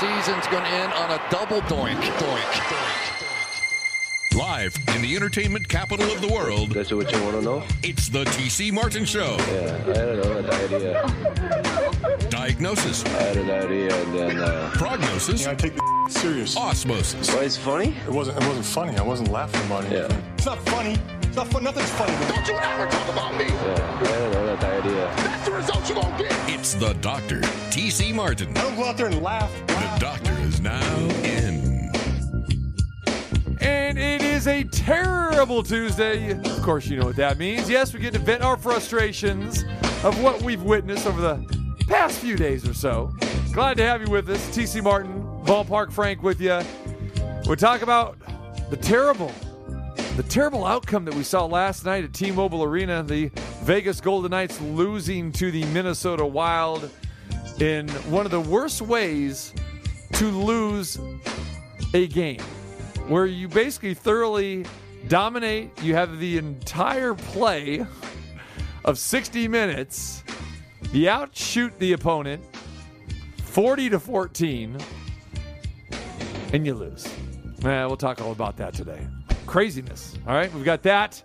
season's 0.00 0.46
going 0.48 0.62
to 0.62 0.68
end 0.70 0.92
on 0.92 1.10
a 1.12 1.20
double 1.30 1.60
doink, 1.62 1.96
doink, 1.96 2.40
doink. 2.40 3.12
Live 4.36 4.76
in 4.94 5.00
the 5.00 5.16
entertainment 5.16 5.66
capital 5.68 6.10
of 6.12 6.20
the 6.20 6.28
world, 6.28 6.70
That's 6.72 6.92
what 6.92 7.10
you 7.10 7.22
want 7.22 7.36
to 7.36 7.42
know? 7.42 7.62
it's 7.82 8.08
the 8.10 8.24
TC 8.24 8.70
Martin 8.72 9.06
Show. 9.06 9.36
Yeah, 9.48 9.78
I 9.88 9.92
don't 9.92 10.22
know, 10.22 10.38
an 10.38 10.50
idea. 10.50 12.28
Diagnosis, 12.28 13.04
I 13.06 13.08
had 13.08 13.36
an 13.38 13.50
idea, 13.50 14.02
and 14.02 14.14
then, 14.14 14.38
uh, 14.38 14.70
prognosis, 14.74 15.46
I 15.46 15.54
take 15.54 15.74
the 15.74 16.06
serious. 16.10 16.54
osmosis. 16.56 17.34
why 17.34 17.44
it's 17.44 17.56
funny? 17.56 17.94
It 18.06 18.12
wasn't. 18.12 18.36
It 18.42 18.46
wasn't 18.46 18.66
funny. 18.66 18.96
I 18.98 19.02
wasn't 19.02 19.30
laughing 19.30 19.64
about 19.66 19.84
it. 19.84 19.92
Yeah. 19.92 20.20
It's 20.36 20.44
not 20.46 20.58
funny. 20.68 20.98
It's 21.22 21.36
not 21.36 21.48
fun. 21.48 21.64
Nothing's 21.64 21.90
funny. 21.90 22.12
Don't 22.28 22.46
you 22.46 22.54
ever 22.54 22.86
talk 22.90 23.08
about 23.08 23.34
me. 23.38 23.46
Yeah, 23.46 23.98
I 24.00 24.04
don't 24.04 24.32
know, 24.32 24.56
that 24.56 24.84
idea. 24.84 25.06
That's 25.16 25.44
the 25.46 25.52
result 25.52 25.88
you 25.88 25.94
gonna 25.94 26.18
get. 26.18 26.32
It's 26.48 26.74
the 26.74 26.92
Doctor, 27.00 27.40
TC 27.70 28.12
Martin. 28.14 28.54
I 28.56 28.62
don't 28.62 28.76
go 28.76 28.84
out 28.84 28.96
there 28.98 29.06
and 29.06 29.22
laugh. 29.22 29.50
Doctor 30.06 30.38
is 30.42 30.60
now 30.60 30.96
in. 31.24 31.90
And 33.60 33.98
it 33.98 34.22
is 34.22 34.46
a 34.46 34.62
terrible 34.62 35.64
Tuesday. 35.64 36.30
Of 36.30 36.62
course, 36.62 36.86
you 36.86 36.96
know 36.96 37.06
what 37.06 37.16
that 37.16 37.38
means. 37.38 37.68
Yes, 37.68 37.92
we 37.92 37.98
get 37.98 38.12
to 38.12 38.20
vent 38.20 38.44
our 38.44 38.56
frustrations 38.56 39.64
of 40.04 40.22
what 40.22 40.40
we've 40.42 40.62
witnessed 40.62 41.08
over 41.08 41.20
the 41.20 41.84
past 41.88 42.20
few 42.20 42.36
days 42.36 42.68
or 42.68 42.72
so. 42.72 43.12
Glad 43.52 43.78
to 43.78 43.82
have 43.82 44.00
you 44.00 44.08
with 44.08 44.30
us. 44.30 44.38
TC 44.56 44.80
Martin, 44.80 45.24
Ballpark 45.44 45.90
Frank 45.90 46.22
with 46.22 46.40
you. 46.40 46.60
We 47.48 47.56
talk 47.56 47.82
about 47.82 48.16
the 48.70 48.76
terrible, 48.76 49.32
the 50.16 50.22
terrible 50.22 50.64
outcome 50.64 51.04
that 51.06 51.14
we 51.14 51.24
saw 51.24 51.46
last 51.46 51.84
night 51.84 52.04
at 52.04 52.12
T-Mobile 52.12 52.62
Arena. 52.62 53.02
The 53.02 53.32
Vegas 53.64 54.00
Golden 54.00 54.30
Knights 54.30 54.60
losing 54.60 55.32
to 55.32 55.50
the 55.50 55.64
Minnesota 55.64 56.24
Wild 56.24 56.90
in 57.58 57.88
one 57.88 58.24
of 58.24 58.30
the 58.30 58.40
worst 58.40 58.82
ways 58.82 59.52
to 60.12 60.30
lose 60.30 60.98
a 61.94 62.06
game 62.08 62.40
where 63.08 63.26
you 63.26 63.48
basically 63.48 63.94
thoroughly 63.94 64.64
dominate. 65.08 65.70
You 65.82 65.94
have 65.94 66.18
the 66.18 66.38
entire 66.38 67.14
play 67.14 67.84
of 68.84 68.98
60 68.98 69.48
minutes. 69.48 70.24
You 70.92 71.08
outshoot 71.08 71.78
the 71.78 71.92
opponent 71.92 72.44
40 73.38 73.90
to 73.90 73.98
14, 73.98 74.76
and 76.52 76.66
you 76.66 76.74
lose. 76.74 77.06
Eh, 77.64 77.84
we'll 77.86 77.96
talk 77.96 78.20
all 78.20 78.32
about 78.32 78.56
that 78.58 78.74
today. 78.74 79.00
Craziness. 79.46 80.14
All 80.26 80.34
right, 80.34 80.52
we've 80.52 80.64
got 80.64 80.82
that. 80.82 81.22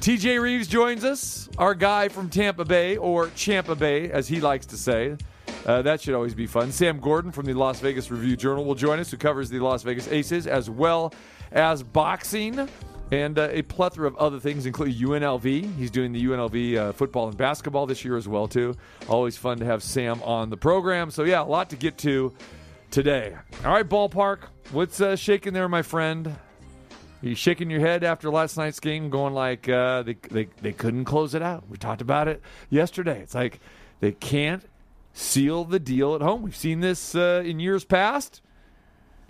TJ 0.00 0.40
Reeves 0.40 0.66
joins 0.66 1.04
us, 1.04 1.48
our 1.58 1.74
guy 1.74 2.08
from 2.08 2.28
Tampa 2.30 2.64
Bay, 2.64 2.96
or 2.96 3.28
Champa 3.36 3.74
Bay, 3.74 4.10
as 4.10 4.28
he 4.28 4.40
likes 4.40 4.66
to 4.66 4.76
say. 4.76 5.16
Uh, 5.64 5.82
that 5.82 6.00
should 6.00 6.14
always 6.14 6.34
be 6.34 6.46
fun. 6.46 6.70
Sam 6.70 7.00
Gordon 7.00 7.32
from 7.32 7.46
the 7.46 7.54
Las 7.54 7.80
Vegas 7.80 8.10
Review 8.10 8.36
Journal 8.36 8.64
will 8.64 8.74
join 8.74 8.98
us, 8.98 9.10
who 9.10 9.16
covers 9.16 9.48
the 9.48 9.60
Las 9.60 9.82
Vegas 9.82 10.08
Aces 10.08 10.46
as 10.46 10.68
well 10.68 11.14
as 11.52 11.82
boxing 11.82 12.68
and 13.10 13.38
uh, 13.38 13.48
a 13.50 13.62
plethora 13.62 14.06
of 14.06 14.16
other 14.16 14.40
things, 14.40 14.66
including 14.66 14.94
UNLV. 14.94 15.76
He's 15.76 15.90
doing 15.90 16.12
the 16.12 16.24
UNLV 16.24 16.76
uh, 16.76 16.92
football 16.92 17.28
and 17.28 17.36
basketball 17.36 17.86
this 17.86 18.04
year 18.04 18.16
as 18.16 18.28
well, 18.28 18.48
too. 18.48 18.74
Always 19.08 19.36
fun 19.36 19.58
to 19.58 19.64
have 19.64 19.82
Sam 19.82 20.22
on 20.22 20.50
the 20.50 20.56
program. 20.56 21.10
So 21.10 21.24
yeah, 21.24 21.42
a 21.42 21.44
lot 21.44 21.70
to 21.70 21.76
get 21.76 21.96
to 21.98 22.32
today. 22.90 23.34
All 23.64 23.72
right, 23.72 23.88
ballpark. 23.88 24.44
What's 24.72 25.00
uh, 25.00 25.16
shaking 25.16 25.52
there, 25.52 25.68
my 25.68 25.82
friend? 25.82 26.26
Are 26.28 27.28
you 27.28 27.34
shaking 27.34 27.70
your 27.70 27.80
head 27.80 28.04
after 28.04 28.30
last 28.30 28.56
night's 28.56 28.80
game, 28.80 29.08
going 29.08 29.32
like 29.32 29.66
uh, 29.68 30.02
they, 30.02 30.14
they 30.30 30.48
they 30.60 30.72
couldn't 30.72 31.06
close 31.06 31.34
it 31.34 31.40
out? 31.40 31.68
We 31.70 31.78
talked 31.78 32.02
about 32.02 32.28
it 32.28 32.42
yesterday. 32.68 33.20
It's 33.20 33.34
like 33.34 33.60
they 34.00 34.12
can't 34.12 34.62
seal 35.14 35.64
the 35.64 35.78
deal 35.78 36.14
at 36.14 36.20
home. 36.20 36.42
We've 36.42 36.56
seen 36.56 36.80
this 36.80 37.14
uh, 37.14 37.42
in 37.46 37.60
years 37.60 37.84
past, 37.84 38.42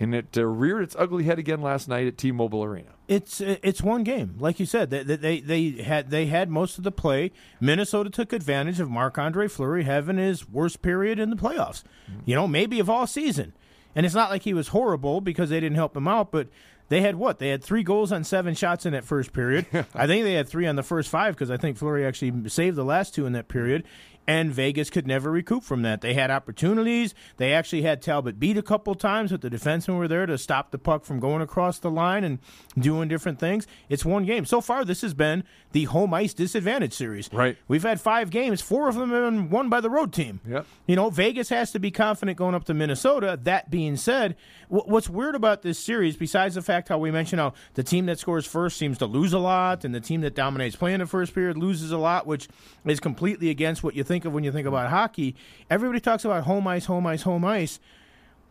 and 0.01 0.15
it 0.15 0.37
uh, 0.37 0.45
reared 0.45 0.83
its 0.83 0.97
ugly 0.99 1.25
head 1.25 1.39
again 1.39 1.61
last 1.61 1.87
night 1.87 2.09
at 2.09 2.19
T-Mobile 2.19 2.65
Arena. 2.65 2.91
It's 3.07 3.41
it's 3.43 3.83
one 3.83 4.03
game, 4.03 4.37
like 4.41 4.59
you 4.59 4.65
said. 4.65 4.89
They, 4.89 5.03
they 5.03 5.41
they 5.41 5.83
had 5.83 6.11
they 6.11 6.27
had 6.27 6.49
most 6.49 6.79
of 6.79 6.85
the 6.85 6.91
play. 6.91 7.33
Minnesota 7.61 8.09
took 8.09 8.33
advantage 8.33 8.81
of 8.81 8.89
Marc 8.89 9.19
Andre 9.19 9.47
Fleury 9.47 9.85
having 9.85 10.17
his 10.17 10.49
worst 10.49 10.81
period 10.81 11.19
in 11.19 11.29
the 11.29 11.37
playoffs. 11.37 11.85
You 12.25 12.35
know, 12.35 12.49
maybe 12.49 12.81
of 12.81 12.89
all 12.89 13.07
season. 13.07 13.53
And 13.95 14.05
it's 14.05 14.15
not 14.15 14.31
like 14.31 14.43
he 14.43 14.55
was 14.55 14.69
horrible 14.69 15.21
because 15.21 15.51
they 15.51 15.61
didn't 15.61 15.77
help 15.77 15.97
him 15.97 16.09
out, 16.09 16.33
but 16.33 16.49
they 16.89 17.01
had 17.01 17.17
what? 17.17 17.39
They 17.39 17.49
had 17.49 17.63
three 17.63 17.83
goals 17.83 18.13
on 18.13 18.25
seven 18.25 18.55
shots 18.55 18.85
in 18.85 18.93
that 18.93 19.05
first 19.05 19.33
period. 19.33 19.67
I 19.95 20.07
think 20.07 20.25
they 20.25 20.35
had 20.35 20.49
three 20.49 20.67
on 20.67 20.77
the 20.77 20.83
first 20.83 21.09
five 21.09 21.35
because 21.35 21.51
I 21.51 21.57
think 21.57 21.77
Fleury 21.77 22.05
actually 22.05 22.49
saved 22.49 22.77
the 22.77 22.85
last 22.85 23.15
two 23.15 23.27
in 23.27 23.33
that 23.35 23.49
period. 23.49 23.85
And 24.27 24.51
Vegas 24.53 24.89
could 24.89 25.07
never 25.07 25.31
recoup 25.31 25.65
from 25.65 25.83
that. 25.83 26.01
They 26.01 26.15
had 26.15 26.31
opportunities. 26.31 27.15
They 27.37 27.53
actually 27.53 27.83
had 27.83 28.01
Talbot 28.01 28.41
beat 28.41 28.57
a 28.57 28.63
couple 28.63 28.95
times, 28.95 29.33
but 29.33 29.43
the 29.43 29.51
defensemen 29.51 29.99
were 29.99 30.09
there 30.09 30.25
to 30.25 30.39
stop 30.39 30.71
the 30.71 30.79
puck 30.79 31.05
from 31.05 31.21
going 31.21 31.43
across 31.43 31.79
the 31.79 31.91
line 31.91 32.25
and 32.25 32.39
doing 32.79 33.09
different 33.09 33.39
things. 33.39 33.67
It's 33.91 34.03
one 34.03 34.25
game. 34.25 34.47
So 34.47 34.63
far, 34.63 34.85
this 34.85 35.03
has 35.03 35.13
been 35.13 35.45
the 35.73 35.85
home 35.85 36.15
ice 36.15 36.33
disadvantage 36.33 36.95
series. 36.95 37.29
Right. 37.33 37.59
We've 37.69 37.83
had 37.83 38.01
five 38.01 38.31
games. 38.31 38.63
Four 38.63 38.89
of 38.89 38.95
them 38.95 39.11
have 39.11 39.31
been 39.31 39.51
won 39.51 39.69
by 39.69 39.83
the 39.83 39.91
road 39.91 40.13
team. 40.13 40.41
Yep. 40.49 40.67
You 40.87 40.97
know, 40.97 41.11
Vegas 41.11 41.51
has 41.51 41.71
to 41.73 41.79
be 41.79 41.91
confident 41.91 42.39
going 42.39 42.55
up 42.55 42.65
to 42.65 42.73
Minnesota. 42.75 43.39
That 43.43 43.71
being 43.71 43.97
said, 43.97 44.37
what's 44.69 45.11
weird 45.11 45.35
about 45.35 45.61
this 45.61 45.79
series, 45.79 46.17
besides 46.17 46.55
the 46.55 46.63
fact 46.63 46.89
how 46.89 46.97
we 46.97 47.11
mentioned 47.11 47.41
how 47.41 47.53
the 47.75 47.83
team 47.83 48.07
that 48.07 48.19
scores 48.19 48.47
first 48.47 48.79
seems 48.79 48.97
to 48.99 49.07
lose 49.07 49.35
a 49.35 49.39
lot, 49.39 49.85
and 49.85 49.95
the 49.95 50.01
team 50.01 50.23
that 50.23 50.35
dominates 50.35 50.77
playing 50.77 51.01
the 51.01 51.07
first 51.07 51.35
period 51.35 51.59
loses 51.59 51.93
a 51.93 51.99
lot, 51.99 52.27
which 52.27 52.49
is 52.87 53.01
completely 53.01 53.51
against 53.51 53.83
what 53.83 53.95
you 53.95 54.03
think 54.03 54.14
of 54.25 54.33
when 54.33 54.45
you 54.45 54.53
think 54.53 54.69
about 54.69 54.91
hockey. 54.91 55.35
Everybody 55.69 55.99
talks 55.99 56.25
about 56.25 56.45
home 56.45 56.69
ice, 56.69 56.85
home 56.85 57.07
ice, 57.07 57.23
home 57.23 57.45
ice. 57.45 57.81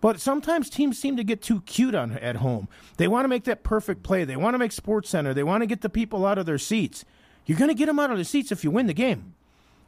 But 0.01 0.19
sometimes 0.19 0.69
teams 0.69 0.99
seem 0.99 1.15
to 1.15 1.23
get 1.23 1.41
too 1.41 1.61
cute 1.61 1.95
on 1.95 2.17
at 2.17 2.35
home. 2.35 2.67
They 2.97 3.07
want 3.07 3.23
to 3.23 3.29
make 3.29 3.45
that 3.45 3.63
perfect 3.63 4.03
play. 4.03 4.25
They 4.25 4.35
want 4.35 4.53
to 4.53 4.57
make 4.57 4.73
Sports 4.73 5.09
Center. 5.09 5.33
They 5.33 5.43
want 5.43 5.61
to 5.61 5.65
get 5.65 5.79
the 5.79 5.89
people 5.89 6.25
out 6.25 6.37
of 6.37 6.45
their 6.45 6.57
seats. 6.57 7.05
You're 7.45 7.57
going 7.57 7.69
to 7.69 7.73
get 7.73 7.85
them 7.85 7.99
out 7.99 8.11
of 8.11 8.17
the 8.17 8.25
seats 8.25 8.51
if 8.51 8.65
you 8.65 8.71
win 8.71 8.87
the 8.87 8.93
game. 8.93 9.33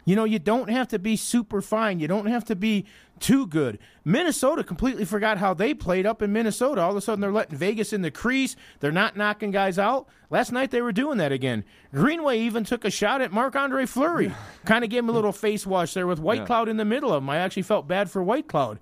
You 0.05 0.15
know, 0.15 0.23
you 0.23 0.37
don't 0.39 0.69
have 0.69 0.87
to 0.89 0.99
be 0.99 1.15
super 1.15 1.61
fine. 1.61 1.99
You 1.99 2.07
don't 2.07 2.27
have 2.27 2.45
to 2.45 2.55
be 2.55 2.85
too 3.19 3.47
good. 3.47 3.79
Minnesota 4.03 4.63
completely 4.63 5.03
forgot 5.03 5.39
how 5.39 5.53
they 5.55 5.73
played 5.73 6.05
up 6.05 6.21
in 6.21 6.31
Minnesota. 6.31 6.81
All 6.81 6.91
of 6.91 6.97
a 6.97 7.01
sudden, 7.01 7.21
they're 7.21 7.31
letting 7.31 7.57
Vegas 7.57 7.91
in 7.91 8.03
the 8.03 8.11
crease. 8.11 8.55
They're 8.81 8.91
not 8.91 9.17
knocking 9.17 9.49
guys 9.51 9.79
out. 9.79 10.07
Last 10.29 10.51
night, 10.51 10.69
they 10.69 10.81
were 10.81 10.91
doing 10.91 11.17
that 11.17 11.31
again. 11.31 11.63
Greenway 11.91 12.39
even 12.39 12.63
took 12.63 12.85
a 12.85 12.91
shot 12.91 13.21
at 13.21 13.31
Marc 13.31 13.55
Andre 13.55 13.85
Fleury. 13.87 14.31
kind 14.65 14.83
of 14.83 14.89
gave 14.91 14.99
him 14.99 15.09
a 15.09 15.13
little 15.13 15.31
face 15.31 15.65
wash 15.65 15.93
there 15.95 16.07
with 16.07 16.19
White 16.19 16.41
Yeah. 16.41 16.45
Cloud 16.45 16.69
in 16.69 16.77
the 16.77 16.85
middle 16.85 17.11
of 17.11 17.23
him. 17.23 17.29
I 17.29 17.37
actually 17.37 17.63
felt 17.63 17.87
bad 17.87 18.11
for 18.11 18.23
Whitecloud. 18.23 18.77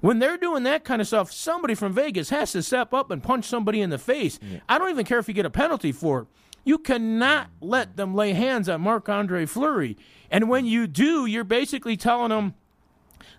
When 0.00 0.18
they're 0.18 0.38
doing 0.38 0.62
that 0.64 0.84
kind 0.84 1.00
of 1.02 1.06
stuff, 1.08 1.30
somebody 1.30 1.74
from 1.74 1.92
Vegas 1.92 2.30
has 2.30 2.52
to 2.52 2.62
step 2.62 2.92
up 2.94 3.10
and 3.10 3.22
punch 3.22 3.44
somebody 3.44 3.80
in 3.82 3.90
the 3.90 3.98
face. 3.98 4.38
I 4.68 4.78
don't 4.78 4.90
even 4.90 5.04
care 5.04 5.18
if 5.18 5.28
you 5.28 5.34
get 5.34 5.44
a 5.46 5.50
penalty 5.50 5.92
for 5.92 6.20
it. 6.20 6.26
You 6.64 6.78
cannot 6.78 7.48
let 7.60 7.96
them 7.96 8.14
lay 8.14 8.32
hands 8.32 8.68
on 8.68 8.82
Marc 8.82 9.08
Andre 9.08 9.46
Fleury. 9.46 9.96
And 10.30 10.48
when 10.48 10.66
you 10.66 10.86
do, 10.86 11.26
you're 11.26 11.44
basically 11.44 11.96
telling 11.96 12.30
them, 12.30 12.54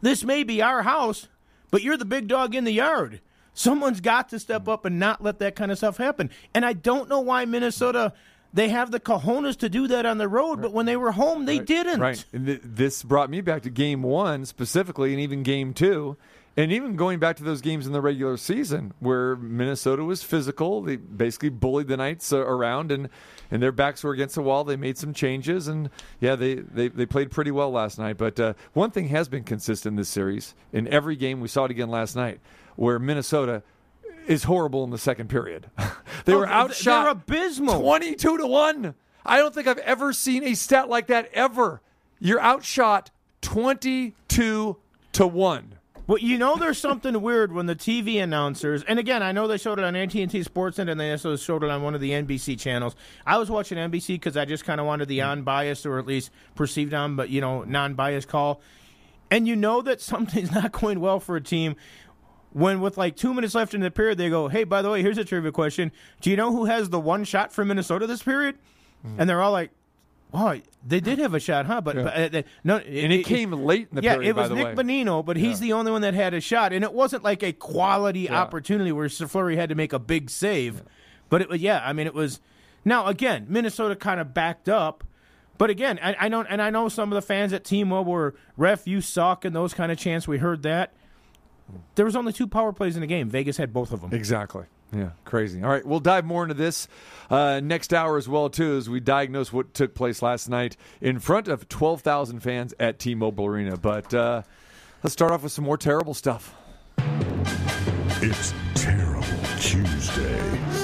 this 0.02 0.24
may 0.24 0.44
be 0.44 0.62
our 0.62 0.84
house, 0.84 1.28
but 1.70 1.84
you're 1.84 1.98
the 1.98 2.06
big 2.06 2.28
dog 2.28 2.56
in 2.56 2.64
the 2.64 2.72
yard. 2.72 3.22
Someone's 3.54 4.02
got 4.02 4.30
to 4.30 4.40
step 4.40 4.68
up 4.68 4.86
and 4.86 4.98
not 4.98 5.24
let 5.24 5.40
that 5.40 5.56
kind 5.56 5.72
of 5.72 5.78
stuff 5.78 5.98
happen. 5.98 6.30
And 6.54 6.66
I 6.66 6.74
don't 6.74 7.10
know 7.10 7.20
why 7.20 7.46
Minnesota 7.46 8.14
they 8.54 8.70
have 8.70 8.92
the 8.92 9.00
cojones 9.00 9.58
to 9.58 9.70
do 9.70 9.88
that 9.88 10.06
on 10.06 10.18
the 10.18 10.28
road, 10.28 10.62
but 10.62 10.74
when 10.74 10.86
they 10.86 10.98
were 10.98 11.12
home, 11.12 11.46
they 11.46 11.60
didn't. 11.60 12.00
Right. 12.00 12.24
And 12.34 12.46
th- 12.46 12.62
this 12.64 13.04
brought 13.04 13.30
me 13.30 13.42
back 13.42 13.62
to 13.64 13.70
game 13.70 14.04
one 14.04 14.46
specifically, 14.46 15.12
and 15.12 15.22
even 15.22 15.44
game 15.44 15.74
two, 15.74 16.18
and 16.58 16.72
even 16.72 16.96
going 16.96 17.20
back 17.20 17.38
to 17.38 17.44
those 17.44 17.62
games 17.62 17.88
in 17.88 17.94
the 17.94 18.02
regular 18.02 18.36
season 18.38 18.94
where 19.00 19.36
Minnesota 19.38 20.04
was 20.04 20.22
physical. 20.22 20.82
They 20.82 20.98
basically 20.98 21.50
bullied 21.50 21.88
the 21.88 21.96
Knights 21.98 22.34
uh, 22.34 22.40
around, 22.40 22.92
and, 22.92 23.08
and 23.50 23.64
their 23.64 23.72
backs 23.72 24.04
were 24.04 24.12
against 24.12 24.36
the 24.36 24.42
wall. 24.42 24.64
They 24.64 24.76
made 24.76 24.98
some 24.98 25.14
changes, 25.14 25.68
and 25.68 25.90
yeah, 26.20 26.36
they, 26.36 26.56
they, 26.56 26.90
they 26.90 27.06
played 27.06 27.32
pretty 27.32 27.52
well 27.52 27.72
last 27.72 27.98
night. 27.98 28.18
But 28.18 28.40
uh, 28.40 28.54
one 28.74 28.92
thing 28.92 29.08
has 29.10 29.30
been 29.30 29.44
consistent 29.44 29.94
in 29.94 29.96
this 29.98 30.10
series. 30.10 30.54
In 30.74 30.88
every 30.90 31.16
game, 31.16 31.40
we 31.40 31.48
saw 31.48 31.66
it 31.66 31.72
again 31.72 31.90
last 31.90 32.16
night, 32.16 32.40
where 32.76 33.00
Minnesota 33.00 33.64
is 34.28 34.44
horrible 34.44 34.84
in 34.84 34.90
the 34.90 34.98
second 34.98 35.30
period. 35.30 35.70
they 36.26 36.34
Oh, 36.34 36.40
were 36.40 36.46
they're 36.46 36.54
outshot 36.54 37.08
abysmal. 37.10 37.80
22 37.82 38.38
to 38.38 38.46
1. 38.46 38.96
I 39.26 39.38
don't 39.38 39.54
think 39.54 39.68
I've 39.68 39.78
ever 39.80 40.12
seen 40.14 40.44
a 40.44 40.54
stat 40.56 40.90
like 40.90 41.08
that 41.08 41.30
ever. 41.34 41.82
You're 42.20 42.42
outshot 42.42 43.10
22 43.42 44.78
to 45.14 45.28
1. 45.28 45.76
Well, 46.08 46.18
you 46.18 46.38
know, 46.38 46.56
there's 46.56 46.78
something 46.78 47.22
weird 47.22 47.52
when 47.52 47.68
the 47.68 47.76
TV 47.76 48.22
announcers, 48.22 48.84
and 48.84 49.00
again, 49.00 49.22
I 49.24 49.32
know 49.32 49.48
they 49.48 49.58
showed 49.58 49.80
it 49.80 49.86
on 49.86 49.96
AT&T 49.96 50.44
Sports 50.44 50.80
and 50.80 51.00
they 51.00 51.12
also 51.12 51.36
showed 51.36 51.64
it 51.64 51.70
on 51.70 51.84
one 51.84 51.96
of 51.96 52.02
the 52.02 52.12
NBC 52.12 52.60
channels. 52.60 52.96
I 53.26 53.38
was 53.38 53.50
watching 53.50 53.78
NBC 53.78 54.16
because 54.16 54.36
I 54.36 54.46
just 54.46 54.66
kind 54.66 54.80
of 54.82 54.88
wanted 54.88 55.08
the 55.08 55.20
mm. 55.20 55.32
unbiased 55.32 55.86
or 55.86 56.00
at 56.00 56.06
least 56.06 56.32
perceived 56.56 56.94
on, 56.94 57.16
but 57.16 57.30
you 57.30 57.40
know, 57.40 57.64
non-biased 57.64 58.28
call. 58.28 58.62
And 59.30 59.48
you 59.48 59.56
know 59.56 59.82
that 59.84 60.02
something's 60.02 60.52
not 60.52 60.72
going 60.72 61.00
well 61.00 61.20
for 61.20 61.36
a 61.36 61.42
team 61.42 61.76
when 62.54 62.82
with 62.82 62.98
like 62.98 63.16
two 63.16 63.34
minutes 63.34 63.56
left 63.56 63.74
in 63.74 63.82
the 63.82 63.90
period, 63.90 64.18
they 64.18 64.30
go, 64.30 64.50
"Hey, 64.50 64.66
by 64.66 64.82
the 64.82 64.90
way, 64.90 65.02
here's 65.02 65.18
a 65.18 65.24
trivia 65.24 65.54
question: 65.54 65.92
Do 66.20 66.30
you 66.30 66.36
know 66.36 66.52
who 66.52 66.66
has 66.66 66.90
the 66.90 67.00
one 67.00 67.24
shot 67.24 67.54
for 67.54 67.64
Minnesota 67.64 68.08
this 68.08 68.24
period?" 68.24 68.58
Mm. 69.06 69.16
And 69.20 69.30
they're 69.30 69.42
all 69.42 69.52
like, 69.52 69.72
Oh, 70.34 70.58
they 70.88 71.02
did 71.02 71.20
have 71.20 71.34
a 71.34 71.40
shot, 71.40 71.66
huh? 71.66 71.82
But, 71.82 71.96
but 71.96 72.06
uh, 72.08 72.30
they- 72.30 72.46
no, 72.64 72.78
and 72.78 73.12
it, 73.12 73.26
came 73.26 73.52
late 73.52 73.90
in 73.90 73.98
the 73.98 74.02
yeah, 74.02 74.14
period. 74.14 74.30
it 74.30 74.36
was 74.36 74.50
Nick 74.50 74.66
way. 74.66 74.76
Bonino, 74.76 75.26
but 75.26 75.36
he's 75.36 75.60
the 75.60 75.74
only 75.74 75.92
one 75.92 76.02
that 76.02 76.14
had 76.14 76.34
a 76.34 76.40
shot, 76.40 76.72
and 76.72 76.84
it 76.84 76.94
wasn't 76.94 77.24
like 77.24 77.44
a 77.44 77.52
quality 77.52 78.30
opportunity 78.30 78.92
where 78.92 79.10
Fleury 79.10 79.58
had 79.58 79.70
to 79.70 79.76
make 79.76 79.92
a 79.94 80.00
big 80.00 80.30
save. 80.30 80.84
But 81.30 81.42
it 81.42 81.50
was, 81.50 81.62
yeah, 81.62 81.82
I 81.84 81.94
mean, 81.94 82.08
it 82.08 82.14
was. 82.14 82.40
Now 82.84 83.08
again, 83.08 83.46
Minnesota 83.50 83.96
kind 83.96 84.20
of 84.20 84.34
backed 84.34 84.68
up, 84.70 85.04
but 85.58 85.70
again, 85.70 86.00
I, 86.02 86.16
I 86.22 86.28
know, 86.30 86.42
and 86.42 86.62
I 86.62 86.70
know 86.72 86.90
some 86.90 87.12
of 87.12 87.16
the 87.16 87.22
fans 87.22 87.54
at 87.54 87.64
T-Mobile 87.64 88.12
were 88.12 88.36
ref, 88.58 88.88
you 88.88 89.02
suck, 89.02 89.46
and 89.46 89.56
those 89.56 89.74
kind 89.74 89.92
of 89.92 89.98
chants. 89.98 90.28
We 90.28 90.40
heard 90.40 90.64
that. 90.64 90.94
There 91.96 92.06
was 92.06 92.16
only 92.16 92.34
two 92.34 92.48
power 92.48 92.74
plays 92.74 92.96
in 92.96 93.02
the 93.02 93.08
game. 93.08 93.30
Vegas 93.30 93.58
had 93.58 93.72
both 93.72 93.92
of 93.92 94.02
them. 94.02 94.14
Exactly. 94.14 94.66
Yeah, 94.94 95.12
crazy. 95.24 95.64
All 95.64 95.70
right, 95.70 95.86
we'll 95.86 96.00
dive 96.00 96.26
more 96.26 96.44
into 96.44 96.54
this 96.54 96.88
uh, 97.30 97.62
next 97.64 97.94
hour 97.94 98.18
as 98.18 98.28
well 98.28 98.50
too, 98.50 98.76
as 98.76 98.90
we 98.90 99.00
diagnose 99.00 99.54
what 99.54 99.74
took 99.74 99.96
place 99.96 100.22
last 100.22 100.50
night 100.50 100.76
in 101.00 101.20
front 101.20 101.48
of 101.48 101.70
12,000 101.70 102.42
fans 102.42 102.74
at 102.80 103.00
T-Mobile 103.00 103.46
Arena. 103.46 103.78
But 103.78 104.14
uh, 104.14 104.42
let's 105.04 105.14
start 105.14 105.32
off 105.32 105.44
with 105.44 105.52
some 105.52 105.66
more 105.66 105.78
terrible 105.78 106.14
stuff. 106.14 106.54
It's 108.24 108.54
Terrible 108.76 109.24
Tuesday. 109.60 110.40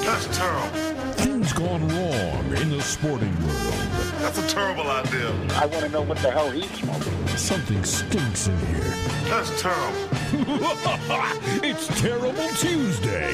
That's 0.06 0.38
terrible. 0.38 1.14
Things 1.14 1.52
gone 1.54 1.88
wrong 1.88 2.58
in 2.58 2.70
the 2.70 2.82
sporting 2.82 3.36
world. 3.44 3.87
That's 4.20 4.38
a 4.40 4.48
terrible 4.48 4.90
idea. 4.90 5.30
I 5.56 5.66
want 5.66 5.86
to 5.86 5.90
know 5.90 6.02
what 6.02 6.18
the 6.18 6.32
hell 6.32 6.50
he's 6.50 6.70
smoking. 6.72 7.28
Something 7.30 7.84
stinks 7.84 8.48
in 8.48 8.58
here. 8.58 8.94
That's 9.26 9.62
terrible. 9.62 10.10
it's 11.64 11.88
Terrible 12.02 12.48
Tuesday. 12.56 13.32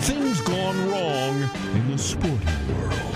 Things 0.00 0.40
gone 0.42 0.90
wrong 0.90 1.42
in 1.74 1.90
the 1.90 1.98
sporting 1.98 2.78
world. 2.78 3.08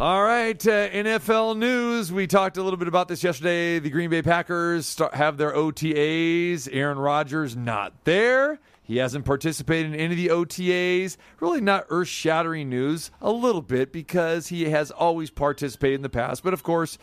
All 0.00 0.22
right, 0.22 0.66
uh, 0.66 0.88
NFL 0.88 1.58
news. 1.58 2.10
We 2.10 2.26
talked 2.26 2.56
a 2.56 2.62
little 2.62 2.78
bit 2.78 2.88
about 2.88 3.08
this 3.08 3.22
yesterday. 3.22 3.80
The 3.80 3.90
Green 3.90 4.08
Bay 4.08 4.22
Packers 4.22 4.86
start, 4.86 5.12
have 5.12 5.36
their 5.36 5.52
OTAs. 5.52 6.68
Aaron 6.72 6.98
Rodgers 6.98 7.54
not 7.54 7.92
there. 8.04 8.58
He 8.90 8.96
hasn't 8.96 9.24
participated 9.24 9.94
in 9.94 10.00
any 10.00 10.14
of 10.14 10.16
the 10.16 10.28
OTAs. 10.66 11.16
Really 11.38 11.60
not 11.60 11.86
earth 11.90 12.08
shattering 12.08 12.68
news, 12.68 13.12
a 13.20 13.30
little 13.30 13.62
bit, 13.62 13.92
because 13.92 14.48
he 14.48 14.64
has 14.70 14.90
always 14.90 15.30
participated 15.30 15.94
in 15.94 16.02
the 16.02 16.08
past. 16.08 16.42
But 16.42 16.54
of 16.54 16.64
course, 16.64 16.98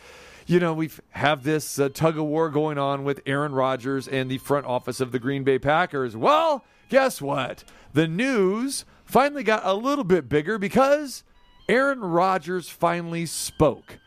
you 0.46 0.60
know, 0.60 0.74
we 0.74 0.90
have 1.12 1.44
this 1.44 1.78
uh, 1.78 1.88
tug 1.88 2.18
of 2.18 2.26
war 2.26 2.50
going 2.50 2.76
on 2.76 3.04
with 3.04 3.22
Aaron 3.24 3.52
Rodgers 3.52 4.06
and 4.06 4.30
the 4.30 4.36
front 4.36 4.66
office 4.66 5.00
of 5.00 5.12
the 5.12 5.18
Green 5.18 5.44
Bay 5.44 5.58
Packers. 5.58 6.14
Well, 6.14 6.62
guess 6.90 7.22
what? 7.22 7.64
The 7.94 8.06
news 8.06 8.84
finally 9.06 9.42
got 9.42 9.64
a 9.64 9.72
little 9.72 10.04
bit 10.04 10.28
bigger 10.28 10.58
because 10.58 11.24
Aaron 11.70 12.00
Rodgers 12.00 12.68
finally 12.68 13.24
spoke. 13.24 13.98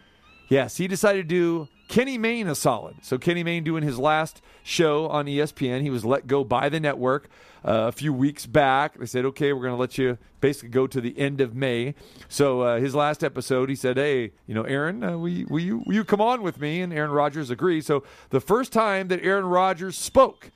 Yes, 0.49 0.77
he 0.77 0.87
decided 0.87 1.27
to 1.27 1.35
do 1.35 1.67
Kenny 1.87 2.19
Mayne 2.19 2.47
a 2.47 2.53
solid. 2.53 2.97
So 3.01 3.17
Kenny 3.17 3.43
Mayne 3.43 3.63
doing 3.63 3.83
his 3.83 3.97
last 3.97 4.39
show 4.63 5.07
on 5.07 5.25
ESPN. 5.25 5.81
He 5.81 5.89
was 5.89 6.05
let 6.05 6.27
go 6.27 6.43
by 6.43 6.69
the 6.69 6.79
network 6.79 7.27
uh, 7.63 7.87
a 7.87 7.91
few 7.91 8.13
weeks 8.13 8.45
back. 8.45 8.97
They 8.97 9.05
said, 9.05 9.25
"Okay, 9.25 9.53
we're 9.53 9.61
going 9.61 9.73
to 9.73 9.79
let 9.79 9.97
you 9.97 10.17
basically 10.39 10.69
go 10.69 10.87
to 10.87 10.99
the 11.01 11.17
end 11.17 11.41
of 11.41 11.55
May." 11.55 11.95
So 12.27 12.61
uh, 12.61 12.79
his 12.79 12.95
last 12.95 13.23
episode, 13.23 13.69
he 13.69 13.75
said, 13.75 13.97
"Hey, 13.97 14.31
you 14.47 14.55
know, 14.55 14.63
Aaron, 14.63 15.03
uh, 15.03 15.17
will, 15.17 15.29
you, 15.29 15.47
will 15.49 15.59
you 15.59 15.83
will 15.85 15.93
you 15.93 16.03
come 16.03 16.21
on 16.21 16.41
with 16.41 16.59
me?" 16.59 16.81
And 16.81 16.91
Aaron 16.93 17.11
Rodgers 17.11 17.49
agreed. 17.49 17.85
So 17.85 18.03
the 18.29 18.41
first 18.41 18.71
time 18.73 19.07
that 19.09 19.23
Aaron 19.23 19.45
Rodgers 19.45 19.97
spoke, 19.97 20.51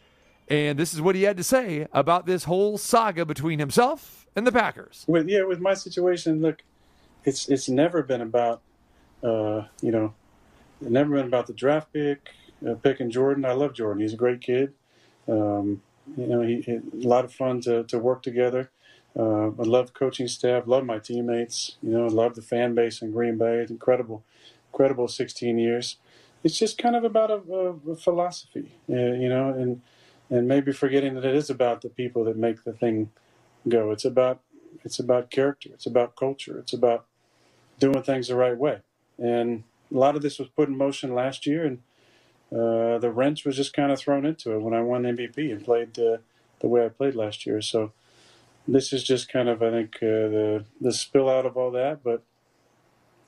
and 0.48 0.78
this 0.80 0.94
is 0.94 1.02
what 1.02 1.16
he 1.16 1.24
had 1.24 1.38
to 1.38 1.44
say 1.44 1.88
about 1.94 2.26
this 2.26 2.46
whole 2.46 2.78
saga 2.78 3.26
between 3.26 3.60
himself 3.60 4.28
and 4.36 4.46
the 4.46 4.52
Packers. 4.52 5.06
with 5.08 5.28
yeah 5.30 5.44
with 5.44 5.60
my 5.60 5.74
situation 5.74 6.42
look 6.42 6.62
it's 7.24 7.48
it's 7.48 7.70
never 7.70 8.04
been 8.04 8.22
about 8.22 8.62
uh 9.24 9.64
you 9.82 9.92
know 9.92 10.14
never 10.82 11.16
been 11.16 11.26
about 11.26 11.48
the 11.48 11.54
draft 11.54 11.92
pick 11.94 12.30
uh, 12.70 12.74
picking 12.76 13.10
jordan 13.10 13.46
i 13.46 13.54
love 13.54 13.74
jordan 13.74 14.02
he's 14.02 14.14
a 14.14 14.18
great 14.18 14.42
kid 14.42 14.74
um 15.30 15.82
you 16.18 16.28
know 16.28 16.42
he, 16.42 16.62
he 16.62 16.74
a 16.74 16.82
lot 17.08 17.26
of 17.26 17.34
fun 17.34 17.62
to, 17.62 17.84
to 17.86 18.00
work 18.00 18.24
together 18.24 18.72
uh, 19.18 19.48
i 19.48 19.64
love 19.64 19.94
coaching 19.94 20.28
staff 20.28 20.64
love 20.68 20.86
my 20.86 21.00
teammates 21.00 21.78
you 21.84 21.92
know 21.92 22.08
love 22.08 22.36
the 22.36 22.42
fan 22.42 22.76
base 22.76 23.02
in 23.02 23.12
green 23.12 23.38
bay 23.38 23.58
it's 23.58 23.72
incredible 23.72 24.24
incredible 24.74 25.08
16 25.08 25.58
years 25.60 25.98
it's 26.44 26.58
just 26.58 26.78
kind 26.78 26.96
of 26.96 27.04
about 27.04 27.32
a, 27.32 27.42
a, 27.52 27.92
a 27.92 27.96
philosophy 27.96 28.74
uh, 28.90 28.96
you 28.96 29.30
know 29.30 29.50
and 29.50 29.82
and 30.30 30.48
maybe 30.48 30.72
forgetting 30.74 31.16
that 31.16 31.26
it 31.26 31.36
is 31.36 31.50
about 31.50 31.82
the 31.82 31.90
people 31.90 32.24
that 32.26 32.38
make 32.38 32.64
the 32.64 32.74
thing 32.74 33.12
go 33.70 33.92
it's 33.92 34.06
about 34.06 34.42
it's 34.86 35.00
about 35.00 35.32
character. 35.32 35.70
It's 35.74 35.86
about 35.88 36.16
culture. 36.16 36.60
It's 36.60 36.74
about 36.74 37.08
doing 37.80 38.04
things 38.04 38.28
the 38.28 38.36
right 38.36 38.58
way. 38.58 38.82
And 39.18 39.64
a 39.94 39.98
lot 39.98 40.16
of 40.16 40.22
this 40.22 40.40
was 40.40 40.50
put 40.50 40.70
in 40.70 40.78
motion 40.78 41.16
last 41.16 41.46
year, 41.46 41.66
and 41.66 41.82
uh, 42.52 42.98
the 43.00 43.12
wrench 43.12 43.46
was 43.46 43.56
just 43.56 43.74
kind 43.74 43.92
of 43.92 44.00
thrown 44.00 44.26
into 44.26 44.54
it 44.54 44.62
when 44.62 44.74
I 44.74 44.82
won 44.82 45.04
MVP 45.04 45.52
and 45.52 45.64
played 45.64 45.98
uh, 46.00 46.18
the 46.60 46.68
way 46.68 46.86
I 46.86 46.90
played 46.90 47.16
last 47.16 47.46
year. 47.46 47.62
So 47.62 47.92
this 48.68 48.94
is 48.94 49.04
just 49.04 49.32
kind 49.32 49.50
of, 49.50 49.62
I 49.62 49.72
think, 49.72 49.96
uh, 49.98 50.30
the 50.30 50.66
the 50.80 50.94
spill 50.94 51.30
out 51.30 51.46
of 51.46 51.58
all 51.58 51.72
that. 51.72 52.04
But 52.04 52.24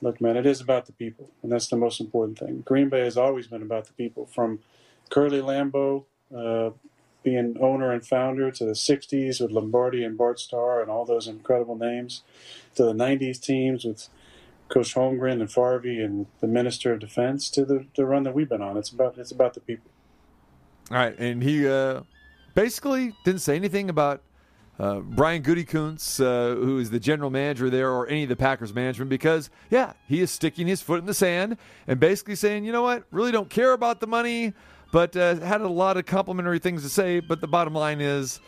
look, 0.00 0.20
man, 0.20 0.36
it 0.36 0.46
is 0.46 0.60
about 0.60 0.86
the 0.86 0.92
people, 0.92 1.30
and 1.42 1.50
that's 1.50 1.68
the 1.68 1.76
most 1.76 2.00
important 2.00 2.38
thing. 2.38 2.62
Green 2.64 2.88
Bay 2.88 3.00
has 3.00 3.16
always 3.16 3.46
been 3.46 3.62
about 3.62 3.86
the 3.86 3.92
people, 3.92 4.26
from 4.26 4.60
Curly 5.10 5.40
Lambeau. 5.40 6.04
Uh, 6.34 6.70
being 7.22 7.56
owner 7.60 7.92
and 7.92 8.06
founder 8.06 8.50
to 8.50 8.64
the 8.64 8.72
60s 8.72 9.40
with 9.40 9.50
Lombardi 9.50 10.04
and 10.04 10.16
Bart 10.16 10.38
Starr 10.38 10.80
and 10.80 10.90
all 10.90 11.04
those 11.04 11.26
incredible 11.26 11.76
names, 11.76 12.22
to 12.74 12.84
the 12.84 12.92
90s 12.92 13.40
teams 13.40 13.84
with 13.84 14.08
Coach 14.68 14.94
Holmgren 14.94 15.40
and 15.40 15.48
Farvey 15.48 16.04
and 16.04 16.26
the 16.40 16.46
Minister 16.46 16.92
of 16.92 17.00
Defense, 17.00 17.50
to 17.50 17.64
the, 17.64 17.86
the 17.96 18.04
run 18.04 18.22
that 18.24 18.34
we've 18.34 18.48
been 18.48 18.62
on. 18.62 18.76
It's 18.76 18.90
about 18.90 19.18
it's 19.18 19.32
about 19.32 19.54
the 19.54 19.60
people. 19.60 19.90
All 20.90 20.96
right, 20.96 21.18
and 21.18 21.42
he 21.42 21.66
uh, 21.68 22.02
basically 22.54 23.14
didn't 23.24 23.40
say 23.40 23.56
anything 23.56 23.90
about 23.90 24.22
uh, 24.78 25.00
Brian 25.00 25.42
Gutekunst, 25.42 26.20
uh, 26.24 26.54
who 26.54 26.78
is 26.78 26.90
the 26.90 27.00
general 27.00 27.30
manager 27.30 27.68
there, 27.68 27.90
or 27.90 28.06
any 28.08 28.22
of 28.22 28.28
the 28.28 28.36
Packers 28.36 28.72
management, 28.72 29.10
because 29.10 29.50
yeah, 29.70 29.94
he 30.06 30.20
is 30.20 30.30
sticking 30.30 30.66
his 30.66 30.80
foot 30.80 31.00
in 31.00 31.06
the 31.06 31.14
sand 31.14 31.56
and 31.86 31.98
basically 31.98 32.36
saying, 32.36 32.64
you 32.64 32.72
know 32.72 32.82
what, 32.82 33.04
really 33.10 33.32
don't 33.32 33.50
care 33.50 33.72
about 33.72 34.00
the 34.00 34.06
money, 34.06 34.54
but 34.92 35.16
uh, 35.16 35.36
had 35.36 35.60
a 35.60 35.68
lot 35.68 35.96
of 35.96 36.06
complimentary 36.06 36.58
things 36.58 36.82
to 36.82 36.88
say. 36.88 37.20
But 37.20 37.40
the 37.40 37.48
bottom 37.48 37.74
line 37.74 38.00
is, 38.00 38.40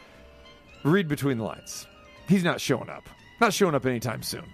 read 0.85 1.09
between 1.09 1.39
the 1.39 1.45
lines. 1.45 1.87
He's 2.29 2.45
not 2.45 2.61
showing 2.61 2.89
up. 2.89 3.09
Not 3.41 3.53
showing 3.53 3.75
up 3.75 3.85
anytime 3.87 4.23
soon. 4.23 4.45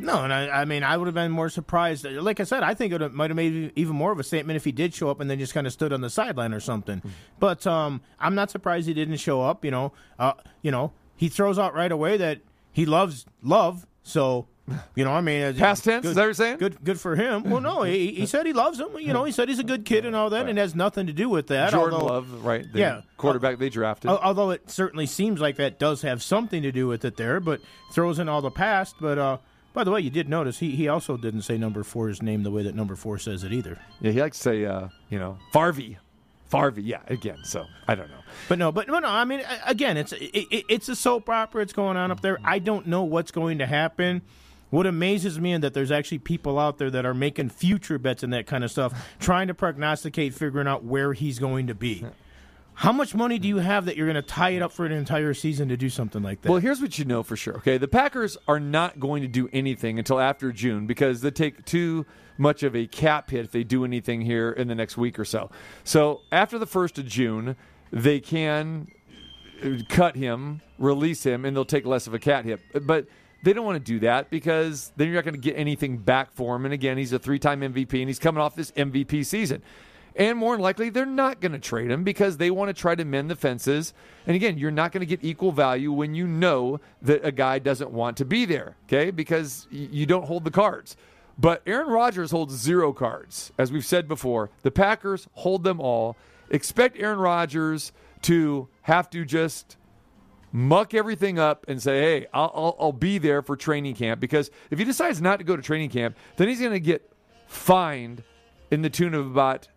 No, 0.00 0.24
and 0.24 0.32
I, 0.32 0.48
I 0.62 0.64
mean, 0.64 0.82
I 0.82 0.96
would 0.96 1.06
have 1.06 1.14
been 1.14 1.30
more 1.30 1.48
surprised. 1.48 2.04
Like 2.04 2.40
I 2.40 2.44
said, 2.44 2.62
I 2.62 2.74
think 2.74 2.92
it 2.92 3.12
might 3.12 3.30
have 3.30 3.36
made 3.36 3.72
even 3.76 3.94
more 3.94 4.12
of 4.12 4.18
a 4.18 4.24
statement 4.24 4.56
if 4.56 4.64
he 4.64 4.72
did 4.72 4.94
show 4.94 5.10
up 5.10 5.20
and 5.20 5.30
then 5.30 5.38
just 5.38 5.54
kind 5.54 5.66
of 5.66 5.72
stood 5.72 5.92
on 5.92 6.00
the 6.00 6.10
sideline 6.10 6.52
or 6.52 6.60
something. 6.60 7.02
But 7.38 7.66
um, 7.66 8.00
I'm 8.18 8.34
not 8.34 8.50
surprised 8.50 8.88
he 8.88 8.94
didn't 8.94 9.16
show 9.18 9.42
up. 9.42 9.64
You 9.64 9.70
know, 9.70 9.92
uh, 10.18 10.32
you 10.62 10.70
know, 10.70 10.92
he 11.16 11.28
throws 11.28 11.58
out 11.58 11.74
right 11.74 11.92
away 11.92 12.16
that 12.16 12.40
he 12.72 12.86
loves 12.86 13.26
love. 13.42 13.86
So, 14.02 14.46
you 14.94 15.04
know, 15.04 15.12
I 15.12 15.20
mean, 15.20 15.42
uh, 15.42 15.52
Past 15.58 15.84
tense, 15.84 16.02
good, 16.04 16.10
is 16.10 16.14
that 16.14 16.22
what 16.22 16.26
you're 16.26 16.34
saying? 16.34 16.58
Good, 16.58 16.82
good 16.82 16.98
for 17.00 17.16
him. 17.16 17.50
Well, 17.50 17.60
no, 17.60 17.82
he, 17.82 18.12
he 18.12 18.26
said 18.26 18.46
he 18.46 18.52
loves 18.52 18.78
him. 18.80 18.88
You 18.98 19.12
know, 19.12 19.24
he 19.24 19.32
said 19.32 19.48
he's 19.48 19.58
a 19.58 19.64
good 19.64 19.84
kid 19.84 20.06
and 20.06 20.14
all 20.16 20.30
that, 20.30 20.48
and 20.48 20.58
has 20.58 20.74
nothing 20.74 21.06
to 21.08 21.12
do 21.12 21.28
with 21.28 21.48
that. 21.48 21.72
Jordan 21.72 22.00
although, 22.00 22.14
Love, 22.14 22.44
right? 22.44 22.72
The 22.72 22.78
Yeah. 22.78 23.00
quarterback 23.16 23.58
they 23.58 23.68
drafted. 23.68 24.10
Although 24.10 24.50
it 24.50 24.70
certainly 24.70 25.06
seems 25.06 25.40
like 25.40 25.56
that 25.56 25.78
does 25.78 26.02
have 26.02 26.22
something 26.22 26.62
to 26.62 26.72
do 26.72 26.86
with 26.86 27.04
it 27.04 27.16
there, 27.16 27.40
but 27.40 27.60
throws 27.92 28.18
in 28.18 28.28
all 28.28 28.40
the 28.40 28.50
past. 28.50 28.94
But 29.00 29.18
uh, 29.18 29.38
by 29.72 29.84
the 29.84 29.90
way, 29.90 30.00
you 30.00 30.10
did 30.10 30.28
notice 30.28 30.58
he, 30.58 30.70
he 30.76 30.88
also 30.88 31.16
didn't 31.16 31.42
say 31.42 31.56
number 31.58 31.82
four's 31.82 32.20
name 32.22 32.42
the 32.42 32.50
way 32.50 32.62
that 32.62 32.74
number 32.74 32.96
four 32.96 33.18
says 33.18 33.44
it 33.44 33.52
either. 33.52 33.78
yeah, 34.00 34.10
he 34.12 34.20
likes 34.20 34.36
to 34.38 34.42
say, 34.42 34.64
uh, 34.64 34.88
you 35.08 35.18
know, 35.18 35.38
Farvey. 35.54 35.96
Farvey, 36.52 36.82
yeah, 36.84 36.98
again. 37.06 37.38
So 37.44 37.64
I 37.86 37.94
don't 37.94 38.08
know. 38.10 38.18
But 38.48 38.58
no, 38.58 38.72
but, 38.72 38.88
but 38.88 39.00
no. 39.00 39.08
I 39.08 39.24
mean, 39.24 39.42
again, 39.66 39.96
it's 39.96 40.12
it, 40.12 40.24
it- 40.50 40.64
it's 40.68 40.88
a 40.88 40.96
soap 40.96 41.28
opera. 41.28 41.62
It's 41.62 41.72
going 41.72 41.96
on 41.96 42.10
up 42.10 42.20
there. 42.22 42.38
I 42.44 42.58
don't 42.58 42.86
know 42.88 43.04
what's 43.04 43.30
going 43.30 43.58
to 43.58 43.66
happen. 43.66 44.22
What 44.70 44.86
amazes 44.86 45.38
me 45.40 45.52
is 45.54 45.60
that 45.62 45.74
there's 45.74 45.90
actually 45.92 46.18
people 46.18 46.58
out 46.58 46.78
there 46.78 46.90
that 46.90 47.04
are 47.04 47.14
making 47.14 47.48
future 47.50 47.98
bets 47.98 48.22
and 48.22 48.32
that 48.32 48.46
kind 48.46 48.62
of 48.64 48.70
stuff, 48.70 48.92
trying 49.18 49.48
to 49.48 49.54
prognosticate, 49.54 50.32
figuring 50.34 50.68
out 50.68 50.84
where 50.84 51.12
he's 51.12 51.38
going 51.40 51.66
to 51.68 51.74
be. 51.74 52.04
How 52.74 52.92
much 52.92 53.14
money 53.14 53.38
do 53.38 53.46
you 53.46 53.58
have 53.58 53.84
that 53.84 53.96
you're 53.96 54.06
going 54.06 54.14
to 54.14 54.22
tie 54.22 54.50
it 54.50 54.62
up 54.62 54.72
for 54.72 54.86
an 54.86 54.92
entire 54.92 55.34
season 55.34 55.68
to 55.68 55.76
do 55.76 55.90
something 55.90 56.22
like 56.22 56.40
that? 56.42 56.50
Well, 56.50 56.60
here's 56.60 56.80
what 56.80 56.98
you 56.98 57.04
know 57.04 57.22
for 57.22 57.36
sure. 57.36 57.56
Okay, 57.56 57.76
the 57.76 57.88
Packers 57.88 58.38
are 58.48 58.58
not 58.58 58.98
going 58.98 59.22
to 59.22 59.28
do 59.28 59.50
anything 59.52 59.98
until 59.98 60.18
after 60.18 60.50
June 60.50 60.86
because 60.86 61.20
they 61.20 61.30
take 61.30 61.64
too 61.66 62.06
much 62.38 62.62
of 62.62 62.74
a 62.74 62.86
cap 62.86 63.30
hit 63.30 63.44
if 63.44 63.52
they 63.52 63.64
do 63.64 63.84
anything 63.84 64.22
here 64.22 64.50
in 64.50 64.66
the 64.66 64.74
next 64.74 64.96
week 64.96 65.18
or 65.18 65.26
so. 65.26 65.50
So 65.84 66.22
after 66.32 66.58
the 66.58 66.66
first 66.66 66.98
of 66.98 67.06
June, 67.06 67.54
they 67.92 68.18
can 68.18 68.86
cut 69.90 70.16
him, 70.16 70.62
release 70.78 71.22
him, 71.22 71.44
and 71.44 71.54
they'll 71.54 71.66
take 71.66 71.84
less 71.84 72.06
of 72.06 72.14
a 72.14 72.18
cat 72.18 72.46
hit. 72.46 72.60
But 72.86 73.06
they 73.42 73.52
don't 73.52 73.64
want 73.64 73.76
to 73.76 73.92
do 73.92 74.00
that 74.00 74.30
because 74.30 74.92
then 74.96 75.08
you're 75.08 75.16
not 75.16 75.24
going 75.24 75.34
to 75.34 75.40
get 75.40 75.56
anything 75.56 75.98
back 75.98 76.32
for 76.32 76.56
him. 76.56 76.64
And 76.64 76.74
again, 76.74 76.98
he's 76.98 77.12
a 77.12 77.18
three-time 77.18 77.60
MVP 77.60 78.00
and 78.00 78.08
he's 78.08 78.18
coming 78.18 78.40
off 78.40 78.54
this 78.54 78.70
MVP 78.72 79.24
season. 79.26 79.62
And 80.16 80.36
more 80.36 80.58
likely, 80.58 80.90
they're 80.90 81.06
not 81.06 81.40
going 81.40 81.52
to 81.52 81.58
trade 81.58 81.90
him 81.90 82.04
because 82.04 82.36
they 82.36 82.50
want 82.50 82.68
to 82.68 82.80
try 82.80 82.94
to 82.94 83.04
mend 83.04 83.30
the 83.30 83.36
fences. 83.36 83.94
And 84.26 84.34
again, 84.34 84.58
you're 84.58 84.70
not 84.70 84.92
going 84.92 85.00
to 85.00 85.06
get 85.06 85.24
equal 85.24 85.52
value 85.52 85.92
when 85.92 86.14
you 86.14 86.26
know 86.26 86.80
that 87.02 87.24
a 87.24 87.32
guy 87.32 87.58
doesn't 87.58 87.90
want 87.90 88.16
to 88.18 88.24
be 88.24 88.44
there, 88.44 88.76
okay? 88.86 89.10
Because 89.10 89.66
you 89.70 90.06
don't 90.06 90.26
hold 90.26 90.44
the 90.44 90.50
cards. 90.50 90.96
But 91.38 91.62
Aaron 91.66 91.88
Rodgers 91.88 92.32
holds 92.32 92.54
zero 92.54 92.92
cards. 92.92 93.52
As 93.56 93.72
we've 93.72 93.86
said 93.86 94.08
before, 94.08 94.50
the 94.62 94.70
Packers 94.70 95.26
hold 95.34 95.64
them 95.64 95.80
all. 95.80 96.16
Expect 96.50 96.98
Aaron 96.98 97.18
Rodgers 97.18 97.92
to 98.22 98.68
have 98.82 99.08
to 99.10 99.24
just 99.24 99.76
muck 100.52 100.92
everything 100.92 101.38
up 101.38 101.64
and 101.68 101.80
say, 101.80 102.00
hey, 102.00 102.26
I'll, 102.34 102.52
I'll, 102.54 102.76
I'll 102.78 102.92
be 102.92 103.18
there 103.18 103.40
for 103.40 103.56
training 103.56 103.94
camp. 103.94 104.20
Because 104.20 104.50
if 104.70 104.78
he 104.78 104.84
decides 104.84 105.22
not 105.22 105.38
to 105.38 105.44
go 105.44 105.56
to 105.56 105.62
training 105.62 105.90
camp, 105.90 106.16
then 106.36 106.48
he's 106.48 106.60
going 106.60 106.72
to 106.72 106.80
get 106.80 107.10
fined 107.46 108.22
in 108.70 108.82
the 108.82 108.90
tune 108.90 109.14
of 109.14 109.26
about 109.26 109.68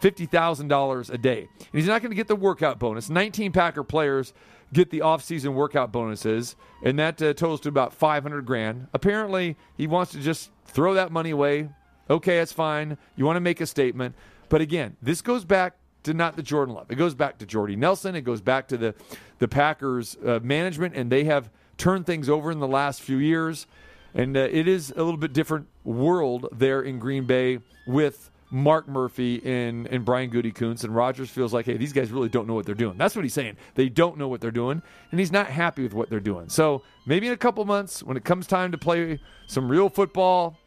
$50,000 0.00 1.10
a 1.12 1.18
day. 1.18 1.48
And 1.58 1.68
he's 1.72 1.86
not 1.86 2.02
going 2.02 2.10
to 2.10 2.16
get 2.16 2.28
the 2.28 2.36
workout 2.36 2.78
bonus. 2.78 3.08
19 3.08 3.52
Packer 3.52 3.82
players 3.82 4.32
get 4.72 4.90
the 4.90 5.00
offseason 5.00 5.54
workout 5.54 5.92
bonuses, 5.92 6.56
and 6.82 6.98
that 6.98 7.20
uh, 7.22 7.32
totals 7.32 7.60
to 7.60 7.68
about 7.68 7.92
500 7.92 8.44
grand. 8.44 8.88
Apparently, 8.92 9.56
he 9.76 9.86
wants 9.86 10.12
to 10.12 10.20
just 10.20 10.50
throw 10.64 10.94
that 10.94 11.12
money 11.12 11.30
away. 11.30 11.68
Okay, 12.10 12.38
that's 12.38 12.52
fine. 12.52 12.98
You 13.16 13.24
want 13.24 13.36
to 13.36 13.40
make 13.40 13.60
a 13.60 13.66
statement. 13.66 14.14
But 14.48 14.60
again, 14.60 14.96
this 15.02 15.22
goes 15.22 15.44
back 15.44 15.76
to 16.04 16.14
not 16.14 16.36
the 16.36 16.42
Jordan 16.42 16.74
Love. 16.74 16.90
It 16.90 16.96
goes 16.96 17.14
back 17.14 17.38
to 17.38 17.46
Jordy 17.46 17.74
Nelson. 17.74 18.14
It 18.14 18.22
goes 18.22 18.40
back 18.40 18.68
to 18.68 18.76
the, 18.76 18.94
the 19.38 19.48
Packers 19.48 20.16
uh, 20.24 20.38
management, 20.42 20.94
and 20.94 21.10
they 21.10 21.24
have 21.24 21.50
turned 21.78 22.06
things 22.06 22.28
over 22.28 22.50
in 22.50 22.60
the 22.60 22.68
last 22.68 23.02
few 23.02 23.18
years. 23.18 23.66
And 24.14 24.36
uh, 24.36 24.48
it 24.50 24.68
is 24.68 24.92
a 24.92 25.02
little 25.02 25.16
bit 25.16 25.32
different 25.32 25.66
world 25.84 26.48
there 26.52 26.80
in 26.80 26.98
Green 26.98 27.26
Bay 27.26 27.58
with 27.86 28.30
Mark 28.50 28.88
Murphy 28.88 29.40
and, 29.44 29.86
and 29.88 30.04
Brian 30.04 30.30
Gutekunst. 30.30 30.84
And 30.84 30.94
Rodgers 30.94 31.30
feels 31.30 31.52
like, 31.52 31.66
hey, 31.66 31.76
these 31.76 31.92
guys 31.92 32.10
really 32.10 32.28
don't 32.28 32.46
know 32.46 32.54
what 32.54 32.66
they're 32.66 32.74
doing. 32.74 32.96
That's 32.96 33.16
what 33.16 33.24
he's 33.24 33.34
saying. 33.34 33.56
They 33.74 33.88
don't 33.88 34.18
know 34.18 34.28
what 34.28 34.40
they're 34.40 34.50
doing, 34.50 34.82
and 35.10 35.20
he's 35.20 35.32
not 35.32 35.48
happy 35.48 35.82
with 35.82 35.94
what 35.94 36.10
they're 36.10 36.20
doing. 36.20 36.48
So 36.48 36.82
maybe 37.06 37.26
in 37.26 37.32
a 37.32 37.36
couple 37.36 37.64
months, 37.64 38.02
when 38.02 38.16
it 38.16 38.24
comes 38.24 38.46
time 38.46 38.72
to 38.72 38.78
play 38.78 39.20
some 39.46 39.68
real 39.68 39.88
football, 39.88 40.58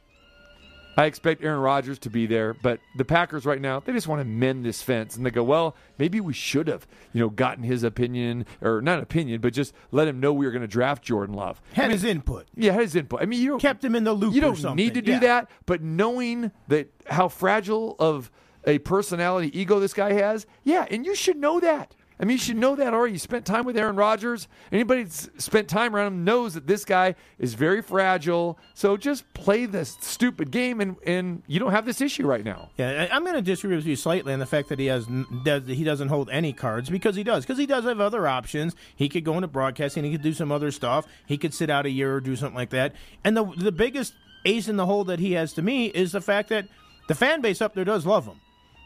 I 0.99 1.05
expect 1.05 1.41
Aaron 1.41 1.61
Rodgers 1.61 1.97
to 1.99 2.09
be 2.09 2.25
there, 2.25 2.53
but 2.53 2.81
the 2.93 3.05
Packers 3.05 3.45
right 3.45 3.61
now, 3.61 3.79
they 3.79 3.93
just 3.93 4.07
want 4.07 4.19
to 4.19 4.25
mend 4.25 4.65
this 4.65 4.81
fence. 4.81 5.15
And 5.15 5.25
they 5.25 5.31
go, 5.31 5.43
well, 5.43 5.77
maybe 5.97 6.19
we 6.19 6.33
should 6.33 6.67
have, 6.67 6.85
you 7.13 7.21
know, 7.21 7.29
gotten 7.29 7.63
his 7.63 7.83
opinion, 7.83 8.45
or 8.61 8.81
not 8.81 8.99
opinion, 8.99 9.39
but 9.39 9.53
just 9.53 9.73
let 9.91 10.09
him 10.09 10.19
know 10.19 10.33
we 10.33 10.45
were 10.45 10.51
going 10.51 10.61
to 10.61 10.67
draft 10.67 11.01
Jordan 11.01 11.35
Love. 11.35 11.61
Had 11.71 11.85
I 11.85 11.87
mean, 11.87 11.91
his 11.93 12.03
input. 12.03 12.47
Yeah, 12.53 12.73
had 12.73 12.81
his 12.81 12.97
input. 12.97 13.21
I 13.21 13.25
mean, 13.27 13.41
you 13.41 13.57
Kept 13.59 13.81
him 13.81 13.95
in 13.95 14.03
the 14.03 14.11
loop 14.11 14.33
You 14.33 14.41
don't 14.41 14.75
need 14.75 14.95
to 14.95 15.01
do 15.01 15.13
Yeah. 15.13 15.19
that, 15.19 15.51
but 15.65 15.81
knowing 15.81 16.51
that 16.67 16.89
how 17.07 17.29
fragile 17.29 17.95
of 17.97 18.29
a 18.67 18.79
personality 18.79 19.57
ego 19.57 19.79
this 19.79 19.93
guy 19.93 20.11
has, 20.11 20.45
yeah, 20.65 20.85
and 20.91 21.05
you 21.05 21.15
should 21.15 21.37
know 21.37 21.61
that. 21.61 21.95
I 22.19 22.25
mean, 22.25 22.35
you 22.35 22.37
should 22.37 22.57
know 22.57 22.75
that 22.75 22.93
already. 22.93 23.13
You 23.13 23.19
spent 23.19 23.45
time 23.45 23.65
with 23.65 23.77
Aaron 23.77 23.95
Rodgers. 23.95 24.49
Anybody 24.73 25.03
that's 25.03 25.29
spent 25.37 25.69
time 25.69 25.95
around 25.95 26.07
him 26.07 26.23
knows 26.25 26.53
that 26.53 26.67
this 26.67 26.83
guy 26.83 27.15
is 27.37 27.53
very 27.53 27.81
fragile. 27.81 28.59
So 28.73 28.97
just 28.97 29.33
play 29.33 29.65
this 29.65 29.95
stupid 30.01 30.51
game, 30.51 30.81
and, 30.81 30.97
and 31.05 31.43
you 31.47 31.59
don't 31.59 31.71
have 31.71 31.85
this 31.85 32.01
issue 32.01 32.27
right 32.27 32.43
now. 32.43 32.71
Yeah, 32.77 33.07
I'm 33.11 33.23
going 33.23 33.35
to 33.35 33.41
disagree 33.41 33.77
with 33.77 33.85
you 33.85 33.95
slightly 33.95 34.33
on 34.33 34.39
the 34.39 34.45
fact 34.45 34.67
that 34.67 34.79
he 34.79 34.87
has 34.87 35.07
does, 35.45 35.65
he 35.65 35.85
doesn't 35.85 36.09
hold 36.09 36.29
any 36.29 36.51
cards 36.51 36.89
because 36.89 37.15
he 37.15 37.23
does 37.23 37.45
because 37.45 37.57
he 37.57 37.65
does 37.65 37.85
have 37.85 38.01
other 38.01 38.27
options. 38.27 38.75
He 38.95 39.07
could 39.07 39.23
go 39.23 39.35
into 39.35 39.47
broadcasting. 39.47 40.03
He 40.03 40.11
could 40.11 40.21
do 40.21 40.33
some 40.33 40.51
other 40.51 40.71
stuff. 40.71 41.07
He 41.25 41.37
could 41.37 41.53
sit 41.53 41.69
out 41.69 41.85
a 41.85 41.89
year 41.89 42.15
or 42.15 42.19
do 42.19 42.35
something 42.35 42.57
like 42.57 42.71
that. 42.71 42.95
And 43.23 43.37
the 43.37 43.45
the 43.45 43.71
biggest 43.71 44.13
ace 44.43 44.67
in 44.67 44.75
the 44.75 44.85
hole 44.85 45.05
that 45.05 45.19
he 45.19 45.33
has 45.33 45.53
to 45.53 45.61
me 45.61 45.85
is 45.87 46.11
the 46.11 46.21
fact 46.21 46.49
that 46.49 46.67
the 47.07 47.15
fan 47.15 47.39
base 47.41 47.61
up 47.61 47.73
there 47.75 47.85
does 47.85 48.05
love 48.05 48.25
him. 48.25 48.41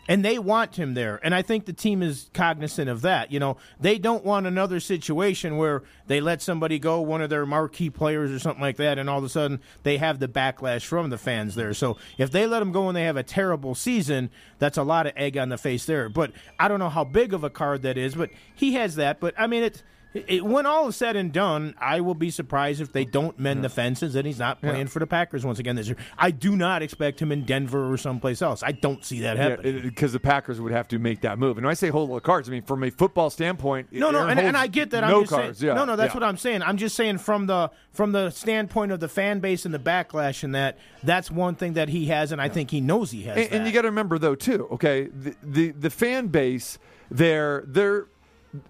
And 0.07 0.23
they 0.23 0.37
want 0.37 0.75
him 0.75 0.95
there. 0.95 1.19
And 1.23 1.33
I 1.33 1.41
think 1.41 1.65
the 1.65 1.73
team 1.73 2.03
is 2.03 2.29
cognizant 2.33 2.89
of 2.89 3.01
that. 3.03 3.31
You 3.31 3.39
know, 3.39 3.57
they 3.79 3.97
don't 3.97 4.25
want 4.25 4.45
another 4.45 4.79
situation 4.79 5.57
where 5.57 5.83
they 6.07 6.19
let 6.19 6.41
somebody 6.41 6.77
go, 6.77 6.99
one 6.99 7.21
of 7.21 7.29
their 7.29 7.45
marquee 7.45 7.89
players 7.89 8.31
or 8.31 8.39
something 8.39 8.61
like 8.61 8.77
that, 8.77 8.99
and 8.99 9.09
all 9.09 9.19
of 9.19 9.23
a 9.23 9.29
sudden 9.29 9.61
they 9.83 9.97
have 9.97 10.19
the 10.19 10.27
backlash 10.27 10.83
from 10.83 11.09
the 11.09 11.17
fans 11.17 11.55
there. 11.55 11.73
So 11.73 11.97
if 12.17 12.31
they 12.31 12.47
let 12.47 12.61
him 12.61 12.71
go 12.73 12.89
and 12.89 12.97
they 12.97 13.05
have 13.05 13.17
a 13.17 13.23
terrible 13.23 13.75
season, 13.75 14.29
that's 14.59 14.77
a 14.77 14.83
lot 14.83 15.07
of 15.07 15.13
egg 15.15 15.37
on 15.37 15.49
the 15.49 15.57
face 15.57 15.85
there. 15.85 16.09
But 16.09 16.31
I 16.59 16.67
don't 16.67 16.79
know 16.79 16.89
how 16.89 17.05
big 17.05 17.33
of 17.33 17.43
a 17.45 17.49
card 17.49 17.83
that 17.83 17.97
is, 17.97 18.13
but 18.13 18.29
he 18.55 18.73
has 18.73 18.95
that. 18.95 19.19
But 19.19 19.33
I 19.37 19.47
mean, 19.47 19.63
it's. 19.63 19.83
It, 20.13 20.45
when 20.45 20.65
all 20.65 20.87
is 20.87 20.95
said 20.95 21.15
and 21.15 21.31
done, 21.31 21.73
I 21.79 22.01
will 22.01 22.13
be 22.13 22.29
surprised 22.29 22.81
if 22.81 22.91
they 22.91 23.03
don't 23.05 23.39
mend 23.39 23.63
the 23.63 23.69
fences 23.69 24.15
and 24.15 24.27
he's 24.27 24.39
not 24.39 24.61
playing 24.61 24.87
for 24.87 24.99
the 24.99 25.07
Packers 25.07 25.45
once 25.45 25.59
again 25.59 25.75
this 25.75 25.87
year. 25.87 25.97
I 26.17 26.31
do 26.31 26.55
not 26.55 26.81
expect 26.83 27.19
him 27.21 27.31
in 27.31 27.45
Denver 27.45 27.91
or 27.91 27.97
someplace 27.97 28.41
else. 28.41 28.61
I 28.63 28.73
don't 28.73 29.03
see 29.03 29.21
that 29.21 29.37
happening. 29.37 29.81
because 29.81 30.13
the 30.13 30.19
Packers 30.19 30.61
would 30.61 30.71
have 30.71 30.87
to 30.89 30.99
make 30.99 31.21
that 31.21 31.39
move. 31.39 31.57
And 31.57 31.65
when 31.65 31.71
I 31.71 31.75
say 31.75 31.89
hold 31.89 32.11
the 32.11 32.19
cards, 32.19 32.47
I 32.47 32.51
mean 32.51 32.61
from 32.61 32.83
a 32.83 32.91
football 32.91 33.29
standpoint. 33.29 33.91
No, 33.91 34.11
no, 34.11 34.27
and, 34.27 34.39
and 34.39 34.55
I 34.55 34.67
get 34.67 34.91
that. 34.91 35.01
No 35.01 35.23
cards. 35.23 35.59
saying, 35.59 35.69
Yeah, 35.69 35.75
no, 35.75 35.85
no, 35.85 35.95
that's 35.95 36.13
yeah. 36.13 36.19
what 36.19 36.27
I'm 36.27 36.37
saying. 36.37 36.61
I'm 36.61 36.77
just 36.77 36.95
saying 36.95 37.17
from 37.17 37.47
the 37.47 37.71
from 37.91 38.11
the 38.11 38.29
standpoint 38.29 38.91
of 38.91 38.99
the 38.99 39.09
fan 39.09 39.39
base 39.39 39.65
and 39.65 39.73
the 39.73 39.79
backlash 39.79 40.43
and 40.43 40.53
that 40.55 40.77
that's 41.03 41.31
one 41.31 41.55
thing 41.55 41.73
that 41.73 41.89
he 41.89 42.07
has, 42.07 42.31
and 42.31 42.41
I 42.41 42.49
think 42.49 42.71
he 42.71 42.81
knows 42.81 43.11
he 43.11 43.23
has. 43.23 43.37
And, 43.37 43.51
and 43.51 43.67
you 43.67 43.73
got 43.73 43.81
to 43.81 43.89
remember 43.89 44.17
though 44.19 44.35
too. 44.35 44.67
Okay, 44.73 45.07
the, 45.07 45.35
the 45.41 45.71
the 45.71 45.89
fan 45.89 46.27
base 46.27 46.77
there, 47.09 47.63
they're 47.67 48.07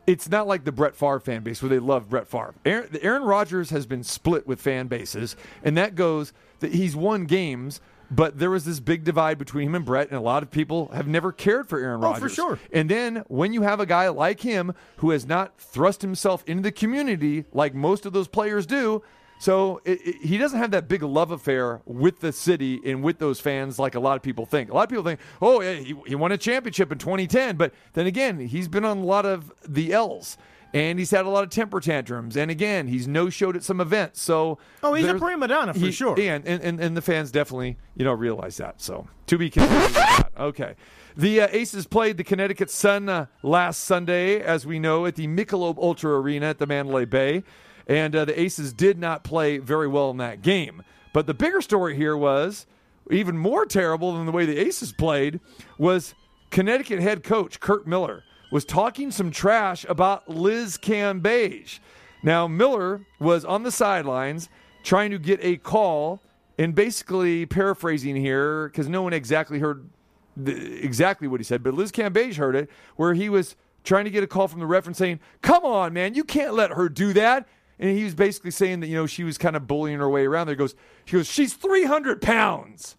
it's 0.07 0.29
not 0.29 0.47
like 0.47 0.63
the 0.63 0.71
Brett 0.71 0.95
Favre 0.95 1.19
fan 1.19 1.43
base 1.43 1.61
where 1.61 1.69
they 1.69 1.79
love 1.79 2.09
Brett 2.09 2.27
Favre. 2.27 2.53
Aaron, 2.65 2.89
Aaron 3.01 3.23
Rodgers 3.23 3.69
has 3.71 3.85
been 3.85 4.03
split 4.03 4.47
with 4.47 4.61
fan 4.61 4.87
bases, 4.87 5.35
and 5.63 5.77
that 5.77 5.95
goes 5.95 6.33
that 6.59 6.73
he's 6.73 6.95
won 6.95 7.25
games. 7.25 7.81
But 8.11 8.37
there 8.37 8.51
was 8.51 8.65
this 8.65 8.79
big 8.79 9.03
divide 9.03 9.39
between 9.39 9.69
him 9.69 9.75
and 9.75 9.85
Brett, 9.85 10.09
and 10.09 10.17
a 10.17 10.21
lot 10.21 10.43
of 10.43 10.51
people 10.51 10.89
have 10.89 11.07
never 11.07 11.31
cared 11.31 11.67
for 11.67 11.79
Aaron 11.79 12.03
Oh, 12.03 12.13
for 12.13 12.29
sure. 12.29 12.59
And 12.71 12.87
then 12.87 13.23
when 13.27 13.53
you 13.53 13.63
have 13.63 13.79
a 13.79 13.87
guy 13.87 14.07
like 14.09 14.41
him 14.41 14.73
who 14.97 15.09
has 15.09 15.25
not 15.25 15.57
thrust 15.57 16.03
himself 16.03 16.43
into 16.45 16.61
the 16.61 16.71
community 16.71 17.45
like 17.53 17.73
most 17.73 18.05
of 18.05 18.13
those 18.13 18.27
players 18.27 18.67
do, 18.67 19.01
so 19.43 19.81
it, 19.83 20.00
it- 20.07 20.15
he 20.21 20.38
doesn't 20.38 20.57
have 20.57 20.71
that 20.71 20.88
big 20.88 21.03
love 21.03 21.31
affair 21.31 21.81
with 21.85 22.21
the 22.21 22.31
city 22.31 22.79
and 22.85 23.03
with 23.03 23.19
those 23.19 23.41
fans 23.41 23.77
like 23.77 23.93
a 23.95 24.00
lot 24.00 24.15
of 24.15 24.21
people 24.23 24.45
think. 24.45 24.69
A 24.71 24.73
lot 24.73 24.83
of 24.83 24.89
people 24.89 25.03
think, 25.03 25.19
oh, 25.41 25.62
yeah, 25.62 25.73
he, 25.73 25.95
he 26.07 26.15
won 26.15 26.31
a 26.31 26.38
championship 26.38 26.91
in 26.93 26.97
2010. 26.97 27.57
But 27.57 27.73
then 27.91 28.07
again, 28.07 28.39
he's 28.39 28.69
been 28.69 28.85
on 28.85 29.00
a 29.00 29.03
lot 29.03 29.25
of 29.25 29.51
the 29.67 29.91
L's. 29.91 30.38
And 30.73 30.97
he's 30.97 31.12
had 31.12 31.25
a 31.25 31.29
lot 31.29 31.43
of 31.43 31.50
temper 31.51 31.79
tantrums. 31.81 32.35
And 32.38 32.50
again, 32.50 32.88
he's 32.88 33.05
no 33.07 33.29
showed 33.29 33.55
at 33.55 33.63
some 33.63 33.79
events. 33.81 34.21
So 34.21 34.57
Oh, 34.81 34.93
he's 34.95 35.05
a 35.05 35.13
prima 35.15 35.47
donna 35.50 35.73
for 35.73 35.79
he- 35.79 35.91
sure. 35.91 36.17
Yeah, 36.17 36.35
and, 36.43 36.47
and, 36.63 36.79
and 36.79 36.95
the 36.97 37.01
fans 37.01 37.29
definitely, 37.29 37.77
you 37.95 38.05
know, 38.05 38.13
realize 38.13 38.57
that. 38.57 38.81
So 38.81 39.07
to 39.27 39.38
be 39.38 39.50
continued. 39.50 39.91
Okay. 40.39 40.75
The 41.15 41.41
uh, 41.41 41.47
Aces 41.51 41.85
played 41.85 42.17
the 42.17 42.23
Connecticut 42.23 42.71
Sun 42.71 43.07
uh, 43.09 43.25
last 43.43 43.81
Sunday, 43.83 44.39
as 44.41 44.65
we 44.65 44.79
know, 44.79 45.05
at 45.05 45.15
the 45.15 45.27
Michelob 45.27 45.77
Ultra 45.77 46.19
Arena 46.19 46.47
at 46.47 46.57
the 46.57 46.65
Mandalay 46.65 47.05
Bay. 47.05 47.43
And 47.87 48.15
uh, 48.15 48.25
the 48.25 48.39
Aces 48.39 48.73
did 48.73 48.97
not 48.97 49.23
play 49.23 49.57
very 49.57 49.87
well 49.87 50.09
in 50.11 50.17
that 50.17 50.41
game. 50.41 50.83
But 51.11 51.27
the 51.27 51.33
bigger 51.33 51.61
story 51.61 51.95
here 51.95 52.17
was 52.17 52.65
even 53.11 53.37
more 53.37 53.65
terrible 53.65 54.13
than 54.13 54.25
the 54.25 54.31
way 54.31 54.45
the 54.45 54.57
Aces 54.57 54.93
played 54.93 55.39
was 55.77 56.13
Connecticut 56.49 56.99
head 56.99 57.23
coach 57.23 57.59
Curt 57.59 57.85
Miller 57.85 58.23
was 58.51 58.65
talking 58.65 59.11
some 59.11 59.31
trash 59.31 59.85
about 59.89 60.29
Liz 60.29 60.77
Cambage. 60.77 61.79
Now, 62.21 62.47
Miller 62.47 63.05
was 63.19 63.43
on 63.43 63.63
the 63.63 63.71
sidelines 63.71 64.47
trying 64.83 65.11
to 65.11 65.17
get 65.17 65.39
a 65.41 65.57
call 65.57 66.21
and 66.57 66.75
basically 66.75 67.45
paraphrasing 67.45 68.15
here 68.15 68.67
because 68.67 68.87
no 68.87 69.01
one 69.01 69.11
exactly 69.11 69.59
heard 69.59 69.89
the, 70.37 70.83
exactly 70.83 71.27
what 71.27 71.39
he 71.39 71.43
said, 71.43 71.63
but 71.63 71.73
Liz 71.73 71.91
Cambage 71.91 72.35
heard 72.35 72.55
it 72.55 72.69
where 72.95 73.13
he 73.13 73.29
was 73.29 73.55
trying 73.83 74.05
to 74.05 74.11
get 74.11 74.23
a 74.23 74.27
call 74.27 74.47
from 74.47 74.59
the 74.59 74.65
ref 74.65 74.85
and 74.87 74.95
saying, 74.95 75.19
Come 75.41 75.65
on, 75.65 75.93
man, 75.93 76.13
you 76.13 76.23
can't 76.23 76.53
let 76.53 76.71
her 76.71 76.89
do 76.89 77.13
that. 77.13 77.47
And 77.80 77.98
he 77.98 78.03
was 78.03 78.15
basically 78.15 78.51
saying 78.51 78.80
that, 78.82 78.88
you 78.88 78.96
know, 78.96 79.08
she 79.08 79.24
was 79.24 79.38
kind 79.38 79.56
of 79.56 79.68
bullying 79.68 80.00
her 80.00 80.10
way 80.10 80.25
around 80.25 80.48
there. 80.48 80.56
He 80.56 80.60
goes, 80.60 80.75
She 81.06 81.18
goes, 81.18 81.27
She's 81.27 81.53
300 81.53 82.22
pounds. 82.22 82.96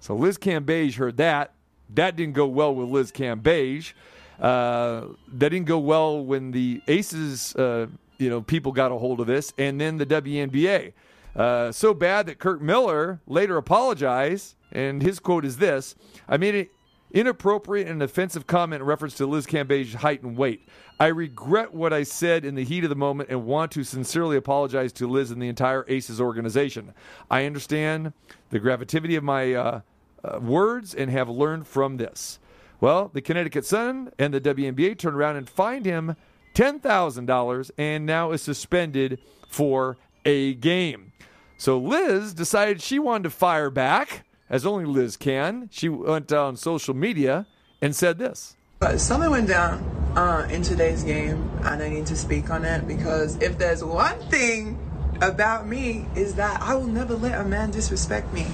So 0.00 0.14
Liz 0.14 0.38
Cambage 0.38 0.94
heard 0.94 1.16
that. 1.16 1.54
That 1.94 2.16
didn't 2.16 2.34
go 2.34 2.46
well 2.46 2.74
with 2.74 2.88
Liz 2.88 3.10
Cambage. 3.10 3.92
Uh, 4.40 5.06
that 5.32 5.48
didn't 5.48 5.66
go 5.66 5.78
well 5.78 6.24
when 6.24 6.52
the 6.52 6.80
Aces, 6.86 7.56
uh, 7.56 7.86
you 8.18 8.30
know, 8.30 8.40
people 8.40 8.72
got 8.72 8.92
a 8.92 8.96
hold 8.96 9.20
of 9.20 9.26
this, 9.26 9.52
and 9.58 9.80
then 9.80 9.96
the 9.96 10.06
WNBA. 10.06 10.92
Uh, 11.34 11.72
so 11.72 11.92
bad 11.92 12.26
that 12.26 12.38
Curt 12.38 12.62
Miller 12.62 13.20
later 13.26 13.56
apologized, 13.56 14.54
and 14.70 15.02
his 15.02 15.18
quote 15.18 15.44
is 15.44 15.56
this: 15.56 15.94
"I 16.28 16.36
made 16.36 16.54
an 16.54 16.66
inappropriate 17.12 17.88
and 17.88 18.02
offensive 18.02 18.46
comment 18.46 18.82
in 18.82 18.86
reference 18.86 19.14
to 19.14 19.26
Liz 19.26 19.46
Cambage's 19.46 19.94
height 19.94 20.22
and 20.22 20.36
weight. 20.36 20.68
I 21.00 21.06
regret 21.06 21.72
what 21.72 21.92
I 21.92 22.02
said 22.02 22.44
in 22.44 22.54
the 22.54 22.64
heat 22.64 22.84
of 22.84 22.90
the 22.90 22.96
moment 22.96 23.30
and 23.30 23.46
want 23.46 23.72
to 23.72 23.84
sincerely 23.84 24.36
apologize 24.36 24.92
to 24.94 25.08
Liz 25.08 25.30
and 25.30 25.40
the 25.40 25.48
entire 25.48 25.84
Aces 25.88 26.20
organization. 26.20 26.92
I 27.30 27.44
understand 27.44 28.12
the 28.50 28.58
gravity 28.58 29.16
of 29.16 29.24
my 29.24 29.54
uh, 29.54 29.80
uh, 30.24 30.40
words 30.40 30.94
and 30.94 31.10
have 31.10 31.28
learned 31.28 31.66
from 31.66 31.96
this." 31.96 32.38
Well, 32.80 33.10
the 33.12 33.22
Connecticut 33.22 33.64
Sun 33.64 34.12
and 34.18 34.32
the 34.32 34.40
WNBA 34.40 34.98
turned 34.98 35.16
around 35.16 35.36
and 35.36 35.48
fined 35.48 35.84
him 35.84 36.14
$10,000 36.54 37.70
and 37.76 38.06
now 38.06 38.30
is 38.30 38.42
suspended 38.42 39.20
for 39.48 39.96
a 40.24 40.54
game. 40.54 41.12
So 41.56 41.78
Liz 41.78 42.34
decided 42.34 42.80
she 42.80 42.98
wanted 42.98 43.24
to 43.24 43.30
fire 43.30 43.70
back, 43.70 44.24
as 44.50 44.66
only 44.66 44.84
Liz 44.84 45.16
can. 45.16 45.68
She 45.72 45.88
went 45.88 46.32
on 46.32 46.56
social 46.56 46.94
media 46.94 47.46
and 47.80 47.94
said 47.94 48.18
this. 48.18 48.56
Something 48.96 49.30
went 49.30 49.48
down 49.48 49.82
uh, 50.16 50.46
in 50.50 50.62
today's 50.62 51.02
game, 51.02 51.50
and 51.64 51.82
I 51.82 51.88
need 51.88 52.06
to 52.06 52.16
speak 52.16 52.50
on 52.50 52.64
it 52.64 52.86
because 52.86 53.36
if 53.42 53.58
there's 53.58 53.82
one 53.82 54.18
thing 54.30 54.78
about 55.20 55.66
me 55.66 56.06
is 56.14 56.34
that 56.34 56.60
I 56.60 56.74
will 56.74 56.86
never 56.86 57.14
let 57.14 57.40
a 57.40 57.44
man 57.44 57.70
disrespect 57.70 58.32
me. 58.32 58.46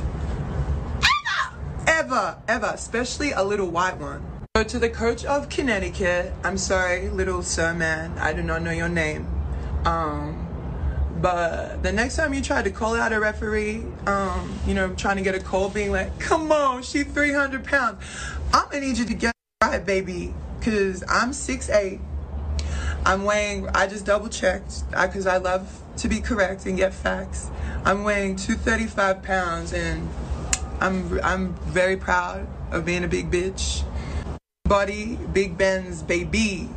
Ever, 0.98 1.56
ever, 1.86 2.38
ever, 2.48 2.70
especially 2.72 3.32
a 3.32 3.42
little 3.42 3.68
white 3.68 3.98
one. 3.98 4.24
So 4.56 4.64
to 4.64 4.78
the 4.78 4.88
coach 4.88 5.24
of 5.24 5.48
Connecticut, 5.48 6.32
I'm 6.42 6.56
sorry, 6.56 7.08
little 7.10 7.42
sir 7.42 7.74
man, 7.74 8.16
I 8.18 8.32
do 8.32 8.42
not 8.42 8.62
know 8.62 8.70
your 8.70 8.88
name. 8.88 9.26
Um, 9.84 10.43
but 11.24 11.82
the 11.82 11.90
next 11.90 12.16
time 12.16 12.34
you 12.34 12.42
try 12.42 12.60
to 12.60 12.70
call 12.70 12.94
out 12.94 13.10
a 13.14 13.18
referee, 13.18 13.82
um, 14.06 14.58
you 14.66 14.74
know, 14.74 14.92
trying 14.92 15.16
to 15.16 15.22
get 15.22 15.34
a 15.34 15.40
call, 15.40 15.70
being 15.70 15.90
like, 15.90 16.18
"Come 16.18 16.52
on, 16.52 16.82
she's 16.82 17.06
300 17.06 17.64
pounds," 17.64 17.96
I'm 18.52 18.66
gonna 18.68 18.84
need 18.84 18.98
you 18.98 19.06
to 19.06 19.14
get 19.14 19.32
right, 19.62 19.82
baby, 19.86 20.34
because 20.58 21.02
I'm 21.08 21.32
6'8". 21.32 22.02
I'm 23.06 23.24
weighing. 23.24 23.66
I 23.74 23.86
just 23.86 24.04
double 24.04 24.28
checked 24.28 24.84
because 24.90 25.26
I 25.26 25.38
love 25.38 25.80
to 25.96 26.08
be 26.08 26.20
correct 26.20 26.66
and 26.66 26.76
get 26.76 26.92
facts. 26.92 27.48
I'm 27.86 28.04
weighing 28.04 28.36
235 28.36 29.22
pounds, 29.22 29.72
and 29.72 30.06
I'm 30.78 31.18
I'm 31.24 31.54
very 31.72 31.96
proud 31.96 32.46
of 32.70 32.84
being 32.84 33.02
a 33.02 33.08
big 33.08 33.30
bitch. 33.30 33.82
Body, 34.68 35.18
Big 35.32 35.56
Ben's 35.56 36.02
baby. 36.02 36.68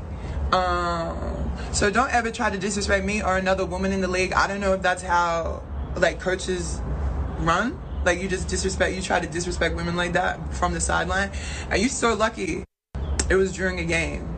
Um, 0.54 1.47
so 1.72 1.90
don't 1.90 2.14
ever 2.14 2.32
try 2.32 2.50
to 2.50 2.58
disrespect 2.58 3.06
me 3.06 3.22
or 3.22 3.38
another 3.38 3.66
woman 3.66 3.92
in 3.92 4.02
the 4.02 4.08
league. 4.08 4.34
I 4.34 4.48
don't 4.48 4.60
know 4.60 4.74
if 4.74 4.82
that's 4.82 5.02
how 5.02 5.64
like 5.96 6.20
coaches 6.20 6.82
run. 7.40 7.80
Like 8.06 8.22
you 8.22 8.28
just 8.28 8.48
disrespect, 8.48 8.96
you 8.96 9.02
try 9.02 9.20
to 9.20 9.28
disrespect 9.28 9.76
women 9.76 9.96
like 9.96 10.14
that 10.14 10.54
from 10.54 10.74
the 10.74 10.80
sideline. 10.80 11.32
And 11.70 11.82
you 11.82 11.90
so 11.90 12.14
lucky 12.14 12.64
it 13.30 13.36
was 13.36 13.54
during 13.54 13.80
a 13.80 13.86
game. 13.86 14.34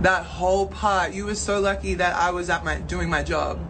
That 0.00 0.24
whole 0.24 0.68
part, 0.68 1.12
you 1.12 1.26
were 1.26 1.34
so 1.34 1.60
lucky 1.60 1.94
that 1.94 2.14
I 2.14 2.30
was 2.30 2.48
at 2.50 2.64
my 2.64 2.76
doing 2.80 3.10
my 3.10 3.22
job. 3.22 3.60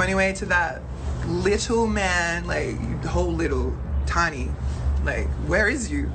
Anyway, 0.00 0.34
to 0.34 0.46
that 0.46 0.82
little 1.26 1.86
man, 1.86 2.46
like 2.46 2.78
whole 3.04 3.32
little 3.32 3.76
tiny, 4.04 4.50
like 5.02 5.26
where 5.48 5.68
is 5.68 5.90
you? 5.90 6.12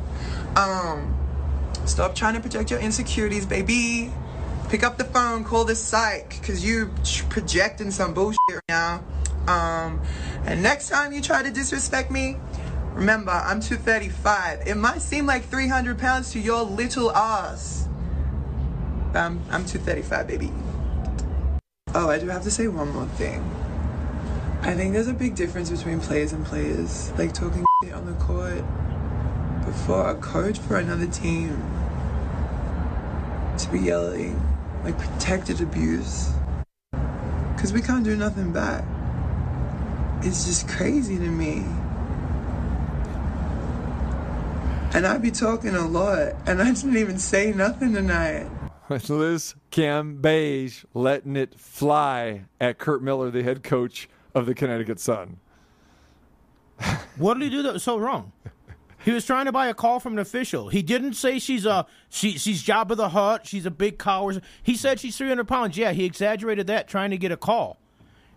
Um, 0.56 1.18
Stop 1.86 2.14
trying 2.14 2.36
to 2.36 2.40
project 2.40 2.70
your 2.70 2.80
insecurities, 2.80 3.46
baby. 3.46 4.12
Pick 4.70 4.84
up 4.84 4.98
the 4.98 5.04
phone, 5.04 5.44
call 5.44 5.66
the 5.66 5.76
psych, 5.76 6.42
cause 6.44 6.64
you 6.64 6.92
projecting 7.30 7.92
some 7.92 8.14
bullshit 8.14 8.40
right 8.50 8.62
now. 8.70 9.04
Um, 9.48 10.02
and 10.46 10.62
next 10.62 10.90
time 10.90 11.12
you 11.12 11.22
try 11.22 11.42
to 11.42 11.52
disrespect 11.52 12.12
me, 12.12 12.38
remember 12.94 13.32
I'm 13.32 13.60
235. 13.60 14.68
It 14.68 14.76
might 14.76 15.02
seem 15.02 15.26
like 15.26 15.44
300 15.46 15.98
pounds 15.98 16.32
to 16.34 16.40
your 16.40 16.62
little 16.62 17.12
ass. 17.12 17.88
But 19.12 19.20
I'm, 19.20 19.42
I'm 19.50 19.66
235, 19.66 20.28
baby. 20.28 20.52
Oh, 21.94 22.10
I 22.10 22.20
do 22.20 22.28
have 22.28 22.44
to 22.44 22.52
say 22.52 22.68
one 22.68 22.90
more 22.94 23.08
thing. 23.18 23.44
I 24.62 24.76
think 24.76 24.94
there's 24.94 25.08
a 25.08 25.14
big 25.14 25.36
difference 25.36 25.72
between 25.72 26.00
players 26.00 26.32
and 26.32 26.46
players. 26.46 27.12
Like 27.18 27.34
talking 27.34 27.66
shit 27.84 27.94
on 27.94 28.06
the 28.06 28.14
court 28.14 28.64
before 29.72 30.10
a 30.10 30.16
coach 30.16 30.60
for 30.60 30.76
another 30.78 31.08
team 31.08 31.50
to 33.58 33.70
be 33.72 33.80
yelling 33.80 34.38
like 34.84 34.98
protected 34.98 35.62
abuse 35.62 36.34
because 37.56 37.72
we 37.72 37.82
can't 37.82 38.04
do 38.04 38.18
nothing 38.18 38.52
back. 38.52 38.84
It's 40.24 40.46
just 40.46 40.68
crazy 40.68 41.18
to 41.18 41.28
me. 41.28 41.64
And 44.94 45.08
I 45.08 45.18
be 45.20 45.32
talking 45.32 45.74
a 45.74 45.88
lot, 45.88 46.34
and 46.46 46.62
I 46.62 46.74
didn't 46.74 46.98
even 46.98 47.18
say 47.18 47.54
nothing 47.54 47.94
tonight. 47.94 48.48
Liz 48.90 49.56
Cambage 49.72 50.84
letting 50.94 51.38
it 51.38 51.58
fly 51.58 52.44
at 52.60 52.78
Curt 52.78 53.02
Miller, 53.02 53.32
the 53.32 53.42
head 53.42 53.64
coach 53.64 54.10
of 54.36 54.48
the 54.48 54.54
Connecticut 54.54 55.00
Sun. 55.00 55.38
what 57.16 57.36
did 57.36 57.44
he 57.44 57.50
do 57.50 57.62
that 57.62 57.74
was 57.74 57.84
so 57.84 57.98
wrong? 57.98 58.34
He 59.04 59.12
was 59.12 59.26
trying 59.26 59.46
to 59.46 59.52
buy 59.52 59.68
a 59.68 59.74
call 59.74 60.00
from 60.00 60.14
an 60.14 60.20
official. 60.20 60.70
He 60.70 60.84
didn't 60.84 61.14
say 61.14 61.40
she's 61.40 61.66
a 61.66 61.88
she, 62.10 62.38
she's 62.38 62.64
Jabba 62.64 62.96
the 62.96 63.10
Hutt. 63.10 63.48
She's 63.48 63.66
a 63.66 63.72
big 63.72 63.98
cow. 63.98 64.32
He 64.62 64.76
said 64.76 65.00
she's 65.00 65.18
300 65.18 65.48
pounds. 65.48 65.78
Yeah, 65.78 65.92
he 65.92 66.06
exaggerated 66.06 66.68
that 66.68 66.88
trying 66.88 67.12
to 67.12 67.18
get 67.18 67.32
a 67.32 67.38
call. 67.38 67.78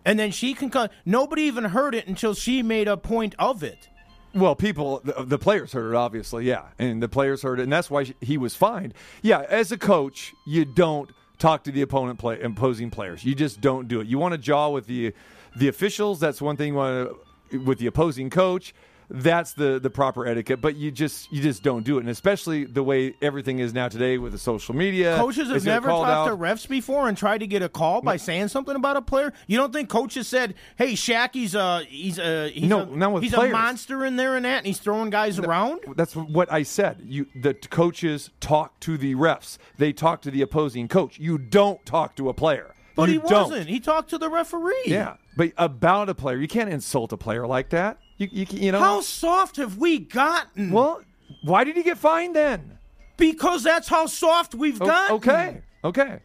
And 0.03 0.19
then 0.19 0.31
she 0.31 0.53
can 0.53 0.71
nobody 1.05 1.43
even 1.43 1.65
heard 1.65 1.95
it 1.95 2.07
until 2.07 2.33
she 2.33 2.61
made 2.61 2.87
a 2.87 2.97
point 2.97 3.35
of 3.39 3.63
it. 3.63 3.89
Well, 4.33 4.55
people, 4.55 5.01
the, 5.03 5.23
the, 5.23 5.39
players 5.39 5.71
heard 5.71 5.91
it, 5.91 5.95
obviously, 5.95 6.45
yeah, 6.45 6.65
and 6.77 7.01
the 7.01 7.07
players 7.07 7.41
heard 7.41 7.59
it, 7.61 7.63
and 7.63 7.71
that's 7.71 7.89
why 7.89 8.13
he 8.19 8.37
was 8.37 8.53
fined. 8.53 8.93
Yeah, 9.21 9.45
as 9.47 9.71
a 9.71 9.77
coach, 9.77 10.33
you 10.45 10.65
don't 10.65 11.09
talk 11.39 11.63
to 11.63 11.71
the 11.71 11.81
opponent 11.81 12.19
play 12.19 12.41
opposing 12.41 12.91
players. 12.91 13.23
You 13.23 13.33
just 13.33 13.61
don't 13.61 13.87
do 13.87 14.01
it. 14.01 14.07
You 14.07 14.19
want 14.19 14.33
to 14.33 14.37
jaw 14.37 14.69
with 14.69 14.87
the 14.87 15.13
the 15.55 15.69
officials. 15.69 16.19
That's 16.19 16.41
one 16.41 16.57
thing. 16.57 16.73
You 16.73 16.75
want 16.75 17.09
to, 17.51 17.57
with 17.59 17.79
the 17.79 17.87
opposing 17.87 18.29
coach 18.29 18.73
that's 19.09 19.53
the 19.53 19.79
the 19.79 19.89
proper 19.89 20.25
etiquette 20.25 20.61
but 20.61 20.75
you 20.75 20.91
just 20.91 21.31
you 21.31 21.41
just 21.41 21.63
don't 21.63 21.83
do 21.83 21.97
it. 21.97 22.01
And 22.01 22.09
especially 22.09 22.65
the 22.65 22.83
way 22.83 23.15
everything 23.21 23.59
is 23.59 23.73
now 23.73 23.87
today 23.87 24.17
with 24.17 24.31
the 24.31 24.37
social 24.37 24.75
media 24.75 25.15
coaches 25.17 25.49
have 25.49 25.65
never 25.65 25.87
talked 25.87 26.09
out. 26.09 26.27
to 26.27 26.37
refs 26.37 26.67
before 26.67 27.07
and 27.07 27.17
tried 27.17 27.39
to 27.39 27.47
get 27.47 27.61
a 27.61 27.69
call 27.69 28.01
by 28.01 28.13
no. 28.13 28.17
saying 28.17 28.47
something 28.49 28.75
about 28.75 28.97
a 28.97 29.01
player? 29.01 29.33
You 29.47 29.57
don't 29.57 29.73
think 29.73 29.89
coaches 29.89 30.27
said 30.27 30.55
hey 30.77 30.93
Shaq 30.93 31.29
he's 31.33 31.55
a 31.55 31.83
he's 31.83 32.17
a 32.19 32.49
he's, 32.49 32.69
no, 32.69 32.81
a, 32.81 33.21
he's 33.21 33.33
a 33.33 33.49
monster 33.49 34.05
in 34.05 34.15
there 34.15 34.35
and 34.35 34.45
that 34.45 34.59
and 34.59 34.67
he's 34.67 34.79
throwing 34.79 35.09
guys 35.09 35.39
no, 35.39 35.47
around 35.47 35.81
that's 35.95 36.15
what 36.15 36.51
I 36.51 36.63
said. 36.63 37.01
You 37.05 37.27
the 37.35 37.53
coaches 37.53 38.31
talk 38.39 38.79
to 38.81 38.97
the 38.97 39.15
refs. 39.15 39.57
They 39.77 39.93
talk 39.93 40.21
to 40.23 40.31
the 40.31 40.41
opposing 40.41 40.87
coach. 40.87 41.19
You 41.19 41.37
don't 41.37 41.85
talk 41.85 42.15
to 42.17 42.29
a 42.29 42.33
player. 42.33 42.73
But 42.95 43.09
you 43.09 43.19
he 43.19 43.33
wasn't. 43.33 43.67
He 43.67 43.81
talked 43.81 44.11
to 44.11 44.17
the 44.17 44.29
referee. 44.29 44.83
Yeah 44.85 45.17
but 45.35 45.51
about 45.57 46.09
a 46.09 46.15
player. 46.15 46.37
You 46.37 46.47
can't 46.47 46.69
insult 46.69 47.11
a 47.13 47.17
player 47.17 47.45
like 47.45 47.69
that 47.69 47.97
you, 48.17 48.29
you, 48.31 48.45
you 48.49 48.71
know 48.71 48.79
how 48.79 49.01
soft 49.01 49.57
have 49.57 49.77
we 49.77 49.99
gotten? 49.99 50.71
Well, 50.71 51.01
why 51.43 51.63
did 51.63 51.75
he 51.75 51.83
get 51.83 51.97
fined 51.97 52.35
then? 52.35 52.77
Because 53.17 53.63
that's 53.63 53.87
how 53.87 54.05
soft 54.05 54.55
we've 54.55 54.79
gotten. 54.79 55.15
Okay, 55.17 55.61
okay. 55.83 56.19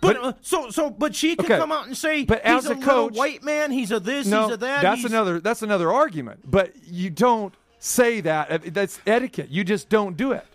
But, 0.00 0.16
but 0.16 0.24
uh, 0.24 0.32
so 0.40 0.70
so, 0.70 0.90
but 0.90 1.14
she 1.14 1.36
can 1.36 1.44
okay. 1.44 1.58
come 1.58 1.70
out 1.70 1.86
and 1.86 1.96
say, 1.96 2.24
but 2.24 2.42
as 2.42 2.66
a, 2.66 2.72
a 2.72 2.76
coach, 2.76 3.14
white 3.14 3.42
man, 3.44 3.70
he's 3.70 3.92
a 3.92 4.00
this, 4.00 4.26
no, 4.26 4.44
he's 4.44 4.54
a 4.54 4.56
that. 4.58 4.82
That's 4.82 5.04
another 5.04 5.40
that's 5.40 5.62
another 5.62 5.92
argument. 5.92 6.50
But 6.50 6.72
you 6.84 7.08
don't 7.08 7.54
say 7.78 8.20
that. 8.22 8.74
That's 8.74 9.00
etiquette. 9.06 9.50
You 9.50 9.62
just 9.62 9.88
don't 9.88 10.16
do 10.16 10.32
it. 10.32 10.46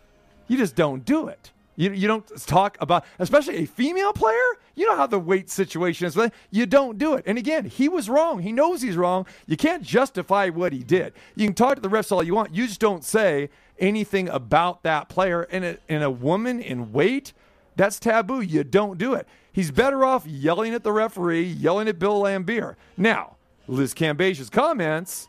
You 0.47 0.57
just 0.57 0.75
don't 0.75 1.05
do 1.05 1.27
it. 1.27 1.51
You, 1.77 1.91
you 1.91 2.07
don't 2.07 2.27
talk 2.47 2.75
about, 2.81 3.05
especially 3.19 3.57
a 3.57 3.65
female 3.65 4.11
player. 4.11 4.35
You 4.75 4.87
know 4.87 4.95
how 4.95 5.07
the 5.07 5.19
weight 5.19 5.49
situation 5.49 6.07
is. 6.07 6.17
You 6.49 6.65
don't 6.65 6.97
do 6.97 7.13
it. 7.13 7.23
And 7.27 7.37
again, 7.37 7.65
he 7.65 7.87
was 7.87 8.09
wrong. 8.09 8.39
He 8.39 8.51
knows 8.51 8.81
he's 8.81 8.97
wrong. 8.97 9.27
You 9.45 9.55
can't 9.55 9.83
justify 9.83 10.49
what 10.49 10.73
he 10.73 10.79
did. 10.79 11.13
You 11.35 11.45
can 11.45 11.53
talk 11.53 11.75
to 11.75 11.81
the 11.81 11.87
refs 11.87 12.11
all 12.11 12.23
you 12.23 12.33
want. 12.33 12.53
You 12.53 12.67
just 12.67 12.79
don't 12.79 13.03
say 13.03 13.49
anything 13.79 14.27
about 14.27 14.81
that 14.83 15.07
player. 15.07 15.43
And 15.43 15.63
a, 15.63 15.77
and 15.87 16.03
a 16.03 16.09
woman 16.09 16.59
in 16.59 16.91
weight, 16.91 17.31
that's 17.75 17.99
taboo. 17.99 18.41
You 18.41 18.63
don't 18.63 18.97
do 18.97 19.13
it. 19.13 19.27
He's 19.51 19.69
better 19.69 20.03
off 20.03 20.25
yelling 20.25 20.73
at 20.73 20.83
the 20.83 20.91
referee, 20.91 21.43
yelling 21.43 21.87
at 21.87 21.99
Bill 21.99 22.23
Laimbeer. 22.23 22.75
Now, 22.97 23.37
Liz 23.67 23.93
Cambage's 23.93 24.49
comments, 24.49 25.27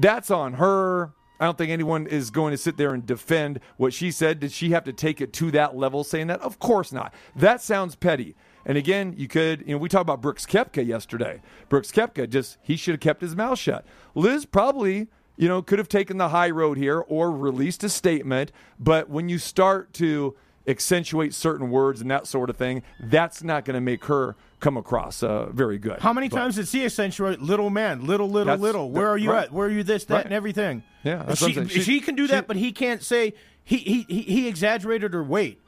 that's 0.00 0.30
on 0.30 0.54
her. 0.54 1.12
I 1.40 1.44
don't 1.44 1.56
think 1.56 1.70
anyone 1.70 2.06
is 2.06 2.30
going 2.30 2.50
to 2.50 2.58
sit 2.58 2.76
there 2.76 2.92
and 2.92 3.06
defend 3.06 3.60
what 3.76 3.92
she 3.92 4.10
said. 4.10 4.40
Did 4.40 4.52
she 4.52 4.70
have 4.70 4.84
to 4.84 4.92
take 4.92 5.20
it 5.20 5.32
to 5.34 5.50
that 5.52 5.76
level 5.76 6.04
saying 6.04 6.26
that? 6.28 6.40
Of 6.40 6.58
course 6.58 6.92
not. 6.92 7.14
That 7.36 7.62
sounds 7.62 7.94
petty. 7.94 8.34
And 8.66 8.76
again, 8.76 9.14
you 9.16 9.28
could, 9.28 9.60
you 9.66 9.72
know, 9.72 9.78
we 9.78 9.88
talked 9.88 10.02
about 10.02 10.20
Brooks 10.20 10.44
Koepka 10.44 10.84
yesterday. 10.84 11.40
Brooks 11.68 11.90
Koepka 11.90 12.28
just, 12.28 12.58
he 12.60 12.76
should 12.76 12.94
have 12.94 13.00
kept 13.00 13.22
his 13.22 13.36
mouth 13.36 13.58
shut. 13.58 13.84
Liz 14.14 14.44
probably, 14.44 15.08
you 15.36 15.48
know, 15.48 15.62
could 15.62 15.78
have 15.78 15.88
taken 15.88 16.18
the 16.18 16.30
high 16.30 16.50
road 16.50 16.76
here 16.76 16.98
or 16.98 17.30
released 17.30 17.84
a 17.84 17.88
statement. 17.88 18.52
But 18.78 19.08
when 19.08 19.28
you 19.28 19.38
start 19.38 19.94
to 19.94 20.36
accentuate 20.66 21.32
certain 21.32 21.70
words 21.70 22.00
and 22.00 22.10
that 22.10 22.26
sort 22.26 22.50
of 22.50 22.56
thing, 22.56 22.82
that's 23.00 23.42
not 23.42 23.64
going 23.64 23.74
to 23.74 23.80
make 23.80 24.04
her 24.06 24.36
come 24.60 24.76
across 24.76 25.22
uh, 25.22 25.46
very 25.46 25.78
good. 25.78 26.00
How 26.00 26.12
many 26.12 26.28
but, 26.28 26.36
times 26.36 26.56
did 26.56 26.68
she 26.68 26.84
accentuate 26.84 27.40
little 27.40 27.70
man, 27.70 28.06
little, 28.06 28.28
little, 28.28 28.56
little? 28.56 28.90
Where 28.90 29.08
are 29.08 29.18
you 29.18 29.30
right. 29.30 29.44
at? 29.44 29.52
Where 29.52 29.66
are 29.66 29.70
you 29.70 29.82
this, 29.82 30.04
that, 30.06 30.14
right. 30.14 30.24
and 30.24 30.34
everything? 30.34 30.82
Yeah, 31.04 31.32
she, 31.34 31.52
she, 31.68 31.80
she, 31.82 32.00
can 32.00 32.16
do 32.16 32.26
that, 32.28 32.44
she, 32.44 32.46
but 32.46 32.56
he 32.56 32.72
can't 32.72 33.02
say 33.02 33.34
he, 33.64 33.76
he, 33.76 34.22
he, 34.22 34.48
exaggerated 34.48 35.14
her 35.14 35.22
weight. 35.22 35.60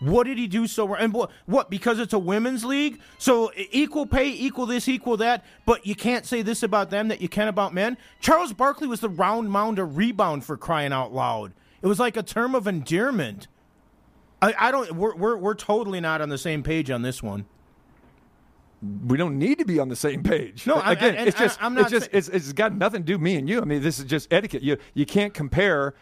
What 0.00 0.24
did 0.24 0.38
he 0.38 0.46
do 0.46 0.66
so 0.66 0.86
wrong? 0.86 0.98
And 1.00 1.12
what, 1.12 1.30
what? 1.46 1.70
Because 1.70 1.98
it's 1.98 2.12
a 2.12 2.18
women's 2.18 2.64
league, 2.64 3.00
so 3.18 3.50
equal 3.56 4.06
pay, 4.06 4.28
equal 4.28 4.64
this, 4.64 4.88
equal 4.88 5.16
that. 5.18 5.44
But 5.66 5.86
you 5.86 5.94
can't 5.94 6.24
say 6.24 6.42
this 6.42 6.62
about 6.62 6.90
them 6.90 7.08
that 7.08 7.20
you 7.20 7.28
can 7.28 7.48
about 7.48 7.74
men. 7.74 7.98
Charles 8.20 8.52
Barkley 8.52 8.86
was 8.86 9.00
the 9.00 9.08
round 9.08 9.50
mound 9.50 9.78
of 9.78 9.96
rebound 9.96 10.44
for 10.44 10.56
crying 10.56 10.92
out 10.92 11.12
loud. 11.12 11.52
It 11.82 11.86
was 11.86 11.98
like 11.98 12.16
a 12.16 12.22
term 12.22 12.54
of 12.54 12.66
endearment. 12.66 13.48
I, 14.40 14.54
I 14.56 14.70
don't. 14.70 14.92
We're, 14.92 15.16
we're 15.16 15.36
we're 15.36 15.54
totally 15.54 16.00
not 16.00 16.20
on 16.20 16.28
the 16.28 16.38
same 16.38 16.62
page 16.62 16.90
on 16.90 17.02
this 17.02 17.22
one 17.22 17.46
we 19.06 19.16
don't 19.16 19.38
need 19.38 19.58
to 19.58 19.64
be 19.64 19.78
on 19.78 19.88
the 19.88 19.96
same 19.96 20.22
page. 20.22 20.66
No, 20.66 20.76
I, 20.76 20.92
again, 20.92 21.16
I, 21.16 21.26
it's 21.26 21.38
just, 21.38 21.62
I, 21.62 21.80
it's 21.80 21.90
just, 21.90 22.08
it's, 22.12 22.28
it's 22.28 22.52
got 22.52 22.74
nothing 22.74 23.02
to 23.02 23.06
do 23.06 23.18
me 23.18 23.36
and 23.36 23.48
you. 23.48 23.60
I 23.60 23.64
mean, 23.64 23.82
this 23.82 23.98
is 23.98 24.04
just 24.04 24.32
etiquette. 24.32 24.62
You, 24.62 24.76
you 24.94 25.04
can't 25.06 25.34
compare 25.34 25.94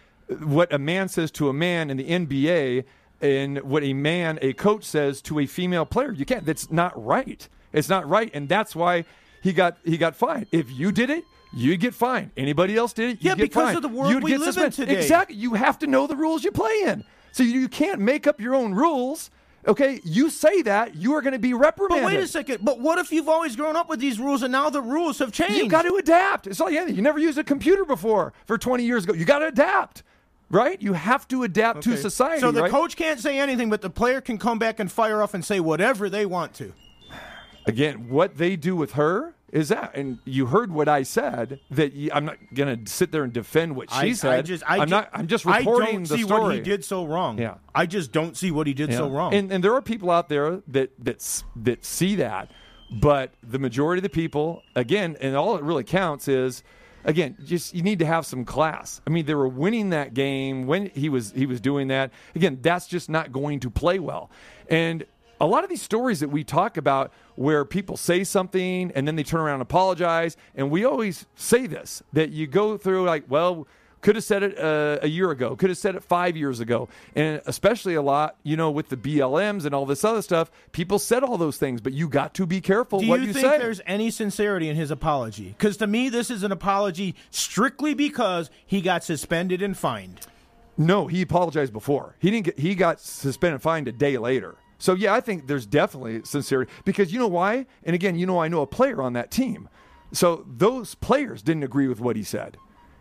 what 0.42 0.72
a 0.72 0.78
man 0.78 1.08
says 1.08 1.30
to 1.32 1.48
a 1.48 1.52
man 1.52 1.90
in 1.90 1.96
the 1.96 2.04
NBA 2.04 2.84
and 3.20 3.62
what 3.62 3.82
a 3.82 3.94
man, 3.94 4.38
a 4.42 4.52
coach 4.52 4.84
says 4.84 5.22
to 5.22 5.38
a 5.38 5.46
female 5.46 5.86
player. 5.86 6.12
You 6.12 6.26
can't. 6.26 6.44
That's 6.44 6.70
not 6.70 6.92
right. 7.02 7.48
It's 7.72 7.88
not 7.88 8.08
right, 8.08 8.30
and 8.34 8.48
that's 8.48 8.76
why 8.76 9.04
he 9.42 9.52
got 9.52 9.78
he 9.84 9.96
got 9.96 10.16
fined. 10.16 10.46
If 10.52 10.70
you 10.70 10.92
did 10.92 11.10
it, 11.10 11.24
you'd 11.54 11.80
get 11.80 11.94
fined. 11.94 12.30
Anybody 12.36 12.76
else 12.76 12.92
did 12.92 13.10
it, 13.10 13.22
you'd 13.22 13.24
Yeah, 13.24 13.34
get 13.34 13.42
because 13.42 13.64
fined. 13.64 13.76
of 13.76 13.82
the 13.82 13.88
world 13.88 14.12
You'd 14.12 14.22
we 14.22 14.30
get 14.32 14.40
live 14.40 14.56
in 14.58 14.70
today. 14.70 14.96
Exactly. 14.96 15.36
You 15.36 15.54
have 15.54 15.78
to 15.80 15.86
know 15.86 16.06
the 16.06 16.16
rules 16.16 16.44
you 16.44 16.52
play 16.52 16.82
in. 16.86 17.04
So 17.32 17.42
you, 17.42 17.60
you 17.60 17.68
can't 17.68 18.00
make 18.00 18.26
up 18.26 18.40
your 18.40 18.54
own 18.54 18.74
rules. 18.74 19.30
Okay, 19.66 20.00
you 20.04 20.30
say 20.30 20.62
that 20.62 20.94
you 20.94 21.14
are 21.14 21.22
going 21.22 21.32
to 21.32 21.38
be 21.38 21.52
reprimanded. 21.52 22.04
But 22.04 22.14
wait 22.14 22.22
a 22.22 22.28
second. 22.28 22.64
But 22.64 22.80
what 22.80 22.98
if 22.98 23.10
you've 23.10 23.28
always 23.28 23.56
grown 23.56 23.76
up 23.76 23.88
with 23.88 23.98
these 23.98 24.20
rules 24.20 24.42
and 24.42 24.52
now 24.52 24.70
the 24.70 24.80
rules 24.80 25.18
have 25.18 25.32
changed? 25.32 25.56
You 25.56 25.68
got 25.68 25.82
to 25.82 25.96
adapt. 25.96 26.46
It's 26.46 26.60
like 26.60 26.72
yeah, 26.72 26.86
you 26.86 27.02
never 27.02 27.18
used 27.18 27.38
a 27.38 27.44
computer 27.44 27.84
before 27.84 28.32
for 28.46 28.58
20 28.58 28.84
years 28.84 29.04
ago. 29.04 29.12
You 29.12 29.24
got 29.24 29.40
to 29.40 29.48
adapt, 29.48 30.02
right? 30.50 30.80
You 30.80 30.92
have 30.92 31.26
to 31.28 31.42
adapt 31.42 31.82
to 31.82 31.96
society. 31.96 32.40
So 32.40 32.52
the 32.52 32.62
right? 32.62 32.70
coach 32.70 32.96
can't 32.96 33.18
say 33.18 33.38
anything, 33.38 33.70
but 33.70 33.82
the 33.82 33.90
player 33.90 34.20
can 34.20 34.38
come 34.38 34.58
back 34.58 34.78
and 34.78 34.90
fire 34.90 35.22
off 35.22 35.34
and 35.34 35.44
say 35.44 35.58
whatever 35.60 36.08
they 36.08 36.26
want 36.26 36.54
to. 36.54 36.72
again, 37.66 38.08
what 38.08 38.36
they 38.36 38.56
do 38.56 38.76
with 38.76 38.92
her 38.92 39.35
is 39.52 39.68
that, 39.68 39.94
and 39.94 40.18
you 40.24 40.46
heard 40.46 40.72
what 40.72 40.88
I 40.88 41.02
said. 41.04 41.60
That 41.70 41.92
you, 41.92 42.10
I'm 42.12 42.24
not 42.24 42.36
going 42.52 42.84
to 42.84 42.90
sit 42.90 43.12
there 43.12 43.22
and 43.22 43.32
defend 43.32 43.76
what 43.76 43.90
she 43.90 43.96
I, 43.96 44.12
said. 44.12 44.38
I 44.38 44.42
just, 44.42 44.64
I 44.68 44.78
am 44.82 44.88
not. 44.88 45.08
I'm 45.12 45.28
just 45.28 45.42
story. 45.42 45.56
I 45.56 45.62
don't 45.62 46.08
the 46.08 46.16
see 46.16 46.22
story. 46.24 46.42
what 46.42 46.54
he 46.54 46.60
did 46.60 46.84
so 46.84 47.06
wrong. 47.06 47.38
Yeah. 47.38 47.54
I 47.74 47.86
just 47.86 48.10
don't 48.12 48.36
see 48.36 48.50
what 48.50 48.66
he 48.66 48.74
did 48.74 48.92
so 48.92 49.08
wrong. 49.08 49.32
And 49.34 49.52
and 49.52 49.62
there 49.62 49.74
are 49.74 49.82
people 49.82 50.10
out 50.10 50.28
there 50.28 50.62
that 50.68 50.90
that 50.98 51.44
that 51.56 51.84
see 51.84 52.16
that, 52.16 52.50
but 52.90 53.34
the 53.42 53.58
majority 53.58 54.00
of 54.00 54.02
the 54.02 54.10
people, 54.10 54.62
again, 54.74 55.16
and 55.20 55.36
all 55.36 55.56
it 55.56 55.62
really 55.62 55.84
counts 55.84 56.28
is. 56.28 56.62
Again, 57.04 57.36
just 57.44 57.72
you 57.72 57.82
need 57.82 58.00
to 58.00 58.04
have 58.04 58.26
some 58.26 58.44
class. 58.44 59.00
I 59.06 59.10
mean, 59.10 59.26
they 59.26 59.34
were 59.36 59.46
winning 59.46 59.90
that 59.90 60.12
game 60.12 60.66
when 60.66 60.86
he 60.86 61.08
was 61.08 61.30
he 61.30 61.46
was 61.46 61.60
doing 61.60 61.86
that. 61.86 62.10
Again, 62.34 62.58
that's 62.62 62.88
just 62.88 63.08
not 63.08 63.30
going 63.30 63.60
to 63.60 63.70
play 63.70 64.00
well. 64.00 64.28
And 64.68 65.06
a 65.40 65.46
lot 65.46 65.64
of 65.64 65.70
these 65.70 65.82
stories 65.82 66.20
that 66.20 66.28
we 66.28 66.44
talk 66.44 66.76
about 66.76 67.12
where 67.34 67.64
people 67.64 67.96
say 67.96 68.24
something 68.24 68.90
and 68.94 69.06
then 69.06 69.16
they 69.16 69.22
turn 69.22 69.40
around 69.40 69.54
and 69.54 69.62
apologize, 69.62 70.36
and 70.54 70.70
we 70.70 70.84
always 70.84 71.26
say 71.34 71.66
this 71.66 72.02
that 72.12 72.30
you 72.30 72.46
go 72.46 72.76
through 72.76 73.04
like, 73.04 73.24
well, 73.28 73.66
could 74.06 74.14
have 74.14 74.24
said 74.24 74.42
it 74.44 74.58
uh, 74.58 74.98
a 75.02 75.08
year 75.08 75.30
ago. 75.32 75.56
Could 75.56 75.70
have 75.70 75.78
said 75.78 75.96
it 75.96 76.04
five 76.04 76.36
years 76.36 76.60
ago. 76.60 76.88
And 77.16 77.42
especially 77.46 77.94
a 77.94 78.02
lot, 78.02 78.36
you 78.44 78.56
know, 78.56 78.70
with 78.70 78.88
the 78.88 78.96
BLMs 78.96 79.64
and 79.64 79.74
all 79.74 79.84
this 79.84 80.04
other 80.04 80.22
stuff, 80.22 80.50
people 80.70 81.00
said 81.00 81.24
all 81.24 81.36
those 81.36 81.56
things, 81.56 81.80
but 81.80 81.92
you 81.92 82.08
got 82.08 82.32
to 82.34 82.46
be 82.46 82.60
careful 82.60 83.00
Do 83.00 83.08
what 83.08 83.20
you, 83.20 83.28
you, 83.28 83.32
think 83.32 83.46
say. 83.46 83.58
there's 83.58 83.80
any 83.84 84.10
sincerity 84.10 84.68
in 84.68 84.76
his 84.76 84.92
apology? 84.92 85.48
Because 85.48 85.76
to 85.78 85.88
me, 85.88 86.08
this 86.08 86.30
is 86.30 86.44
an 86.44 86.52
apology 86.52 87.16
strictly 87.30 87.94
because 87.94 88.48
he 88.64 88.80
got 88.80 89.02
suspended 89.02 89.60
and 89.60 89.76
fined. 89.76 90.20
No, 90.78 91.06
he 91.06 91.22
apologized 91.22 91.72
before. 91.72 92.14
He 92.20 92.30
didn't 92.30 92.44
get. 92.44 92.58
He 92.58 92.74
got 92.74 93.00
suspended 93.00 93.54
and 93.54 93.62
fined 93.62 93.88
a 93.88 93.92
day 93.92 94.18
later. 94.18 94.56
So 94.78 94.94
yeah, 94.94 95.14
I 95.14 95.20
think 95.20 95.46
there's 95.46 95.66
definitely 95.66 96.22
sincerity 96.24 96.70
because 96.84 97.12
you 97.12 97.18
know 97.18 97.28
why. 97.28 97.66
And 97.84 97.94
again, 97.94 98.18
you 98.18 98.26
know, 98.26 98.38
I 98.38 98.48
know 98.48 98.62
a 98.62 98.66
player 98.66 99.02
on 99.02 99.14
that 99.14 99.30
team. 99.30 99.68
So 100.12 100.44
those 100.46 100.94
players 100.94 101.42
didn't 101.42 101.64
agree 101.64 101.88
with 101.88 102.00
what 102.00 102.16
he 102.16 102.22
said, 102.22 102.56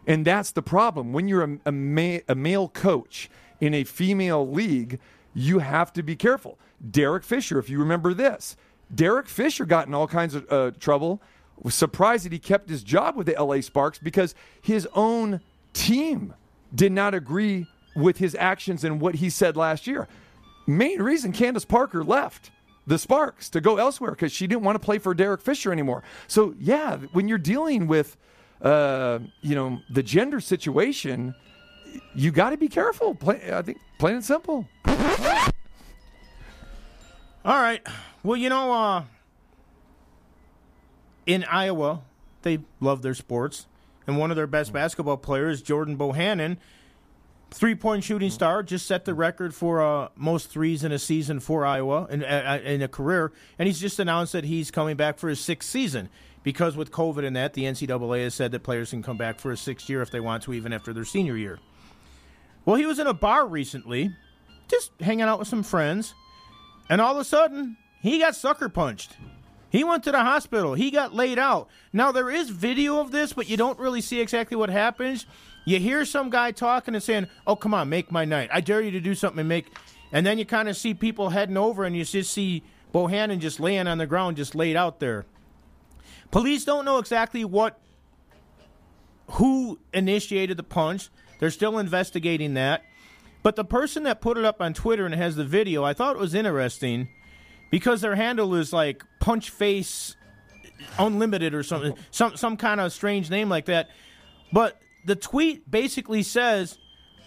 and 0.08 0.26
that's 0.26 0.52
the 0.52 0.62
problem. 0.62 1.14
When 1.14 1.28
you're 1.28 1.44
a, 1.44 1.60
a, 1.66 1.72
ma- 1.72 2.20
a 2.28 2.36
male 2.36 2.68
coach 2.68 3.30
in 3.60 3.74
a 3.74 3.84
female 3.84 4.48
league, 4.50 5.00
you 5.34 5.60
have 5.60 5.94
to 5.94 6.04
be 6.04 6.16
careful. 6.16 6.58
Derek 6.90 7.24
Fisher, 7.24 7.60
if 7.60 7.70
you 7.70 7.80
remember 7.80 8.14
this, 8.14 8.58
Derek 8.94 9.28
Fisher 9.28 9.66
got 9.66 9.88
in 9.88 9.94
all 9.94 10.08
kinds 10.08 10.36
of 10.36 10.52
uh, 10.52 10.72
trouble. 10.80 11.22
Was 11.58 11.74
surprised 11.74 12.26
that 12.26 12.34
he 12.34 12.40
kept 12.40 12.70
his 12.70 12.84
job 12.84 13.16
with 13.16 13.28
the 13.28 13.42
LA 13.42 13.62
Sparks 13.62 13.98
because 13.98 14.36
his 14.62 14.88
own 14.94 15.40
team 15.74 16.34
did 16.74 16.92
not 16.92 17.14
agree 17.14 17.68
with 17.96 18.18
his 18.18 18.36
actions 18.36 18.84
and 18.84 19.00
what 19.00 19.16
he 19.16 19.30
said 19.30 19.56
last 19.56 19.88
year. 19.88 20.08
Main 20.68 21.02
reason 21.02 21.32
Candace 21.32 21.66
Parker 21.66 22.04
left 22.04 22.52
the 22.88 22.98
Sparks 22.98 23.50
to 23.50 23.62
go 23.62 23.78
elsewhere 23.78 24.12
because 24.12 24.32
she 24.32 24.48
didn't 24.48 24.64
want 24.64 24.76
to 24.76 24.80
play 24.80 24.98
for 24.98 25.14
Derek 25.14 25.42
Fisher 25.42 25.72
anymore. 25.72 26.04
So 26.28 26.56
yeah, 26.60 26.98
when 27.14 27.28
you're 27.28 27.38
dealing 27.38 27.88
with 27.88 28.18
uh, 28.62 29.20
you 29.42 29.56
know 29.56 29.80
the 29.90 30.04
gender 30.04 30.40
situation, 30.40 31.36
you 32.14 32.32
got 32.32 32.52
to 32.52 32.58
be 32.58 32.68
careful. 32.68 33.16
Plain, 33.16 33.42
I 33.52 33.62
think 33.62 33.80
plain 34.00 34.16
and 34.16 34.26
simple. 34.26 34.68
All 37.46 37.62
right. 37.62 37.86
Well, 38.24 38.38
you 38.38 38.50
know, 38.50 38.74
uh, 38.74 39.04
in 41.28 41.44
Iowa, 41.44 42.02
they 42.42 42.60
love 42.80 43.04
their 43.04 43.14
sports. 43.14 43.68
And 44.08 44.18
one 44.18 44.30
of 44.32 44.38
their 44.38 44.48
best 44.48 44.72
basketball 44.74 45.18
players, 45.18 45.62
Jordan 45.62 45.98
Bohannon, 45.98 46.58
three 47.52 47.76
point 47.76 48.04
shooting 48.04 48.30
star, 48.30 48.64
just 48.64 48.86
set 48.86 49.06
the 49.06 49.14
record 49.14 49.54
for 49.54 49.82
uh, 49.82 50.10
most 50.16 50.50
threes 50.50 50.84
in 50.84 50.92
a 50.92 51.00
season 51.00 51.40
for 51.40 51.66
Iowa 51.66 52.08
in, 52.10 52.24
uh, 52.24 52.60
in 52.64 52.82
a 52.82 52.88
career. 52.88 53.32
And 53.58 53.68
he's 53.68 53.80
just 53.80 54.00
announced 54.00 54.34
that 54.34 54.44
he's 54.44 54.72
coming 54.72 54.96
back 54.96 55.18
for 55.18 55.30
his 55.30 55.40
sixth 55.40 55.70
season. 55.70 56.10
Because 56.44 56.78
with 56.78 56.92
COVID 56.92 57.26
and 57.26 57.36
that, 57.36 57.54
the 57.54 57.64
NCAA 57.64 58.24
has 58.24 58.36
said 58.36 58.52
that 58.52 58.62
players 58.62 58.92
can 58.92 59.02
come 59.02 59.18
back 59.18 59.40
for 59.40 59.52
a 59.52 59.58
sixth 59.58 59.90
year 59.90 60.04
if 60.04 60.12
they 60.12 60.20
want 60.20 60.44
to, 60.44 60.54
even 60.54 60.74
after 60.74 60.94
their 60.94 61.06
senior 61.06 61.36
year. 61.36 61.58
Well, 62.66 62.76
he 62.76 62.86
was 62.86 63.00
in 63.00 63.08
a 63.08 63.16
bar 63.16 63.48
recently, 63.48 64.12
just 64.68 64.92
hanging 65.00 65.26
out 65.26 65.40
with 65.40 65.48
some 65.48 65.64
friends. 65.64 66.14
And 66.88 67.02
all 67.02 67.14
of 67.14 67.20
a 67.20 67.24
sudden, 67.24 67.78
he 68.00 68.20
got 68.20 68.36
sucker 68.36 68.70
punched. 68.70 69.18
He 69.76 69.84
went 69.84 70.06
to 70.06 70.12
the 70.14 70.24
hospital. 70.24 70.74
He 70.74 70.90
got 70.90 71.14
laid 71.14 71.38
out. 71.38 71.68
Now, 71.92 72.14
there 72.14 72.30
is 72.30 72.50
video 72.50 73.02
of 73.02 73.12
this, 73.12 73.34
but 73.34 73.50
you 73.50 73.58
don't 73.58 73.78
really 73.78 74.00
see 74.00 74.22
exactly 74.22 74.56
what 74.56 74.70
happens. 74.70 75.26
You 75.66 75.80
hear 75.80 76.06
some 76.06 76.30
guy 76.30 76.52
talking 76.52 76.94
and 76.96 77.04
saying, 77.04 77.28
Oh, 77.46 77.58
come 77.58 77.74
on, 77.74 77.90
make 77.90 78.10
my 78.10 78.24
night. 78.24 78.50
I 78.54 78.62
dare 78.62 78.80
you 78.80 78.92
to 78.92 79.02
do 79.02 79.14
something 79.14 79.42
and 79.42 79.50
make. 79.50 79.68
And 80.14 80.26
then 80.26 80.40
you 80.40 80.46
kind 80.46 80.70
of 80.70 80.78
see 80.78 80.94
people 80.94 81.28
heading 81.28 81.58
over, 81.58 81.84
and 81.84 81.94
you 81.94 82.06
just 82.06 82.32
see 82.32 82.64
Bohannon 82.94 83.40
just 83.40 83.60
laying 83.60 83.86
on 83.86 83.98
the 83.98 84.08
ground, 84.08 84.38
just 84.38 84.56
laid 84.56 84.78
out 84.78 85.02
there. 85.02 85.26
Police 86.32 86.64
don't 86.64 86.86
know 86.86 86.98
exactly 86.98 87.44
what. 87.44 87.78
Who 89.32 89.78
initiated 89.92 90.56
the 90.56 90.64
punch. 90.64 91.10
They're 91.40 91.52
still 91.52 91.80
investigating 91.80 92.54
that. 92.54 92.86
But 93.44 93.58
the 93.58 93.66
person 93.66 94.04
that 94.04 94.22
put 94.22 94.38
it 94.38 94.46
up 94.46 94.62
on 94.62 94.74
Twitter 94.74 95.06
and 95.06 95.14
has 95.16 95.36
the 95.36 95.44
video, 95.44 95.84
I 95.84 95.92
thought 95.92 96.16
it 96.16 96.20
was 96.20 96.34
interesting 96.34 97.10
because 97.76 98.00
their 98.00 98.16
handle 98.16 98.56
is 98.56 98.72
like 98.72 99.04
Punch 99.20 99.50
Face 99.50 100.16
Unlimited 100.98 101.54
or 101.54 101.62
something, 101.62 101.94
some 102.10 102.38
some 102.38 102.56
kind 102.56 102.80
of 102.80 102.94
strange 102.94 103.30
name 103.30 103.50
like 103.50 103.66
that. 103.66 103.90
But 104.54 104.80
the 105.06 105.18
tweet 105.18 105.70
basically 105.70 106.24
says 106.24 106.78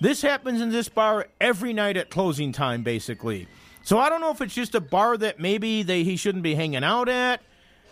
this 0.00 0.22
happens 0.22 0.62
in 0.62 0.70
this 0.70 0.88
bar 0.88 1.26
every 1.38 1.74
night 1.74 1.98
at 1.98 2.08
closing 2.08 2.52
time, 2.52 2.82
basically. 2.82 3.46
So 3.82 3.98
I 3.98 4.08
don't 4.08 4.22
know 4.22 4.30
if 4.30 4.40
it's 4.40 4.54
just 4.54 4.74
a 4.74 4.80
bar 4.80 5.18
that 5.18 5.38
maybe 5.38 5.82
they 5.82 6.02
he 6.02 6.16
shouldn't 6.16 6.44
be 6.44 6.54
hanging 6.54 6.82
out 6.82 7.10
at. 7.10 7.42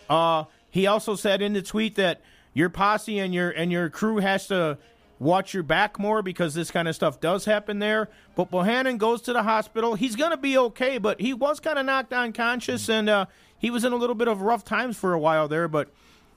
Uh, 0.09 0.45
he 0.71 0.87
also 0.87 1.15
said 1.15 1.43
in 1.43 1.53
the 1.53 1.61
tweet 1.61 1.97
that 1.97 2.23
your 2.55 2.71
posse 2.71 3.19
and 3.19 3.35
your 3.35 3.51
and 3.51 3.71
your 3.71 3.91
crew 3.91 4.17
has 4.17 4.47
to 4.47 4.79
watch 5.19 5.55
your 5.55 5.63
back 5.63 5.99
more 5.99 6.23
because 6.23 6.55
this 6.55 6.71
kind 6.71 6.89
of 6.89 6.95
stuff 6.95 7.21
does 7.21 7.45
happen 7.45 7.79
there. 7.79 8.09
But 8.35 8.51
Bohannon 8.51 8.99
goes 8.99 9.23
to 9.23 9.33
the 9.33 9.43
hospital. 9.43 9.95
He's 9.95 10.17
going 10.17 10.31
to 10.31 10.37
be 10.37 10.59
okay, 10.59 10.99
but 10.99 11.21
he 11.21 11.33
was 11.33 11.61
kind 11.61 11.79
of 11.79 11.87
knocked 11.87 12.13
unconscious 12.13 12.89
and 12.89 13.09
uh, 13.09 13.27
he 13.59 13.71
was 13.71 13.85
in 13.85 13.93
a 13.93 13.97
little 13.97 14.15
bit 14.15 14.29
of 14.29 14.43
rough 14.43 14.65
times 14.65 14.97
for 14.97 15.13
a 15.13 15.19
while 15.19 15.49
there. 15.49 15.69
But 15.69 15.89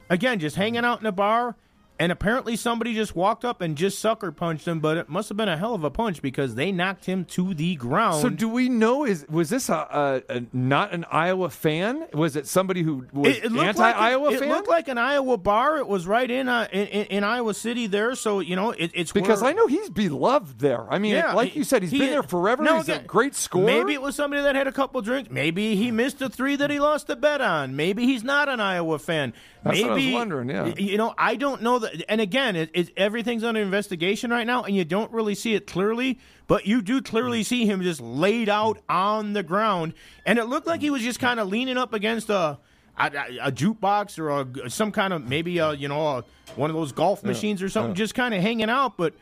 again, 0.09 0.39
just 0.39 0.55
hanging 0.55 0.85
out 0.85 0.99
in 0.99 1.05
a 1.05 1.11
bar. 1.11 1.55
And 2.01 2.13
apparently 2.13 2.55
somebody 2.55 2.95
just 2.95 3.13
walked 3.13 3.43
up 3.43 3.59
and 3.59 3.75
just 3.75 3.99
sucker 3.99 4.31
punched 4.31 4.65
him, 4.65 4.79
but 4.79 4.95
it 4.95 5.09
must 5.09 5.27
have 5.27 5.37
been 5.37 5.49
a 5.49 5.57
hell 5.57 5.75
of 5.75 5.83
a 5.83 5.89
punch 5.89 6.21
because 6.21 6.55
they 6.55 6.71
knocked 6.71 7.05
him 7.05 7.25
to 7.25 7.53
the 7.53 7.75
ground. 7.75 8.21
So 8.21 8.29
do 8.29 8.47
we 8.47 8.69
know 8.69 9.03
is 9.05 9.25
was 9.29 9.49
this 9.49 9.67
a, 9.67 10.21
a, 10.29 10.37
a 10.37 10.43
not 10.53 10.93
an 10.93 11.03
Iowa 11.11 11.49
fan? 11.49 12.07
Was 12.13 12.37
it 12.37 12.47
somebody 12.47 12.83
who 12.83 13.05
was 13.11 13.35
It, 13.35 13.43
it 13.43 13.51
anti-Iowa 13.51 14.23
like, 14.27 14.33
it, 14.35 14.39
fan? 14.39 14.47
It 14.47 14.51
looked 14.51 14.69
like 14.69 14.87
an 14.87 14.97
Iowa 14.97 15.37
bar. 15.37 15.77
It 15.77 15.87
was 15.89 16.07
right 16.07 16.31
in 16.31 16.47
uh, 16.47 16.69
in, 16.71 16.87
in, 16.87 17.05
in 17.07 17.23
Iowa 17.25 17.53
City 17.53 17.85
there. 17.87 18.15
So 18.15 18.39
you 18.39 18.55
know, 18.55 18.71
it, 18.71 18.91
it's 18.93 19.11
because 19.11 19.41
where- 19.41 19.49
I 19.51 19.53
know 19.53 19.67
he's 19.67 19.89
beloved 19.89 20.59
there. 20.59 20.89
I 20.89 20.99
mean, 20.99 21.15
Yeah, 21.15 21.33
like 21.33 21.53
you 21.57 21.65
said, 21.65 21.81
he's 21.81 21.91
he- 21.91 21.99
been 21.99 22.11
there 22.11 22.23
forever. 22.23 22.63
No, 22.63 22.77
he's 22.77 22.87
a 22.87 22.99
great 22.99 23.35
scorer. 23.35 23.65
Maybe 23.65 23.93
it 23.93 24.01
was 24.01 24.15
somebody 24.15 24.41
that 24.43 24.55
had 24.55 24.67
a 24.67 24.71
couple 24.71 25.01
drinks. 25.01 25.29
Maybe 25.29 25.75
he 25.75 25.91
missed 25.91 26.21
a 26.21 26.29
three 26.29 26.55
that 26.55 26.69
he 26.69 26.79
lost 26.79 27.09
a 27.09 27.17
bet 27.17 27.41
on. 27.41 27.75
Maybe 27.75 28.05
he's 28.05 28.23
not 28.23 28.47
an 28.47 28.61
Iowa 28.61 28.99
fan. 28.99 29.33
That's 29.63 29.77
Maybe 29.77 29.89
what 29.89 29.91
I 29.91 30.05
was 30.05 30.13
wondering, 30.13 30.49
yeah. 30.49 30.73
You 30.77 30.97
know, 30.97 31.13
I 31.17 31.35
don't 31.35 31.61
know 31.61 31.79
that. 31.79 32.05
And 32.09 32.21
again, 32.21 32.55
it, 32.55 32.69
it, 32.73 32.91
everything's 32.95 33.43
under 33.43 33.61
investigation 33.61 34.31
right 34.31 34.47
now, 34.47 34.63
and 34.63 34.73
you 34.73 34.85
don't 34.85 35.11
really 35.11 35.35
see 35.35 35.53
it 35.53 35.67
clearly. 35.67 36.19
But 36.47 36.65
you 36.65 36.81
do 36.81 37.01
clearly 37.01 37.43
see 37.43 37.65
him 37.65 37.81
just 37.81 37.99
laid 37.99 38.47
out 38.47 38.79
on 38.87 39.33
the 39.33 39.43
ground, 39.43 39.93
and 40.25 40.39
it 40.39 40.45
looked 40.45 40.65
like 40.65 40.79
he 40.81 40.89
was 40.89 41.01
just 41.01 41.19
kind 41.19 41.39
of 41.39 41.47
leaning 41.49 41.77
up 41.77 41.93
against 41.93 42.29
a. 42.29 42.57
A, 43.01 43.05
a- 43.43 43.51
jukebox 43.53 44.19
or 44.19 44.29
a, 44.65 44.69
some 44.69 44.91
kind 44.91 45.13
of 45.13 45.25
maybe 45.25 45.57
a 45.59 45.71
you 45.71 45.87
know 45.87 46.05
a, 46.17 46.25
one 46.57 46.69
of 46.69 46.75
those 46.75 46.91
golf 46.91 47.23
machines 47.23 47.63
or 47.63 47.69
something, 47.69 47.95
just 47.95 48.13
kind 48.13 48.33
of 48.33 48.41
hanging 48.41 48.69
out. 48.69 48.97
But 48.97 49.13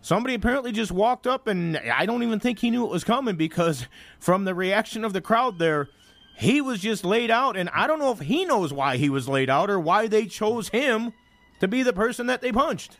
somebody 0.00 0.34
apparently 0.34 0.72
just 0.72 0.90
walked 0.90 1.26
up, 1.26 1.46
and 1.46 1.76
I 1.76 2.06
don't 2.06 2.22
even 2.22 2.40
think 2.40 2.60
he 2.60 2.70
knew 2.70 2.84
it 2.86 2.90
was 2.90 3.04
coming 3.04 3.36
because 3.36 3.86
from 4.18 4.46
the 4.46 4.54
reaction 4.54 5.04
of 5.04 5.12
the 5.12 5.20
crowd 5.20 5.58
there, 5.58 5.90
he 6.36 6.60
was 6.60 6.80
just 6.80 7.04
laid 7.04 7.30
out, 7.30 7.56
and 7.56 7.70
I 7.70 7.86
don't 7.86 7.98
know 7.98 8.12
if 8.12 8.20
he 8.20 8.44
knows 8.44 8.72
why 8.72 8.98
he 8.98 9.08
was 9.08 9.28
laid 9.28 9.48
out 9.48 9.70
or 9.70 9.80
why 9.80 10.06
they 10.06 10.26
chose 10.26 10.68
him 10.68 11.12
to 11.60 11.68
be 11.68 11.82
the 11.82 11.94
person 11.94 12.26
that 12.26 12.42
they 12.42 12.52
punched. 12.52 12.98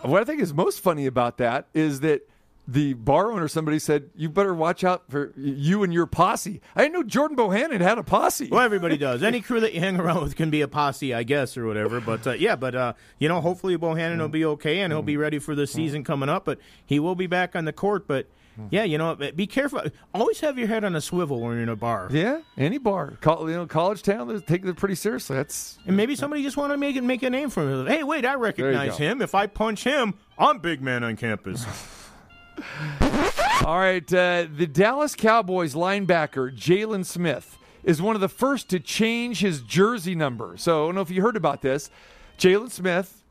What 0.00 0.22
I 0.22 0.24
think 0.24 0.40
is 0.40 0.54
most 0.54 0.80
funny 0.80 1.06
about 1.06 1.36
that 1.38 1.68
is 1.74 2.00
that 2.00 2.28
the 2.66 2.94
bar 2.94 3.30
owner, 3.30 3.46
somebody 3.48 3.78
said, 3.78 4.10
"You 4.14 4.28
better 4.30 4.54
watch 4.54 4.84
out 4.84 5.02
for 5.10 5.32
you 5.36 5.82
and 5.82 5.92
your 5.92 6.06
posse." 6.06 6.60
I 6.74 6.82
didn't 6.82 6.94
know 6.94 7.02
Jordan 7.02 7.36
Bohannon 7.36 7.80
had 7.80 7.98
a 7.98 8.02
posse. 8.02 8.48
Well, 8.50 8.60
everybody 8.60 8.96
does. 9.08 9.22
Any 9.22 9.40
crew 9.40 9.60
that 9.60 9.74
you 9.74 9.80
hang 9.80 9.98
around 9.98 10.22
with 10.22 10.36
can 10.36 10.48
be 10.48 10.60
a 10.60 10.68
posse, 10.68 11.12
I 11.12 11.24
guess, 11.24 11.56
or 11.56 11.66
whatever. 11.66 12.00
But 12.00 12.26
uh, 12.26 12.32
yeah, 12.32 12.56
but 12.56 12.74
uh, 12.74 12.92
you 13.18 13.28
know, 13.28 13.40
hopefully 13.40 13.76
Bohannon 13.76 14.18
will 14.18 14.28
be 14.28 14.44
okay 14.44 14.80
and 14.80 14.92
he'll 14.92 15.02
be 15.02 15.16
ready 15.16 15.38
for 15.38 15.54
the 15.54 15.66
season 15.66 16.04
coming 16.04 16.28
up. 16.28 16.44
But 16.44 16.58
he 16.86 16.98
will 17.00 17.16
be 17.16 17.26
back 17.26 17.54
on 17.54 17.64
the 17.64 17.72
court. 17.72 18.06
But 18.06 18.28
yeah, 18.70 18.84
you 18.84 18.98
know, 18.98 19.14
be 19.14 19.46
careful. 19.46 19.82
Always 20.14 20.40
have 20.40 20.58
your 20.58 20.68
head 20.68 20.84
on 20.84 20.94
a 20.94 21.00
swivel 21.00 21.40
when 21.40 21.54
you're 21.54 21.62
in 21.62 21.68
a 21.68 21.76
bar. 21.76 22.08
Yeah, 22.10 22.40
any 22.56 22.78
bar, 22.78 23.18
Col- 23.20 23.48
you 23.48 23.56
know, 23.56 23.66
college 23.66 24.02
town, 24.02 24.28
they 24.28 24.38
take 24.40 24.64
it 24.64 24.76
pretty 24.76 24.94
seriously. 24.94 25.36
That's 25.36 25.78
And 25.86 25.96
maybe 25.96 26.16
somebody 26.16 26.42
just 26.42 26.56
want 26.56 26.72
to 26.72 26.76
make 26.76 26.96
it 26.96 27.02
make 27.04 27.22
a 27.22 27.30
name 27.30 27.50
for 27.50 27.62
him. 27.62 27.86
Hey, 27.86 28.02
wait, 28.02 28.24
I 28.24 28.34
recognize 28.34 28.96
him. 28.98 29.22
If 29.22 29.34
I 29.34 29.46
punch 29.46 29.84
him, 29.84 30.14
I'm 30.38 30.58
big 30.58 30.82
man 30.82 31.04
on 31.04 31.16
campus. 31.16 31.64
All 33.64 33.78
right, 33.78 34.12
uh, 34.12 34.46
the 34.54 34.66
Dallas 34.66 35.14
Cowboys 35.14 35.74
linebacker 35.74 36.54
Jaylon 36.54 37.04
Smith 37.06 37.58
is 37.84 38.02
one 38.02 38.14
of 38.14 38.20
the 38.20 38.28
first 38.28 38.68
to 38.70 38.80
change 38.80 39.40
his 39.40 39.62
jersey 39.62 40.14
number. 40.14 40.56
So 40.56 40.84
I 40.84 40.86
don't 40.88 40.94
know 40.96 41.00
if 41.00 41.10
you 41.10 41.22
heard 41.22 41.36
about 41.36 41.62
this. 41.62 41.90
Jaylon 42.38 42.70
Smith 42.70 43.22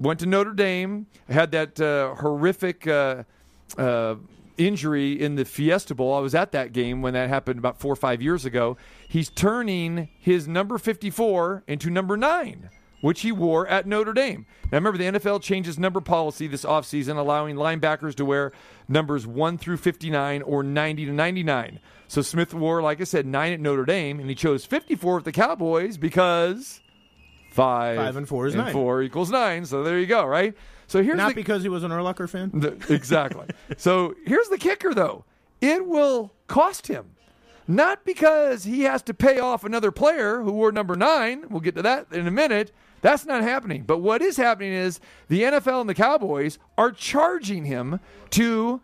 went 0.00 0.20
to 0.20 0.26
Notre 0.26 0.52
Dame, 0.52 1.06
had 1.28 1.50
that 1.52 1.80
uh, 1.80 2.14
horrific 2.16 2.86
uh, 2.86 3.24
uh, 3.76 4.16
injury 4.58 5.12
in 5.12 5.36
the 5.36 5.44
Fiesta 5.44 5.94
Bowl. 5.94 6.14
I 6.14 6.20
was 6.20 6.34
at 6.34 6.52
that 6.52 6.72
game 6.72 7.00
when 7.02 7.14
that 7.14 7.28
happened 7.28 7.58
about 7.58 7.78
four 7.78 7.92
or 7.92 7.96
five 7.96 8.20
years 8.20 8.44
ago. 8.44 8.76
He's 9.08 9.30
turning 9.30 10.08
his 10.18 10.46
number 10.46 10.78
54 10.78 11.64
into 11.66 11.90
number 11.90 12.16
nine, 12.16 12.70
which 13.00 13.20
he 13.22 13.32
wore 13.32 13.66
at 13.68 13.86
Notre 13.86 14.12
Dame. 14.12 14.46
Now, 14.64 14.78
remember, 14.78 14.98
the 14.98 15.18
NFL 15.18 15.42
changes 15.42 15.78
number 15.78 16.00
policy 16.00 16.46
this 16.46 16.64
offseason, 16.64 17.16
allowing 17.16 17.56
linebackers 17.56 18.14
to 18.16 18.24
wear 18.24 18.52
numbers 18.88 19.26
1 19.26 19.58
through 19.58 19.78
59 19.78 20.42
or 20.42 20.62
90 20.62 21.06
to 21.06 21.12
99. 21.12 21.80
So 22.08 22.22
Smith 22.22 22.54
wore, 22.54 22.82
like 22.82 23.00
I 23.00 23.04
said, 23.04 23.26
9 23.26 23.52
at 23.52 23.60
Notre 23.60 23.84
Dame, 23.84 24.18
and 24.20 24.28
he 24.28 24.34
chose 24.34 24.64
54 24.64 25.16
with 25.16 25.24
the 25.24 25.32
Cowboys 25.32 25.96
because 25.96 26.80
5, 27.52 27.96
Five 27.96 28.16
and 28.16 28.28
four 28.28 28.46
is 28.46 28.54
nine. 28.54 28.72
4 28.72 29.02
equals 29.02 29.30
9. 29.30 29.66
So 29.66 29.82
there 29.82 29.98
you 29.98 30.06
go, 30.06 30.24
right? 30.24 30.54
So 30.88 31.02
here's 31.02 31.16
Not 31.18 31.28
the, 31.28 31.34
because 31.34 31.62
he 31.62 31.68
was 31.68 31.84
an 31.84 31.90
Urlacher 31.92 32.28
fan. 32.28 32.50
the- 32.52 32.76
exactly. 32.92 33.46
so 33.76 34.14
here's 34.26 34.48
the 34.48 34.58
kicker, 34.58 34.92
though. 34.94 35.24
It 35.60 35.86
will 35.86 36.32
cost 36.48 36.88
him. 36.88 37.10
Not 37.70 38.04
because 38.06 38.64
he 38.64 38.82
has 38.82 39.02
to 39.02 39.14
pay 39.14 39.38
off 39.38 39.62
another 39.62 39.90
player 39.92 40.40
who 40.42 40.52
wore 40.52 40.72
number 40.72 40.96
nine. 40.96 41.44
We'll 41.50 41.60
get 41.60 41.74
to 41.76 41.82
that 41.82 42.06
in 42.10 42.26
a 42.26 42.30
minute. 42.30 42.72
That's 43.02 43.26
not 43.26 43.42
happening. 43.42 43.82
But 43.86 43.98
what 43.98 44.22
is 44.22 44.38
happening 44.38 44.72
is 44.72 44.98
the 45.28 45.42
NFL 45.42 45.82
and 45.82 45.90
the 45.90 45.94
Cowboys 45.94 46.58
are 46.78 46.90
charging 46.90 47.66
him 47.66 48.00
to 48.30 48.80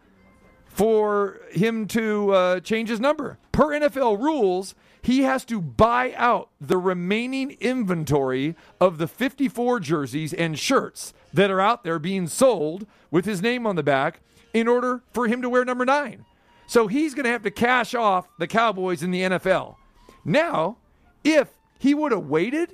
for 0.66 1.40
him 1.52 1.86
to 1.88 2.32
uh, 2.32 2.60
change 2.60 2.88
his 2.90 3.00
number. 3.00 3.38
Per 3.52 3.68
NFL 3.68 4.20
rules, 4.20 4.74
he 5.00 5.22
has 5.22 5.44
to 5.46 5.60
buy 5.60 6.12
out 6.16 6.50
the 6.60 6.76
remaining 6.76 7.52
inventory 7.60 8.56
of 8.80 8.98
the 8.98 9.06
54 9.06 9.80
jerseys 9.80 10.34
and 10.34 10.58
shirts 10.58 11.14
that 11.34 11.50
are 11.50 11.60
out 11.60 11.84
there 11.84 11.98
being 11.98 12.26
sold 12.26 12.86
with 13.10 13.24
his 13.24 13.42
name 13.42 13.66
on 13.66 13.76
the 13.76 13.82
back 13.82 14.20
in 14.54 14.68
order 14.68 15.02
for 15.12 15.26
him 15.26 15.42
to 15.42 15.50
wear 15.50 15.64
number 15.64 15.84
nine. 15.84 16.24
So 16.66 16.86
he's 16.86 17.12
going 17.12 17.24
to 17.24 17.30
have 17.30 17.42
to 17.42 17.50
cash 17.50 17.94
off 17.94 18.26
the 18.38 18.46
Cowboys 18.46 19.02
in 19.02 19.10
the 19.10 19.20
NFL. 19.22 19.76
Now, 20.24 20.78
if 21.22 21.48
he 21.78 21.92
would 21.92 22.12
have 22.12 22.26
waited 22.26 22.72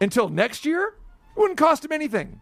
until 0.00 0.28
next 0.28 0.66
year, 0.66 0.96
it 1.36 1.40
wouldn't 1.40 1.58
cost 1.58 1.84
him 1.84 1.92
anything. 1.92 2.40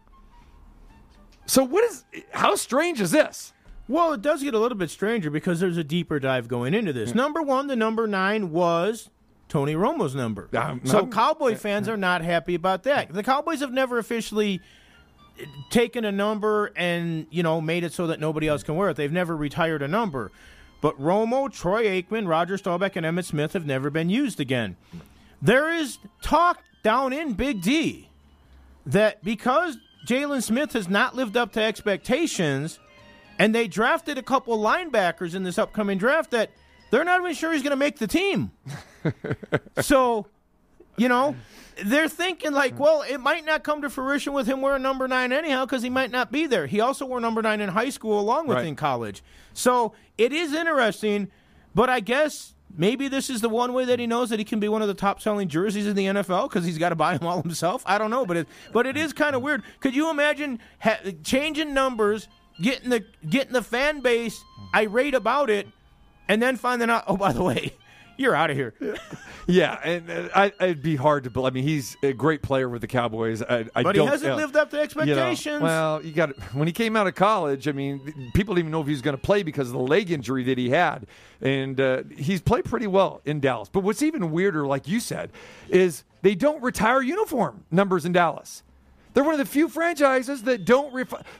So 1.45 1.63
what 1.63 1.83
is 1.85 2.03
how 2.31 2.55
strange 2.55 2.99
is 2.99 3.11
this? 3.11 3.53
Well, 3.87 4.13
it 4.13 4.21
does 4.21 4.41
get 4.41 4.53
a 4.53 4.59
little 4.59 4.77
bit 4.77 4.89
stranger 4.89 5.29
because 5.29 5.59
there's 5.59 5.77
a 5.77 5.83
deeper 5.83 6.19
dive 6.19 6.47
going 6.47 6.73
into 6.73 6.93
this. 6.93 7.11
Hmm. 7.11 7.17
Number 7.17 7.41
one, 7.41 7.67
the 7.67 7.75
number 7.75 8.07
nine 8.07 8.51
was 8.51 9.09
Tony 9.49 9.75
Romo's 9.75 10.15
number. 10.15 10.49
Um, 10.53 10.81
so 10.85 10.99
I'm- 10.99 11.11
Cowboy 11.11 11.53
uh, 11.53 11.57
fans 11.57 11.87
uh. 11.87 11.93
are 11.93 11.97
not 11.97 12.21
happy 12.21 12.55
about 12.55 12.83
that. 12.83 13.13
The 13.13 13.23
Cowboys 13.23 13.59
have 13.59 13.73
never 13.73 13.97
officially 13.97 14.61
taken 15.69 16.05
a 16.05 16.11
number 16.11 16.71
and 16.75 17.27
you 17.29 17.43
know 17.43 17.59
made 17.59 17.83
it 17.83 17.93
so 17.93 18.07
that 18.07 18.19
nobody 18.19 18.47
else 18.47 18.63
can 18.63 18.75
wear 18.75 18.89
it. 18.89 18.97
They've 18.97 19.11
never 19.11 19.35
retired 19.35 19.81
a 19.81 19.87
number. 19.87 20.31
But 20.81 20.99
Romo, 20.99 21.51
Troy 21.51 21.85
Aikman, 21.85 22.27
Roger 22.27 22.57
Staubach, 22.57 22.95
and 22.95 23.05
Emmitt 23.05 23.25
Smith 23.25 23.53
have 23.53 23.65
never 23.65 23.89
been 23.89 24.09
used 24.09 24.39
again. 24.39 24.75
There 25.41 25.73
is 25.73 25.97
talk 26.21 26.61
down 26.83 27.13
in 27.13 27.33
Big 27.33 27.61
D 27.61 28.09
that 28.85 29.23
because 29.23 29.77
Jaylon 30.05 30.43
Smith 30.43 30.73
has 30.73 30.89
not 30.89 31.15
lived 31.15 31.37
up 31.37 31.53
to 31.53 31.61
expectations, 31.61 32.79
and 33.39 33.55
they 33.55 33.67
drafted 33.67 34.17
a 34.17 34.23
couple 34.23 34.57
linebackers 34.57 35.35
in 35.35 35.43
this 35.43 35.57
upcoming 35.57 35.97
draft 35.97 36.31
that 36.31 36.51
they're 36.91 37.05
not 37.05 37.21
even 37.21 37.33
sure 37.33 37.53
he's 37.53 37.63
going 37.63 37.71
to 37.71 37.77
make 37.77 37.97
the 37.97 38.07
team. 38.07 38.51
so, 39.81 40.27
you 40.97 41.07
know, 41.09 41.35
they're 41.85 42.07
thinking 42.09 42.51
like, 42.53 42.79
well, 42.79 43.01
it 43.01 43.17
might 43.19 43.45
not 43.45 43.63
come 43.63 43.81
to 43.81 43.89
fruition 43.89 44.33
with 44.33 44.45
him 44.47 44.61
wearing 44.61 44.83
number 44.83 45.07
nine 45.07 45.31
anyhow 45.31 45.65
because 45.65 45.81
he 45.81 45.89
might 45.89 46.11
not 46.11 46.31
be 46.31 46.45
there. 46.45 46.67
He 46.67 46.79
also 46.79 47.05
wore 47.05 47.19
number 47.19 47.41
nine 47.41 47.61
in 47.61 47.69
high 47.69 47.89
school 47.89 48.19
along 48.19 48.47
with 48.47 48.57
Right. 48.57 48.67
in 48.67 48.75
college. 48.75 49.23
So 49.53 49.93
it 50.17 50.31
is 50.31 50.53
interesting, 50.53 51.29
but 51.73 51.89
I 51.89 51.99
guess 51.99 52.53
maybe 52.75 53.07
this 53.07 53.29
is 53.29 53.41
the 53.41 53.49
one 53.49 53.73
way 53.73 53.85
that 53.85 53.99
he 53.99 54.05
knows 54.07 54.29
that 54.29 54.37
he 54.39 54.45
can 54.45 54.59
be 54.59 54.67
one 54.67 54.81
of 54.83 54.87
the 54.87 54.93
top 54.93 55.19
selling 55.21 55.47
jerseys 55.47 55.87
in 55.87 55.95
the 55.95 56.05
NFL 56.05 56.49
because 56.49 56.65
he's 56.65 56.77
got 56.77 56.89
to 56.89 56.95
buy 56.95 57.17
them 57.17 57.27
all 57.27 57.41
himself. 57.41 57.81
I 57.85 57.97
don't 57.97 58.11
know, 58.11 58.25
but 58.25 58.37
it 58.37 58.47
but 58.71 58.85
it 58.85 58.95
is 58.97 59.13
kind 59.13 59.35
of 59.35 59.41
weird. 59.41 59.63
Could 59.79 59.95
you 59.95 60.09
imagine 60.11 60.59
ha- 60.79 60.99
changing 61.23 61.73
numbers, 61.73 62.27
getting 62.61 62.89
the 62.91 63.03
getting 63.27 63.53
the 63.53 63.63
fan 63.63 64.01
base 64.01 64.43
irate 64.75 65.15
about 65.15 65.49
it, 65.49 65.67
and 66.27 66.41
then 66.41 66.55
finding 66.55 66.89
out, 66.91 67.03
oh, 67.07 67.17
by 67.17 67.31
the 67.33 67.43
way, 67.43 67.73
you're 68.17 68.35
out 68.35 68.49
of 68.49 68.57
here. 68.57 68.73
Yeah, 69.45 69.77
and 69.83 70.09
uh, 70.09 70.29
I, 70.33 70.45
it'd 70.61 70.81
be 70.81 70.95
hard 70.95 71.25
to 71.25 71.29
believe. 71.29 71.51
I 71.51 71.53
mean, 71.53 71.65
he's 71.65 71.97
a 72.01 72.13
great 72.13 72.41
player 72.41 72.69
with 72.69 72.79
the 72.79 72.87
Cowboys. 72.87 73.41
I, 73.41 73.65
I 73.75 73.83
But 73.83 73.97
he 73.97 74.05
hasn't 74.05 74.31
uh, 74.31 74.35
lived 74.37 74.55
up 74.55 74.69
to 74.69 74.77
you 74.77 74.79
know, 74.79 74.83
expectations. 74.83 75.61
well, 75.61 76.01
you 76.01 76.13
got 76.13 76.29
when 76.53 76.65
he 76.65 76.71
came 76.71 76.95
out 76.95 77.07
of 77.07 77.15
college. 77.15 77.67
I 77.67 77.73
mean, 77.73 78.31
people 78.33 78.55
didn't 78.55 78.67
even 78.67 78.71
know 78.71 78.79
if 78.79 78.87
he 78.87 78.93
was 78.93 79.01
going 79.01 79.17
to 79.17 79.21
play 79.21 79.43
because 79.43 79.67
of 79.67 79.73
the 79.73 79.81
leg 79.81 80.11
injury 80.11 80.45
that 80.45 80.57
he 80.57 80.69
had, 80.69 81.07
and 81.41 81.77
uh, 81.81 82.03
he's 82.17 82.39
played 82.39 82.63
pretty 82.63 82.87
well 82.87 83.19
in 83.25 83.41
Dallas. 83.41 83.67
But 83.67 83.81
what's 83.81 84.01
even 84.01 84.31
weirder, 84.31 84.65
like 84.65 84.87
you 84.87 85.01
said, 85.01 85.29
is 85.67 86.05
they 86.21 86.35
don't 86.35 86.63
retire 86.63 87.01
uniform 87.01 87.65
numbers 87.69 88.05
in 88.05 88.13
Dallas. 88.13 88.63
They're 89.13 89.25
one 89.25 89.33
of 89.33 89.39
the 89.39 89.45
few 89.45 89.67
franchises 89.67 90.43
that 90.43 90.63
don't 90.63 90.93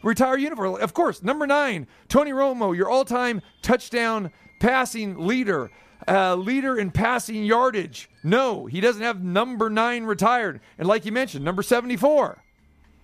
retire 0.04 0.38
uniform. 0.38 0.76
Of 0.82 0.94
course, 0.94 1.24
number 1.24 1.48
nine, 1.48 1.88
Tony 2.10 2.32
Romo, 2.32 2.76
your 2.76 2.90
all-time 2.90 3.42
touchdown 3.62 4.30
passing 4.60 5.26
leader, 5.26 5.72
uh, 6.08 6.36
leader 6.36 6.78
in 6.78 6.92
passing 6.92 7.44
yardage. 7.44 8.10
No, 8.24 8.66
he 8.66 8.82
doesn't 8.82 9.02
have 9.02 9.24
number 9.24 9.70
nine 9.70 10.04
retired. 10.04 10.60
And 10.78 10.88
like 10.88 11.06
you 11.06 11.12
mentioned, 11.12 11.44
number 11.46 11.64
74, 11.64 12.44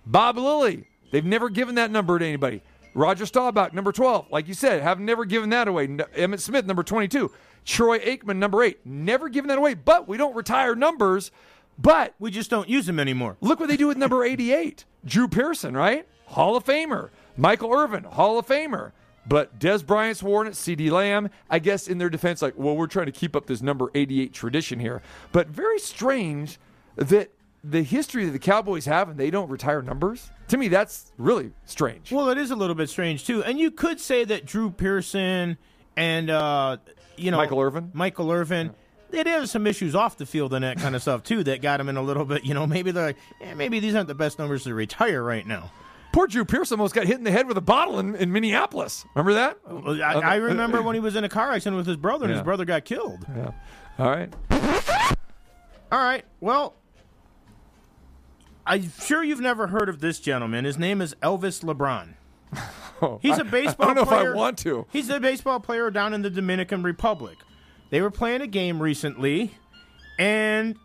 Bob 0.06 0.36
Lilly. 0.36 0.86
They've 1.10 1.24
never 1.24 1.48
given 1.48 1.74
that 1.74 1.90
number 1.90 2.18
to 2.18 2.24
anybody. 2.24 2.62
Roger 2.94 3.24
Staubach, 3.26 3.72
number 3.72 3.92
12. 3.92 4.30
Like 4.30 4.48
you 4.48 4.54
said, 4.54 4.82
have 4.82 4.98
never 5.00 5.24
given 5.24 5.50
that 5.50 5.68
away. 5.68 5.84
N- 5.84 5.98
Emmitt 6.16 6.40
Smith, 6.40 6.66
number 6.66 6.82
22. 6.82 7.30
Troy 7.64 7.98
Aikman, 8.00 8.36
number 8.36 8.62
8. 8.62 8.84
Never 8.84 9.28
given 9.28 9.48
that 9.48 9.58
away. 9.58 9.74
But 9.74 10.08
we 10.08 10.16
don't 10.16 10.34
retire 10.34 10.74
numbers. 10.74 11.30
But 11.78 12.14
we 12.18 12.30
just 12.30 12.50
don't 12.50 12.68
use 12.68 12.86
them 12.86 12.98
anymore. 13.00 13.36
Look 13.40 13.60
what 13.60 13.68
they 13.68 13.76
do 13.76 13.86
with 13.88 13.96
number 13.96 14.24
88. 14.24 14.84
Drew 15.04 15.28
Pearson, 15.28 15.76
right? 15.76 16.06
Hall 16.26 16.56
of 16.56 16.64
Famer. 16.64 17.10
Michael 17.36 17.72
Irvin, 17.72 18.04
Hall 18.04 18.38
of 18.38 18.46
Famer. 18.46 18.92
But 19.26 19.58
Dez 19.58 19.86
Bryant's 19.86 20.22
worn 20.22 20.46
it, 20.46 20.54
CeeDee 20.54 20.90
Lamb, 20.90 21.30
I 21.48 21.58
guess 21.58 21.86
in 21.88 21.98
their 21.98 22.10
defense, 22.10 22.40
like, 22.42 22.54
well, 22.56 22.76
we're 22.76 22.86
trying 22.86 23.06
to 23.06 23.12
keep 23.12 23.36
up 23.36 23.46
this 23.46 23.60
number 23.60 23.90
88 23.94 24.32
tradition 24.32 24.80
here. 24.80 25.02
But 25.30 25.48
very 25.48 25.78
strange 25.78 26.58
that 26.96 27.30
the 27.62 27.82
history 27.82 28.24
that 28.24 28.30
the 28.32 28.38
Cowboys 28.38 28.86
have 28.86 29.08
and 29.10 29.18
they 29.18 29.30
don't 29.30 29.48
retire 29.48 29.82
numbers. 29.82 30.30
To 30.48 30.56
me, 30.56 30.68
that's 30.68 31.12
really 31.18 31.52
strange. 31.64 32.10
Well, 32.10 32.30
it 32.30 32.38
is 32.38 32.50
a 32.50 32.56
little 32.56 32.74
bit 32.74 32.88
strange 32.88 33.26
too, 33.26 33.44
and 33.44 33.58
you 33.58 33.70
could 33.70 34.00
say 34.00 34.24
that 34.24 34.46
Drew 34.46 34.70
Pearson 34.70 35.58
and 35.96 36.30
uh, 36.30 36.78
you 37.16 37.30
know 37.30 37.36
Michael 37.36 37.60
Irvin? 37.60 37.90
Michael 37.92 38.30
Irvin. 38.30 38.74
They 39.10 39.24
did 39.24 39.26
have 39.26 39.50
some 39.50 39.66
issues 39.66 39.96
off 39.96 40.16
the 40.16 40.26
field 40.26 40.54
and 40.54 40.62
that 40.62 40.78
kind 40.78 40.94
of 40.94 41.02
stuff 41.02 41.24
too 41.24 41.42
that 41.44 41.60
got 41.60 41.80
him 41.80 41.88
in 41.88 41.96
a 41.96 42.02
little 42.02 42.24
bit. 42.24 42.44
You 42.44 42.54
know, 42.54 42.66
maybe 42.66 42.92
they're 42.92 43.06
like, 43.40 43.56
maybe 43.56 43.80
these 43.80 43.94
aren't 43.94 44.06
the 44.06 44.14
best 44.14 44.38
numbers 44.38 44.64
to 44.64 44.74
retire 44.74 45.22
right 45.22 45.44
now. 45.44 45.72
Poor 46.12 46.26
Drew 46.26 46.44
Pearson 46.44 46.78
almost 46.78 46.94
got 46.94 47.06
hit 47.06 47.16
in 47.18 47.24
the 47.24 47.30
head 47.30 47.46
with 47.46 47.56
a 47.56 47.60
bottle 47.62 47.98
in, 48.00 48.14
in 48.16 48.32
Minneapolis. 48.32 49.04
Remember 49.14 49.34
that? 49.34 49.58
I, 49.68 49.72
I 50.00 50.36
uh, 50.36 50.36
uh, 50.36 50.38
remember 50.40 50.78
uh, 50.78 50.82
when 50.82 50.94
he 50.94 51.00
was 51.00 51.14
in 51.14 51.22
a 51.24 51.28
car 51.28 51.52
accident 51.52 51.76
with 51.76 51.86
his 51.86 51.96
brother 51.96 52.24
and 52.24 52.30
Yeah. 52.32 52.38
his 52.38 52.44
brother 52.44 52.64
got 52.64 52.84
killed. 52.84 53.24
Yeah. 53.36 53.50
All 53.98 54.10
right. 54.10 54.32
All 55.92 55.98
right. 56.02 56.24
Well, 56.40 56.74
I'm 58.66 58.90
sure 59.02 59.22
you've 59.22 59.40
never 59.40 59.66
heard 59.68 59.88
of 59.88 60.00
this 60.00 60.20
gentleman. 60.20 60.64
His 60.64 60.78
name 60.78 61.00
is 61.00 61.14
Elvis 61.22 61.62
LeBron. 61.64 62.14
Oh, 63.02 63.18
He's 63.22 63.38
I- 63.38 63.40
a 63.40 63.44
baseball 63.44 63.88
I 63.88 63.94
don't 63.94 63.96
know 63.96 64.04
player. 64.04 64.28
if 64.32 64.34
I 64.34 64.38
want 64.38 64.58
to. 64.58 64.84
He's 64.92 65.08
a 65.08 65.18
baseball 65.18 65.58
player 65.58 65.90
down 65.90 66.12
in 66.12 66.20
the 66.20 66.28
Dominican 66.28 66.82
Republic. 66.82 67.38
They 67.88 68.02
were 68.02 68.10
playing 68.10 68.42
a 68.42 68.46
game 68.46 68.78
recently, 68.82 69.54
and, 70.18 70.76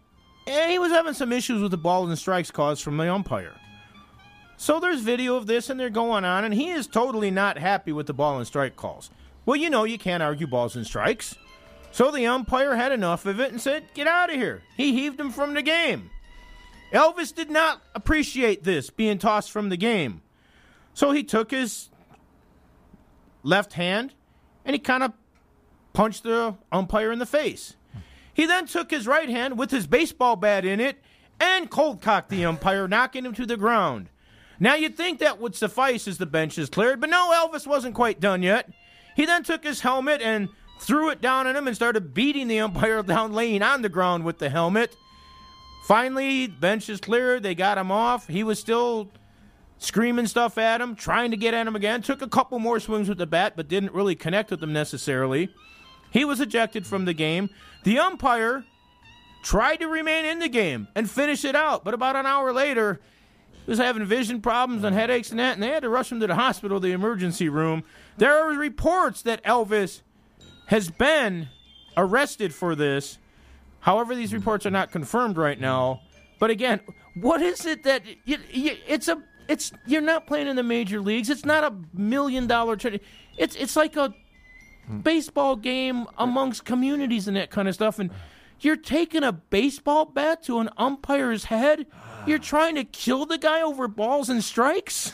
and 0.48 0.72
he 0.72 0.80
was 0.80 0.94
having 0.94 1.14
some 1.14 1.34
issues 1.34 1.62
with 1.62 1.72
the 1.72 1.78
ball 1.78 2.08
and 2.08 2.18
strikes 2.18 2.52
calls 2.52 2.80
from 2.80 2.96
the 2.96 3.14
umpire. 3.14 3.52
So 4.58 4.80
there's 4.80 5.02
video 5.02 5.36
of 5.36 5.48
this, 5.48 5.70
and 5.70 5.80
they're 5.80 5.89
going 5.89 6.26
on, 6.26 6.46
and 6.46 6.54
he 6.54 6.70
is 6.70 6.88
totally 6.88 7.32
not 7.32 7.58
happy 7.58 7.91
with 7.91 8.08
the 8.08 8.13
ball 8.13 8.38
and 8.38 8.48
strike 8.48 8.76
calls. 8.76 9.10
Well, 9.46 9.58
you 9.58 9.70
know, 9.70 9.84
you 9.84 9.98
can't 9.98 10.24
argue 10.24 10.48
balls 10.48 10.76
and 10.76 10.86
strikes. 10.86 11.36
So 11.91 12.12
the 12.12 12.26
umpire 12.26 12.76
had 12.76 12.91
enough 12.91 13.26
of 13.26 13.39
it 13.39 13.52
and 13.52 13.62
said, 13.62 13.86
Get 13.94 14.08
out 14.08 14.30
of 14.30 14.36
here. 14.36 14.63
He 14.76 14.94
heaved 14.94 15.20
him 15.20 15.32
from 15.32 15.54
the 15.54 15.62
game. 15.62 16.10
Elvis 16.91 17.34
did 17.34 17.50
not 17.50 17.82
appreciate 17.94 18.63
this 18.63 18.89
being 18.89 19.18
tossed 19.18 19.52
from 19.52 19.70
the 19.70 19.78
game. 19.78 20.22
So 20.94 21.12
he 21.12 21.24
took 21.24 21.52
his 21.52 21.89
left 23.44 23.74
hand 23.74 24.13
and 24.63 24.74
he 24.74 24.80
kind 24.80 25.04
of 25.04 25.13
punched 25.94 26.24
the 26.24 26.56
umpire 26.72 27.12
in 27.12 27.20
the 27.20 27.26
face. 27.26 27.76
He 28.34 28.46
then 28.46 28.65
took 28.65 28.91
his 28.91 29.08
right 29.08 29.30
hand 29.30 29.58
with 29.58 29.72
his 29.72 29.88
baseball 29.88 30.36
bat 30.36 30.65
in 30.65 30.80
it 30.80 31.02
and 31.39 31.70
cold 31.70 32.02
cocked 32.02 32.30
the 32.30 32.46
umpire, 32.46 32.88
knocking 32.88 33.26
him 33.26 33.34
to 33.34 33.46
the 33.46 33.58
ground. 33.58 34.10
Now 34.60 34.76
you'd 34.76 34.98
think 34.98 35.20
that 35.20 35.39
would 35.39 35.56
suffice 35.56 36.08
as 36.08 36.18
the 36.18 36.26
bench 36.26 36.58
is 36.58 36.70
cleared, 36.70 37.02
but 37.02 37.10
no, 37.10 37.32
Elvis 37.32 37.68
wasn't 37.68 37.96
quite 37.96 38.20
done 38.20 38.44
yet. 38.44 38.70
He 39.15 39.26
then 39.26 39.44
took 39.44 39.63
his 39.63 39.82
helmet 39.82 40.22
and 40.22 40.50
threw 40.80 41.10
it 41.10 41.22
down 41.22 41.48
on 41.48 41.56
him 41.56 41.68
and 41.68 41.76
started 41.76 42.13
beating 42.13 42.48
the 42.48 42.60
umpire 42.60 43.02
down, 43.04 43.34
laying 43.34 43.62
on 43.62 43.82
the 43.82 43.89
ground 43.89 44.24
with 44.24 44.39
the 44.39 44.50
helmet. 44.50 44.96
Finally, 45.88 46.48
bench 46.48 46.89
is 46.89 47.00
cleared. 47.00 47.44
They 47.44 47.56
got 47.56 47.78
him 47.78 47.91
off. 47.91 48.28
He 48.28 48.44
was 48.44 48.60
still 48.60 49.12
screaming 49.78 50.26
stuff 50.26 50.58
at 50.58 50.82
him, 50.82 50.96
trying 50.96 51.32
to 51.32 51.38
get 51.38 51.54
at 51.54 51.68
him 51.68 51.76
again. 51.76 52.02
Took 52.02 52.22
a 52.22 52.28
couple 52.28 52.58
more 52.60 52.80
swings 52.80 53.08
with 53.08 53.18
the 53.18 53.28
bat, 53.28 53.54
but 53.56 53.68
didn't 53.68 53.94
really 53.94 54.15
connect 54.15 54.52
with 54.52 54.62
them 54.62 54.74
necessarily. 54.74 55.50
He 56.12 56.26
was 56.26 56.39
ejected 56.41 56.88
from 56.88 57.06
the 57.06 57.13
game. 57.13 57.50
The 57.84 58.00
umpire 58.00 58.63
tried 59.44 59.78
to 59.78 59.88
remain 59.88 60.26
in 60.26 60.39
the 60.39 60.50
game 60.50 60.88
and 60.96 61.10
finish 61.10 61.46
it 61.46 61.56
out, 61.56 61.84
but 61.84 61.94
about 61.94 62.15
an 62.15 62.26
hour 62.26 62.52
later, 62.52 63.00
was 63.65 63.80
having 63.80 64.06
vision 64.06 64.41
problems 64.41 64.84
and 64.84 64.95
headaches 64.95 65.32
and 65.32 65.39
that, 65.39 65.54
and 65.54 65.63
they 65.63 65.69
had 65.69 65.84
to 65.84 65.89
rush 65.89 66.12
him 66.12 66.19
to 66.19 66.28
the 66.28 66.36
hospital, 66.36 66.80
the 66.80 66.91
emergency 66.91 67.49
room. 67.49 67.84
There 68.17 68.34
are 68.34 68.49
reports 68.54 69.21
that 69.23 69.43
Elvis 69.43 70.01
has 70.67 70.89
been 70.89 71.49
arrested 71.97 72.54
for 72.54 72.75
this. 72.75 73.17
However, 73.82 74.15
these 74.15 74.34
reports 74.34 74.65
are 74.65 74.71
not 74.71 74.91
confirmed 74.91 75.38
right 75.38 75.60
now. 75.60 76.01
But 76.39 76.49
again, 76.49 76.80
what 77.15 77.41
is 77.41 77.65
it 77.65 77.84
that 77.84 78.04
you, 78.25 78.38
you, 78.51 78.75
it's 78.88 79.08
a 79.08 79.21
it's 79.47 79.71
you're 79.86 80.01
not 80.01 80.28
playing 80.28 80.47
in 80.47 80.56
the 80.56 80.63
major 80.63 80.99
leagues. 80.99 81.30
It's 81.30 81.45
not 81.45 81.63
a 81.63 81.73
million 81.93 82.47
dollar 82.47 82.75
trade. 82.75 82.99
It's 83.38 83.56
it's 83.56 83.75
like 83.75 83.95
a 83.95 84.13
baseball 85.04 85.56
game 85.56 86.08
amongst 86.17 86.65
communities 86.65 87.28
and 87.28 87.38
that 87.38 87.51
kind 87.51 87.67
of 87.67 87.73
stuff. 87.75 87.99
And 87.99 88.12
you're 88.60 88.75
taking 88.75 89.23
a 89.23 89.32
baseball 89.32 90.06
bat 90.06 90.43
to 90.43 90.60
an 90.60 90.69
umpire's 90.78 91.45
head. 91.45 91.86
You're 92.28 92.40
trying 92.40 92.76
to 92.76 92.84
kill 92.84 93.26
the 93.26 93.38
guy 93.38 93.62
over 93.62 93.88
balls 93.88 94.30
and 94.30 94.44
strikes. 94.44 95.14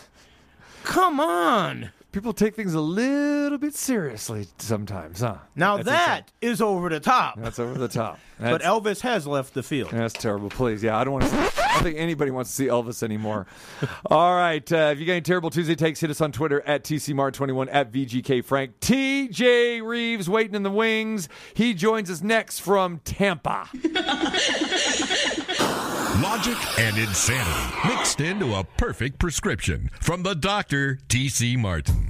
Come 0.83 1.19
on. 1.19 1.91
People 2.11 2.33
take 2.33 2.55
things 2.57 2.73
a 2.73 2.81
little 2.81 3.57
bit 3.57 3.73
seriously 3.73 4.45
sometimes, 4.57 5.21
huh? 5.21 5.37
Now 5.55 5.77
That's 5.77 5.87
that 5.87 6.31
is 6.41 6.61
over 6.61 6.89
the 6.89 6.99
top. 6.99 7.35
That's 7.39 7.57
over 7.57 7.77
the 7.79 7.87
top. 7.87 8.19
But 8.41 8.63
That's, 8.63 8.65
Elvis 8.65 9.01
has 9.01 9.27
left 9.27 9.53
the 9.53 9.61
field. 9.61 9.91
that's 9.91 10.15
terrible. 10.15 10.49
Please, 10.49 10.81
yeah, 10.81 10.97
I 10.97 11.03
don't 11.03 11.13
want 11.13 11.25
to. 11.25 11.29
See, 11.29 11.37
I 11.37 11.73
don't 11.75 11.83
think 11.83 11.99
anybody 11.99 12.31
wants 12.31 12.49
to 12.49 12.55
see 12.55 12.65
Elvis 12.65 13.03
anymore. 13.03 13.45
All 14.07 14.35
right, 14.35 14.69
uh, 14.73 14.89
if 14.91 14.99
you 14.99 15.05
got 15.05 15.11
any 15.11 15.21
terrible 15.21 15.51
Tuesday 15.51 15.75
takes, 15.75 15.99
hit 15.99 16.09
us 16.09 16.21
on 16.21 16.31
Twitter 16.31 16.59
at 16.61 16.83
TCMart21 16.83 17.67
at 17.71 17.91
VGK 17.91 18.43
Frank. 18.43 18.79
TJ 18.79 19.83
Reeves 19.83 20.27
waiting 20.27 20.55
in 20.55 20.63
the 20.63 20.71
wings. 20.71 21.29
He 21.53 21.75
joins 21.75 22.09
us 22.09 22.23
next 22.23 22.61
from 22.61 22.97
Tampa. 23.05 23.69
Logic 26.41 26.79
and 26.79 26.97
insanity 26.97 27.87
mixed 27.87 28.19
into 28.19 28.55
a 28.55 28.63
perfect 28.63 29.19
prescription 29.19 29.91
from 29.99 30.23
the 30.23 30.33
doctor, 30.33 30.97
T.C. 31.07 31.55
Martin. 31.55 32.09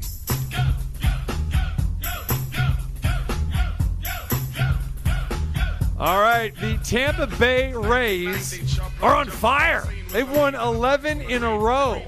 All 5.99 6.21
right, 6.21 6.53
the 6.61 6.79
Tampa 6.81 7.27
Bay 7.27 7.73
Rays 7.73 8.79
are 9.01 9.17
on 9.17 9.27
fire. 9.27 9.83
They've 10.13 10.31
won 10.31 10.55
11 10.55 11.19
in 11.23 11.43
a 11.43 11.57
row. 11.57 12.01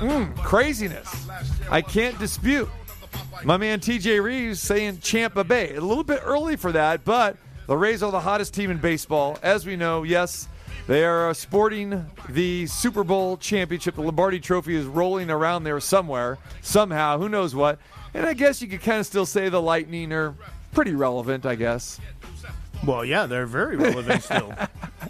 Mm, 0.00 0.36
craziness. 0.38 1.28
I 1.70 1.82
can't 1.82 2.18
dispute. 2.18 2.68
My 3.44 3.56
man 3.56 3.78
TJ 3.78 4.20
Reeves 4.20 4.60
saying 4.60 4.96
Tampa 4.96 5.44
Bay. 5.44 5.76
A 5.76 5.80
little 5.80 6.02
bit 6.02 6.22
early 6.24 6.56
for 6.56 6.72
that, 6.72 7.04
but 7.04 7.36
the 7.68 7.76
Rays 7.76 8.02
are 8.02 8.10
the 8.10 8.18
hottest 8.18 8.54
team 8.54 8.72
in 8.72 8.78
baseball. 8.78 9.38
As 9.40 9.64
we 9.64 9.76
know, 9.76 10.02
yes, 10.02 10.48
they 10.86 11.04
are 11.04 11.30
uh, 11.30 11.34
sporting 11.34 12.06
the 12.28 12.66
Super 12.66 13.04
Bowl 13.04 13.36
championship. 13.36 13.96
The 13.96 14.02
Lombardi 14.02 14.40
trophy 14.40 14.76
is 14.76 14.86
rolling 14.86 15.30
around 15.30 15.64
there 15.64 15.80
somewhere, 15.80 16.38
somehow. 16.62 17.18
Who 17.18 17.28
knows 17.28 17.54
what? 17.54 17.78
And 18.14 18.24
I 18.24 18.34
guess 18.34 18.62
you 18.62 18.68
could 18.68 18.82
kind 18.82 19.00
of 19.00 19.06
still 19.06 19.26
say 19.26 19.48
the 19.48 19.60
Lightning 19.60 20.12
are 20.12 20.34
pretty 20.72 20.94
relevant, 20.94 21.44
I 21.44 21.54
guess. 21.54 22.00
Well, 22.84 23.04
yeah, 23.04 23.26
they're 23.26 23.46
very 23.46 23.76
relevant 23.76 24.22
still. 24.22 24.54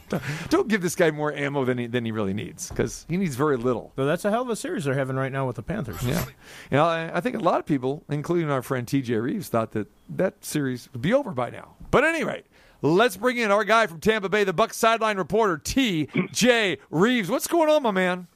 Don't 0.49 0.69
give 0.69 0.83
this 0.83 0.95
guy 0.95 1.11
more 1.11 1.33
ammo 1.33 1.65
than 1.65 1.79
he, 1.79 1.87
than 1.87 2.05
he 2.05 2.13
really 2.13 2.33
needs 2.33 2.69
because 2.69 3.05
he 3.09 3.17
needs 3.17 3.35
very 3.35 3.57
little. 3.57 3.93
So 3.97 4.07
that's 4.07 4.25
a 4.25 4.31
hell 4.31 4.43
of 4.43 4.51
a 4.51 4.57
series 4.57 4.85
they're 4.85 4.95
having 4.95 5.17
right 5.17 5.33
now 5.33 5.47
with 5.47 5.57
the 5.57 5.63
Panthers. 5.63 6.03
Yeah. 6.03 6.25
You 6.71 6.77
know, 6.79 6.85
I, 6.85 7.17
I 7.17 7.21
think 7.21 7.37
a 7.37 7.41
lot 7.41 7.59
of 7.59 7.67
people, 7.67 8.05
including 8.09 8.51
our 8.51 8.63
friend 8.63 8.87
TJ 8.87 9.21
Reeves, 9.21 9.49
thought 9.49 9.73
that 9.73 9.89
that 10.11 10.45
series 10.45 10.89
would 10.93 11.03
be 11.03 11.13
over 11.13 11.33
by 11.33 11.51
now. 11.51 11.75
But 11.91 12.05
at 12.05 12.15
any 12.15 12.25
rate, 12.25 12.47
let's 12.83 13.17
bring 13.17 13.37
in 13.39 13.51
our 13.51 13.65
guy 13.65 13.87
from 13.87 14.01
Tampa 14.01 14.29
Bay, 14.29 14.45
the 14.45 14.55
Bucs 14.55 14.75
sideline 14.75 15.17
reporter, 15.17 15.59
TJ 15.59 16.79
Reeves. 16.91 17.29
What's 17.29 17.47
going 17.47 17.71
on, 17.71 17.83
my 17.83 17.91
man? 17.91 18.29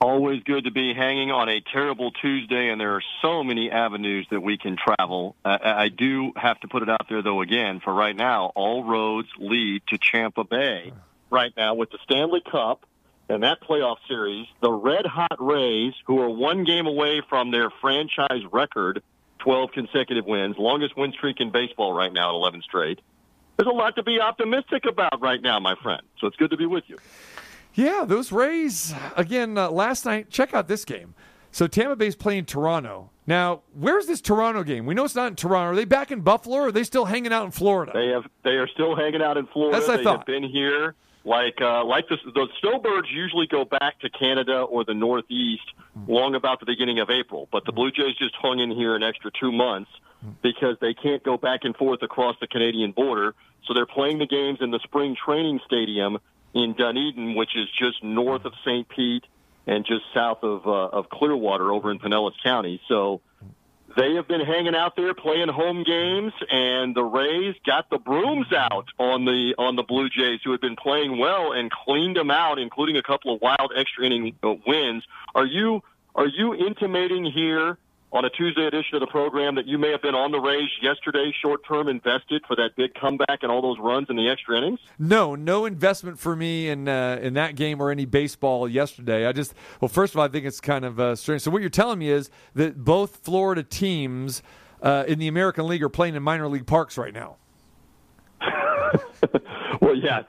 Always 0.00 0.42
good 0.42 0.64
to 0.64 0.70
be 0.70 0.92
hanging 0.92 1.30
on 1.30 1.48
a 1.48 1.60
terrible 1.60 2.10
Tuesday, 2.10 2.68
and 2.68 2.80
there 2.80 2.94
are 2.94 3.02
so 3.22 3.42
many 3.42 3.70
avenues 3.70 4.26
that 4.30 4.40
we 4.40 4.58
can 4.58 4.76
travel. 4.76 5.34
Uh, 5.44 5.56
I 5.62 5.88
do 5.88 6.32
have 6.36 6.60
to 6.60 6.68
put 6.68 6.82
it 6.82 6.90
out 6.90 7.06
there, 7.08 7.22
though, 7.22 7.40
again, 7.40 7.80
for 7.82 7.94
right 7.94 8.14
now, 8.14 8.52
all 8.54 8.84
roads 8.84 9.28
lead 9.38 9.82
to 9.88 9.98
Tampa 9.98 10.44
Bay. 10.44 10.92
Right 11.30 11.52
now, 11.56 11.74
with 11.74 11.90
the 11.90 11.98
Stanley 12.04 12.42
Cup 12.50 12.84
and 13.28 13.42
that 13.44 13.62
playoff 13.62 13.96
series, 14.06 14.46
the 14.60 14.70
Red 14.70 15.06
Hot 15.06 15.36
Rays, 15.38 15.94
who 16.06 16.20
are 16.20 16.28
one 16.28 16.64
game 16.64 16.86
away 16.86 17.22
from 17.28 17.50
their 17.50 17.70
franchise 17.80 18.42
record, 18.52 19.02
12 19.38 19.72
consecutive 19.72 20.26
wins, 20.26 20.56
longest 20.58 20.96
win 20.96 21.12
streak 21.12 21.40
in 21.40 21.50
baseball 21.50 21.92
right 21.92 22.12
now 22.12 22.30
at 22.30 22.34
11 22.34 22.62
straight. 22.62 23.00
There's 23.56 23.68
a 23.68 23.74
lot 23.74 23.94
to 23.96 24.02
be 24.02 24.20
optimistic 24.20 24.84
about 24.88 25.20
right 25.20 25.40
now, 25.40 25.58
my 25.60 25.74
friend. 25.82 26.02
So 26.20 26.26
it's 26.26 26.36
good 26.36 26.50
to 26.50 26.56
be 26.56 26.66
with 26.66 26.84
you. 26.88 26.96
Yeah, 27.74 28.04
those 28.06 28.30
Rays, 28.32 28.94
again, 29.16 29.58
uh, 29.58 29.70
last 29.70 30.04
night, 30.04 30.30
check 30.30 30.54
out 30.54 30.68
this 30.68 30.84
game. 30.84 31.14
So 31.50 31.66
Tampa 31.66 31.96
Bay's 31.96 32.16
playing 32.16 32.46
Toronto. 32.46 33.10
Now, 33.26 33.62
where's 33.72 34.06
this 34.06 34.20
Toronto 34.20 34.64
game? 34.64 34.86
We 34.86 34.94
know 34.94 35.04
it's 35.04 35.14
not 35.14 35.28
in 35.28 35.36
Toronto. 35.36 35.72
Are 35.72 35.76
they 35.76 35.84
back 35.84 36.10
in 36.10 36.20
Buffalo 36.20 36.56
or 36.56 36.66
are 36.68 36.72
they 36.72 36.84
still 36.84 37.04
hanging 37.04 37.32
out 37.32 37.44
in 37.46 37.52
Florida? 37.52 37.92
They 37.94 38.08
have 38.08 38.24
they 38.42 38.56
are 38.56 38.68
still 38.68 38.94
hanging 38.96 39.22
out 39.22 39.36
in 39.36 39.46
Florida. 39.46 39.76
That's 39.78 39.88
what 39.88 39.94
I 39.94 39.96
they 39.98 40.04
thought. 40.04 40.18
have 40.18 40.26
been 40.26 40.42
here. 40.42 40.94
Like 41.24 41.54
uh, 41.60 41.84
like 41.84 42.06
the, 42.08 42.18
the 42.34 42.48
snowbirds 42.60 43.08
usually 43.10 43.46
go 43.46 43.64
back 43.64 43.98
to 44.00 44.10
Canada 44.10 44.60
or 44.62 44.84
the 44.84 44.92
Northeast 44.92 45.62
long 46.06 46.34
about 46.34 46.60
the 46.60 46.66
beginning 46.66 46.98
of 46.98 47.08
April, 47.08 47.48
but 47.50 47.64
the 47.64 47.72
Blue 47.72 47.90
Jays 47.90 48.14
just 48.18 48.34
hung 48.34 48.58
in 48.60 48.70
here 48.70 48.94
an 48.94 49.02
extra 49.02 49.30
two 49.40 49.50
months 49.50 49.90
because 50.42 50.76
they 50.80 50.94
can't 50.94 51.22
go 51.22 51.36
back 51.36 51.60
and 51.62 51.76
forth 51.76 52.02
across 52.02 52.36
the 52.40 52.46
Canadian 52.46 52.92
border. 52.92 53.34
So 53.66 53.74
they're 53.74 53.86
playing 53.86 54.18
the 54.18 54.26
games 54.26 54.58
in 54.60 54.70
the 54.70 54.80
spring 54.84 55.16
training 55.22 55.60
stadium 55.66 56.18
in 56.54 56.74
Dunedin, 56.74 57.34
which 57.34 57.56
is 57.56 57.68
just 57.78 58.02
north 58.02 58.44
of 58.44 58.52
St. 58.64 58.88
Pete 58.88 59.24
and 59.66 59.84
just 59.86 60.02
south 60.12 60.42
of 60.42 60.66
uh, 60.66 60.96
of 60.96 61.08
Clearwater 61.08 61.72
over 61.72 61.90
in 61.90 61.98
Pinellas 61.98 62.34
County. 62.42 62.80
So 62.88 63.20
they 63.96 64.14
have 64.14 64.26
been 64.26 64.40
hanging 64.40 64.74
out 64.74 64.96
there 64.96 65.14
playing 65.14 65.48
home 65.48 65.84
games, 65.84 66.32
and 66.50 66.94
the 66.94 67.02
Rays 67.02 67.54
got 67.64 67.88
the 67.90 67.98
brooms 67.98 68.52
out 68.52 68.88
on 68.98 69.24
the 69.24 69.54
on 69.58 69.76
the 69.76 69.82
Blue 69.82 70.08
Jays, 70.08 70.40
who 70.44 70.52
had 70.52 70.60
been 70.60 70.76
playing 70.76 71.18
well 71.18 71.52
and 71.52 71.70
cleaned 71.70 72.16
them 72.16 72.30
out, 72.30 72.58
including 72.58 72.96
a 72.96 73.02
couple 73.02 73.34
of 73.34 73.40
wild 73.40 73.72
extra 73.76 74.04
inning 74.04 74.36
uh, 74.42 74.54
wins. 74.66 75.04
Are 75.34 75.46
you 75.46 75.82
are 76.14 76.26
you 76.26 76.54
intimating 76.54 77.24
here 77.24 77.78
on 78.14 78.24
a 78.24 78.30
Tuesday 78.30 78.64
edition 78.64 78.94
of 78.94 79.00
the 79.00 79.08
program 79.08 79.56
that 79.56 79.66
you 79.66 79.76
may 79.76 79.90
have 79.90 80.00
been 80.00 80.14
on 80.14 80.30
the 80.30 80.38
Rays 80.38 80.70
yesterday, 80.80 81.34
short 81.42 81.66
term 81.66 81.88
invested 81.88 82.44
for 82.46 82.54
that 82.54 82.70
big 82.76 82.94
comeback 82.94 83.42
and 83.42 83.50
all 83.50 83.60
those 83.60 83.78
runs 83.80 84.06
in 84.08 84.14
the 84.16 84.30
extra 84.30 84.56
innings? 84.56 84.78
No, 85.00 85.34
no 85.34 85.66
investment 85.66 86.20
for 86.20 86.36
me 86.36 86.68
in 86.68 86.88
uh, 86.88 87.18
in 87.20 87.34
that 87.34 87.56
game 87.56 87.82
or 87.82 87.90
any 87.90 88.06
baseball 88.06 88.68
yesterday. 88.68 89.26
I 89.26 89.32
just 89.32 89.52
well, 89.80 89.88
first 89.88 90.14
of 90.14 90.20
all, 90.20 90.24
I 90.24 90.28
think 90.28 90.46
it's 90.46 90.60
kind 90.60 90.84
of 90.84 91.00
uh, 91.00 91.16
strange. 91.16 91.42
So 91.42 91.50
what 91.50 91.60
you're 91.60 91.70
telling 91.70 91.98
me 91.98 92.08
is 92.08 92.30
that 92.54 92.84
both 92.84 93.16
Florida 93.16 93.64
teams 93.64 94.42
uh, 94.80 95.04
in 95.08 95.18
the 95.18 95.26
American 95.26 95.66
League 95.66 95.82
are 95.82 95.88
playing 95.88 96.14
in 96.14 96.22
minor 96.22 96.46
league 96.46 96.66
parks 96.66 96.96
right 96.96 97.12
now. 97.12 97.36
well, 99.84 99.94
yeah, 99.94 100.22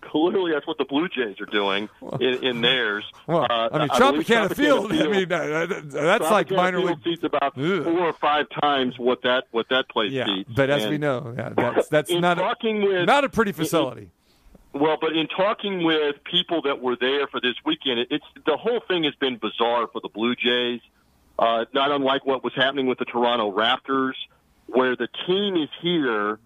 clearly 0.00 0.52
that's 0.52 0.66
what 0.66 0.78
the 0.78 0.84
Blue 0.84 1.08
Jays 1.08 1.40
are 1.40 1.46
doing 1.46 1.88
in, 2.20 2.44
in 2.44 2.60
theirs. 2.60 3.04
Well, 3.26 3.46
Uh, 3.50 3.68
I 3.72 3.78
mean, 3.78 3.88
Tropicana 3.90 4.54
Field. 4.54 4.92
I 4.92 5.06
mean, 5.08 5.32
uh, 5.32 5.66
that's 5.90 6.30
like 6.30 6.50
minor 6.50 6.78
Field 6.78 6.90
league. 6.90 7.04
seats 7.04 7.24
about 7.24 7.54
four 7.54 8.00
or 8.00 8.12
five 8.14 8.46
times 8.60 8.98
what 8.98 9.22
that 9.22 9.44
what 9.50 9.68
that 9.70 9.88
place 9.88 10.12
Yeah, 10.12 10.24
seats. 10.26 10.50
but 10.54 10.70
as 10.70 10.82
And 10.82 10.90
we 10.90 10.98
know, 10.98 11.34
yeah, 11.36 11.50
that's 11.56 11.88
that's 11.94 12.10
in 12.10 12.20
not 12.20 12.38
a, 12.38 12.56
with 12.62 13.06
not 13.06 13.24
a 13.24 13.28
pretty 13.28 13.52
facility. 13.52 14.10
Well, 14.72 14.98
but 15.00 15.12
in 15.16 15.26
talking 15.26 15.82
with 15.82 16.22
people 16.24 16.62
that 16.62 16.80
were 16.80 16.96
there 16.96 17.26
for 17.26 17.40
this 17.40 17.54
weekend, 17.64 18.00
it- 18.00 18.08
it's 18.10 18.24
the 18.46 18.56
whole 18.56 18.80
thing 18.86 19.04
has 19.04 19.14
been 19.16 19.36
bizarre 19.36 19.88
for 19.92 20.00
the 20.00 20.08
Blue 20.08 20.34
Jays. 20.36 20.80
Uh, 21.38 21.64
not 21.72 21.90
unlike 21.90 22.26
what 22.26 22.44
was 22.44 22.52
happening 22.54 22.86
with 22.86 22.98
the 22.98 23.04
Toronto 23.06 23.50
Raptors, 23.50 24.12
where 24.66 24.94
the 24.94 25.08
team 25.26 25.56
is 25.56 25.70
here, 25.80 26.38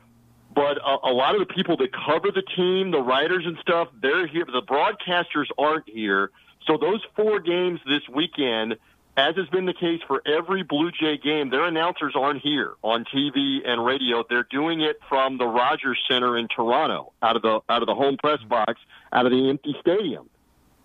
but 0.54 0.78
a, 0.78 1.08
a 1.08 1.12
lot 1.12 1.34
of 1.34 1.46
the 1.46 1.52
people 1.52 1.76
that 1.78 1.90
cover 1.92 2.30
the 2.30 2.42
team, 2.56 2.90
the 2.90 3.02
writers 3.02 3.44
and 3.46 3.56
stuff, 3.60 3.88
they're 4.00 4.26
here. 4.26 4.44
The 4.46 4.62
broadcasters 4.62 5.46
aren't 5.58 5.88
here. 5.88 6.30
So 6.66 6.78
those 6.78 7.02
four 7.16 7.40
games 7.40 7.80
this 7.86 8.02
weekend, 8.08 8.76
as 9.16 9.36
has 9.36 9.48
been 9.48 9.66
the 9.66 9.74
case 9.74 10.00
for 10.06 10.22
every 10.26 10.62
Blue 10.62 10.90
Jay 10.90 11.18
game, 11.18 11.50
their 11.50 11.64
announcers 11.64 12.14
aren't 12.16 12.42
here 12.42 12.74
on 12.82 13.04
TV 13.04 13.60
and 13.64 13.84
radio. 13.84 14.24
They're 14.28 14.46
doing 14.50 14.80
it 14.80 14.98
from 15.08 15.38
the 15.38 15.46
Rogers 15.46 15.98
Center 16.08 16.36
in 16.36 16.48
Toronto, 16.48 17.12
out 17.22 17.36
of 17.36 17.42
the 17.42 17.60
out 17.68 17.82
of 17.82 17.86
the 17.86 17.94
home 17.94 18.16
press 18.16 18.42
box, 18.42 18.80
out 19.12 19.26
of 19.26 19.32
the 19.32 19.48
empty 19.48 19.76
stadium. 19.80 20.28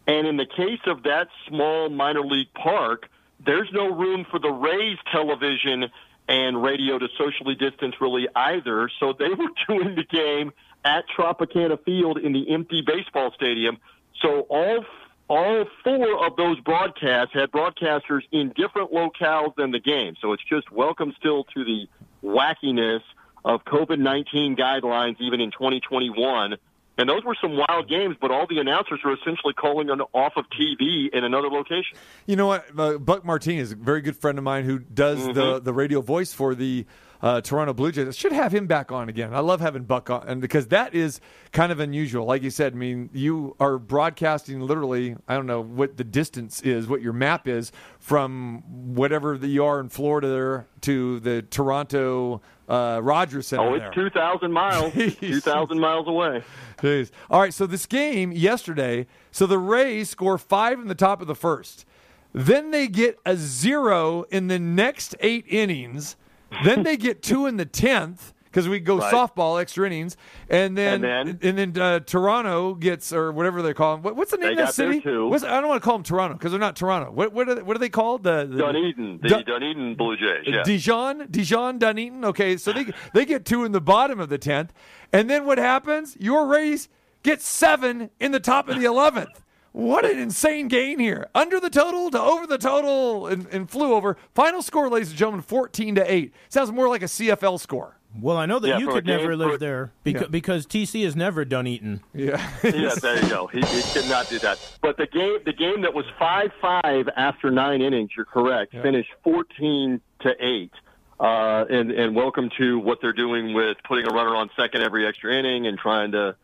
And 0.08 0.28
in 0.28 0.38
the 0.38 0.46
case 0.46 0.82
of 0.88 1.04
that 1.04 1.28
small 1.48 1.90
minor 1.90 2.22
league 2.22 2.54
park, 2.54 3.10
there's 3.46 3.70
no 3.72 3.94
room 3.94 4.26
for 4.30 4.40
the 4.40 4.50
Rays 4.50 4.98
television 5.12 5.86
and 6.30 6.62
radio 6.62 7.00
to 7.00 7.08
socially 7.18 7.56
distance 7.56 7.96
really 8.00 8.28
either. 8.36 8.90
So 9.00 9.14
they 9.18 9.30
were 9.30 9.50
doing 9.68 9.96
the 9.96 10.06
game 10.10 10.54
at 10.86 11.04
Tropicana 11.18 11.84
Field 11.84 12.20
in 12.20 12.32
the 12.32 12.54
empty 12.54 12.82
baseball 12.86 13.34
stadium. 13.36 13.80
So 14.22 14.42
all 14.42 14.86
all 15.28 15.66
four 15.84 16.26
of 16.26 16.36
those 16.38 16.60
broadcasts 16.62 17.34
had 17.34 17.52
broadcasters 17.52 18.22
in 18.32 18.52
different 18.56 18.92
locales 18.92 19.56
than 19.56 19.72
the 19.72 19.80
game. 19.80 20.16
So 20.22 20.34
it's 20.34 20.44
just 20.44 20.72
welcome 20.72 21.14
still 21.20 21.44
to 21.56 21.64
the 21.64 21.88
wackiness 22.24 23.02
of 23.46 23.64
COVID 23.66 24.00
19 24.00 24.56
guidelines, 24.56 25.18
even 25.20 25.42
in 25.42 25.52
2021. 25.52 26.56
And 27.00 27.10
those 27.10 27.24
were 27.24 27.36
some 27.42 27.56
wild 27.56 27.88
games, 27.88 28.18
but 28.20 28.30
all 28.30 28.46
the 28.48 28.60
announcers 28.60 29.00
were 29.06 29.14
essentially 29.14 29.54
calling 29.54 29.90
on 29.90 30.02
off 30.14 30.34
of 30.36 30.46
TV 30.50 31.08
in 31.14 31.24
another 31.24 31.48
location. 31.48 31.98
You 32.26 32.36
know 32.36 32.48
what? 32.48 32.66
Uh, 32.78 32.98
Buck 32.98 33.24
Martinez, 33.24 33.72
a 33.72 33.76
very 33.76 34.02
good 34.02 34.18
friend 34.18 34.38
of 34.38 34.44
mine 34.44 34.66
who 34.66 34.80
does 34.80 35.26
the, 35.26 35.34
Mhm. 35.34 35.64
the 35.64 35.74
radio 35.74 36.02
voice 36.02 36.34
for 36.34 36.54
the 36.54 36.86
uh, 37.22 37.42
Toronto 37.42 37.74
Blue 37.74 37.92
Jays. 37.92 38.08
I 38.08 38.12
should 38.12 38.32
have 38.32 38.54
him 38.54 38.68
back 38.68 38.92
on 38.92 39.10
again. 39.10 39.34
I 39.34 39.40
love 39.40 39.62
having 39.62 39.84
Buck 39.84 40.10
on, 40.10 40.28
and 40.28 40.42
because 40.42 40.68
that 40.68 40.94
is 40.96 41.20
kind 41.52 41.72
of 41.72 41.80
unusual. 41.80 42.26
Like 42.26 42.44
you 42.44 42.50
said, 42.50 42.74
I 42.74 42.76
mean, 42.76 43.10
you 43.14 43.56
are 43.60 43.78
broadcasting 43.78 44.62
literally. 44.62 45.16
I 45.28 45.36
don't 45.36 45.48
know 45.48 45.62
what 45.62 45.98
the 45.98 46.04
distance 46.04 46.62
is, 46.62 46.88
what 46.88 47.02
your 47.02 47.14
map 47.14 47.48
is 47.48 47.72
from 48.00 48.64
whatever 48.96 49.38
that 49.38 49.48
you 49.48 49.64
are 49.66 49.80
in 49.80 49.90
Florida 49.90 50.66
to 50.82 51.20
the 51.20 51.42
Toronto 51.44 52.42
uh, 52.70 53.00
Rogers 53.04 53.48
Center. 53.48 53.64
Oh, 53.64 53.74
it's 53.74 53.94
2,000 53.96 54.52
miles, 54.52 54.94
2,000 55.20 55.80
miles 55.80 56.08
away. 56.08 56.44
Jeez. 56.78 57.12
All 57.30 57.42
right, 57.42 57.54
so 57.54 57.66
this 57.66 57.86
game 57.86 58.32
yesterday, 58.32 59.08
so 59.32 59.46
the 59.46 59.58
Rays 59.58 60.10
score 60.10 60.38
five 60.38 60.80
in 60.80 60.88
the 60.88 60.96
top 60.96 61.20
of 61.20 61.28
the 61.28 61.36
first. 61.36 61.86
Then 62.32 62.72
they 62.72 62.88
get 62.88 63.20
a 63.26 63.36
zero 63.36 64.24
in 64.30 64.48
the 64.48 64.60
next 64.60 65.16
eight 65.20 65.46
innings. 65.48 66.16
Then 66.64 66.84
they 66.84 66.98
get 66.98 67.22
two 67.22 67.46
in 67.46 67.58
the 67.58 67.66
tenth 67.66 68.34
because 68.46 68.68
we 68.68 68.80
go 68.80 68.98
Right. 68.98 69.14
softball 69.14 69.62
extra 69.62 69.86
innings, 69.86 70.18
and 70.50 70.76
then 70.76 71.06
And 71.06 71.44
and 71.44 71.58
then, 71.76 71.80
uh, 71.80 72.00
Toronto 72.00 72.74
gets 72.74 73.14
or 73.14 73.32
whatever 73.32 73.62
they 73.62 73.76
call 73.76 73.96
them. 73.96 74.02
What, 74.04 74.16
what's 74.16 74.32
the 74.32 74.38
name 74.38 74.52
of 74.54 74.58
that 74.58 74.74
city? 74.74 74.98
I 74.98 75.02
don't 75.04 75.68
want 75.68 75.82
to 75.82 75.86
call 75.86 75.98
them 75.98 76.04
Toronto 76.04 76.36
because 76.36 76.52
they're 76.52 76.60
not 76.60 76.76
Toronto. 76.76 77.12
What 77.12 77.32
what 77.32 77.48
are 77.48 77.56
they, 77.56 77.62
what 77.62 77.76
are 77.76 77.80
they 77.80 77.90
called? 77.90 78.24
The, 78.24 78.48
the 78.50 78.58
Dunedin, 78.58 79.20
the 79.22 79.30
Dun- 79.30 79.44
Dunedin 79.46 79.96
Blue 79.96 80.18
Jays. 80.18 80.46
Yeah. 80.48 80.64
Dijon, 80.64 81.28
Dijon 81.30 81.78
Dunedin. 81.78 82.26
Okay, 82.26 82.58
so 82.58 82.74
they 82.74 82.88
they 83.14 83.26
get 83.26 83.46
two 83.46 83.64
in 83.66 83.72
the 83.72 83.82
bottom 83.82 84.20
of 84.20 84.30
the 84.30 84.40
tenth, 84.40 84.74
and 85.14 85.30
then 85.30 85.46
what 85.46 85.60
happens? 85.60 86.18
Your 86.20 86.48
race 86.48 86.90
gets 87.22 87.48
seven 87.48 88.10
in 88.20 88.32
the 88.32 88.40
top 88.40 88.68
of 88.68 88.80
the 88.80 88.86
eleventh. 88.86 89.44
What 89.72 90.04
an 90.06 90.18
insane 90.18 90.68
gain 90.68 91.00
here! 91.00 91.28
Under 91.36 91.60
the 91.60 91.70
total 91.70 92.10
to 92.12 92.20
over 92.20 92.48
the 92.48 92.58
total 92.58 93.28
and, 93.28 93.46
and 93.52 93.70
flew 93.70 93.94
over. 93.94 94.18
Final 94.34 94.62
score, 94.62 94.90
ladies 94.90 95.10
and 95.10 95.18
gentlemen, 95.18 95.42
fourteen 95.42 95.96
to 95.96 96.12
eight. 96.12 96.34
Sounds 96.50 96.72
more 96.72 96.90
like 96.90 97.02
a 97.04 97.06
CFL 97.06 97.60
score. 97.60 97.96
Well, 98.20 98.38
I 98.38 98.48
know 98.48 98.58
that 98.58 98.68
Yeah, 98.68 98.78
you 98.80 98.88
could 98.88 99.06
never 99.06 99.30
game- 99.30 99.38
live 99.40 99.52
for- 99.52 99.58
there 99.60 99.92
because, 100.04 100.22
Yeah. 100.24 100.28
because 100.30 100.66
TC 100.66 101.04
has 101.04 101.16
never 101.16 101.46
done 101.46 101.68
eating. 101.68 102.02
Yeah, 102.16 102.44
yeah, 102.64 102.96
there 103.00 103.22
you 103.22 103.30
go. 103.30 103.46
He, 103.48 103.60
he 103.62 103.82
could 103.94 104.10
not 104.10 104.28
do 104.30 104.40
that. 104.40 104.58
But 104.82 104.98
the 104.98 105.06
game, 105.06 105.38
the 105.46 105.54
game 105.54 105.82
that 105.84 105.94
was 105.94 106.06
five 106.18 106.50
five 106.60 107.08
after 107.16 107.52
nine 107.52 107.82
innings, 107.84 108.10
you're 108.18 108.26
correct, 108.26 108.72
finished 108.72 109.12
fourteen 109.24 110.02
to 110.22 110.34
eight. 110.44 110.72
Uh, 111.20 111.66
and 111.70 111.92
and 111.92 112.16
welcome 112.16 112.50
to 112.58 112.80
what 112.80 113.00
they're 113.02 113.14
doing 113.14 113.54
with 113.54 113.78
putting 113.88 114.08
a 114.08 114.14
runner 114.14 114.36
on 114.36 114.50
second 114.58 114.82
every 114.82 115.06
extra 115.06 115.32
inning 115.38 115.68
and 115.68 115.78
trying 115.78 116.12
to 116.14 116.36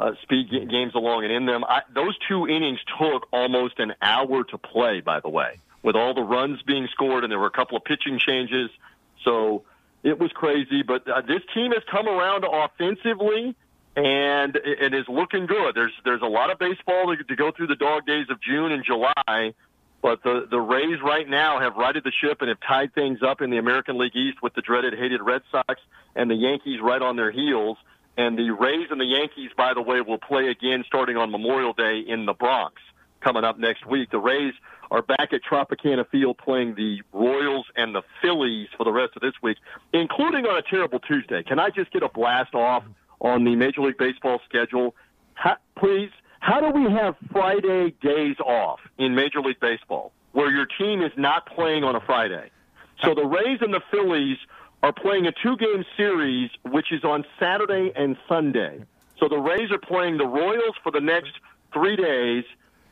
uh, 0.00 0.12
speed 0.22 0.50
ga- 0.50 0.64
games 0.64 0.94
along 0.94 1.24
and 1.24 1.32
in 1.32 1.46
them. 1.46 1.62
I, 1.62 1.82
those 1.94 2.16
two 2.28 2.48
innings 2.48 2.80
took 2.98 3.28
almost 3.32 3.78
an 3.78 3.94
hour 4.02 4.42
to 4.44 4.58
play. 4.58 5.00
By 5.00 5.20
the 5.20 5.28
way, 5.28 5.60
with 5.82 5.94
all 5.94 6.14
the 6.14 6.22
runs 6.22 6.62
being 6.62 6.88
scored, 6.92 7.22
and 7.22 7.30
there 7.30 7.38
were 7.38 7.46
a 7.46 7.50
couple 7.50 7.76
of 7.76 7.84
pitching 7.84 8.18
changes, 8.18 8.70
so 9.24 9.62
it 10.02 10.18
was 10.18 10.32
crazy. 10.32 10.82
But 10.82 11.08
uh, 11.08 11.20
this 11.20 11.42
team 11.54 11.72
has 11.72 11.82
come 11.90 12.08
around 12.08 12.44
offensively 12.44 13.54
and 13.96 14.56
it 14.56 14.94
is 14.94 15.04
looking 15.08 15.46
good. 15.46 15.74
There's 15.74 15.92
there's 16.04 16.22
a 16.22 16.26
lot 16.26 16.50
of 16.50 16.58
baseball 16.58 17.14
to, 17.14 17.24
to 17.24 17.36
go 17.36 17.50
through 17.50 17.66
the 17.66 17.76
dog 17.76 18.06
days 18.06 18.26
of 18.30 18.40
June 18.40 18.72
and 18.72 18.84
July, 18.84 19.54
but 20.00 20.22
the 20.22 20.46
the 20.48 20.60
Rays 20.60 21.00
right 21.02 21.28
now 21.28 21.60
have 21.60 21.76
righted 21.76 22.04
the 22.04 22.12
ship 22.22 22.38
and 22.40 22.48
have 22.48 22.60
tied 22.60 22.94
things 22.94 23.18
up 23.22 23.40
in 23.40 23.50
the 23.50 23.58
American 23.58 23.98
League 23.98 24.14
East 24.14 24.42
with 24.42 24.54
the 24.54 24.62
dreaded 24.62 24.94
hated 24.96 25.20
Red 25.22 25.42
Sox 25.50 25.80
and 26.14 26.30
the 26.30 26.36
Yankees 26.36 26.80
right 26.80 27.02
on 27.02 27.16
their 27.16 27.30
heels. 27.32 27.78
And 28.20 28.38
the 28.38 28.50
Rays 28.50 28.88
and 28.90 29.00
the 29.00 29.06
Yankees, 29.06 29.50
by 29.56 29.72
the 29.72 29.80
way, 29.80 30.02
will 30.02 30.18
play 30.18 30.48
again 30.48 30.84
starting 30.86 31.16
on 31.16 31.30
Memorial 31.30 31.72
Day 31.72 32.00
in 32.06 32.26
the 32.26 32.34
Bronx 32.34 32.74
coming 33.22 33.44
up 33.44 33.58
next 33.58 33.86
week. 33.86 34.10
The 34.10 34.18
Rays 34.18 34.52
are 34.90 35.00
back 35.00 35.32
at 35.32 35.40
Tropicana 35.42 36.06
Field 36.06 36.36
playing 36.36 36.74
the 36.74 37.00
Royals 37.14 37.64
and 37.76 37.94
the 37.94 38.02
Phillies 38.20 38.68
for 38.76 38.84
the 38.84 38.92
rest 38.92 39.12
of 39.16 39.22
this 39.22 39.32
week, 39.42 39.56
including 39.94 40.44
on 40.44 40.58
a 40.58 40.60
terrible 40.60 40.98
Tuesday. 40.98 41.42
Can 41.42 41.58
I 41.58 41.70
just 41.70 41.92
get 41.92 42.02
a 42.02 42.10
blast 42.10 42.54
off 42.54 42.84
on 43.22 43.44
the 43.44 43.56
Major 43.56 43.80
League 43.80 43.96
Baseball 43.96 44.38
schedule? 44.46 44.94
How, 45.32 45.56
please, 45.78 46.10
how 46.40 46.60
do 46.60 46.78
we 46.78 46.92
have 46.92 47.14
Friday 47.32 47.94
days 48.02 48.36
off 48.40 48.80
in 48.98 49.14
Major 49.14 49.40
League 49.40 49.60
Baseball 49.60 50.12
where 50.32 50.50
your 50.50 50.66
team 50.66 51.00
is 51.00 51.12
not 51.16 51.46
playing 51.46 51.84
on 51.84 51.96
a 51.96 52.00
Friday? 52.00 52.50
So 53.02 53.14
the 53.14 53.24
Rays 53.24 53.60
and 53.62 53.72
the 53.72 53.80
Phillies 53.90 54.36
are 54.82 54.92
playing 54.92 55.26
a 55.26 55.32
two 55.42 55.56
game 55.56 55.84
series, 55.96 56.50
which 56.62 56.92
is 56.92 57.04
on 57.04 57.24
Saturday 57.38 57.92
and 57.94 58.16
Sunday. 58.28 58.84
So 59.18 59.28
the 59.28 59.38
Rays 59.38 59.70
are 59.70 59.78
playing 59.78 60.16
the 60.16 60.26
Royals 60.26 60.74
for 60.82 60.90
the 60.90 61.00
next 61.00 61.32
three 61.72 61.96
days 61.96 62.44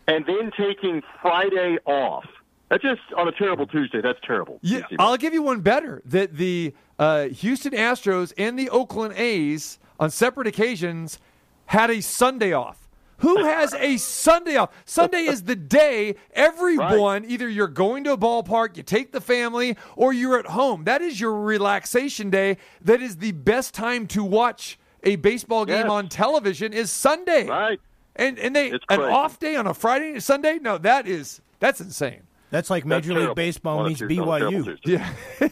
and 0.06 0.24
then 0.26 0.50
taking 0.56 1.02
Friday 1.22 1.78
off. 1.86 2.24
That's 2.68 2.82
just 2.82 3.00
on 3.16 3.28
a 3.28 3.32
terrible 3.32 3.66
Tuesday. 3.66 4.02
That's 4.02 4.18
terrible. 4.26 4.58
Yeah, 4.62 4.82
I'll 4.98 5.16
give 5.16 5.32
you 5.32 5.42
one 5.42 5.60
better. 5.60 6.02
That 6.04 6.36
the 6.36 6.74
uh, 6.98 7.28
Houston 7.28 7.72
Astros 7.72 8.32
and 8.36 8.58
the 8.58 8.68
Oakland 8.68 9.14
A's 9.16 9.78
on 9.98 10.10
separate 10.10 10.46
occasions 10.46 11.18
had 11.66 11.90
a 11.90 12.02
Sunday 12.02 12.52
off. 12.52 12.87
Who 13.18 13.44
has 13.44 13.74
a 13.74 13.96
Sunday 13.96 14.56
off? 14.56 14.70
Sunday 14.84 15.22
is 15.22 15.42
the 15.44 15.56
day 15.56 16.14
everyone, 16.32 17.24
either 17.24 17.48
you're 17.48 17.66
going 17.68 18.04
to 18.04 18.12
a 18.12 18.18
ballpark, 18.18 18.76
you 18.76 18.82
take 18.82 19.12
the 19.12 19.20
family, 19.20 19.76
or 19.96 20.12
you're 20.12 20.38
at 20.38 20.46
home. 20.46 20.84
That 20.84 21.02
is 21.02 21.20
your 21.20 21.34
relaxation 21.40 22.30
day. 22.30 22.58
That 22.82 23.02
is 23.02 23.16
the 23.16 23.32
best 23.32 23.74
time 23.74 24.06
to 24.08 24.22
watch 24.24 24.78
a 25.02 25.16
baseball 25.16 25.64
game 25.64 25.82
Yes. 25.84 25.90
on 25.90 26.08
television 26.08 26.72
is 26.72 26.90
Sunday. 26.90 27.46
Right. 27.46 27.80
And 28.16 28.38
and 28.38 28.54
they 28.54 28.70
an 28.88 29.00
off 29.00 29.38
day 29.38 29.54
on 29.56 29.66
a 29.66 29.74
Friday 29.74 30.10
and 30.12 30.22
Sunday? 30.22 30.58
No, 30.60 30.76
that 30.78 31.06
is 31.06 31.40
that's 31.60 31.80
insane. 31.80 32.22
That's 32.50 32.70
like 32.70 32.84
That's 32.84 33.06
Major 33.06 33.12
terrible 33.14 33.28
League 33.30 33.36
Baseball 33.36 33.84
meets 33.86 34.00
Tuesday- 34.00 34.18
on 34.18 34.28
a 34.28 34.38
terrible 34.38 34.58
BYU. 34.74 34.82
Tuesday. 34.82 35.04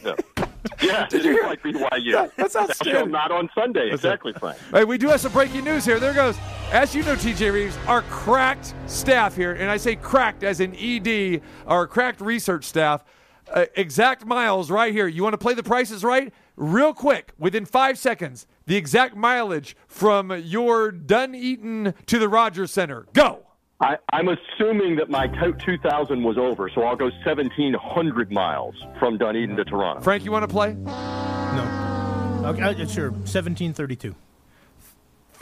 Yeah. 0.03 0.15
Yeah, 0.81 1.07
Did 1.07 1.25
you 1.25 1.31
hear- 1.31 1.43
like 1.43 1.61
BYU. 1.63 2.11
That- 2.13 2.35
that's 2.35 2.55
outstanding. 2.55 3.11
Not 3.11 3.31
on 3.31 3.49
Sunday. 3.55 3.89
Exactly, 3.91 4.33
Frank. 4.33 4.57
Hey, 4.71 4.83
we 4.83 4.97
do 4.97 5.07
have 5.07 5.21
some 5.21 5.31
breaking 5.31 5.63
news 5.63 5.85
here. 5.85 5.99
There 5.99 6.13
goes. 6.13 6.37
As 6.71 6.93
you 6.93 7.01
know, 7.03 7.15
TJ 7.15 7.51
Reeves, 7.53 7.77
our 7.87 8.01
cracked 8.03 8.73
staff 8.87 9.35
here, 9.35 9.53
and 9.53 9.71
I 9.71 9.77
say 9.77 9.95
cracked 9.95 10.43
as 10.43 10.59
in 10.59 10.75
ED, 10.75 11.41
our 11.65 11.87
cracked 11.87 12.21
research 12.21 12.65
staff, 12.65 13.03
uh, 13.53 13.65
exact 13.75 14.25
miles 14.25 14.69
right 14.69 14.91
here. 14.93 15.07
You 15.07 15.23
want 15.23 15.33
to 15.33 15.37
play 15.37 15.53
the 15.53 15.63
prices 15.63 16.03
right? 16.03 16.33
Real 16.57 16.93
quick, 16.93 17.31
within 17.39 17.65
five 17.65 17.97
seconds, 17.97 18.45
the 18.65 18.75
exact 18.75 19.15
mileage 19.15 19.77
from 19.87 20.31
your 20.43 20.91
Dunedin 20.91 21.93
to 22.07 22.19
the 22.19 22.27
Rogers 22.27 22.71
Center. 22.71 23.05
Go. 23.13 23.46
I, 23.79 23.97
I'm 24.11 24.27
assuming 24.29 24.95
that 24.95 25.09
my 25.09 25.27
to- 25.27 25.55
2000 25.63 26.23
was 26.23 26.37
over, 26.37 26.69
so 26.73 26.81
I'll 26.83 26.95
go 26.95 27.05
1,700 27.25 28.31
miles 28.31 28.75
from 28.99 29.17
Dunedin 29.17 29.55
to 29.55 29.65
Toronto. 29.65 30.01
Frank, 30.01 30.25
you 30.25 30.31
want 30.31 30.43
to 30.43 30.47
play? 30.47 30.73
No. 30.73 32.43
Okay, 32.45 32.63
uh, 32.63 32.87
sure. 32.87 33.11
1732. 33.11 34.15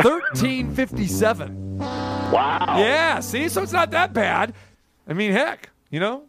1357. 0.02 1.78
Wow. 1.78 2.76
Yeah, 2.78 3.22
see? 3.22 3.48
So 3.48 3.62
it's 3.64 3.72
not 3.72 3.92
that 3.92 4.12
bad. 4.14 4.54
I 5.08 5.14
mean, 5.14 5.32
heck, 5.32 5.70
you 5.90 6.00
know? 6.02 6.24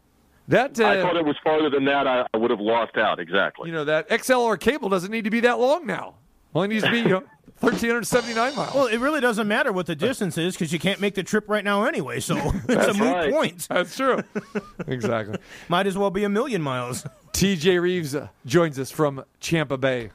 That 0.49 0.79
uh, 0.79 0.87
I 0.87 1.03
thought 1.03 1.17
it 1.17 1.25
was 1.25 1.35
farther 1.43 1.71
than 1.71 1.87
that. 1.87 2.07
I, 2.07 2.25
I 2.33 2.37
would 2.37 2.53
have 2.53 2.61
lost 2.61 2.97
out. 2.97 3.19
Exactly. 3.19 3.69
you 3.69 3.75
know 3.75 3.85
that 3.85 4.09
XLR 4.09 4.61
cable 4.61 4.89
doesn't 4.89 5.11
need 5.11 5.25
to 5.25 5.31
be 5.31 5.41
that 5.41 5.59
long 5.59 5.87
now. 5.87 6.15
Only 6.55 6.69
needs 6.69 6.85
to 6.85 6.91
be 6.93 6.99
you 6.99 7.09
know, 7.09 7.25
1,379 7.61 8.55
miles. 8.55 8.75
Well, 8.75 8.87
it 8.87 8.99
really 8.99 9.21
doesn't 9.21 9.49
matter 9.49 9.73
what 9.73 9.87
the 9.87 9.97
distance 9.97 10.37
is 10.37 10.55
because 10.55 10.73
you 10.73 10.79
can't 10.79 11.01
make 11.01 11.15
the 11.15 11.23
trip 11.23 11.49
right 11.49 11.65
now 11.65 11.85
anyway. 11.85 12.21
So 12.21 12.37
it's 12.69 12.89
a 12.89 12.95
moot 12.95 13.15
right. 13.15 13.33
point. 13.33 13.67
That's 13.69 13.97
true. 13.97 14.23
exactly. 14.87 15.39
Might 15.69 15.87
as 15.87 15.97
well 15.97 16.11
be 16.11 16.25
a 16.25 16.29
million 16.29 16.61
miles. 16.61 17.07
TJ 17.33 17.81
Reeves 17.81 18.15
uh, 18.15 18.29
joins 18.45 18.79
us 18.79 18.91
from 18.91 19.25
Champa 19.41 19.79
Bay. 19.79 20.11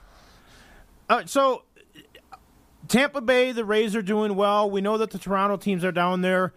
Right, 1.09 1.27
so 1.27 1.63
Tampa 2.87 3.21
Bay, 3.21 3.51
the 3.51 3.65
Rays 3.65 3.95
are 3.95 4.01
doing 4.01 4.35
well. 4.35 4.69
We 4.69 4.81
know 4.81 4.97
that 4.97 5.11
the 5.11 5.17
Toronto 5.17 5.57
teams 5.57 5.83
are 5.83 5.91
down 5.91 6.21
there. 6.21 6.53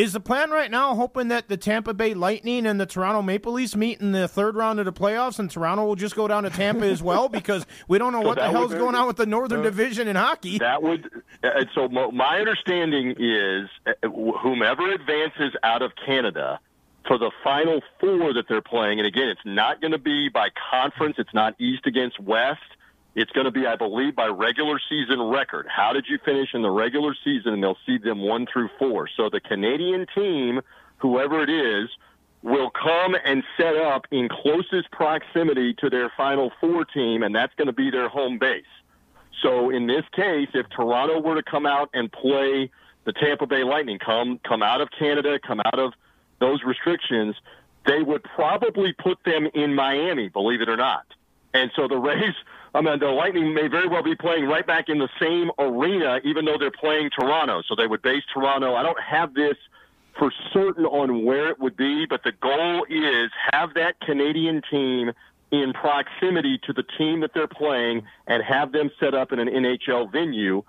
Is 0.00 0.12
the 0.14 0.20
plan 0.20 0.50
right 0.50 0.70
now 0.70 0.94
hoping 0.94 1.28
that 1.28 1.48
the 1.48 1.56
Tampa 1.56 1.92
Bay 1.92 2.14
Lightning 2.14 2.64
and 2.66 2.80
the 2.80 2.86
Toronto 2.86 3.20
Maple 3.22 3.52
Leafs 3.52 3.76
meet 3.76 4.00
in 4.00 4.12
the 4.12 4.26
third 4.28 4.56
round 4.56 4.78
of 4.78 4.86
the 4.86 4.92
playoffs 4.92 5.38
and 5.38 5.50
Toronto 5.50 5.84
will 5.84 5.94
just 5.96 6.16
go 6.16 6.26
down 6.26 6.44
to 6.44 6.50
Tampa 6.50 6.86
as 6.86 7.02
well 7.02 7.28
because 7.40 7.66
we 7.88 7.98
don't 7.98 8.12
know 8.12 8.22
So 8.22 8.28
what 8.28 8.38
the 8.38 8.48
hell's 8.48 8.70
would- 8.70 8.78
going 8.78 8.94
on 8.94 9.06
with 9.06 9.16
the 9.16 9.26
Northern 9.26 9.62
Division 9.62 10.08
in 10.08 10.16
hockey. 10.16 10.58
That 10.58 10.82
would. 10.82 11.10
And 11.42 11.68
so 11.74 11.88
my 11.88 12.38
understanding 12.38 13.14
is 13.18 13.68
uh, 13.86 14.08
whomever 14.08 14.90
advances 14.90 15.54
out 15.62 15.82
of 15.82 15.92
Canada 16.06 16.60
for 17.06 17.18
the 17.18 17.30
final 17.44 17.80
four 17.98 18.32
that 18.34 18.44
they're 18.48 18.60
playing, 18.62 18.98
and 19.00 19.06
again, 19.06 19.28
it's 19.28 19.40
not 19.44 19.80
going 19.80 19.92
to 19.92 19.98
be 19.98 20.28
by 20.28 20.48
conference. 20.70 21.16
It's 21.18 21.34
not 21.34 21.54
East 21.60 21.86
against 21.86 22.20
West. 22.20 22.60
It's 23.14 23.30
going 23.32 23.46
to 23.46 23.50
be, 23.50 23.66
I 23.66 23.76
believe, 23.76 24.14
by 24.14 24.26
regular 24.26 24.80
season 24.88 25.20
record. 25.20 25.66
How 25.68 25.92
did 25.92 26.06
you 26.08 26.18
finish 26.24 26.50
in 26.54 26.62
the 26.62 26.70
regular 26.70 27.14
season? 27.24 27.54
And 27.54 27.62
they'll 27.62 27.78
seed 27.84 28.04
them 28.04 28.20
one 28.20 28.46
through 28.50 28.70
four. 28.78 29.08
So 29.16 29.28
the 29.28 29.40
Canadian 29.40 30.06
team, 30.14 30.60
whoever 30.98 31.42
it 31.42 31.50
is, 31.50 31.90
will 32.42 32.70
come 32.70 33.16
and 33.24 33.42
set 33.56 33.76
up 33.76 34.06
in 34.10 34.28
closest 34.28 34.90
proximity 34.92 35.74
to 35.74 35.90
their 35.90 36.10
final 36.16 36.52
four 36.60 36.84
team, 36.84 37.22
and 37.22 37.34
that's 37.34 37.54
going 37.56 37.66
to 37.66 37.72
be 37.72 37.90
their 37.90 38.08
home 38.08 38.38
base. 38.38 38.64
So 39.42 39.70
in 39.70 39.86
this 39.86 40.04
case, 40.14 40.48
if 40.54 40.68
Toronto 40.70 41.20
were 41.20 41.34
to 41.34 41.42
come 41.42 41.66
out 41.66 41.90
and 41.92 42.10
play 42.10 42.70
the 43.04 43.12
Tampa 43.12 43.46
Bay 43.46 43.64
Lightning, 43.64 43.98
come 43.98 44.38
come 44.46 44.62
out 44.62 44.80
of 44.80 44.88
Canada, 44.98 45.38
come 45.44 45.60
out 45.60 45.78
of 45.78 45.92
those 46.40 46.62
restrictions, 46.64 47.34
they 47.86 48.02
would 48.02 48.22
probably 48.22 48.92
put 48.92 49.18
them 49.24 49.48
in 49.54 49.74
Miami, 49.74 50.28
believe 50.28 50.60
it 50.60 50.68
or 50.68 50.76
not. 50.76 51.06
And 51.52 51.70
so 51.74 51.88
the 51.88 51.96
Rays, 51.98 52.34
I 52.74 52.80
mean, 52.80 53.00
the 53.00 53.06
Lightning 53.06 53.52
may 53.52 53.66
very 53.66 53.88
well 53.88 54.02
be 54.02 54.14
playing 54.14 54.44
right 54.44 54.66
back 54.66 54.88
in 54.88 54.98
the 54.98 55.08
same 55.20 55.50
arena, 55.58 56.20
even 56.24 56.44
though 56.44 56.56
they're 56.58 56.70
playing 56.70 57.10
Toronto. 57.18 57.62
So 57.68 57.74
they 57.74 57.86
would 57.86 58.02
base 58.02 58.22
Toronto. 58.32 58.74
I 58.74 58.82
don't 58.82 59.00
have 59.00 59.34
this 59.34 59.56
for 60.18 60.32
certain 60.52 60.84
on 60.84 61.24
where 61.24 61.48
it 61.48 61.58
would 61.58 61.76
be, 61.76 62.06
but 62.06 62.22
the 62.22 62.32
goal 62.32 62.84
is 62.88 63.30
have 63.52 63.74
that 63.74 64.00
Canadian 64.00 64.62
team 64.70 65.12
in 65.50 65.72
proximity 65.72 66.58
to 66.66 66.72
the 66.72 66.84
team 66.96 67.20
that 67.20 67.32
they're 67.34 67.48
playing 67.48 68.02
and 68.28 68.42
have 68.42 68.70
them 68.70 68.90
set 69.00 69.14
up 69.14 69.32
in 69.32 69.40
an 69.40 69.48
NHL 69.48 70.12
venue. 70.12 70.62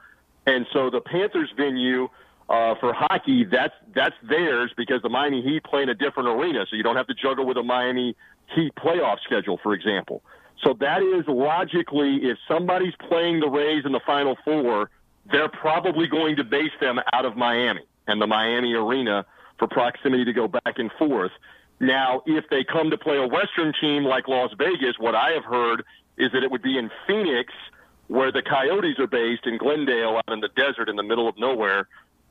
And 0.48 0.66
so 0.74 0.90
the 0.90 1.02
Panthers 1.02 1.52
venue 1.56 2.10
uh, 2.50 2.76
for 2.80 2.94
hockey, 2.94 3.46
that's 3.46 3.74
that's 3.94 4.16
theirs 4.28 4.72
because 4.76 5.02
the 5.04 5.10
Miami 5.10 5.42
Heat 5.42 5.64
play 5.64 5.84
in 5.84 5.90
a 5.90 5.94
different 5.94 6.30
arena, 6.30 6.66
so 6.70 6.76
you 6.76 6.84
don't 6.84 6.96
have 6.96 7.08
to 7.08 7.14
juggle 7.14 7.46
with 7.46 7.58
a 7.58 7.64
Miami 7.64 8.16
Heat 8.56 8.74
playoff 8.76 9.18
schedule, 9.24 9.60
for 9.62 9.74
example. 9.74 10.24
So 10.64 10.74
that 10.80 11.02
is 11.02 11.26
logically, 11.28 12.20
if 12.24 12.38
somebody's 12.48 12.94
playing 13.08 13.40
the 13.40 13.50
Rays 13.50 13.84
in 13.86 13.92
the 13.92 14.02
Final 14.06 14.38
Four, 14.46 14.90
they're 15.32 15.50
probably 15.50 16.08
going 16.08 16.36
to 16.36 16.44
base 16.44 16.72
them 16.80 17.00
out 17.14 17.26
of 17.26 17.36
Miami 17.36 17.82
and 18.08 18.22
the 18.22 18.28
Miami 18.28 18.74
arena 18.74 19.26
for 19.58 19.68
proximity 19.68 20.26
to 20.26 20.34
go 20.34 20.48
back 20.48 20.78
and 20.78 20.92
forth. 20.98 21.32
Now, 21.80 22.22
if 22.26 22.46
they 22.50 22.64
come 22.64 22.92
to 22.92 22.98
play 22.98 23.18
a 23.18 23.28
Western 23.28 23.74
team 23.82 24.04
like 24.04 24.28
Las 24.28 24.52
Vegas, 24.58 25.00
what 25.00 25.16
I 25.16 25.32
have 25.32 25.46
heard 25.46 25.84
is 26.18 26.32
that 26.34 26.44
it 26.44 26.52
would 26.52 26.62
be 26.62 26.78
in 26.78 26.92
Phoenix, 27.08 27.52
where 28.08 28.32
the 28.32 28.44
Coyotes 28.44 29.00
are 29.00 29.08
based 29.08 29.48
in 29.48 29.58
Glendale, 29.58 30.18
out 30.18 30.34
in 30.34 30.42
the 30.42 30.50
desert 30.50 30.90
in 30.90 30.96
the 30.96 31.04
middle 31.04 31.28
of 31.28 31.38
nowhere. 31.40 31.88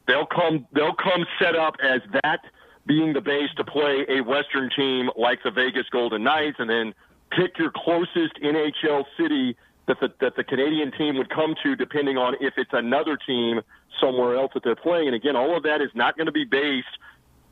They'll 0.06 0.26
come. 0.26 0.66
They'll 0.72 0.94
come 0.94 1.24
set 1.40 1.56
up 1.56 1.76
as 1.82 2.00
that 2.22 2.40
being 2.86 3.12
the 3.12 3.20
base 3.20 3.50
to 3.56 3.64
play 3.64 4.04
a 4.08 4.20
Western 4.20 4.70
team 4.74 5.10
like 5.16 5.42
the 5.42 5.50
Vegas 5.50 5.88
Golden 5.90 6.22
Knights, 6.22 6.56
and 6.58 6.68
then 6.68 6.94
pick 7.30 7.58
your 7.58 7.70
closest 7.74 8.34
NHL 8.42 9.04
city 9.18 9.56
that 9.86 9.98
the 10.00 10.12
that 10.20 10.36
the 10.36 10.44
Canadian 10.44 10.92
team 10.92 11.16
would 11.16 11.30
come 11.30 11.54
to, 11.62 11.76
depending 11.76 12.16
on 12.16 12.34
if 12.40 12.54
it's 12.56 12.72
another 12.72 13.16
team 13.16 13.60
somewhere 14.00 14.36
else 14.36 14.52
that 14.54 14.62
they're 14.62 14.76
playing. 14.76 15.08
And 15.08 15.16
again, 15.16 15.36
all 15.36 15.56
of 15.56 15.62
that 15.64 15.80
is 15.80 15.90
not 15.94 16.16
going 16.16 16.26
to 16.26 16.32
be 16.32 16.44
based 16.44 16.86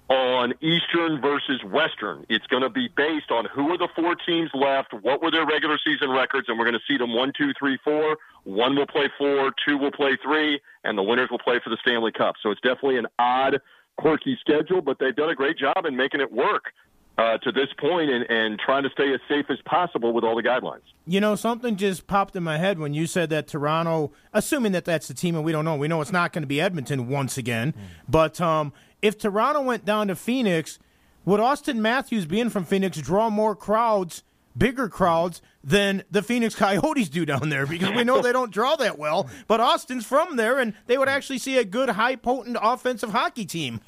on 0.09 0.55
Eastern 0.63 1.21
versus 1.21 1.63
Western. 1.65 2.25
It's 2.29 2.47
going 2.47 2.63
to 2.63 2.71
be 2.71 2.89
based 2.97 3.31
on 3.31 3.45
who 3.55 3.71
are 3.71 3.79
the 3.79 3.89
four 3.95 4.15
teams 4.15 4.51
left, 4.55 4.95
what 5.03 5.23
were 5.23 5.31
their 5.31 5.47
regular 5.47 5.79
season 5.85 6.11
records, 6.11 6.49
and 6.49 6.59
we're 6.59 6.65
going 6.65 6.79
to 6.79 6.87
see 6.89 6.97
them 6.97 7.15
one, 7.15 7.33
two, 7.37 7.53
three, 7.59 7.79
four. 7.85 8.17
One 8.45 8.75
will 8.75 8.87
play 8.87 9.11
four, 9.19 9.53
two 9.67 9.77
will 9.77 9.93
play 9.93 10.17
three, 10.23 10.61
and 10.85 10.97
the 10.97 11.03
winners 11.03 11.29
will 11.31 11.39
play 11.39 11.61
for 11.63 11.69
the 11.69 11.77
Stanley 11.83 12.13
Cup. 12.13 12.37
So 12.43 12.51
it's 12.51 12.61
definitely 12.63 12.97
an 12.97 13.07
odd, 13.19 13.61
quirky 13.99 14.39
schedule, 14.41 14.81
but 14.81 14.99
they've 14.99 15.15
done 15.15 15.29
a 15.29 15.35
great 15.35 15.59
job 15.59 15.85
in 15.87 15.95
making 15.95 16.21
it 16.21 16.33
work. 16.33 16.73
Uh, 17.19 17.37
to 17.39 17.51
this 17.51 17.67
point 17.79 18.09
and, 18.09 18.25
and 18.31 18.61
trying 18.61 18.85
to 18.85 18.91
stay 18.91 19.13
as 19.13 19.19
safe 19.29 19.47
as 19.51 19.59
possible 19.65 20.13
with 20.13 20.23
all 20.23 20.37
the 20.37 20.43
guidelines. 20.43 20.83
You 21.05 21.21
know, 21.21 21.35
something 21.35 21.75
just 21.75 22.07
popped 22.07 22.37
in 22.37 22.45
my 22.45 22.59
head 22.59 22.79
when 22.79 22.95
you 22.95 23.09
said 23.09 23.29
that 23.31 23.49
Toronto, 23.49 24.13
assuming 24.33 24.71
that 24.71 24.85
that's 24.85 25.09
the 25.09 25.15
team, 25.15 25.35
and 25.35 25.45
we 25.45 25.51
don't 25.51 25.65
know, 25.65 25.75
we 25.75 25.89
know 25.89 26.01
it's 26.01 26.13
not 26.13 26.33
going 26.33 26.45
to 26.45 26.47
be 26.47 26.61
Edmonton 26.61 27.09
once 27.09 27.37
again. 27.37 27.75
But 28.09 28.41
um, 28.41 28.73
if 29.03 29.19
Toronto 29.19 29.63
went 29.63 29.85
down 29.85 30.07
to 30.07 30.15
Phoenix, 30.15 30.79
would 31.25 31.41
Auston 31.41 31.79
Matthews 31.79 32.25
being 32.25 32.51
from 32.51 32.65
Phoenix 32.65 32.99
draw 32.99 33.31
more 33.31 33.57
crowds, 33.57 34.23
bigger 34.57 34.89
crowds, 34.89 35.43
than 35.65 36.05
the 36.13 36.23
Phoenix 36.23 36.55
Coyotes 36.55 37.09
do 37.09 37.27
down 37.27 37.49
there? 37.49 37.67
Because 37.67 37.97
we 37.97 38.05
know 38.05 38.23
they 38.23 38.33
don't 38.33 38.53
draw 38.53 38.77
that 38.77 38.97
well. 38.97 39.29
But 39.49 39.59
Auston's 39.59 40.07
from 40.07 40.37
there, 40.37 40.61
and 40.61 40.73
they 40.87 40.97
would 40.97 41.09
actually 41.09 41.39
see 41.39 41.59
a 41.59 41.65
good, 41.65 41.89
high 41.91 42.15
potent 42.15 42.57
offensive 42.63 43.11
hockey 43.11 43.45
team. 43.45 43.81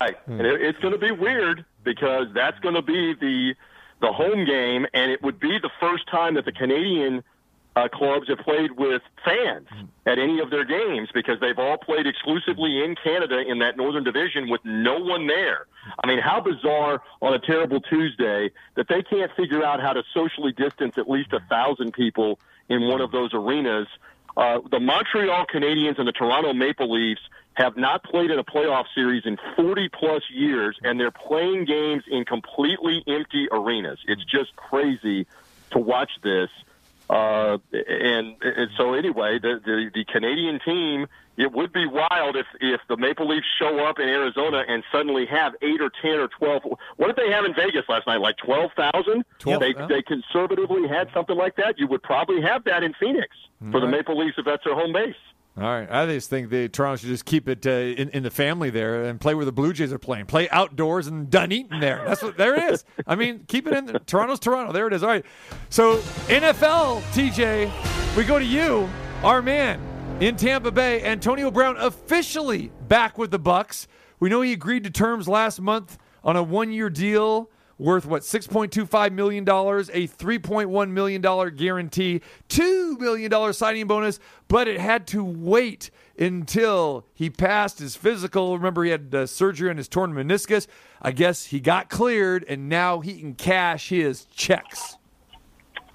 Right, 0.00 0.16
and 0.26 0.40
it, 0.40 0.60
it's 0.60 0.78
going 0.80 0.92
to 0.92 0.98
be 0.98 1.12
weird 1.12 1.64
because 1.88 2.26
that's 2.34 2.58
going 2.60 2.74
to 2.74 2.82
be 2.82 3.14
the 3.14 3.54
the 4.00 4.12
home 4.12 4.44
game, 4.44 4.86
and 4.92 5.10
it 5.10 5.22
would 5.22 5.40
be 5.40 5.58
the 5.58 5.70
first 5.80 6.06
time 6.08 6.34
that 6.34 6.44
the 6.44 6.52
Canadian 6.52 7.24
uh, 7.74 7.88
clubs 7.88 8.28
have 8.28 8.38
played 8.38 8.72
with 8.72 9.02
fans 9.24 9.66
at 10.06 10.18
any 10.18 10.38
of 10.40 10.50
their 10.50 10.64
games 10.64 11.08
because 11.14 11.40
they've 11.40 11.58
all 11.58 11.78
played 11.78 12.06
exclusively 12.06 12.84
in 12.84 12.94
Canada 13.02 13.40
in 13.40 13.58
that 13.58 13.76
Northern 13.76 14.04
Division 14.04 14.50
with 14.50 14.60
no 14.64 14.98
one 14.98 15.26
there. 15.26 15.66
I 16.02 16.06
mean, 16.06 16.20
how 16.20 16.40
bizarre 16.40 17.02
on 17.22 17.34
a 17.34 17.38
terrible 17.38 17.80
Tuesday 17.80 18.50
that 18.76 18.86
they 18.88 19.02
can't 19.02 19.32
figure 19.34 19.64
out 19.64 19.80
how 19.80 19.94
to 19.94 20.02
socially 20.12 20.52
distance 20.52 20.94
at 20.96 21.08
least 21.08 21.32
a 21.32 21.40
thousand 21.48 21.92
people 21.92 22.38
in 22.68 22.86
one 22.86 23.00
of 23.00 23.10
those 23.10 23.30
arenas. 23.32 23.88
Uh, 24.36 24.58
the 24.70 24.78
Montreal 24.78 25.46
Canadiens 25.52 25.98
and 25.98 26.06
the 26.06 26.12
Toronto 26.12 26.52
Maple 26.52 26.92
Leafs 26.92 27.22
have 27.58 27.76
not 27.76 28.04
played 28.04 28.30
in 28.30 28.38
a 28.38 28.44
playoff 28.44 28.84
series 28.94 29.24
in 29.26 29.36
40 29.56 29.88
plus 29.88 30.22
years, 30.32 30.78
and 30.84 30.98
they're 30.98 31.10
playing 31.10 31.64
games 31.64 32.04
in 32.08 32.24
completely 32.24 33.02
empty 33.08 33.48
arenas. 33.50 33.98
It's 34.06 34.24
just 34.24 34.54
crazy 34.54 35.26
to 35.72 35.78
watch 35.78 36.12
this. 36.22 36.50
Uh, 37.10 37.58
and, 37.72 38.36
and 38.42 38.70
so 38.76 38.94
anyway, 38.94 39.38
the, 39.40 39.60
the 39.64 39.90
the 39.92 40.04
Canadian 40.04 40.60
team, 40.64 41.06
it 41.36 41.50
would 41.52 41.72
be 41.72 41.86
wild 41.86 42.36
if 42.36 42.46
if 42.60 42.80
the 42.88 42.96
Maple 42.96 43.26
Leafs 43.26 43.46
show 43.58 43.78
up 43.86 43.98
in 43.98 44.08
Arizona 44.08 44.62
and 44.68 44.84
suddenly 44.92 45.26
have 45.26 45.54
eight 45.62 45.80
or 45.80 45.90
ten 46.02 46.20
or 46.20 46.28
twelve. 46.28 46.62
What 46.96 47.06
did 47.06 47.16
they 47.16 47.32
have 47.32 47.44
in 47.44 47.54
Vegas 47.54 47.88
last 47.88 48.06
night? 48.06 48.20
Like 48.20 48.36
twelve 48.36 48.70
thousand? 48.76 49.24
12, 49.38 49.60
They 49.60 49.74
yeah. 49.74 49.86
they 49.86 50.02
conservatively 50.02 50.86
had 50.86 51.08
something 51.14 51.36
like 51.36 51.56
that. 51.56 51.78
You 51.78 51.88
would 51.88 52.02
probably 52.02 52.42
have 52.42 52.64
that 52.64 52.82
in 52.84 52.92
Phoenix 53.00 53.30
for 53.72 53.80
the 53.80 53.88
Maple 53.88 54.16
Leafs 54.16 54.36
if 54.38 54.44
that's 54.44 54.62
their 54.64 54.74
home 54.74 54.92
base. 54.92 55.16
All 55.60 55.64
right, 55.64 55.90
I 55.90 56.06
just 56.06 56.30
think 56.30 56.50
the 56.50 56.68
Toronto 56.68 56.98
should 56.98 57.08
just 57.08 57.24
keep 57.24 57.48
it 57.48 57.66
uh, 57.66 57.70
in, 57.70 58.10
in 58.10 58.22
the 58.22 58.30
family 58.30 58.70
there 58.70 59.02
and 59.04 59.20
play 59.20 59.34
where 59.34 59.44
the 59.44 59.50
Blue 59.50 59.72
Jays 59.72 59.92
are 59.92 59.98
playing. 59.98 60.26
Play 60.26 60.48
outdoors 60.50 61.08
and 61.08 61.28
Dunedin 61.28 61.80
there. 61.80 62.04
That's 62.06 62.22
what 62.22 62.36
there 62.36 62.54
it 62.54 62.72
is. 62.72 62.84
I 63.08 63.16
mean, 63.16 63.44
keep 63.48 63.66
it 63.66 63.72
in 63.72 63.86
the, 63.86 63.98
Toronto's 63.98 64.38
Toronto. 64.38 64.72
There 64.72 64.86
it 64.86 64.92
is. 64.92 65.02
All 65.02 65.08
right. 65.08 65.24
So 65.68 65.98
NFL, 66.28 67.00
TJ, 67.12 68.16
we 68.16 68.22
go 68.22 68.38
to 68.38 68.44
you, 68.44 68.88
our 69.24 69.42
man 69.42 69.80
in 70.20 70.36
Tampa 70.36 70.70
Bay. 70.70 71.02
Antonio 71.02 71.50
Brown 71.50 71.76
officially 71.76 72.70
back 72.86 73.18
with 73.18 73.32
the 73.32 73.40
Bucs. 73.40 73.88
We 74.20 74.28
know 74.28 74.42
he 74.42 74.52
agreed 74.52 74.84
to 74.84 74.90
terms 74.90 75.26
last 75.26 75.60
month 75.60 75.98
on 76.22 76.36
a 76.36 76.42
one-year 76.42 76.90
deal 76.90 77.50
worth 77.78 78.04
what 78.04 78.22
$6.25 78.22 79.12
million, 79.12 79.44
a 79.44 79.46
$3.1 79.48 80.90
million 80.90 81.56
guarantee, 81.56 82.20
$2 82.48 82.98
million 82.98 83.52
signing 83.52 83.86
bonus, 83.86 84.18
but 84.48 84.68
it 84.68 84.80
had 84.80 85.06
to 85.08 85.24
wait 85.24 85.90
until 86.18 87.06
he 87.14 87.30
passed 87.30 87.78
his 87.78 87.94
physical. 87.94 88.56
Remember, 88.56 88.84
he 88.84 88.90
had 88.90 89.14
uh, 89.14 89.26
surgery 89.26 89.70
on 89.70 89.76
his 89.76 89.88
torn 89.88 90.12
meniscus. 90.12 90.66
I 91.00 91.12
guess 91.12 91.46
he 91.46 91.60
got 91.60 91.88
cleared, 91.88 92.44
and 92.48 92.68
now 92.68 93.00
he 93.00 93.20
can 93.20 93.34
cash 93.34 93.88
his 93.90 94.24
checks. 94.24 94.96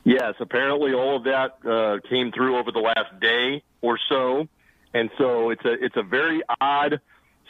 Yes, 0.05 0.35
apparently 0.39 0.93
all 0.93 1.17
of 1.17 1.23
that 1.25 1.57
uh, 1.65 1.99
came 2.09 2.31
through 2.31 2.57
over 2.57 2.71
the 2.71 2.79
last 2.79 3.19
day 3.21 3.63
or 3.81 3.97
so, 4.09 4.47
and 4.93 5.09
so 5.17 5.49
it's 5.49 5.63
a 5.63 5.71
it's 5.71 5.95
a 5.95 6.03
very 6.03 6.41
odd 6.59 6.99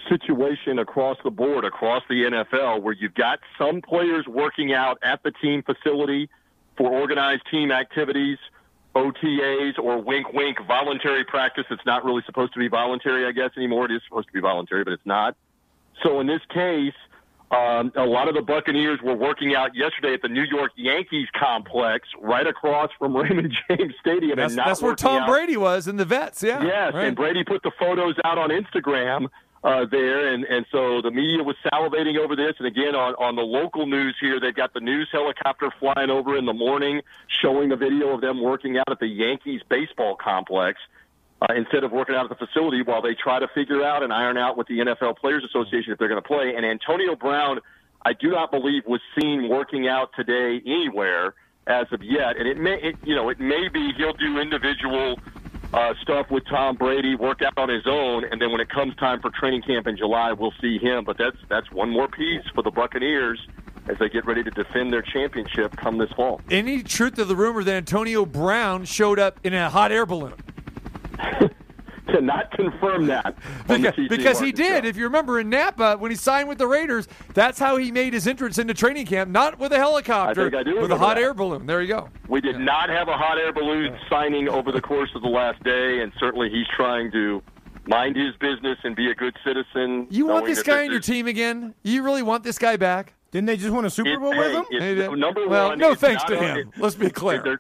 situation 0.10 0.80
across 0.80 1.18
the 1.24 1.32
board 1.32 1.66
across 1.66 2.04
the 2.10 2.24
NFL 2.24 2.82
where 2.82 2.94
you've 2.94 3.14
got 3.16 3.40
some 3.58 3.82
players 3.82 4.26
working 4.28 4.74
out 4.74 4.98
at 5.04 5.22
the 5.24 5.32
team 5.32 5.64
facility 5.64 6.30
for 6.78 6.92
organized 6.92 7.44
team 7.52 7.72
activities 7.72 8.38
OTAs 8.96 9.80
or 9.80 10.02
wink 10.02 10.32
wink 10.34 10.58
voluntary 10.68 11.24
practice. 11.26 11.66
It's 11.70 11.86
not 11.86 12.06
really 12.06 12.22
supposed 12.26 12.54
to 12.54 12.60
be 12.60 12.68
voluntary, 12.68 13.26
I 13.26 13.32
guess, 13.32 13.50
anymore. 13.58 13.86
It 13.86 13.92
is 13.92 14.02
supposed 14.08 14.28
to 14.28 14.34
be 14.34 14.40
voluntary, 14.40 14.84
but 14.84 14.94
it's 14.94 15.06
not. 15.06 15.36
So 16.04 16.20
in 16.20 16.28
this 16.28 16.42
case, 16.54 16.94
um, 17.52 17.92
a 17.96 18.06
lot 18.06 18.28
of 18.28 18.36
the 18.36 18.42
Buccaneers 18.42 19.00
were 19.04 19.16
working 19.16 19.56
out 19.56 19.76
yesterday 19.76 20.14
at 20.14 20.22
the 20.22 20.28
New 20.28 20.44
York 20.44 20.72
Yankees 20.76 21.28
complex 21.40 22.08
right 22.20 22.46
across 22.46 22.90
from 22.98 23.16
Raymond 23.18 23.54
James 23.68 23.94
Stadium. 24.00 24.38
That's, 24.38 24.54
and 24.54 24.60
that's 24.60 24.82
where 24.82 24.96
Tom 24.96 25.24
out. 25.24 25.30
Brady 25.30 25.58
was 25.58 25.88
in 25.88 25.98
the 25.98 26.06
vets. 26.06 26.42
Yeah. 26.42 26.64
Yes, 26.64 26.94
right. 26.94 27.08
and 27.08 27.16
Brady 27.16 27.44
put 27.44 27.64
the 27.64 27.72
photos 27.80 28.16
out 28.24 28.38
on 28.38 28.50
Instagram 28.50 29.28
uh, 29.64 29.86
there, 29.90 30.34
and, 30.34 30.44
and 30.44 30.66
so 30.72 31.02
the 31.02 31.12
media 31.12 31.42
was 31.42 31.56
salivating 31.66 32.18
over 32.18 32.36
this. 32.36 32.56
And 32.58 32.68
again, 32.68 32.96
on, 32.96 33.16
on 33.16 33.36
the 33.36 33.44
local 33.44 33.86
news 33.86 34.16
here, 34.20 34.40
they've 34.40 34.56
got 34.56 34.74
the 34.74 34.82
news 34.82 35.08
helicopter 35.12 35.72
flying 35.80 36.10
over 36.10 36.38
in 36.38 36.46
the 36.46 36.54
morning, 36.54 37.02
showing 37.42 37.72
a 37.72 37.78
video 37.78 38.10
of 38.10 38.22
them 38.22 38.42
working 38.42 38.78
out 38.78 38.92
at 38.92 39.00
the 39.00 39.08
Yankees 39.08 39.62
baseball 39.70 40.16
complex. 40.16 40.80
Uh, 41.42 41.56
instead 41.56 41.84
of 41.84 41.92
working 41.92 42.16
out 42.16 42.32
at 42.32 42.40
the 42.40 42.46
facility 42.46 42.82
while 42.84 43.02
they 43.02 43.14
try 43.14 43.38
to 43.38 43.50
figure 43.50 43.84
out 43.84 44.02
and 44.02 44.14
iron 44.14 44.38
out 44.38 44.56
with 44.56 44.66
the 44.68 44.80
NFL 44.80 45.18
Players 45.18 45.44
Association 45.44 45.92
if 45.92 46.00
they're 46.00 46.08
going 46.08 46.22
to 46.22 46.26
play. 46.26 46.54
And 46.56 46.66
Antonio 46.66 47.18
Brown, 47.18 47.60
I 48.06 48.14
do 48.14 48.30
not 48.30 48.50
believe 48.50 48.84
was 48.88 49.02
seen 49.20 49.50
working 49.50 49.86
out 49.86 50.12
today 50.16 50.62
anywhere 50.66 51.34
as 51.68 51.88
of 51.92 52.02
yet. 52.02 52.38
And 52.38 52.48
it 52.48 52.58
may, 52.58 52.76
it, 52.76 52.96
you 53.04 53.14
know, 53.14 53.28
it 53.28 53.42
may 53.42 53.68
be 53.68 53.92
he'll 53.98 54.14
do 54.14 54.40
individual 54.40 55.20
uh, 55.74 55.94
stuff 56.02 56.30
with 56.30 56.46
Tom 56.46 56.76
Brady, 56.76 57.16
work 57.16 57.42
out 57.42 57.58
on 57.58 57.70
his 57.70 57.88
own, 57.88 58.26
and 58.26 58.42
then 58.42 58.52
when 58.52 58.62
it 58.62 58.70
comes 58.70 58.96
time 58.96 59.20
for 59.22 59.32
training 59.32 59.64
camp 59.64 59.88
in 59.88 59.98
July, 59.98 60.32
we'll 60.32 60.54
see 60.62 60.78
him. 60.78 61.04
But 61.04 61.18
that's 61.18 61.38
that's 61.50 61.72
one 61.72 61.90
more 61.90 62.08
piece 62.08 62.44
for 62.54 62.62
the 62.62 62.72
Buccaneers 62.72 63.40
as 63.90 63.98
they 64.00 64.08
get 64.08 64.26
ready 64.26 64.44
to 64.44 64.52
defend 64.52 64.94
their 64.94 65.02
championship 65.02 65.76
come 65.76 65.98
this 65.98 66.12
fall. 66.12 66.42
Any 66.50 66.84
truth 66.84 67.16
to 67.16 67.26
the 67.26 67.36
rumor 67.36 67.64
that 67.64 67.74
Antonio 67.74 68.26
Brown 68.26 68.86
showed 68.86 69.20
up 69.20 69.40
in 69.44 69.54
a 69.54 69.70
hot 69.70 69.92
air 69.92 70.06
balloon? 70.06 70.36
Cannot 72.08 72.52
confirm 72.52 73.08
that 73.08 73.36
Because, 73.68 73.96
because 74.10 74.40
he 74.40 74.52
did. 74.52 74.84
show. 74.84 74.90
If 74.90 74.98
you 74.98 75.06
remember 75.06 75.40
in 75.40 75.50
Napa, 75.50 75.96
when 75.98 76.12
he 76.12 76.18
signed 76.18 76.50
with 76.50 76.58
the 76.58 76.68
Raiders, 76.68 77.08
that's 77.34 77.58
how 77.58 77.78
he 77.78 77.92
made 77.92 78.14
his 78.14 78.28
entrance 78.28 78.58
into 78.58 78.74
training 78.74 79.06
camp, 79.06 79.32
not 79.32 79.58
with 79.58 79.72
a 79.72 79.78
helicopter, 79.78 80.42
I 80.42 80.44
think 80.50 80.56
I 80.56 80.64
do 80.64 80.82
with 80.82 80.92
a 80.92 80.98
hot 80.98 81.16
that. 81.16 81.24
air 81.24 81.34
balloon. 81.34 81.66
There 81.66 81.82
you 81.82 81.88
go. 81.88 82.10
We 82.28 82.42
did 82.42 82.60
not 82.60 82.90
have 82.90 83.08
a 83.08 83.16
hot 83.18 83.38
air 83.38 83.54
balloon 83.54 83.98
signing 84.10 84.50
over 84.50 84.72
the 84.72 84.82
course 84.82 85.12
of 85.16 85.22
the 85.22 85.30
last 85.30 85.64
day, 85.64 86.02
and 86.02 86.12
certainly 86.20 86.50
he's 86.50 86.68
trying 86.76 87.12
to 87.14 87.42
mind 87.88 88.16
his 88.18 88.36
business 88.36 88.78
and 88.84 88.96
be 88.96 89.10
a 89.10 89.16
good 89.16 89.36
citizen. 89.46 90.08
You 90.10 90.26
want 90.26 90.46
this 90.46 90.62
guy 90.64 90.84
on 90.86 90.92
your 90.92 91.00
team 91.00 91.28
again? 91.28 91.74
You 91.84 92.04
really 92.04 92.22
want 92.24 92.44
this 92.44 92.58
guy 92.58 92.76
back? 92.76 93.14
Didn't 93.32 93.48
they 93.48 93.58
just 93.58 93.72
win 93.74 93.86
a 93.86 93.90
Super 93.90 94.12
It- 94.12 94.20
Bowl 94.20 94.32
hey, 94.34 94.40
with 94.40 94.52
him? 94.52 94.66
it's- 94.72 95.08
They 95.10 95.16
number 95.16 95.48
well, 95.48 95.70
one, 95.70 95.80
no 95.80 95.96
thanks 95.96 96.24
to 96.26 96.38
on- 96.38 96.44
him. 96.44 96.58
it- 96.58 96.68
Let's 96.78 96.96
be 96.96 97.10
clear. 97.10 97.60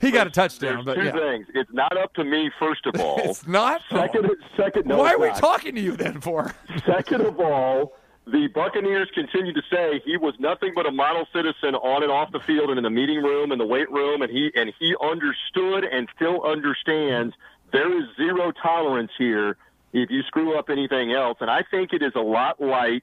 He 0.00 0.10
got 0.10 0.26
a 0.26 0.30
touchdown, 0.30 0.84
but 0.84 0.94
two 0.94 1.04
yeah. 1.04 1.12
things. 1.12 1.46
It's 1.54 1.72
not 1.72 1.96
up 1.96 2.12
to 2.14 2.24
me, 2.24 2.50
first 2.58 2.86
of 2.86 3.00
all. 3.00 3.18
It's 3.18 3.46
not. 3.46 3.80
Second, 3.90 4.30
second. 4.56 4.86
No, 4.86 4.98
Why 4.98 5.14
are 5.14 5.18
we 5.18 5.28
not. 5.28 5.38
talking 5.38 5.74
to 5.74 5.80
you 5.80 5.96
then 5.96 6.20
for? 6.20 6.54
Second 6.84 7.22
of 7.22 7.40
all, 7.40 7.94
the 8.26 8.48
Buccaneers 8.48 9.08
continue 9.14 9.52
to 9.52 9.62
say 9.70 10.02
he 10.04 10.16
was 10.16 10.34
nothing 10.38 10.72
but 10.74 10.86
a 10.86 10.90
model 10.90 11.26
citizen 11.32 11.74
on 11.76 12.02
and 12.02 12.10
off 12.10 12.32
the 12.32 12.40
field 12.40 12.70
and 12.70 12.78
in 12.78 12.84
the 12.84 12.90
meeting 12.90 13.22
room 13.22 13.52
and 13.52 13.60
the 13.60 13.66
weight 13.66 13.90
room, 13.90 14.22
and 14.22 14.30
he 14.30 14.50
and 14.54 14.72
he 14.78 14.94
understood 15.00 15.84
and 15.84 16.08
still 16.14 16.42
understands 16.44 17.34
there 17.72 17.96
is 17.98 18.04
zero 18.16 18.52
tolerance 18.52 19.10
here 19.18 19.56
if 19.92 20.10
you 20.10 20.22
screw 20.24 20.58
up 20.58 20.70
anything 20.70 21.12
else. 21.12 21.38
And 21.40 21.50
I 21.50 21.62
think 21.70 21.92
it 21.92 22.02
is 22.02 22.12
a 22.14 22.20
lot 22.20 22.60
like 22.60 23.02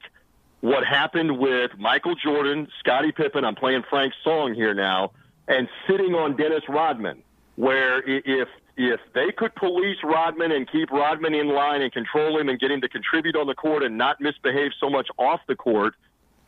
what 0.62 0.86
happened 0.86 1.38
with 1.40 1.72
Michael 1.78 2.16
Jordan, 2.16 2.68
Scottie 2.80 3.12
Pippen. 3.12 3.44
I'm 3.44 3.56
playing 3.56 3.84
Frank's 3.90 4.16
song 4.24 4.54
here 4.54 4.74
now, 4.74 5.12
and 5.48 5.68
sitting 5.88 6.14
on 6.14 6.36
Dennis 6.36 6.64
Rodman, 6.70 7.22
where 7.56 8.02
if 8.08 8.48
if 8.76 9.00
they 9.14 9.32
could 9.32 9.54
police 9.56 9.98
Rodman 10.04 10.52
and 10.52 10.70
keep 10.72 10.90
Rodman 10.90 11.36
in 11.36 11.50
line 11.50 11.82
and 11.82 11.92
control 11.92 12.40
him 12.40 12.50
and 12.50 12.60
get 12.60 12.72
him 12.72 12.82
to 12.82 12.90
contribute 12.90 13.36
on 13.36 13.46
the 13.46 13.54
court 13.54 13.84
and 13.84 13.98
not 13.98 14.20
misbehave 14.20 14.72
so 14.80 14.90
much 14.90 15.10
off 15.20 15.42
the 15.48 15.56
court, 15.56 15.94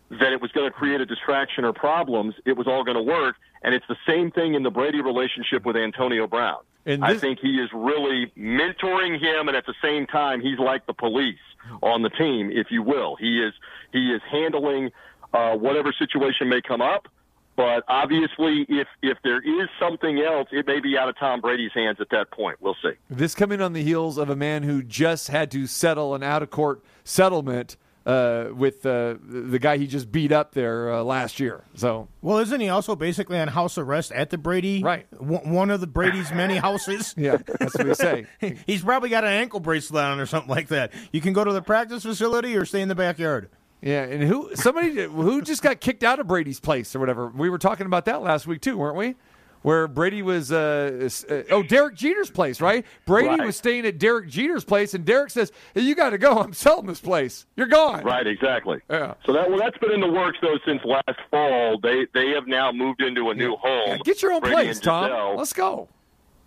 that 0.09 0.33
it 0.33 0.41
was 0.41 0.51
going 0.51 0.65
to 0.65 0.71
create 0.71 1.01
a 1.01 1.05
distraction 1.05 1.65
or 1.65 1.73
problems, 1.73 2.33
it 2.45 2.57
was 2.57 2.67
all 2.67 2.83
going 2.83 2.97
to 2.97 3.03
work. 3.03 3.35
And 3.63 3.75
it's 3.75 3.85
the 3.87 3.97
same 4.07 4.31
thing 4.31 4.55
in 4.55 4.63
the 4.63 4.71
Brady 4.71 5.01
relationship 5.01 5.65
with 5.65 5.75
Antonio 5.75 6.27
Brown. 6.27 6.59
And 6.85 7.03
I 7.03 7.17
think 7.17 7.39
he 7.39 7.55
is 7.55 7.69
really 7.73 8.31
mentoring 8.37 9.19
him, 9.19 9.47
and 9.47 9.57
at 9.57 9.65
the 9.65 9.73
same 9.81 10.05
time, 10.05 10.39
he's 10.39 10.59
like 10.59 10.85
the 10.85 10.93
police 10.93 11.39
on 11.81 12.03
the 12.03 12.11
team, 12.11 12.51
if 12.51 12.67
you 12.69 12.83
will. 12.83 13.15
He 13.15 13.41
is 13.41 13.53
he 13.91 14.11
is 14.11 14.21
handling 14.29 14.91
uh, 15.33 15.55
whatever 15.55 15.91
situation 15.97 16.47
may 16.47 16.61
come 16.61 16.81
up. 16.81 17.07
But 17.55 17.83
obviously, 17.87 18.65
if 18.69 18.87
if 19.01 19.17
there 19.23 19.39
is 19.41 19.69
something 19.79 20.19
else, 20.19 20.49
it 20.51 20.67
may 20.67 20.79
be 20.79 20.97
out 20.97 21.07
of 21.09 21.17
Tom 21.17 21.41
Brady's 21.41 21.71
hands 21.73 21.97
at 22.01 22.09
that 22.11 22.31
point. 22.31 22.57
We'll 22.61 22.75
see. 22.81 22.91
This 23.09 23.33
coming 23.35 23.61
on 23.61 23.73
the 23.73 23.83
heels 23.83 24.17
of 24.17 24.29
a 24.29 24.35
man 24.35 24.63
who 24.63 24.83
just 24.83 25.29
had 25.29 25.51
to 25.51 25.65
settle 25.67 26.15
an 26.15 26.23
out 26.23 26.43
of 26.43 26.49
court 26.49 26.83
settlement 27.05 27.77
uh, 28.05 28.49
with 28.53 28.85
uh, 28.85 29.15
the 29.23 29.57
guy 29.57 29.77
he 29.77 29.87
just 29.87 30.11
beat 30.11 30.31
up 30.31 30.51
there 30.53 30.93
uh, 30.93 31.01
last 31.03 31.39
year. 31.39 31.63
So 31.75 32.07
Well, 32.21 32.37
isn't 32.39 32.59
he 32.59 32.69
also 32.69 32.95
basically 32.95 33.39
on 33.39 33.47
house 33.47 33.77
arrest 33.77 34.11
at 34.11 34.29
the 34.29 34.37
Brady? 34.37 34.83
Right. 34.83 35.09
w- 35.11 35.39
One 35.39 35.71
of 35.71 35.81
the 35.81 35.87
Brady's 35.87 36.31
many 36.31 36.57
houses. 36.57 37.15
yeah, 37.17 37.37
that's 37.59 37.75
what 37.75 37.87
we 37.87 37.93
say. 37.95 38.27
He's 38.67 38.83
probably 38.83 39.09
got 39.09 39.23
an 39.23 39.31
ankle 39.31 39.59
bracelet 39.59 40.03
on 40.03 40.19
or 40.19 40.25
something 40.27 40.49
like 40.51 40.67
that. 40.67 40.91
You 41.11 41.21
can 41.21 41.33
go 41.33 41.43
to 41.43 41.51
the 41.53 41.61
practice 41.63 42.03
facility 42.03 42.55
or 42.55 42.65
stay 42.65 42.81
in 42.81 42.89
the 42.89 42.95
backyard. 42.95 43.49
Yeah, 43.85 44.01
and 44.01 44.23
who 44.23 44.49
somebody 44.55 45.03
who 45.03 45.43
just 45.43 45.61
got 45.61 45.79
kicked 45.79 46.03
out 46.03 46.19
of 46.19 46.25
Brady's 46.25 46.59
place 46.59 46.95
or 46.95 46.99
whatever. 46.99 47.27
We 47.27 47.51
were 47.51 47.59
talking 47.59 47.85
about 47.85 48.05
that 48.05 48.23
last 48.23 48.47
week 48.47 48.61
too, 48.61 48.79
weren't 48.79 48.95
we? 48.97 49.13
Where 49.61 49.87
Brady 49.87 50.21
was, 50.23 50.51
uh, 50.51 51.09
uh, 51.29 51.41
oh, 51.49 51.63
Derek 51.63 51.95
Jeter's 51.95 52.29
place, 52.29 52.61
right? 52.61 52.85
Brady 53.05 53.29
Right. 53.29 53.45
was 53.45 53.57
staying 53.57 53.85
at 53.87 53.97
Derek 53.97 54.27
Jeter's 54.27 54.63
place, 54.63 54.93
and 54.93 55.03
Derek 55.05 55.29
says, 55.31 55.51
hey, 55.73 55.81
"You 55.81 55.93
got 55.95 56.11
to 56.11 56.17
go. 56.19 56.37
I'm 56.39 56.53
selling 56.53 56.85
this 56.87 56.99
place. 56.99 57.45
You're 57.55 57.65
gone." 57.67 58.03
Right, 58.03 58.25
exactly. 58.27 58.79
Yeah. 58.89 59.13
So 59.25 59.33
that 59.33 59.49
well, 59.49 59.59
that's 59.59 59.77
been 59.77 59.91
in 59.91 60.01
the 60.01 60.11
works 60.11 60.37
though 60.41 60.57
since 60.65 60.81
last 60.83 61.19
fall. 61.31 61.79
They 61.81 62.07
they 62.13 62.29
have 62.31 62.47
now 62.47 62.71
moved 62.71 63.01
into 63.01 63.29
a 63.29 63.35
new 63.35 63.55
home. 63.55 63.99
Get 64.03 64.21
your 64.23 64.33
own 64.33 64.41
Brady 64.41 64.55
place, 64.55 64.79
Tom. 64.79 65.35
Let's 65.37 65.53
go. 65.53 65.89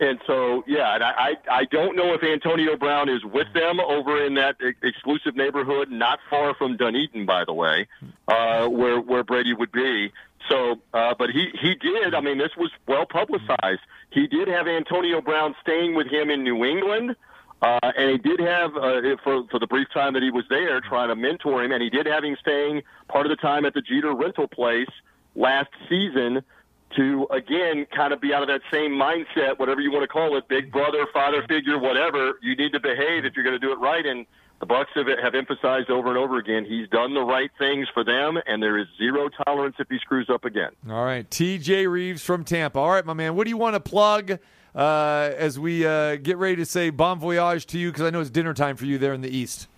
And 0.00 0.20
so, 0.26 0.62
yeah, 0.66 0.94
and 0.94 1.02
I, 1.02 1.36
I 1.50 1.64
don't 1.64 1.96
know 1.96 2.14
if 2.14 2.22
Antonio 2.22 2.76
Brown 2.76 3.08
is 3.08 3.24
with 3.24 3.52
them 3.52 3.80
over 3.80 4.24
in 4.24 4.34
that 4.34 4.56
e- 4.62 4.74
exclusive 4.82 5.34
neighborhood, 5.34 5.90
not 5.90 6.20
far 6.30 6.54
from 6.54 6.76
Dunedin, 6.76 7.26
by 7.26 7.44
the 7.44 7.52
way, 7.52 7.88
uh, 8.28 8.68
where 8.68 9.00
where 9.00 9.24
Brady 9.24 9.54
would 9.54 9.72
be. 9.72 10.12
So, 10.48 10.76
uh, 10.94 11.14
but 11.18 11.30
he 11.30 11.48
he 11.60 11.74
did. 11.74 12.14
I 12.14 12.20
mean, 12.20 12.38
this 12.38 12.52
was 12.56 12.70
well 12.86 13.06
publicized. 13.06 13.80
He 14.10 14.28
did 14.28 14.46
have 14.46 14.68
Antonio 14.68 15.20
Brown 15.20 15.56
staying 15.62 15.96
with 15.96 16.06
him 16.06 16.30
in 16.30 16.44
New 16.44 16.64
England. 16.64 17.16
Uh, 17.60 17.78
and 17.82 18.10
he 18.12 18.18
did 18.18 18.38
have, 18.38 18.76
uh, 18.76 19.16
for, 19.24 19.42
for 19.50 19.58
the 19.58 19.66
brief 19.66 19.88
time 19.92 20.12
that 20.12 20.22
he 20.22 20.30
was 20.30 20.44
there, 20.48 20.80
trying 20.80 21.08
to 21.08 21.16
mentor 21.16 21.64
him, 21.64 21.72
and 21.72 21.82
he 21.82 21.90
did 21.90 22.06
have 22.06 22.22
him 22.22 22.36
staying 22.40 22.82
part 23.08 23.26
of 23.26 23.30
the 23.30 23.36
time 23.36 23.64
at 23.64 23.74
the 23.74 23.82
Jeter 23.82 24.14
rental 24.14 24.46
place 24.46 24.86
last 25.34 25.70
season 25.88 26.44
to 26.96 27.26
again 27.30 27.86
kind 27.94 28.12
of 28.12 28.20
be 28.20 28.32
out 28.32 28.42
of 28.42 28.48
that 28.48 28.62
same 28.72 28.92
mindset, 28.92 29.58
whatever 29.58 29.80
you 29.80 29.90
want 29.90 30.02
to 30.02 30.08
call 30.08 30.36
it, 30.36 30.48
big 30.48 30.72
brother, 30.72 31.06
father 31.12 31.44
figure, 31.48 31.78
whatever. 31.78 32.38
You 32.42 32.56
need 32.56 32.72
to 32.72 32.80
behave 32.80 33.24
if 33.24 33.34
you're 33.36 33.44
going 33.44 33.58
to 33.58 33.64
do 33.64 33.72
it 33.72 33.78
right. 33.78 34.04
And 34.04 34.26
the 34.60 34.66
Bucs 34.66 34.86
have, 34.94 35.06
have 35.22 35.34
emphasized 35.34 35.90
over 35.90 36.08
and 36.08 36.18
over 36.18 36.38
again 36.38 36.64
he's 36.64 36.88
done 36.88 37.14
the 37.14 37.22
right 37.22 37.50
things 37.58 37.88
for 37.92 38.04
them, 38.04 38.38
and 38.46 38.62
there 38.62 38.78
is 38.78 38.86
zero 38.96 39.28
tolerance 39.44 39.76
if 39.78 39.88
he 39.88 39.98
screws 39.98 40.28
up 40.32 40.44
again. 40.44 40.70
All 40.88 41.04
right, 41.04 41.28
TJ 41.28 41.90
Reeves 41.90 42.22
from 42.22 42.44
Tampa. 42.44 42.78
All 42.78 42.90
right, 42.90 43.04
my 43.04 43.12
man, 43.12 43.36
what 43.36 43.44
do 43.44 43.50
you 43.50 43.58
want 43.58 43.74
to 43.74 43.80
plug 43.80 44.38
uh, 44.74 45.30
as 45.36 45.58
we 45.58 45.86
uh, 45.86 46.16
get 46.16 46.38
ready 46.38 46.56
to 46.56 46.66
say 46.66 46.90
bon 46.90 47.18
voyage 47.18 47.66
to 47.66 47.78
you? 47.78 47.90
Because 47.90 48.04
I 48.04 48.10
know 48.10 48.20
it's 48.20 48.30
dinner 48.30 48.54
time 48.54 48.76
for 48.76 48.86
you 48.86 48.98
there 48.98 49.12
in 49.12 49.20
the 49.20 49.34
East. 49.34 49.68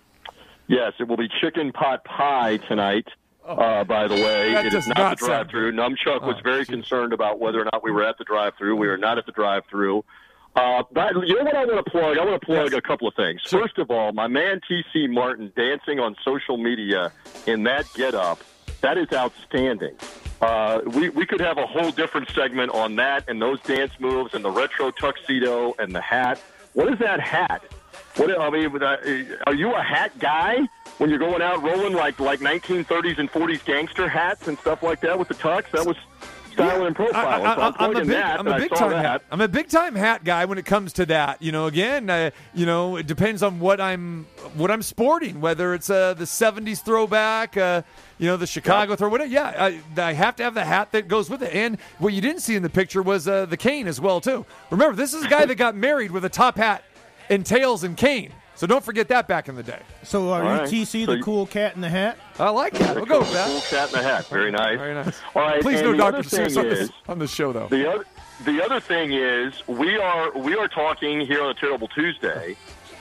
Yes, 0.67 0.93
it 0.99 1.07
will 1.07 1.17
be 1.17 1.27
chicken 1.41 1.73
pot 1.73 2.03
pie 2.05 2.57
tonight. 2.69 3.05
Uh, 3.45 3.83
by 3.83 4.07
the 4.07 4.13
way, 4.15 4.53
it 4.53 4.73
not, 4.73 4.97
not 4.97 5.19
the 5.19 5.25
drive-through. 5.25 5.71
Numchuck 5.73 6.21
was 6.21 6.35
Oh, 6.37 6.41
very 6.43 6.59
geez. 6.63 6.67
concerned 6.69 7.11
about 7.13 7.39
whether 7.39 7.59
or 7.61 7.65
not 7.65 7.83
we 7.83 7.91
were 7.91 8.03
at 8.03 8.17
the 8.17 8.23
drive-through. 8.23 8.75
We 8.75 8.87
are 8.87 8.97
not 8.97 9.17
at 9.17 9.25
the 9.25 9.31
drive-through. 9.31 10.03
Uh, 10.55 10.83
but 10.91 11.13
you 11.27 11.35
know 11.37 11.43
what 11.45 11.55
I 11.55 11.65
want 11.65 11.83
to 11.83 11.91
plug? 11.91 12.17
I 12.17 12.25
want 12.25 12.39
to 12.39 12.45
plug 12.45 12.71
Yes. 12.71 12.77
a 12.77 12.81
couple 12.81 13.07
of 13.07 13.15
things. 13.15 13.41
First 13.49 13.77
of 13.77 13.89
all, 13.89 14.11
my 14.11 14.27
man 14.27 14.59
TC 14.69 15.07
Martin 15.09 15.51
dancing 15.55 15.99
on 15.99 16.15
social 16.23 16.57
media 16.57 17.11
in 17.47 17.63
that 17.63 17.85
get-up, 17.95 18.39
that 18.81 18.97
is 18.97 19.07
outstanding. 19.13 19.95
Uh, 20.41 20.81
we 20.87 21.09
we 21.09 21.25
could 21.25 21.39
have 21.39 21.57
a 21.57 21.65
whole 21.65 21.91
different 21.91 22.27
segment 22.31 22.71
on 22.73 22.95
that 22.97 23.23
and 23.29 23.41
those 23.41 23.61
dance 23.61 23.91
moves 23.99 24.33
and 24.33 24.43
the 24.43 24.49
retro 24.51 24.91
tuxedo 24.91 25.73
and 25.79 25.93
the 25.95 26.01
hat. 26.01 26.41
What 26.73 26.91
is 26.91 26.99
that 26.99 27.19
hat? 27.19 27.63
What 28.15 28.39
I 28.39 28.49
mean, 28.49 28.83
are 29.47 29.53
you 29.53 29.73
a 29.73 29.81
hat 29.81 30.17
guy 30.19 30.67
when 30.97 31.09
you're 31.09 31.19
going 31.19 31.41
out 31.41 31.63
rolling 31.63 31.93
like 31.93 32.19
like 32.19 32.39
1930s 32.39 33.19
and 33.19 33.31
40s 33.31 33.63
gangster 33.65 34.07
hats 34.07 34.47
and 34.47 34.57
stuff 34.59 34.83
like 34.83 35.01
that 35.01 35.17
with 35.17 35.27
the 35.27 35.33
tux? 35.35 35.69
That 35.71 35.85
was 35.85 35.97
styling 36.51 36.87
and 36.87 36.95
profiling. 36.95 37.13
I, 37.13 37.55
so 37.55 37.75
I'm 37.77 37.91
am 37.91 37.95
a 37.95 37.99
big, 37.99 38.07
that. 38.09 38.39
I'm 38.39 38.47
a 38.47 38.51
I 38.51 38.59
big 38.59 38.71
time 38.71 38.89
that. 38.91 39.05
hat. 39.05 39.23
I'm 39.31 39.41
a 39.41 39.47
big 39.47 39.69
time 39.69 39.95
hat 39.95 40.23
guy 40.23 40.45
when 40.45 40.57
it 40.57 40.65
comes 40.65 40.93
to 40.93 41.05
that. 41.07 41.41
You 41.41 41.51
know, 41.51 41.67
again, 41.67 42.09
uh, 42.09 42.31
you 42.53 42.65
know, 42.65 42.97
it 42.97 43.07
depends 43.07 43.43
on 43.43 43.59
what 43.59 43.79
I'm 43.79 44.25
what 44.55 44.71
I'm 44.71 44.81
sporting. 44.81 45.41
Whether 45.41 45.73
it's 45.73 45.89
uh, 45.89 46.13
the 46.13 46.25
'70s 46.25 46.83
throwback, 46.83 47.57
uh, 47.57 47.81
you 48.19 48.27
know, 48.27 48.37
the 48.37 48.47
Chicago 48.47 48.95
throw, 48.95 49.09
whatever. 49.09 49.29
Yeah, 49.31 49.53
I, 49.97 50.01
I 50.01 50.13
have 50.13 50.35
to 50.37 50.43
have 50.43 50.53
the 50.53 50.65
hat 50.65 50.91
that 50.91 51.07
goes 51.07 51.29
with 51.29 51.41
it. 51.41 51.53
And 51.53 51.79
what 51.99 52.13
you 52.13 52.21
didn't 52.21 52.41
see 52.41 52.55
in 52.55 52.63
the 52.63 52.69
picture 52.69 53.01
was 53.01 53.27
uh, 53.27 53.45
the 53.45 53.57
cane 53.57 53.87
as 53.87 53.99
well 53.99 54.21
too. 54.21 54.45
Remember, 54.69 54.95
this 54.95 55.13
is 55.13 55.23
a 55.23 55.29
guy 55.29 55.45
that 55.45 55.55
got 55.55 55.75
married 55.75 56.11
with 56.11 56.25
a 56.25 56.29
top 56.29 56.57
hat 56.57 56.83
and 57.31 57.45
tails 57.45 57.83
and 57.83 57.97
cane. 57.97 58.31
So 58.55 58.67
don't 58.67 58.83
forget 58.83 59.07
that 59.07 59.27
back 59.27 59.49
in 59.49 59.55
the 59.55 59.63
day. 59.63 59.79
So 60.03 60.29
are 60.31 60.43
All 60.43 60.53
you 60.53 60.59
right. 60.61 60.69
TC 60.69 61.05
So 61.05 61.11
the 61.13 61.17
you- 61.17 61.23
cool 61.23 61.47
cat 61.47 61.73
in 61.73 61.81
the 61.81 61.89
hat? 61.89 62.17
I 62.37 62.49
like 62.49 62.73
that. 62.73 62.95
We'll 62.95 63.05
go 63.05 63.19
with 63.19 63.33
that. 63.33 63.47
Cool 63.47 63.61
cat 63.61 63.87
in 63.89 63.93
the 63.93 64.03
hat. 64.03 64.27
Very 64.27 64.51
nice. 64.51 64.77
Very 64.77 64.93
nice. 64.93 65.19
All 65.33 65.41
right. 65.41 65.61
Please 65.61 65.79
and 65.79 65.97
no 65.97 66.11
the 66.11 66.11
Dr. 66.21 66.29
Seuss 66.29 66.57
on 66.59 66.67
is, 66.67 66.79
this, 66.79 66.89
on 67.07 67.17
this 67.19 67.31
show, 67.33 67.53
though. 67.53 67.67
The 67.69 67.89
other, 67.91 68.05
the 68.45 68.63
other 68.63 68.79
thing 68.79 69.13
is, 69.13 69.65
we 69.67 69.97
are 69.97 70.37
we 70.37 70.55
are 70.55 70.67
talking 70.67 71.21
here 71.21 71.41
on 71.41 71.49
a 71.49 71.53
Terrible 71.55 71.87
Tuesday 71.87 72.55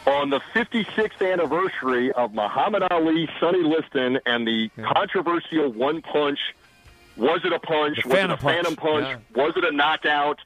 on 0.07 0.31
the 0.31 0.41
56th 0.55 1.20
anniversary 1.31 2.11
of 2.12 2.33
Muhammad 2.33 2.85
Ali, 2.91 3.28
Sonny 3.39 3.62
Liston, 3.62 4.18
and 4.24 4.47
the 4.47 4.70
controversial 4.95 5.70
one 5.72 6.01
punch. 6.01 6.39
Was 7.18 7.41
it 7.45 7.53
a 7.53 7.59
punch? 7.59 7.99
The 8.03 8.09
was 8.09 8.18
it 8.18 8.31
a 8.31 8.37
phantom 8.39 8.76
punch. 8.76 9.05
punch? 9.05 9.22
Was 9.35 9.53
it 9.57 9.64
a 9.64 9.72
knockout? 9.72 10.39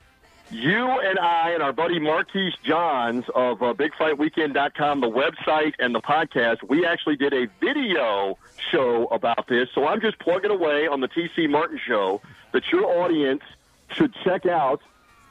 You 0.55 1.01
and 1.01 1.19
I 1.19 1.51
and 1.51 1.65
our 1.65 1.73
buddy 1.73 1.99
Marquise 1.99 2.53
Johns 2.63 3.25
of 3.35 3.61
uh, 3.61 3.75
BigFightWeekend.com, 3.75 5.01
the 5.01 5.11
website 5.11 5.73
and 5.81 5.93
the 5.93 6.01
podcast, 6.01 6.59
we 6.69 6.87
actually 6.87 7.17
did 7.17 7.33
a 7.33 7.49
video 7.61 8.39
show 8.71 9.07
about 9.07 9.49
this. 9.49 9.69
So 9.75 9.85
I'm 9.89 10.01
just 10.01 10.17
plugging 10.21 10.53
away 10.53 10.87
on 10.87 11.01
the 11.01 11.09
TC 11.09 11.51
Martin 11.51 11.81
show 11.85 12.21
that 12.53 12.71
your 12.71 12.85
audience 12.85 13.43
should 13.89 14.15
check 14.23 14.47
out. 14.47 14.81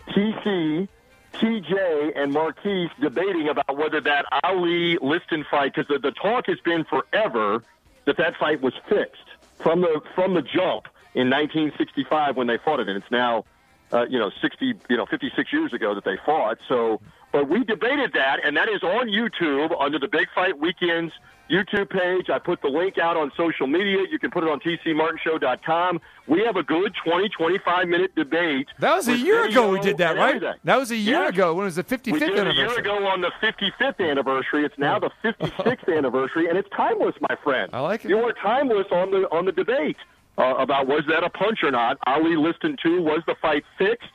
TC, 0.09 0.89
TJ, 1.35 2.11
and 2.17 2.33
Marquise 2.33 2.89
debating 2.99 3.47
about 3.47 3.77
whether 3.77 4.01
that 4.01 4.25
Ali 4.43 4.97
Liston 5.01 5.45
fight, 5.49 5.73
because 5.73 5.87
the, 5.87 5.99
the 5.99 6.11
talk 6.11 6.47
has 6.47 6.59
been 6.59 6.83
forever 6.83 7.63
that 8.03 8.17
that 8.17 8.35
fight 8.35 8.59
was 8.59 8.73
fixed 8.89 9.23
from 9.55 9.79
the 9.79 10.01
from 10.15 10.33
the 10.33 10.41
jump 10.41 10.89
in 11.15 11.29
1965 11.29 12.35
when 12.35 12.47
they 12.47 12.57
fought 12.57 12.81
it, 12.81 12.89
and 12.89 13.01
it's 13.01 13.09
now 13.09 13.45
uh, 13.93 14.05
you 14.09 14.19
know 14.19 14.31
60 14.41 14.73
you 14.89 14.97
know 14.97 15.05
56 15.05 15.53
years 15.53 15.71
ago 15.73 15.93
that 15.95 16.03
they 16.03 16.17
fought. 16.25 16.57
So, 16.67 16.99
but 17.31 17.47
we 17.49 17.63
debated 17.63 18.11
that, 18.13 18.43
and 18.45 18.57
that 18.57 18.67
is 18.69 18.83
on 18.83 19.07
YouTube 19.07 19.69
under 19.79 19.99
the 19.99 20.07
Big 20.07 20.27
Fight 20.35 20.59
Weekends 20.59 21.13
YouTube 21.51 21.89
page. 21.89 22.29
I 22.29 22.39
put 22.39 22.61
the 22.61 22.69
link 22.69 22.97
out 22.97 23.17
on 23.17 23.31
social 23.35 23.67
media. 23.67 23.99
You 24.09 24.17
can 24.17 24.31
put 24.31 24.43
it 24.43 24.49
on 24.49 24.59
tcmartinshow.com. 24.61 25.99
We 26.27 26.43
have 26.45 26.55
a 26.55 26.63
good 26.63 26.93
20 27.05 27.29
25 27.29 27.87
minute 27.87 28.15
debate. 28.15 28.67
That 28.79 28.95
was 28.95 29.07
a 29.07 29.17
year 29.17 29.45
ago 29.45 29.69
we 29.69 29.79
did 29.79 29.97
that, 29.97 30.15
right? 30.15 30.35
everything. 30.35 30.59
That 30.63 30.77
was 30.77 30.91
a 30.91 30.95
year 30.95 31.27
ago 31.27 31.53
when 31.53 31.63
it 31.63 31.65
was 31.65 31.75
the 31.75 31.83
55th 31.83 32.11
We 32.13 32.19
did 32.19 32.29
it 32.29 32.37
a 32.37 32.41
anniversary. 32.41 32.63
year 32.63 32.79
ago 32.79 33.07
on 33.07 33.21
the 33.21 33.31
55th 33.41 33.99
anniversary. 34.09 34.65
It's 34.65 34.77
now 34.77 34.99
the 34.99 35.11
56th 35.23 35.95
anniversary, 35.97 36.47
and 36.47 36.57
it's 36.57 36.69
timeless, 36.75 37.15
my 37.29 37.35
friend. 37.43 37.69
I 37.73 37.81
like 37.81 38.05
it. 38.05 38.09
You 38.09 38.19
are 38.19 38.33
timeless 38.33 38.87
on 38.91 39.11
the 39.11 39.29
on 39.31 39.45
the 39.45 39.51
debate 39.51 39.97
uh, 40.37 40.55
about 40.57 40.87
was 40.87 41.03
that 41.07 41.23
a 41.23 41.29
punch 41.29 41.59
or 41.63 41.71
not. 41.71 41.97
Ali 42.07 42.35
Liston 42.35 42.75
two 42.81 43.01
was 43.01 43.21
the 43.27 43.35
fight 43.41 43.63
fixed 43.77 44.09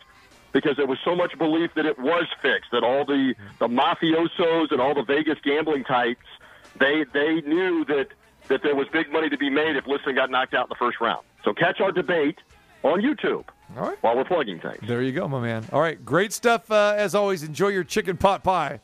because 0.53 0.77
there 0.77 0.87
was 0.87 0.99
so 1.05 1.15
much 1.15 1.37
belief 1.39 1.71
that 1.75 1.87
it 1.87 1.99
was 1.99 2.27
fixed 2.43 2.71
that 2.73 2.83
all 2.83 3.05
the 3.05 3.35
the 3.59 3.69
mafiosos 3.69 4.71
and 4.73 4.81
all 4.81 4.95
the 4.95 5.03
Vegas 5.05 5.39
gambling 5.45 5.85
types 5.85 6.25
they 6.79 7.05
they 7.13 7.41
knew 7.43 7.85
that 7.87 8.09
that 8.49 8.63
there 8.63 8.75
was 8.75 8.89
big 8.89 9.13
money 9.13 9.29
to 9.29 9.37
be 9.37 9.51
made 9.51 9.77
if 9.77 9.87
Liston 9.87 10.15
got 10.15 10.31
knocked 10.31 10.55
out 10.55 10.67
in 10.67 10.69
the 10.71 10.75
first 10.77 11.01
round. 11.01 11.25
So 11.45 11.53
catch 11.53 11.81
our 11.81 11.93
debate 11.93 12.39
on 12.83 13.03
YouTube 13.03 13.45
All 13.77 13.89
right. 13.89 13.99
while 14.01 14.17
we're 14.17 14.25
plugging 14.25 14.59
things. 14.61 14.79
There 14.87 15.03
you 15.03 15.13
go, 15.13 15.29
my 15.29 15.41
man. 15.41 15.67
All 15.73 15.81
right, 15.81 16.03
great 16.03 16.33
stuff 16.33 16.71
uh, 16.71 16.95
as 16.97 17.15
always. 17.15 17.43
Enjoy 17.43 17.69
your 17.69 17.85
chicken 17.85 18.17
pot 18.17 18.43
pie. 18.43 18.81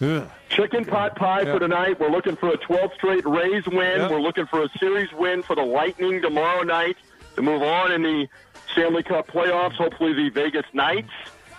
Ugh. 0.00 0.28
Chicken 0.48 0.84
pot 0.84 1.14
pie 1.16 1.42
Yeah. 1.42 1.52
for 1.52 1.58
tonight. 1.60 2.00
We're 2.00 2.10
looking 2.10 2.36
for 2.36 2.48
a 2.50 2.56
12th 2.58 2.94
straight 2.94 3.24
Rays 3.26 3.66
win. 3.66 4.10
We're 4.10 4.20
looking 4.20 4.46
for 4.46 4.62
a 4.62 4.68
series 4.78 5.12
win 5.12 5.42
for 5.42 5.54
the 5.56 5.62
Lightning 5.64 6.20
tomorrow 6.22 6.62
night 6.62 6.96
to 7.36 7.42
move 7.42 7.62
on 7.62 7.92
in 7.92 8.02
the 8.02 8.26
Stanley 8.72 9.02
Cup 9.02 9.28
playoffs. 9.28 9.74
Hopefully, 9.74 10.12
the 10.12 10.30
Vegas 10.30 10.64
Knights 10.72 11.10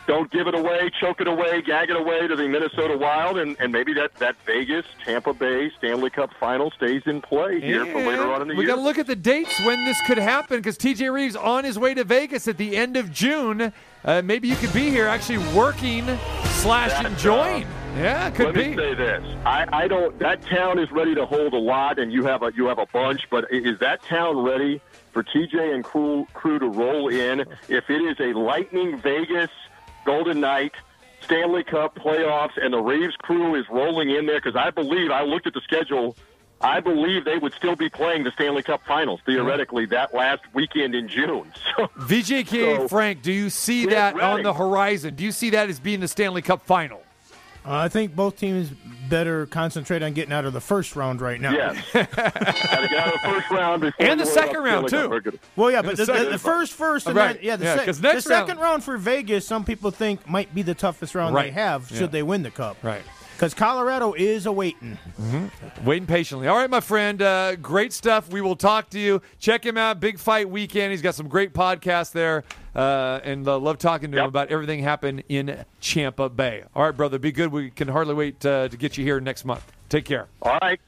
don't 0.08 0.32
give 0.32 0.48
it 0.48 0.56
away, 0.56 0.90
choke 1.00 1.22
it 1.22 1.28
away, 1.28 1.62
gag 1.62 1.90
it 1.92 1.96
away 1.96 2.28
to 2.28 2.36
the 2.36 2.48
Minnesota 2.48 2.98
Wild, 2.98 3.38
and, 3.38 3.56
and 3.60 3.72
maybe 3.72 3.94
that, 3.94 4.14
that 4.16 4.36
Vegas 4.46 4.86
Tampa 5.06 5.32
Bay 5.34 5.72
Stanley 5.78 6.10
Cup 6.10 6.32
final 6.40 6.72
stays 6.72 7.04
in 7.06 7.22
play 7.22 7.62
here 7.62 7.86
for 7.86 8.00
later 8.00 8.24
on 8.34 8.42
in 8.42 8.48
the 8.48 8.54
year. 8.56 8.58
we 8.58 8.66
year. 8.66 8.74
got 8.74 8.78
to 8.78 8.82
look 8.82 8.98
at 8.98 9.06
the 9.08 9.16
dates 9.16 9.60
when 9.64 9.86
this 9.86 10.02
could 10.08 10.18
happen 10.18 10.58
because 10.58 10.78
TJ 10.78 11.14
Reeves 11.14 11.36
on 11.36 11.64
his 11.64 11.78
way 11.78 11.94
to 11.94 12.04
Vegas 12.04 12.48
at 12.48 12.58
the 12.58 12.76
end 12.76 12.98
of 12.98 13.12
June. 13.12 13.72
Uh, 14.04 14.22
maybe 14.24 14.48
you 14.48 14.56
could 14.56 14.74
be 14.74 14.90
here 14.90 15.08
actually 15.08 15.38
working 15.56 16.06
slash 16.46 17.06
enjoying. 17.06 17.68
Yeah, 17.96 18.28
it 18.28 18.36
could 18.36 18.48
Let 18.48 18.56
be. 18.56 18.68
me 18.70 18.76
say 18.76 18.94
this: 18.94 19.24
I, 19.46 19.68
I 19.72 19.88
don't. 19.88 20.18
That 20.20 20.42
town 20.44 20.80
is 20.80 20.92
ready 20.92 21.16
to 21.16 21.26
hold 21.26 21.54
a 21.54 21.58
lot, 21.60 22.00
and 22.00 22.12
you 22.12 22.24
have 22.26 22.44
a 22.44 22.52
you 22.56 22.66
have 22.68 22.80
a 22.80 22.86
bunch. 22.88 23.28
But 23.30 23.52
is 23.52 23.80
that 23.80 24.02
town 24.04 24.38
ready 24.44 24.82
for 25.12 25.24
TJ 25.24 25.74
and 25.74 25.84
crew 25.84 26.28
crew 26.34 26.60
to 26.60 26.68
roll 26.68 27.10
in? 27.10 27.42
If 27.70 27.90
it 27.90 28.02
is 28.02 28.20
a 28.20 28.38
Lightning 28.38 29.00
Vegas 29.02 29.50
Golden 30.06 30.40
Knight 30.40 30.74
Stanley 31.22 31.64
Cup 31.64 31.96
playoffs, 31.96 32.58
and 32.62 32.74
the 32.74 32.80
Reeves 32.80 33.16
crew 33.18 33.56
is 33.56 33.66
rolling 33.70 34.10
in 34.10 34.26
there, 34.26 34.40
because 34.42 34.56
I 34.56 34.70
believe 34.72 35.12
I 35.12 35.24
looked 35.24 35.48
at 35.48 35.54
the 35.54 35.62
schedule. 35.62 36.16
I 36.64 36.80
believe 36.80 37.26
they 37.26 37.40
would 37.40 37.54
still 37.56 37.76
be 37.76 37.90
playing 37.90 38.24
the 38.24 38.30
Stanley 38.32 38.62
Cup 38.62 38.84
Finals 38.88 39.20
theoretically 39.26 39.88
that 39.88 40.14
last 40.14 40.44
weekend 40.54 40.94
in 40.94 41.08
June. 41.08 41.52
So 41.76 41.88
VJK 41.98 42.78
So, 42.78 42.88
Frank, 42.88 43.24
do 43.24 43.32
you 43.32 43.50
see 43.50 43.88
that 43.88 44.20
on 44.20 44.44
the 44.44 44.54
horizon? 44.54 45.16
Do 45.16 45.24
you 45.24 45.32
see 45.32 45.50
that 45.52 45.70
as 45.70 45.80
being 45.80 46.02
the 46.02 46.08
Stanley 46.08 46.44
Cup 46.44 46.62
final? 46.62 47.02
Uh, 47.66 47.76
I 47.76 47.90
think 47.90 48.16
both 48.16 48.38
teams 48.38 48.70
better 49.10 49.46
concentrate 49.46 50.02
on 50.02 50.14
getting 50.14 50.34
out 50.34 50.46
of 50.46 50.54
the 50.54 50.62
first 50.62 50.96
round 50.96 51.22
right 51.22 51.40
now. 51.40 51.52
yes, 51.52 51.78
got 51.94 52.10
to 52.10 52.16
get 52.16 52.98
out 52.98 53.08
of 53.08 53.14
the 53.14 53.20
first 53.30 53.50
round 53.52 53.82
before 53.82 54.06
And 54.08 54.20
the 54.20 54.26
second 54.26 54.64
round, 54.64 54.88
too. 54.90 55.10
We're. 55.10 55.22
Well, 55.56 55.70
yeah, 55.72 55.82
but 55.82 55.98
the 55.98 56.06
the, 56.06 56.12
the, 56.14 56.20
second- 56.24 56.40
first 56.40 56.74
first 56.74 57.08
and 57.08 57.16
Right. 57.16 57.36
then, 57.36 57.44
yeah, 57.46 57.56
the, 57.58 57.66
Yeah, 57.66 57.76
sec- 57.78 57.86
'cause 57.86 58.02
the 58.02 58.08
round- 58.10 58.24
second 58.24 58.58
round 58.60 58.84
for 58.84 58.98
Vegas, 58.98 59.46
some 59.46 59.64
people 59.64 59.92
think 59.92 60.28
might 60.28 60.54
be 60.56 60.62
the 60.64 60.74
toughest 60.74 61.14
round 61.14 61.36
Right. 61.36 61.46
they 61.48 61.52
have 61.52 61.88
should 61.88 62.00
Yeah. 62.02 62.08
they 62.08 62.24
win 62.24 62.42
the 62.44 62.52
cup. 62.52 62.78
Right. 62.82 63.04
Because 63.36 63.54
Colorado 63.56 64.14
is 64.14 64.46
awaiting. 64.46 65.00
Waiting 65.84 66.06
patiently. 66.06 66.48
All 66.48 66.56
right, 66.58 66.70
my 66.70 66.80
friend. 66.80 67.22
Uh, 67.24 67.56
great 67.56 67.92
stuff. 67.92 68.30
We 68.32 68.40
will 68.40 68.56
talk 68.56 68.92
to 68.92 69.00
you. 69.00 69.20
Check 69.40 69.66
him 69.66 69.78
out. 69.78 70.00
Big 70.00 70.20
Fight 70.20 70.48
Weekend. 70.48 70.92
He's 70.92 71.02
got 71.02 71.16
some 71.16 71.28
great 71.28 71.52
podcasts 71.52 72.12
there. 72.12 72.44
Uh, 72.76 73.20
and 73.24 73.48
uh, 73.48 73.58
love 73.58 73.78
talking 73.78 74.12
to 74.12 74.18
him 74.20 74.26
about 74.26 74.50
everything 74.50 74.82
happened 74.82 75.24
in 75.28 75.66
Champa 75.82 76.30
Bay. 76.30 76.64
All 76.74 76.84
right, 76.84 76.96
brother. 76.96 77.20
Be 77.20 77.32
good. 77.32 77.52
We 77.52 77.70
can 77.70 77.88
hardly 77.88 78.14
wait 78.14 78.46
uh, 78.46 78.70
to 78.70 78.78
get 78.78 78.98
you 78.98 79.04
here 79.04 79.20
next 79.20 79.44
month. 79.44 79.70
Take 79.90 80.06
care. 80.06 80.28
All 80.42 80.58
right. 80.62 80.80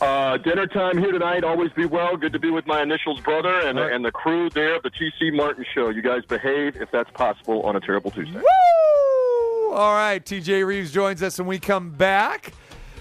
Uh, 0.00 0.36
dinner 0.38 0.66
time 0.66 0.98
here 0.98 1.12
tonight. 1.12 1.44
Always 1.44 1.70
be 1.72 1.86
well. 1.86 2.16
Good 2.16 2.32
to 2.32 2.38
be 2.38 2.50
with 2.50 2.66
my 2.66 2.82
initials 2.82 3.20
brother 3.20 3.60
and, 3.60 3.78
right. 3.78 3.92
and 3.92 4.04
the 4.04 4.10
crew 4.10 4.50
there 4.50 4.74
of 4.74 4.82
the 4.82 4.90
TC 4.90 5.32
Martin 5.32 5.64
Show. 5.74 5.90
You 5.90 6.02
guys 6.02 6.24
behave 6.24 6.76
if 6.76 6.90
that's 6.90 7.10
possible 7.12 7.62
on 7.62 7.76
a 7.76 7.80
terrible 7.80 8.10
Tuesday. 8.10 8.38
Woo! 8.38 9.72
All 9.72 9.94
right, 9.94 10.22
TJ 10.24 10.66
Reeves 10.66 10.90
joins 10.90 11.22
us 11.22 11.38
when 11.38 11.46
we 11.46 11.58
come 11.58 11.90
back. 11.90 12.52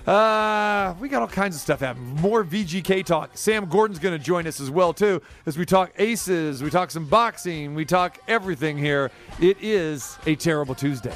Uh, 0.07 0.95
we 0.99 1.09
got 1.09 1.21
all 1.21 1.27
kinds 1.27 1.55
of 1.55 1.61
stuff 1.61 1.81
happening. 1.81 2.15
More 2.21 2.43
VGK 2.43 3.05
talk. 3.05 3.37
Sam 3.37 3.65
Gordon's 3.65 3.99
going 3.99 4.17
to 4.17 4.23
join 4.23 4.47
us 4.47 4.59
as 4.59 4.71
well 4.71 4.93
too, 4.93 5.21
as 5.45 5.57
we 5.57 5.65
talk 5.65 5.91
aces, 5.97 6.63
we 6.63 6.69
talk 6.69 6.91
some 6.91 7.05
boxing, 7.05 7.75
we 7.75 7.85
talk 7.85 8.17
everything 8.27 8.77
here. 8.77 9.11
It 9.39 9.57
is 9.61 10.17
a 10.25 10.35
terrible 10.35 10.75
Tuesday. 10.75 11.15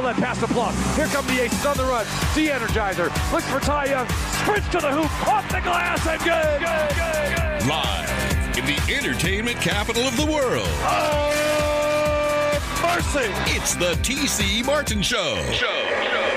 Outlet 0.00 0.16
pass 0.16 0.40
to 0.40 0.46
Plum. 0.48 0.74
Here 0.96 1.06
come 1.06 1.26
the 1.26 1.42
aces 1.42 1.64
on 1.66 1.76
the 1.76 1.84
run. 1.84 2.06
De-energizer. 2.34 3.32
Looks 3.32 3.48
for 3.48 3.60
Ty 3.60 3.84
Young. 3.86 4.08
Sprints 4.08 4.68
to 4.70 4.78
the 4.78 4.90
hoop. 4.90 5.28
Off 5.28 5.48
the 5.48 5.60
glass 5.60 6.06
and 6.06 6.18
good. 6.22 6.60
Good, 6.60 6.96
good, 6.96 7.36
good. 7.36 7.68
Live 7.68 8.24
in 8.24 8.29
the 8.70 8.94
entertainment 8.94 9.56
capital 9.60 10.04
of 10.04 10.16
the 10.16 10.24
world. 10.24 10.68
Oh, 10.86 12.54
mercy. 12.82 13.26
It's 13.56 13.74
the 13.74 13.94
TC 14.06 14.64
Martin 14.64 15.02
Show. 15.02 15.42
Show. 15.50 15.66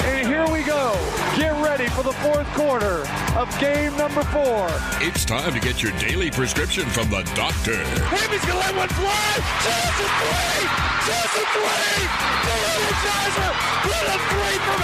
And 0.10 0.28
here 0.28 0.48
we 0.50 0.64
go. 0.64 0.98
Get 1.38 1.54
ready 1.62 1.88
for 1.90 2.02
the 2.02 2.14
fourth 2.26 2.48
quarter 2.54 3.06
of 3.38 3.48
game 3.60 3.96
number 3.98 4.24
four. 4.34 4.68
It's 4.98 5.26
time 5.26 5.54
to 5.54 5.60
get 5.60 5.84
your 5.84 5.92
daily 6.00 6.32
prescription 6.32 6.86
from 6.90 7.12
the 7.12 7.22
doctor. 7.36 7.78
Going 7.78 8.40
to 8.42 8.54
let 8.58 8.76
one 8.82 8.90
fly. 8.90 9.34
Just 9.62 10.02
a 10.02 10.10
three. 10.18 10.66
Just 11.06 11.38
a 11.38 11.46
three. 11.54 12.02
The 12.50 12.56
energizer. 12.74 13.54
What 13.86 14.06
a 14.10 14.18
three 14.18 14.58
from 14.66 14.83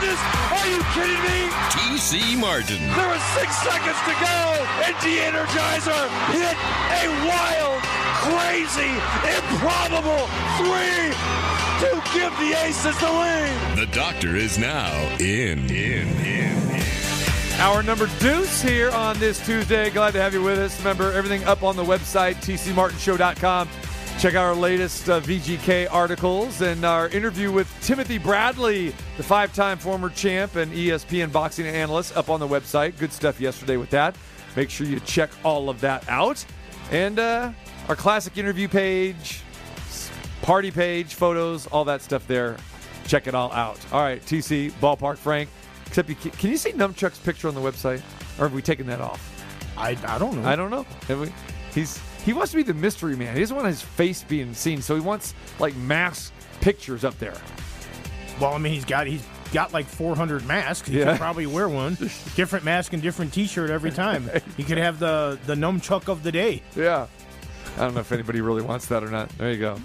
goodness. 0.00 0.20
Are 0.52 0.66
you 0.68 0.82
kidding 0.94 1.22
me? 1.22 1.50
TC 1.74 2.38
Martin. 2.38 2.78
There 2.94 3.08
was 3.08 3.22
six 3.34 3.56
seconds 3.58 3.98
to 4.06 4.14
go, 4.20 4.38
and 4.84 4.94
De-Energizer 5.02 6.06
hit 6.30 6.56
a 7.02 7.08
wild 7.26 7.82
crazy, 8.22 8.94
improbable 9.36 10.26
three 10.58 11.10
to 11.80 12.02
give 12.12 12.32
the 12.38 12.54
Aces 12.64 12.98
the 12.98 13.10
lead. 13.10 13.78
The 13.78 13.86
doctor 13.92 14.36
is 14.36 14.58
now 14.58 14.92
in. 15.18 15.70
In. 15.70 16.08
In. 16.24 16.82
Our 17.60 17.82
number 17.82 18.08
deuce 18.20 18.62
here 18.62 18.90
on 18.90 19.18
this 19.18 19.44
Tuesday. 19.44 19.90
Glad 19.90 20.12
to 20.12 20.20
have 20.20 20.32
you 20.32 20.42
with 20.42 20.58
us. 20.58 20.78
Remember, 20.78 21.12
everything 21.12 21.42
up 21.44 21.64
on 21.64 21.76
the 21.76 21.84
website, 21.84 22.36
tcmartinshow.com. 22.36 23.68
Check 24.18 24.34
out 24.34 24.46
our 24.46 24.54
latest 24.56 25.08
uh, 25.08 25.20
VGK 25.20 25.86
articles 25.92 26.60
and 26.60 26.84
our 26.84 27.08
interview 27.10 27.52
with 27.52 27.72
Timothy 27.80 28.18
Bradley, 28.18 28.88
the 29.16 29.22
five 29.22 29.54
time 29.54 29.78
former 29.78 30.10
champ 30.10 30.56
and 30.56 30.72
ESPN 30.72 31.30
boxing 31.30 31.68
analyst, 31.68 32.16
up 32.16 32.28
on 32.28 32.40
the 32.40 32.48
website. 32.48 32.98
Good 32.98 33.12
stuff 33.12 33.40
yesterday 33.40 33.76
with 33.76 33.90
that. 33.90 34.16
Make 34.56 34.70
sure 34.70 34.88
you 34.88 34.98
check 34.98 35.30
all 35.44 35.70
of 35.70 35.80
that 35.82 36.08
out. 36.08 36.44
And 36.90 37.20
uh, 37.20 37.52
our 37.88 37.94
classic 37.94 38.36
interview 38.36 38.66
page, 38.66 39.40
party 40.42 40.72
page, 40.72 41.14
photos, 41.14 41.68
all 41.68 41.84
that 41.84 42.02
stuff 42.02 42.26
there. 42.26 42.56
Check 43.06 43.28
it 43.28 43.36
all 43.36 43.52
out. 43.52 43.78
All 43.92 44.02
right, 44.02 44.20
TC, 44.20 44.72
Ballpark 44.80 45.18
Frank. 45.18 45.48
Except 45.86 46.08
you 46.08 46.16
can, 46.16 46.32
can 46.32 46.50
you 46.50 46.56
see 46.56 46.72
Numchuck's 46.72 47.20
picture 47.20 47.46
on 47.46 47.54
the 47.54 47.60
website? 47.60 48.02
Or 48.40 48.48
have 48.48 48.52
we 48.52 48.62
taken 48.62 48.84
that 48.88 49.00
off? 49.00 49.24
I, 49.76 49.90
I 49.90 50.18
don't 50.18 50.42
know. 50.42 50.48
I 50.48 50.56
don't 50.56 50.70
know. 50.70 50.82
Have 51.06 51.20
we? 51.20 51.32
He's 51.72 52.00
he 52.24 52.32
wants 52.32 52.50
to 52.52 52.56
be 52.56 52.62
the 52.62 52.74
mystery 52.74 53.16
man. 53.16 53.34
He 53.34 53.40
doesn't 53.40 53.56
want 53.56 53.68
his 53.68 53.82
face 53.82 54.22
being 54.22 54.54
seen, 54.54 54.82
so 54.82 54.94
he 54.94 55.00
wants 55.00 55.34
like 55.58 55.74
mass 55.76 56.32
pictures 56.60 57.04
up 57.04 57.18
there. 57.18 57.36
Well, 58.40 58.52
I 58.54 58.58
mean, 58.58 58.72
he's 58.72 58.84
got 58.84 59.06
he's 59.06 59.24
got 59.52 59.72
like 59.72 59.86
400 59.86 60.46
masks. 60.46 60.88
He 60.88 60.98
Yeah. 60.98 61.12
could 61.12 61.18
probably 61.20 61.46
wear 61.46 61.68
one, 61.68 61.94
different 62.36 62.64
mask 62.64 62.92
and 62.92 63.02
different 63.02 63.32
T-shirt 63.32 63.70
every 63.70 63.90
time. 63.90 64.30
He 64.56 64.64
could 64.64 64.78
have 64.78 64.98
the 64.98 65.38
the 65.46 65.54
nunchuck 65.54 66.08
of 66.08 66.22
the 66.22 66.32
day. 66.32 66.62
Yeah. 66.76 67.06
I 67.76 67.80
don't 67.82 67.94
know 67.94 68.00
if 68.00 68.12
anybody 68.12 68.40
really 68.40 68.62
wants 68.62 68.86
that 68.86 69.02
or 69.04 69.10
not. 69.10 69.28
There 69.38 69.50
you 69.52 69.58
go. 69.58 69.80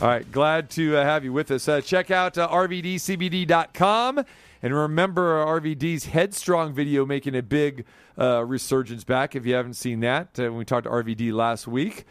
All 0.00 0.08
right. 0.08 0.30
Glad 0.32 0.70
to 0.70 0.96
uh, 0.96 1.04
have 1.04 1.24
you 1.24 1.32
with 1.32 1.50
us. 1.50 1.68
Uh, 1.68 1.80
check 1.80 2.10
out 2.10 2.36
uh, 2.38 2.48
RVDCBD.com. 2.48 4.24
And 4.62 4.74
remember 4.74 5.44
RVD's 5.44 6.06
Headstrong 6.06 6.74
video 6.74 7.06
making 7.06 7.34
a 7.34 7.42
big 7.42 7.86
uh, 8.18 8.44
resurgence 8.44 9.04
back. 9.04 9.34
If 9.34 9.46
you 9.46 9.54
haven't 9.54 9.74
seen 9.74 10.00
that, 10.00 10.38
uh, 10.38 10.44
when 10.44 10.56
we 10.56 10.64
talked 10.64 10.84
to 10.84 10.90
RVD 10.90 11.32
last 11.32 11.66
week, 11.66 12.04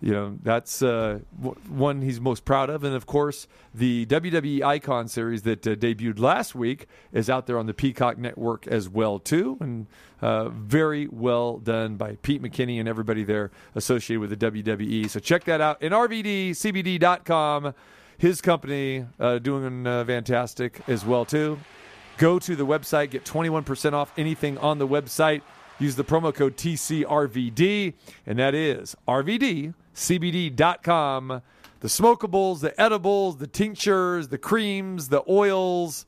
you 0.00 0.12
know, 0.12 0.38
that's 0.42 0.82
uh, 0.82 1.20
one 1.68 2.02
he's 2.02 2.20
most 2.20 2.44
proud 2.44 2.68
of. 2.68 2.84
And 2.84 2.94
of 2.94 3.06
course, 3.06 3.48
the 3.74 4.04
WWE 4.06 4.62
Icon 4.62 5.08
series 5.08 5.42
that 5.42 5.66
uh, 5.66 5.74
debuted 5.74 6.18
last 6.18 6.54
week 6.54 6.86
is 7.12 7.30
out 7.30 7.46
there 7.46 7.58
on 7.58 7.66
the 7.66 7.74
Peacock 7.74 8.18
Network 8.18 8.66
as 8.66 8.88
well, 8.88 9.18
too. 9.18 9.56
And 9.60 9.86
uh, 10.20 10.50
very 10.50 11.08
well 11.08 11.58
done 11.58 11.96
by 11.96 12.16
Pete 12.16 12.42
McKinney 12.42 12.78
and 12.78 12.88
everybody 12.88 13.24
there 13.24 13.50
associated 13.74 14.20
with 14.20 14.38
the 14.38 14.50
WWE. 14.50 15.08
So 15.08 15.18
check 15.18 15.44
that 15.44 15.60
out 15.60 15.80
in 15.82 15.92
RVDCBD.com. 15.92 17.74
His 18.18 18.40
company 18.40 19.06
uh, 19.18 19.38
doing 19.38 19.86
uh, 19.86 20.04
fantastic 20.04 20.80
as 20.88 21.04
well, 21.04 21.24
too. 21.24 21.58
Go 22.18 22.38
to 22.38 22.54
the 22.56 22.66
website, 22.66 23.10
get 23.10 23.24
21% 23.24 23.92
off 23.92 24.12
anything 24.16 24.56
on 24.58 24.78
the 24.78 24.88
website. 24.88 25.42
Use 25.78 25.96
the 25.96 26.04
promo 26.04 26.34
code 26.34 26.56
TCRVD, 26.56 27.92
and 28.26 28.38
that 28.38 28.54
is 28.54 28.96
RVDCBD.com. 29.06 31.42
The 31.80 31.88
smokables, 31.88 32.60
the 32.60 32.80
edibles, 32.80 33.36
the 33.36 33.46
tinctures, 33.46 34.28
the 34.28 34.38
creams, 34.38 35.10
the 35.10 35.22
oils, 35.28 36.06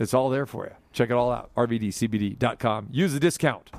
it's 0.00 0.14
all 0.14 0.30
there 0.30 0.46
for 0.46 0.64
you. 0.64 0.72
Check 0.94 1.10
it 1.10 1.12
all 1.12 1.30
out. 1.30 1.50
RVDCBD.com. 1.54 2.88
Use 2.90 3.12
the 3.12 3.20
discount. 3.20 3.70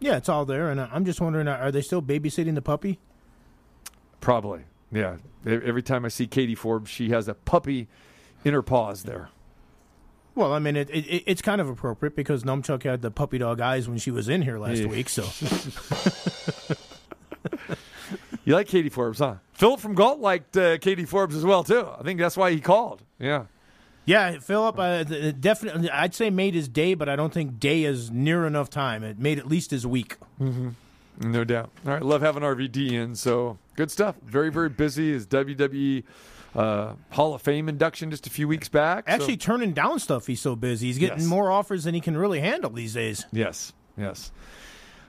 Yeah, 0.00 0.16
it's 0.16 0.28
all 0.28 0.44
there. 0.44 0.70
And 0.70 0.80
I'm 0.80 1.04
just 1.04 1.20
wondering, 1.20 1.46
uh, 1.46 1.52
are 1.52 1.70
they 1.70 1.82
still 1.82 2.02
babysitting 2.02 2.56
the 2.56 2.62
puppy? 2.62 2.98
Probably. 4.20 4.64
Yeah. 4.90 5.18
Every 5.46 5.82
time 5.82 6.04
I 6.04 6.08
see 6.08 6.26
Katie 6.26 6.56
Forbes, 6.56 6.90
she 6.90 7.10
has 7.10 7.28
a 7.28 7.34
puppy 7.34 7.86
in 8.44 8.54
her 8.54 8.62
paws 8.62 9.04
there. 9.04 9.30
Well, 10.34 10.52
I 10.54 10.58
mean, 10.58 10.76
it, 10.76 10.88
it, 10.90 11.22
it's 11.26 11.42
kind 11.42 11.60
of 11.60 11.68
appropriate 11.68 12.16
because 12.16 12.42
Numchuck 12.44 12.82
had 12.84 13.02
the 13.02 13.10
puppy 13.10 13.38
dog 13.38 13.60
eyes 13.60 13.88
when 13.88 13.98
she 13.98 14.10
was 14.10 14.28
in 14.28 14.42
here 14.42 14.58
last 14.58 14.78
Yeah. 14.78 14.86
week. 14.86 15.08
So 15.08 15.24
You 18.44 18.54
like 18.54 18.66
Katie 18.66 18.88
Forbes, 18.88 19.20
huh? 19.20 19.36
Philip 19.52 19.78
from 19.78 19.94
Galt 19.94 20.18
liked 20.18 20.56
uh, 20.56 20.76
Katie 20.78 21.04
Forbes 21.04 21.36
as 21.36 21.44
well, 21.44 21.62
too. 21.62 21.86
I 21.98 22.02
think 22.02 22.18
that's 22.18 22.36
why 22.36 22.50
he 22.50 22.60
called. 22.60 23.02
Yeah. 23.20 23.44
Yeah, 24.04 24.40
Philip, 24.40 24.76
uh, 24.80 25.04
definitely, 25.38 25.88
I'd 25.88 26.12
say 26.12 26.28
made 26.28 26.54
his 26.54 26.66
day, 26.66 26.94
but 26.94 27.08
I 27.08 27.14
don't 27.14 27.32
think 27.32 27.60
day 27.60 27.84
is 27.84 28.10
near 28.10 28.44
enough 28.44 28.68
time. 28.68 29.04
It 29.04 29.16
made 29.20 29.38
at 29.38 29.46
least 29.46 29.70
his 29.70 29.86
week. 29.86 30.16
Mm-hmm. 30.40 30.70
No 31.30 31.44
doubt. 31.44 31.70
All 31.86 31.92
right, 31.92 32.02
love 32.02 32.20
having 32.20 32.42
RVD 32.42 32.90
in. 32.90 33.14
So 33.14 33.58
good 33.76 33.92
stuff. 33.92 34.16
Very, 34.24 34.50
very 34.50 34.70
busy. 34.70 35.12
His 35.12 35.24
WWE 35.28 36.02
uh, 36.54 36.94
Hall 37.10 37.34
of 37.34 37.42
Fame 37.42 37.68
induction 37.68 38.10
just 38.10 38.26
a 38.26 38.30
few 38.30 38.46
weeks 38.48 38.68
back. 38.68 39.08
so- 39.08 39.14
Actually, 39.14 39.36
turning 39.36 39.72
down 39.72 39.98
stuff. 39.98 40.26
He's 40.26 40.40
so 40.40 40.54
busy. 40.56 40.86
He's 40.88 40.98
getting 40.98 41.18
Yes. 41.20 41.26
more 41.26 41.50
offers 41.50 41.84
than 41.84 41.94
he 41.94 42.00
can 42.00 42.16
really 42.16 42.40
handle 42.40 42.70
these 42.70 42.94
days. 42.94 43.24
Yes, 43.32 43.72
yes. 43.96 44.30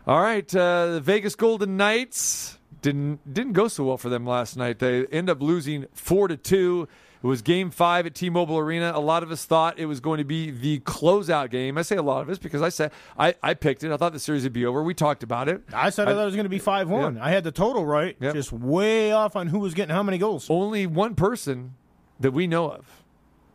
All 0.07 0.21
right, 0.21 0.53
uh, 0.55 0.93
the 0.93 1.01
Vegas 1.01 1.35
Golden 1.35 1.77
Knights 1.77 2.57
didn't 2.81 3.33
didn't 3.33 3.53
go 3.53 3.67
so 3.69 3.85
well 3.85 3.97
for 3.97 4.09
them 4.09 4.25
last 4.25 4.57
night. 4.57 4.79
They 4.79 5.05
end 5.07 5.29
up 5.29 5.41
losing 5.41 5.85
four 5.93 6.27
to 6.27 6.35
two. 6.35 6.87
It 7.23 7.27
was 7.27 7.41
Game 7.41 7.71
Five 7.71 8.05
at 8.05 8.15
T-Mobile 8.15 8.57
Arena. 8.57 8.91
A 8.93 8.99
lot 8.99 9.23
of 9.23 9.31
us 9.31 9.45
thought 9.45 9.79
it 9.79 9.85
was 9.85 10.01
going 10.01 10.17
to 10.17 10.25
be 10.25 10.51
the 10.51 10.79
closeout 10.81 11.51
game. 11.51 11.77
I 11.77 11.81
say 11.81 11.95
a 11.95 12.01
lot 12.01 12.21
of 12.21 12.29
us 12.29 12.37
because 12.37 12.61
I 12.61 12.67
said 12.67 12.91
I, 13.17 13.33
I 13.41 13.53
picked 13.53 13.85
it. 13.85 13.93
I 13.93 13.97
thought 13.97 14.11
the 14.11 14.19
series 14.19 14.43
would 14.43 14.51
be 14.51 14.65
over. 14.65 14.83
We 14.83 14.93
talked 14.93 15.23
about 15.23 15.47
it. 15.47 15.61
I 15.71 15.89
said 15.89 16.09
I, 16.09 16.13
thought 16.13 16.23
it 16.23 16.25
was 16.25 16.35
going 16.35 16.43
to 16.43 16.49
be 16.49 16.59
5 16.59 16.89
1. 16.89 17.17
I 17.17 17.29
had 17.29 17.45
the 17.45 17.51
total 17.51 17.85
right, 17.85 18.19
just 18.19 18.51
way 18.51 19.13
off 19.13 19.37
on 19.37 19.47
who 19.47 19.59
was 19.59 19.73
getting 19.73 19.95
how 19.95 20.03
many 20.03 20.17
goals. 20.17 20.49
Only 20.49 20.85
one 20.85 21.15
person 21.15 21.75
that 22.19 22.31
we 22.31 22.45
know 22.45 22.69
of 22.69 23.03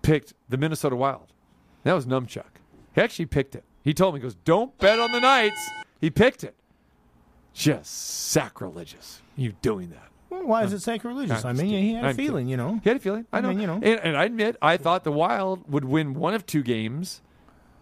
picked 0.01 0.33
the 0.49 0.57
Minnesota 0.57 0.97
Wild. 0.97 1.35
That 1.85 1.93
was 1.93 2.07
Numchuck. 2.07 2.63
He 2.95 3.03
actually 3.03 3.27
picked 3.27 3.55
it. 3.55 3.65
He 3.83 3.93
told 3.93 4.15
me, 4.15 4.21
he 4.21 4.23
goes, 4.23 4.35
don't 4.35 4.77
bet 4.79 4.99
on 4.99 5.13
the 5.13 5.21
Knights. 5.21 5.71
He 6.01 6.09
picked 6.09 6.43
it. 6.43 6.55
Just 7.53 8.31
sacrilegious. 8.31 9.21
You 9.37 9.53
doing 9.61 9.91
that. 9.91 10.08
Well, 10.31 10.45
why 10.47 10.65
is 10.65 10.73
it 10.73 10.81
sacrilegious? 10.81 11.45
I 11.45 11.53
mean, 11.53 11.67
he 11.69 11.95
had 11.95 12.05
a 12.05 12.09
I'm 12.09 12.17
feeling, 12.17 12.47
kidding. 12.47 12.49
you 12.49 12.57
know. 12.57 12.81
He 12.83 12.89
had 12.91 12.97
a 12.99 13.01
feeling. 13.01 13.27
I 13.33 13.39
I 13.39 13.41
know. 13.41 13.49
mean, 13.49 13.61
you 13.61 13.67
know. 13.67 13.75
And, 13.75 14.01
and 14.01 14.17
I 14.17 14.25
admit, 14.25 14.57
I 14.61 14.77
thought 14.77 15.05
the 15.05 15.13
Wild 15.13 15.71
would 15.71 15.85
win 15.85 16.15
one 16.15 16.35
of 16.35 16.45
two 16.47 16.63
games 16.63 17.23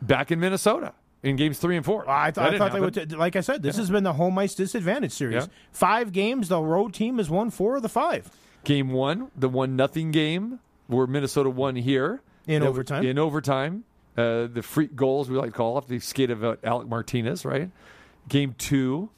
back 0.00 0.30
in 0.30 0.38
Minnesota 0.40 0.92
in 1.22 1.36
games 1.36 1.58
three 1.58 1.76
and 1.76 1.84
four. 1.84 2.08
I, 2.08 2.30
th- 2.30 2.46
I 2.46 2.56
thought 2.58 2.72
they 2.72 2.80
would. 2.80 2.94
T- 2.94 3.16
like 3.16 3.34
I 3.36 3.40
said, 3.40 3.62
this 3.62 3.76
Yeah. 3.76 3.82
has 3.82 3.90
been 3.90 4.04
the 4.04 4.12
home 4.12 4.38
ice 4.38 4.54
disadvantage 4.54 5.12
series. 5.12 5.44
Yeah. 5.44 5.46
Five 5.72 6.12
games, 6.12 6.48
the 6.48 6.60
road 6.60 6.94
team 6.94 7.18
has 7.18 7.28
won 7.28 7.50
four 7.50 7.76
of 7.76 7.82
the 7.82 7.88
five. 7.88 8.30
Game 8.64 8.90
one, 8.90 9.30
the 9.36 9.48
one 9.48 9.74
nothing 9.76 10.10
game 10.12 10.60
where 10.86 11.06
Minnesota 11.06 11.50
won 11.50 11.74
here 11.76 12.22
In 12.46 12.62
That- 12.62 12.68
overtime. 12.68 13.04
In 13.04 13.18
overtime, 13.18 13.84
uh, 14.16 14.46
the 14.46 14.62
freak 14.62 14.94
goals 14.94 15.28
we 15.28 15.36
like 15.36 15.50
to 15.50 15.56
call 15.56 15.76
off 15.76 15.88
the 15.88 15.98
skate 15.98 16.30
of 16.30 16.44
uh, 16.44 16.56
Alec 16.62 16.86
Martinez, 16.88 17.44
right? 17.44 17.70
Game 18.28 18.54
two, 18.56 19.10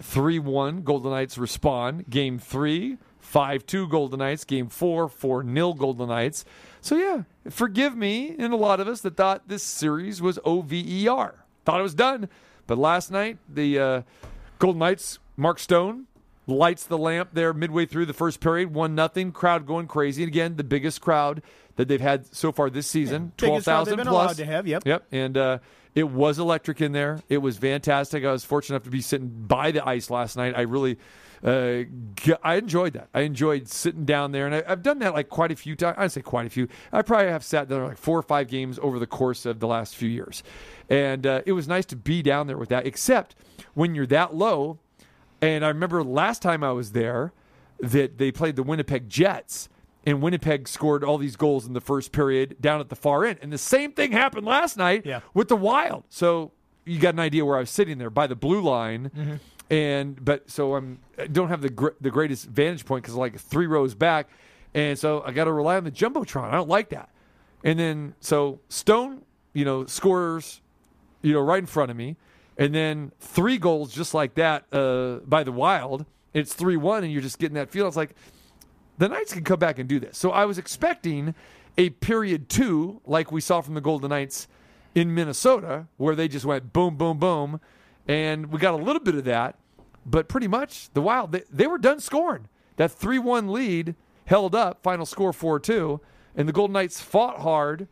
three 0.00 0.38
one, 0.38 0.82
Golden 0.82 1.10
Knights 1.10 1.38
respond. 1.38 2.08
Game 2.10 2.38
three, 2.38 2.96
five 3.18 3.66
two, 3.66 3.88
Golden 3.88 4.18
Knights. 4.18 4.44
Game 4.44 4.68
four, 4.68 5.08
four 5.08 5.42
nil, 5.42 5.74
Golden 5.74 6.08
Knights. 6.08 6.44
So 6.80 6.96
yeah, 6.96 7.22
forgive 7.50 7.96
me 7.96 8.34
and 8.38 8.52
a 8.52 8.56
lot 8.56 8.80
of 8.80 8.88
us 8.88 9.00
that 9.02 9.16
thought 9.16 9.48
this 9.48 9.62
series 9.62 10.22
was 10.22 10.38
over. 10.44 10.74
Thought 11.64 11.80
it 11.80 11.82
was 11.82 11.94
done, 11.94 12.28
but 12.66 12.78
last 12.78 13.10
night 13.10 13.38
the 13.48 13.78
uh, 13.78 14.02
Golden 14.58 14.78
Knights, 14.78 15.18
Mark 15.36 15.58
Stone 15.58 16.06
lights 16.50 16.84
the 16.84 16.98
lamp 16.98 17.30
there 17.32 17.54
midway 17.54 17.86
through 17.86 18.06
the 18.06 18.12
first 18.12 18.40
period, 18.40 18.74
one 18.74 18.94
nothing. 18.94 19.32
Crowd 19.32 19.66
going 19.66 19.86
crazy. 19.86 20.22
And 20.22 20.28
again, 20.28 20.56
the 20.56 20.64
biggest 20.64 21.00
crowd 21.00 21.42
that 21.76 21.88
they've 21.88 22.00
had 22.00 22.26
so 22.34 22.52
far 22.52 22.68
this 22.68 22.86
season, 22.86 23.32
twelve 23.36 23.64
crowd 23.64 23.86
they've 23.86 23.94
thousand 23.94 24.08
plus. 24.08 24.08
allowed 24.08 24.36
to 24.36 24.44
have, 24.44 24.66
yep. 24.66 24.82
Yep. 24.84 25.06
And 25.12 25.36
uh, 25.38 25.58
it 25.94 26.08
was 26.10 26.38
electric 26.38 26.80
in 26.80 26.92
there. 26.92 27.20
It 27.28 27.38
was 27.38 27.56
fantastic. 27.56 28.24
I 28.24 28.32
was 28.32 28.44
fortunate 28.44 28.76
enough 28.76 28.84
to 28.84 28.90
be 28.90 29.00
sitting 29.00 29.28
by 29.28 29.70
the 29.70 29.86
ice 29.86 30.10
last 30.10 30.36
night. 30.36 30.54
I 30.56 30.62
really. 30.62 30.98
Uh, 31.42 31.84
I 32.44 32.56
enjoyed 32.56 32.92
that. 32.92 33.08
I 33.14 33.22
enjoyed 33.22 33.66
sitting 33.66 34.04
down 34.04 34.32
there, 34.32 34.44
and 34.44 34.54
I, 34.56 34.62
I've 34.68 34.82
done 34.82 34.98
that 34.98 35.14
like 35.14 35.30
quite 35.30 35.50
a 35.50 35.56
few 35.56 35.74
times. 35.74 35.96
I'd 35.96 36.12
say 36.12 36.20
quite 36.20 36.46
a 36.46 36.50
few. 36.50 36.68
I 36.92 37.00
probably 37.00 37.28
have 37.28 37.42
sat 37.42 37.70
there 37.70 37.82
like 37.82 37.96
four 37.96 38.18
or 38.18 38.22
five 38.22 38.48
games 38.48 38.78
over 38.82 38.98
the 38.98 39.06
course 39.06 39.46
of 39.46 39.58
the 39.58 39.66
last 39.66 39.96
few 39.96 40.10
years, 40.10 40.42
and 40.90 41.26
uh, 41.26 41.40
it 41.46 41.52
was 41.52 41.66
nice 41.66 41.86
to 41.86 41.96
be 41.96 42.20
down 42.20 42.46
there 42.46 42.58
with 42.58 42.68
that. 42.68 42.86
Except 42.86 43.34
when 43.72 43.94
you're 43.94 44.06
that 44.08 44.34
low, 44.34 44.80
and 45.40 45.64
I 45.64 45.68
remember 45.68 46.02
last 46.02 46.42
time 46.42 46.62
I 46.62 46.72
was 46.72 46.92
there 46.92 47.32
that 47.80 48.18
they 48.18 48.30
played 48.30 48.56
the 48.56 48.62
Winnipeg 48.62 49.08
Jets, 49.08 49.68
and 50.04 50.22
Winnipeg 50.22 50.68
scored 50.68 51.04
all 51.04 51.18
these 51.18 51.36
goals 51.36 51.66
in 51.66 51.72
the 51.72 51.80
first 51.80 52.12
period 52.12 52.56
down 52.60 52.80
at 52.80 52.88
the 52.88 52.96
far 52.96 53.24
end. 53.24 53.38
And 53.42 53.52
the 53.52 53.58
same 53.58 53.92
thing 53.92 54.12
happened 54.12 54.46
last 54.46 54.76
night 54.76 55.04
with 55.34 55.48
the 55.48 55.56
Wild. 55.56 56.04
So 56.08 56.52
you 56.84 56.98
got 56.98 57.14
an 57.14 57.20
idea 57.20 57.44
where 57.44 57.56
I 57.56 57.60
was 57.60 57.70
sitting 57.70 57.98
there 57.98 58.10
by 58.10 58.26
the 58.26 58.36
blue 58.36 58.60
line. 58.60 59.10
Mm-hmm. 59.16 59.34
And 59.70 60.24
but 60.24 60.50
so 60.50 60.74
I'm 60.74 60.98
I 61.16 61.28
don't 61.28 61.48
have 61.48 61.62
the 61.62 61.70
gr- 61.70 61.90
the 62.00 62.10
greatest 62.10 62.46
vantage 62.46 62.84
point 62.84 63.04
because 63.04 63.14
like 63.14 63.38
three 63.38 63.68
rows 63.68 63.94
back, 63.94 64.28
and 64.74 64.98
so 64.98 65.22
I 65.24 65.30
got 65.30 65.44
to 65.44 65.52
rely 65.52 65.76
on 65.76 65.84
the 65.84 65.92
jumbotron. 65.92 66.44
I 66.44 66.52
don't 66.52 66.68
like 66.68 66.88
that. 66.88 67.08
And 67.62 67.78
then 67.78 68.14
so 68.18 68.58
Stone, 68.68 69.22
you 69.52 69.64
know, 69.64 69.86
scores, 69.86 70.60
you 71.22 71.32
know, 71.32 71.40
right 71.40 71.60
in 71.60 71.66
front 71.66 71.92
of 71.92 71.96
me, 71.96 72.16
and 72.60 72.74
then 72.74 73.10
three 73.18 73.56
goals 73.56 73.90
just 73.90 74.12
like 74.12 74.34
that 74.34 74.66
uh, 74.70 75.20
by 75.26 75.42
the 75.42 75.50
Wild, 75.50 76.04
it's 76.34 76.52
3 76.52 76.76
1, 76.76 77.02
and 77.02 77.12
you're 77.12 77.22
just 77.22 77.38
getting 77.38 77.54
that 77.54 77.70
feel. 77.70 77.88
It's 77.88 77.96
like 77.96 78.14
the 78.98 79.08
Knights 79.08 79.32
can 79.32 79.44
come 79.44 79.58
back 79.58 79.78
and 79.78 79.88
do 79.88 79.98
this. 79.98 80.18
So 80.18 80.30
I 80.30 80.44
was 80.44 80.58
expecting 80.58 81.34
a 81.78 81.88
period 81.88 82.50
two, 82.50 83.00
like 83.06 83.32
we 83.32 83.40
saw 83.40 83.62
from 83.62 83.74
the 83.74 83.80
Golden 83.80 84.10
Knights 84.10 84.46
in 84.94 85.14
Minnesota, 85.14 85.86
where 85.96 86.14
they 86.14 86.28
just 86.28 86.44
went 86.44 86.70
boom, 86.74 86.96
boom, 86.96 87.18
boom. 87.18 87.60
And 88.06 88.52
we 88.52 88.58
got 88.58 88.74
a 88.74 88.82
little 88.82 89.00
bit 89.00 89.14
of 89.14 89.24
that, 89.24 89.56
but 90.04 90.28
pretty 90.28 90.46
much 90.46 90.90
the 90.92 91.00
Wild, 91.00 91.32
they, 91.32 91.44
they 91.50 91.66
were 91.66 91.78
done 91.78 91.98
scoring. 91.98 92.46
That 92.76 92.92
3 92.92 93.18
1 93.18 93.50
lead 93.50 93.94
held 94.26 94.54
up, 94.54 94.82
final 94.82 95.06
score 95.06 95.32
4 95.32 95.60
2. 95.60 95.98
And 96.36 96.46
the 96.46 96.52
Golden 96.52 96.74
Knights 96.74 97.00
fought 97.00 97.40
hard, 97.40 97.88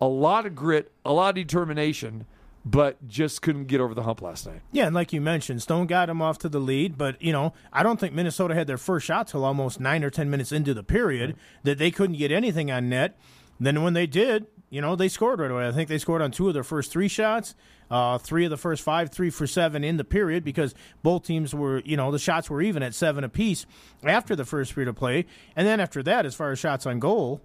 a 0.00 0.08
lot 0.08 0.44
of 0.44 0.56
grit, 0.56 0.90
a 1.04 1.12
lot 1.12 1.30
of 1.30 1.34
determination, 1.36 2.26
but 2.64 3.06
just 3.08 3.42
couldn't 3.42 3.66
get 3.66 3.80
over 3.80 3.94
the 3.94 4.02
hump 4.02 4.20
last 4.22 4.46
night. 4.46 4.60
Yeah, 4.72 4.86
and 4.86 4.94
like 4.94 5.12
you 5.12 5.20
mentioned, 5.20 5.62
Stone 5.62 5.86
got 5.86 6.08
him 6.10 6.20
off 6.20 6.38
to 6.38 6.48
the 6.48 6.60
lead, 6.60 6.98
but 6.98 7.20
you 7.22 7.32
know, 7.32 7.52
I 7.72 7.82
don't 7.82 7.98
think 7.98 8.14
Minnesota 8.14 8.54
had 8.54 8.66
their 8.66 8.78
first 8.78 9.06
shot 9.06 9.28
till 9.28 9.44
almost 9.44 9.80
nine 9.80 10.04
or 10.04 10.10
ten 10.10 10.28
minutes 10.30 10.52
into 10.52 10.74
the 10.74 10.82
period 10.82 11.36
that 11.62 11.78
they 11.78 11.90
couldn't 11.90 12.16
get 12.16 12.30
anything 12.30 12.70
on 12.70 12.88
net. 12.88 13.18
Then 13.60 13.82
when 13.82 13.94
they 13.94 14.06
did, 14.06 14.46
you 14.70 14.80
know, 14.80 14.96
they 14.96 15.08
scored 15.08 15.40
right 15.40 15.50
away. 15.50 15.66
I 15.66 15.72
think 15.72 15.88
they 15.88 15.98
scored 15.98 16.22
on 16.22 16.30
two 16.30 16.48
of 16.48 16.54
their 16.54 16.64
first 16.64 16.92
three 16.92 17.08
shots, 17.08 17.54
uh, 17.90 18.18
three 18.18 18.44
of 18.44 18.50
the 18.50 18.56
first 18.56 18.82
five, 18.82 19.10
three 19.10 19.30
for 19.30 19.46
seven 19.46 19.82
in 19.82 19.96
the 19.96 20.04
period 20.04 20.44
because 20.44 20.74
both 21.02 21.24
teams 21.24 21.54
were, 21.54 21.80
you 21.84 21.96
know, 21.96 22.10
the 22.10 22.18
shots 22.18 22.50
were 22.50 22.60
even 22.60 22.82
at 22.82 22.94
seven 22.94 23.24
apiece 23.24 23.66
after 24.04 24.36
the 24.36 24.44
first 24.44 24.74
period 24.74 24.88
of 24.88 24.96
play. 24.96 25.26
And 25.56 25.66
then 25.66 25.80
after 25.80 26.02
that, 26.02 26.26
as 26.26 26.34
far 26.34 26.52
as 26.52 26.58
shots 26.58 26.86
on 26.86 26.98
goal, 26.98 27.40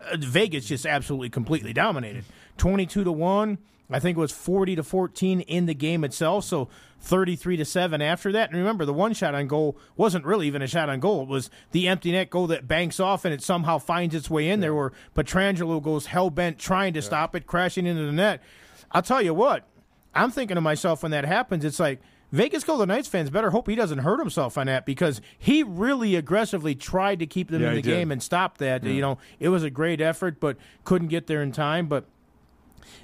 uh, 0.00 0.16
Vegas 0.18 0.66
just 0.66 0.86
absolutely 0.86 1.30
completely 1.30 1.72
dominated. 1.72 2.24
22 2.58 3.04
to 3.04 3.12
1. 3.12 3.58
I 3.90 3.98
think 3.98 4.18
it 4.18 4.20
was 4.20 4.32
40 4.32 4.76
to 4.76 4.82
14 4.82 5.40
in 5.40 5.66
the 5.66 5.74
game 5.74 6.04
itself. 6.04 6.44
So 6.44 6.68
33 7.00 7.56
to 7.58 7.64
7 7.64 8.02
after 8.02 8.32
that. 8.32 8.50
And 8.50 8.58
remember, 8.58 8.84
the 8.84 8.92
one 8.92 9.14
shot 9.14 9.34
on 9.34 9.46
goal 9.46 9.78
wasn't 9.96 10.24
really 10.24 10.46
even 10.46 10.62
a 10.62 10.66
shot 10.66 10.88
on 10.88 11.00
goal. 11.00 11.22
It 11.22 11.28
was 11.28 11.50
the 11.72 11.88
empty 11.88 12.12
net 12.12 12.28
goal 12.28 12.46
that 12.48 12.68
banks 12.68 13.00
off 13.00 13.24
and 13.24 13.32
it 13.32 13.42
somehow 13.42 13.78
finds 13.78 14.14
its 14.14 14.28
way 14.28 14.50
in 14.50 14.60
there 14.60 14.74
where 14.74 14.92
Pietrangelo 15.16 15.82
goes 15.82 16.06
hell 16.06 16.30
bent 16.30 16.58
trying 16.58 16.92
to 16.94 17.02
stop 17.02 17.34
it, 17.34 17.46
crashing 17.46 17.86
into 17.86 18.04
the 18.04 18.12
net. 18.12 18.42
I'll 18.92 19.02
tell 19.02 19.22
you 19.22 19.34
what, 19.34 19.64
I'm 20.14 20.30
thinking 20.30 20.56
to 20.56 20.60
myself 20.60 21.02
when 21.02 21.12
that 21.12 21.24
happens, 21.24 21.64
it's 21.64 21.80
like, 21.80 22.00
Vegas 22.30 22.62
Golden 22.62 22.88
Knights 22.88 23.08
fans 23.08 23.30
better 23.30 23.50
hope 23.50 23.66
he 23.68 23.74
doesn't 23.74 24.00
hurt 24.00 24.18
himself 24.18 24.58
on 24.58 24.66
that 24.66 24.84
because 24.84 25.22
he 25.38 25.62
really 25.62 26.14
aggressively 26.14 26.74
tried 26.74 27.20
to 27.20 27.26
keep 27.26 27.48
them 27.48 27.62
Yeah, 27.62 27.70
in 27.70 27.76
the 27.76 27.82
game 27.82 28.12
and 28.12 28.22
stop 28.22 28.58
that. 28.58 28.84
Yeah. 28.84 28.92
You 28.92 29.00
know, 29.00 29.18
it 29.40 29.48
was 29.48 29.62
a 29.62 29.70
great 29.70 30.02
effort, 30.02 30.38
but 30.38 30.58
couldn't 30.84 31.08
get 31.08 31.26
there 31.26 31.42
in 31.42 31.52
time. 31.52 31.86
But 31.86 32.04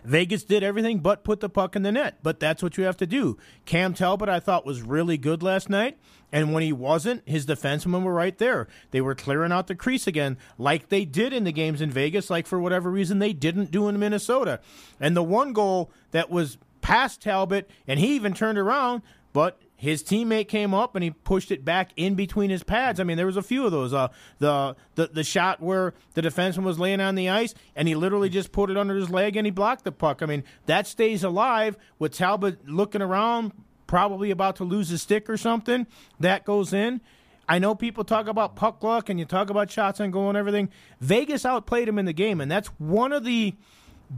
Vegas 0.04 0.44
did 0.44 0.62
everything 0.62 0.98
but 0.98 1.24
put 1.24 1.40
the 1.40 1.48
puck 1.48 1.76
in 1.76 1.82
the 1.82 1.92
net. 1.92 2.18
But 2.22 2.40
that's 2.40 2.62
what 2.62 2.76
you 2.76 2.84
have 2.84 2.96
to 2.98 3.06
do. 3.06 3.36
Cam 3.64 3.94
Talbot, 3.94 4.28
I 4.28 4.40
thought, 4.40 4.66
was 4.66 4.82
really 4.82 5.18
good 5.18 5.42
last 5.42 5.68
night. 5.68 5.98
And 6.32 6.52
when 6.52 6.62
he 6.62 6.72
wasn't, 6.72 7.22
his 7.28 7.46
defensemen 7.46 8.02
were 8.02 8.12
right 8.12 8.36
there. 8.38 8.66
They 8.90 9.00
were 9.00 9.14
clearing 9.14 9.52
out 9.52 9.68
the 9.68 9.76
crease 9.76 10.08
again, 10.08 10.36
like 10.58 10.88
they 10.88 11.04
did 11.04 11.32
in 11.32 11.44
the 11.44 11.52
games 11.52 11.80
in 11.80 11.90
Vegas, 11.90 12.28
like 12.28 12.48
for 12.48 12.58
whatever 12.58 12.90
reason 12.90 13.20
they 13.20 13.32
didn't 13.32 13.70
do 13.70 13.88
in 13.88 14.00
Minnesota. 14.00 14.58
And 14.98 15.16
the 15.16 15.22
one 15.22 15.52
goal 15.52 15.92
that 16.10 16.30
was 16.30 16.58
past 16.80 17.22
Talbot, 17.22 17.70
and 17.86 18.00
he 18.00 18.16
even 18.16 18.34
turned 18.34 18.58
around, 18.58 19.02
but 19.32 19.60
his 19.84 20.02
teammate 20.02 20.48
came 20.48 20.72
up 20.72 20.94
and 20.94 21.04
he 21.04 21.10
pushed 21.10 21.50
it 21.50 21.62
back 21.62 21.90
in 21.94 22.14
between 22.14 22.48
his 22.48 22.64
pads. 22.64 22.98
I 22.98 23.04
mean, 23.04 23.18
there 23.18 23.26
was 23.26 23.36
a 23.36 23.42
few 23.42 23.66
of 23.66 23.70
those. 23.70 23.92
Uh, 23.92 24.08
the, 24.38 24.74
the 24.94 25.08
the 25.08 25.22
shot 25.22 25.60
where 25.60 25.92
the 26.14 26.22
defenseman 26.22 26.64
was 26.64 26.78
laying 26.78 27.00
on 27.00 27.14
the 27.14 27.28
ice 27.28 27.54
and 27.76 27.86
he 27.86 27.94
literally 27.94 28.30
just 28.30 28.50
put 28.50 28.70
it 28.70 28.78
under 28.78 28.96
his 28.96 29.10
leg 29.10 29.36
and 29.36 29.46
he 29.46 29.50
blocked 29.50 29.84
the 29.84 29.92
puck. 29.92 30.22
I 30.22 30.26
mean, 30.26 30.42
that 30.64 30.86
stays 30.86 31.22
alive 31.22 31.76
with 31.98 32.14
Talbot 32.14 32.66
looking 32.66 33.02
around, 33.02 33.52
probably 33.86 34.30
about 34.30 34.56
to 34.56 34.64
lose 34.64 34.88
his 34.88 35.02
stick 35.02 35.28
or 35.28 35.36
something. 35.36 35.86
That 36.18 36.46
goes 36.46 36.72
in. 36.72 37.02
I 37.46 37.58
know 37.58 37.74
people 37.74 38.04
talk 38.04 38.26
about 38.26 38.56
puck 38.56 38.82
luck 38.82 39.10
and 39.10 39.18
you 39.18 39.26
talk 39.26 39.50
about 39.50 39.70
shots 39.70 40.00
on 40.00 40.10
goal 40.10 40.30
and 40.30 40.38
everything. 40.38 40.70
Vegas 41.00 41.44
outplayed 41.44 41.88
him 41.88 41.98
in 41.98 42.06
the 42.06 42.14
game, 42.14 42.40
and 42.40 42.50
that's 42.50 42.68
one 42.78 43.12
of 43.12 43.24
the 43.24 43.54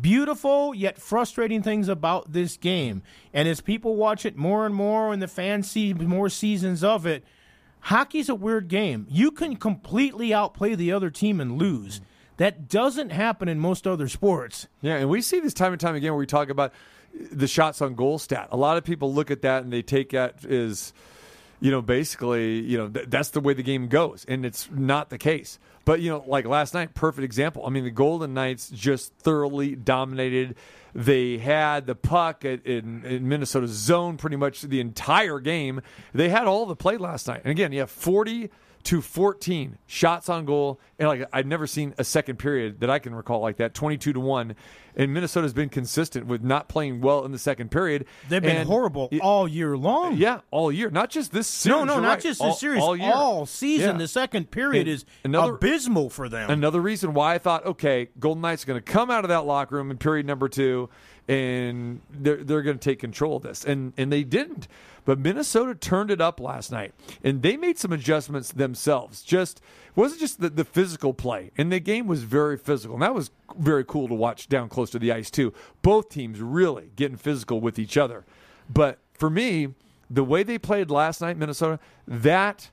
beautiful 0.00 0.74
yet 0.74 0.98
frustrating 0.98 1.62
things 1.62 1.88
about 1.88 2.32
this 2.32 2.56
game. 2.56 3.02
And 3.32 3.48
as 3.48 3.60
people 3.60 3.96
watch 3.96 4.26
it 4.26 4.36
more 4.36 4.66
and 4.66 4.74
more 4.74 5.12
and 5.12 5.22
the 5.22 5.28
fans 5.28 5.70
see 5.70 5.94
more 5.94 6.28
seasons 6.28 6.82
of 6.84 7.06
it, 7.06 7.24
hockey's 7.80 8.28
a 8.28 8.34
weird 8.34 8.68
game. 8.68 9.06
You 9.08 9.30
can 9.30 9.56
completely 9.56 10.34
outplay 10.34 10.74
the 10.74 10.92
other 10.92 11.10
team 11.10 11.40
and 11.40 11.58
lose. 11.58 12.00
That 12.36 12.68
doesn't 12.68 13.10
happen 13.10 13.48
in 13.48 13.58
most 13.58 13.86
other 13.86 14.08
sports. 14.08 14.68
Yeah, 14.82 14.96
and 14.96 15.08
we 15.08 15.22
see 15.22 15.40
this 15.40 15.54
time 15.54 15.72
and 15.72 15.80
time 15.80 15.94
again 15.94 16.12
where 16.12 16.18
we 16.18 16.26
talk 16.26 16.50
about 16.50 16.72
the 17.32 17.48
shots 17.48 17.80
on 17.80 17.94
goal 17.94 18.18
stat. 18.18 18.48
A 18.52 18.56
lot 18.56 18.76
of 18.76 18.84
people 18.84 19.14
look 19.14 19.30
at 19.30 19.42
that 19.42 19.62
and 19.62 19.72
they 19.72 19.80
take 19.80 20.10
that 20.10 20.44
as, 20.44 20.92
you 21.60 21.70
know, 21.70 21.80
basically, 21.80 22.60
you 22.60 22.76
know, 22.76 22.88
th- 22.88 23.06
that's 23.08 23.30
the 23.30 23.40
way 23.40 23.54
the 23.54 23.62
game 23.62 23.88
goes, 23.88 24.26
and 24.28 24.44
it's 24.44 24.68
not 24.70 25.08
the 25.08 25.16
case. 25.16 25.58
But 25.86 26.00
you 26.02 26.10
know, 26.10 26.24
like 26.26 26.44
last 26.44 26.74
night, 26.74 26.92
perfect 26.94 27.24
example. 27.24 27.64
I 27.64 27.70
mean, 27.70 27.84
the 27.84 27.90
Golden 27.90 28.34
Knights 28.34 28.68
just 28.68 29.14
thoroughly 29.14 29.74
dominated. 29.74 30.56
They 30.94 31.38
had 31.38 31.86
the 31.86 31.94
puck 31.94 32.44
in, 32.44 33.04
in 33.04 33.28
Minnesota's 33.28 33.70
zone 33.70 34.16
pretty 34.16 34.36
much 34.36 34.62
the 34.62 34.80
entire 34.80 35.38
game. 35.38 35.80
They 36.12 36.28
had 36.28 36.46
all 36.46 36.66
the 36.66 36.76
play 36.76 36.96
last 36.96 37.28
night, 37.28 37.42
and 37.44 37.50
again, 37.52 37.72
you 37.72 37.80
have 37.80 37.90
forty 37.90 38.50
to 38.86 39.00
14 39.02 39.78
shots 39.86 40.28
on 40.28 40.44
goal 40.44 40.80
and 40.98 41.08
like 41.08 41.24
I've 41.32 41.46
never 41.46 41.66
seen 41.66 41.94
a 41.98 42.04
second 42.04 42.38
period 42.38 42.80
that 42.80 42.90
I 42.90 42.98
can 42.98 43.14
recall 43.14 43.40
like 43.40 43.56
that 43.58 43.74
22 43.74 44.12
to 44.12 44.20
1 44.20 44.54
and 44.98 45.12
Minnesota's 45.12 45.52
been 45.52 45.68
consistent 45.68 46.26
with 46.26 46.42
not 46.42 46.68
playing 46.68 47.00
well 47.00 47.24
in 47.24 47.32
the 47.32 47.38
second 47.38 47.70
period 47.70 48.06
They've 48.28 48.40
been 48.40 48.56
And 48.56 48.68
horrible 48.68 49.08
it- 49.10 49.20
all 49.20 49.46
year 49.48 49.76
long. 49.76 50.16
yeah 50.16 50.40
all 50.50 50.70
year 50.70 50.88
not 50.90 51.10
just 51.10 51.32
this 51.32 51.46
series 51.48 51.78
No, 51.78 51.84
no, 51.84 52.00
not 52.00 52.08
right. 52.08 52.20
just 52.20 52.40
all, 52.40 52.50
this 52.50 52.60
series. 52.60 52.82
all 52.82 52.96
year. 52.96 53.12
All, 53.12 53.44
season. 53.46 53.96
Yeah. 53.96 53.98
The 53.98 54.08
second 54.08 54.50
period 54.50 54.82
And 54.86 54.88
is 54.88 55.04
another- 55.24 55.54
abysmal 55.54 56.08
for 56.10 56.28
them. 56.28 56.48
Another 56.50 56.80
reason 56.80 57.12
why 57.12 57.34
I 57.34 57.38
thought, 57.38 57.66
okay, 57.66 58.08
Golden 58.18 58.40
Knights 58.42 58.62
are 58.64 58.66
going 58.68 58.82
to 58.82 58.92
come 58.92 59.10
out 59.10 59.24
of 59.24 59.28
that 59.30 59.44
locker 59.46 59.74
room 59.76 59.90
in 59.90 59.98
period 59.98 60.26
number 60.26 60.48
two, 60.48 60.88
and 61.28 62.00
they're 62.10 62.42
they're 62.42 62.62
going 62.62 62.78
to 62.78 62.82
take 62.90 62.98
control 63.00 63.36
of 63.36 63.42
this, 63.42 63.64
and 63.64 63.92
and 63.96 64.12
they 64.12 64.22
didn't. 64.24 64.68
But 65.06 65.18
Minnesota 65.18 65.74
turned 65.74 66.10
it 66.10 66.20
up 66.20 66.38
last 66.38 66.70
night, 66.70 66.92
and 67.24 67.40
they 67.40 67.56
made 67.56 67.78
some 67.78 67.92
adjustments 67.92 68.52
themselves. 68.52 69.22
Just 69.22 69.62
wasn't 69.94 70.20
just 70.20 70.40
the, 70.40 70.50
the 70.50 70.64
physical 70.64 71.14
play, 71.14 71.50
and 71.56 71.72
the 71.72 71.80
game 71.80 72.06
was 72.06 72.24
very 72.24 72.58
physical, 72.58 72.96
and 72.96 73.02
that 73.02 73.14
was 73.14 73.30
very 73.58 73.84
cool 73.84 74.08
to 74.08 74.14
watch 74.14 74.48
down 74.48 74.68
close 74.68 74.90
to 74.90 74.98
the 74.98 75.10
ice 75.10 75.30
too. 75.30 75.54
Both 75.80 76.10
teams 76.10 76.42
really 76.42 76.90
getting 76.94 77.16
physical 77.16 77.62
with 77.62 77.78
each 77.78 77.96
other. 77.96 78.26
But 78.68 78.98
for 79.14 79.30
me, 79.30 79.68
the 80.10 80.24
way 80.24 80.42
they 80.42 80.58
played 80.58 80.90
last 80.90 81.22
night, 81.22 81.38
Minnesota, 81.38 81.80
that 82.06 82.70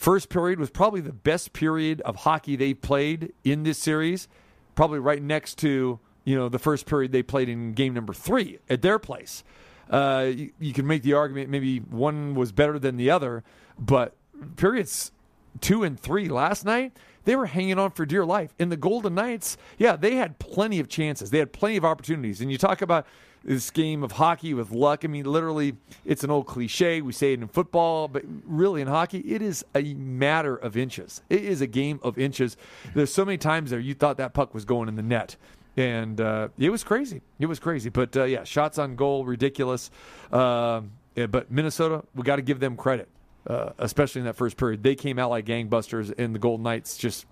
First 0.00 0.30
period 0.30 0.58
was 0.58 0.70
probably 0.70 1.02
the 1.02 1.12
best 1.12 1.52
period 1.52 2.00
of 2.06 2.16
hockey 2.16 2.56
they 2.56 2.72
played 2.72 3.34
in 3.44 3.64
this 3.64 3.76
series, 3.76 4.28
probably 4.74 4.98
right 4.98 5.22
next 5.22 5.58
to 5.58 6.00
you 6.24 6.36
know 6.36 6.48
the 6.48 6.58
first 6.58 6.86
period 6.86 7.12
they 7.12 7.22
played 7.22 7.50
in 7.50 7.74
game 7.74 7.92
number 7.92 8.14
three 8.14 8.60
at 8.70 8.80
their 8.80 8.98
place. 8.98 9.44
Uh, 9.90 10.30
you, 10.34 10.52
you 10.60 10.72
can 10.72 10.86
make 10.86 11.02
the 11.02 11.12
argument 11.12 11.50
maybe 11.50 11.78
one 11.78 12.34
was 12.34 12.52
better 12.52 12.78
than 12.78 12.96
the 12.96 13.10
other, 13.10 13.42
but 13.78 14.14
periods 14.56 15.12
two 15.60 15.82
and 15.82 15.98
three 15.98 16.28
last 16.28 16.64
night 16.64 16.96
they 17.24 17.36
were 17.36 17.46
hanging 17.46 17.78
on 17.78 17.90
for 17.90 18.06
dear 18.06 18.24
life. 18.24 18.54
And 18.58 18.72
the 18.72 18.76
Golden 18.76 19.14
Knights, 19.14 19.56
yeah, 19.78 19.96
they 19.96 20.16
had 20.16 20.38
plenty 20.38 20.80
of 20.80 20.88
chances. 20.88 21.30
They 21.30 21.38
had 21.38 21.52
plenty 21.52 21.76
of 21.76 21.84
opportunities. 21.84 22.40
And 22.40 22.50
you 22.50 22.58
talk 22.58 22.82
about 22.82 23.06
this 23.44 23.70
game 23.70 24.02
of 24.02 24.12
hockey 24.12 24.54
with 24.54 24.70
luck. 24.70 25.04
I 25.04 25.08
mean, 25.08 25.24
literally, 25.24 25.76
it's 26.04 26.24
an 26.24 26.30
old 26.30 26.46
cliche. 26.46 27.00
We 27.00 27.12
say 27.12 27.32
it 27.32 27.40
in 27.40 27.48
football, 27.48 28.08
but 28.08 28.22
really 28.44 28.80
in 28.82 28.88
hockey, 28.88 29.18
it 29.20 29.42
is 29.42 29.64
a 29.74 29.94
matter 29.94 30.56
of 30.56 30.76
inches. 30.76 31.22
It 31.30 31.44
is 31.44 31.60
a 31.60 31.66
game 31.66 32.00
of 32.02 32.18
inches. 32.18 32.56
There's 32.94 33.12
so 33.12 33.24
many 33.24 33.38
times 33.38 33.70
there 33.70 33.80
you 33.80 33.94
thought 33.94 34.18
that 34.18 34.34
puck 34.34 34.54
was 34.54 34.64
going 34.64 34.88
in 34.88 34.96
the 34.96 35.02
net. 35.02 35.36
And 35.80 36.20
uh, 36.20 36.48
it 36.58 36.70
was 36.70 36.84
crazy. 36.84 37.22
It 37.38 37.46
was 37.46 37.58
crazy. 37.58 37.88
But 37.88 38.16
uh, 38.16 38.24
yeah, 38.24 38.44
shots 38.44 38.78
on 38.78 38.96
goal, 38.96 39.24
ridiculous. 39.24 39.90
Um 40.30 40.92
yeah, 41.16 41.26
but 41.26 41.50
Minnesota, 41.50 42.04
we 42.14 42.22
got 42.22 42.36
to 42.36 42.42
give 42.42 42.60
them 42.60 42.76
credit, 42.76 43.08
uh, 43.46 43.70
especially 43.78 44.20
in 44.20 44.26
that 44.26 44.36
first 44.36 44.56
period. 44.56 44.82
They 44.82 44.94
came 44.94 45.18
out 45.18 45.30
like 45.30 45.44
gangbusters, 45.44 46.14
and 46.16 46.34
the 46.34 46.38
Golden 46.38 46.62
Knights 46.64 46.96
just 46.96 47.26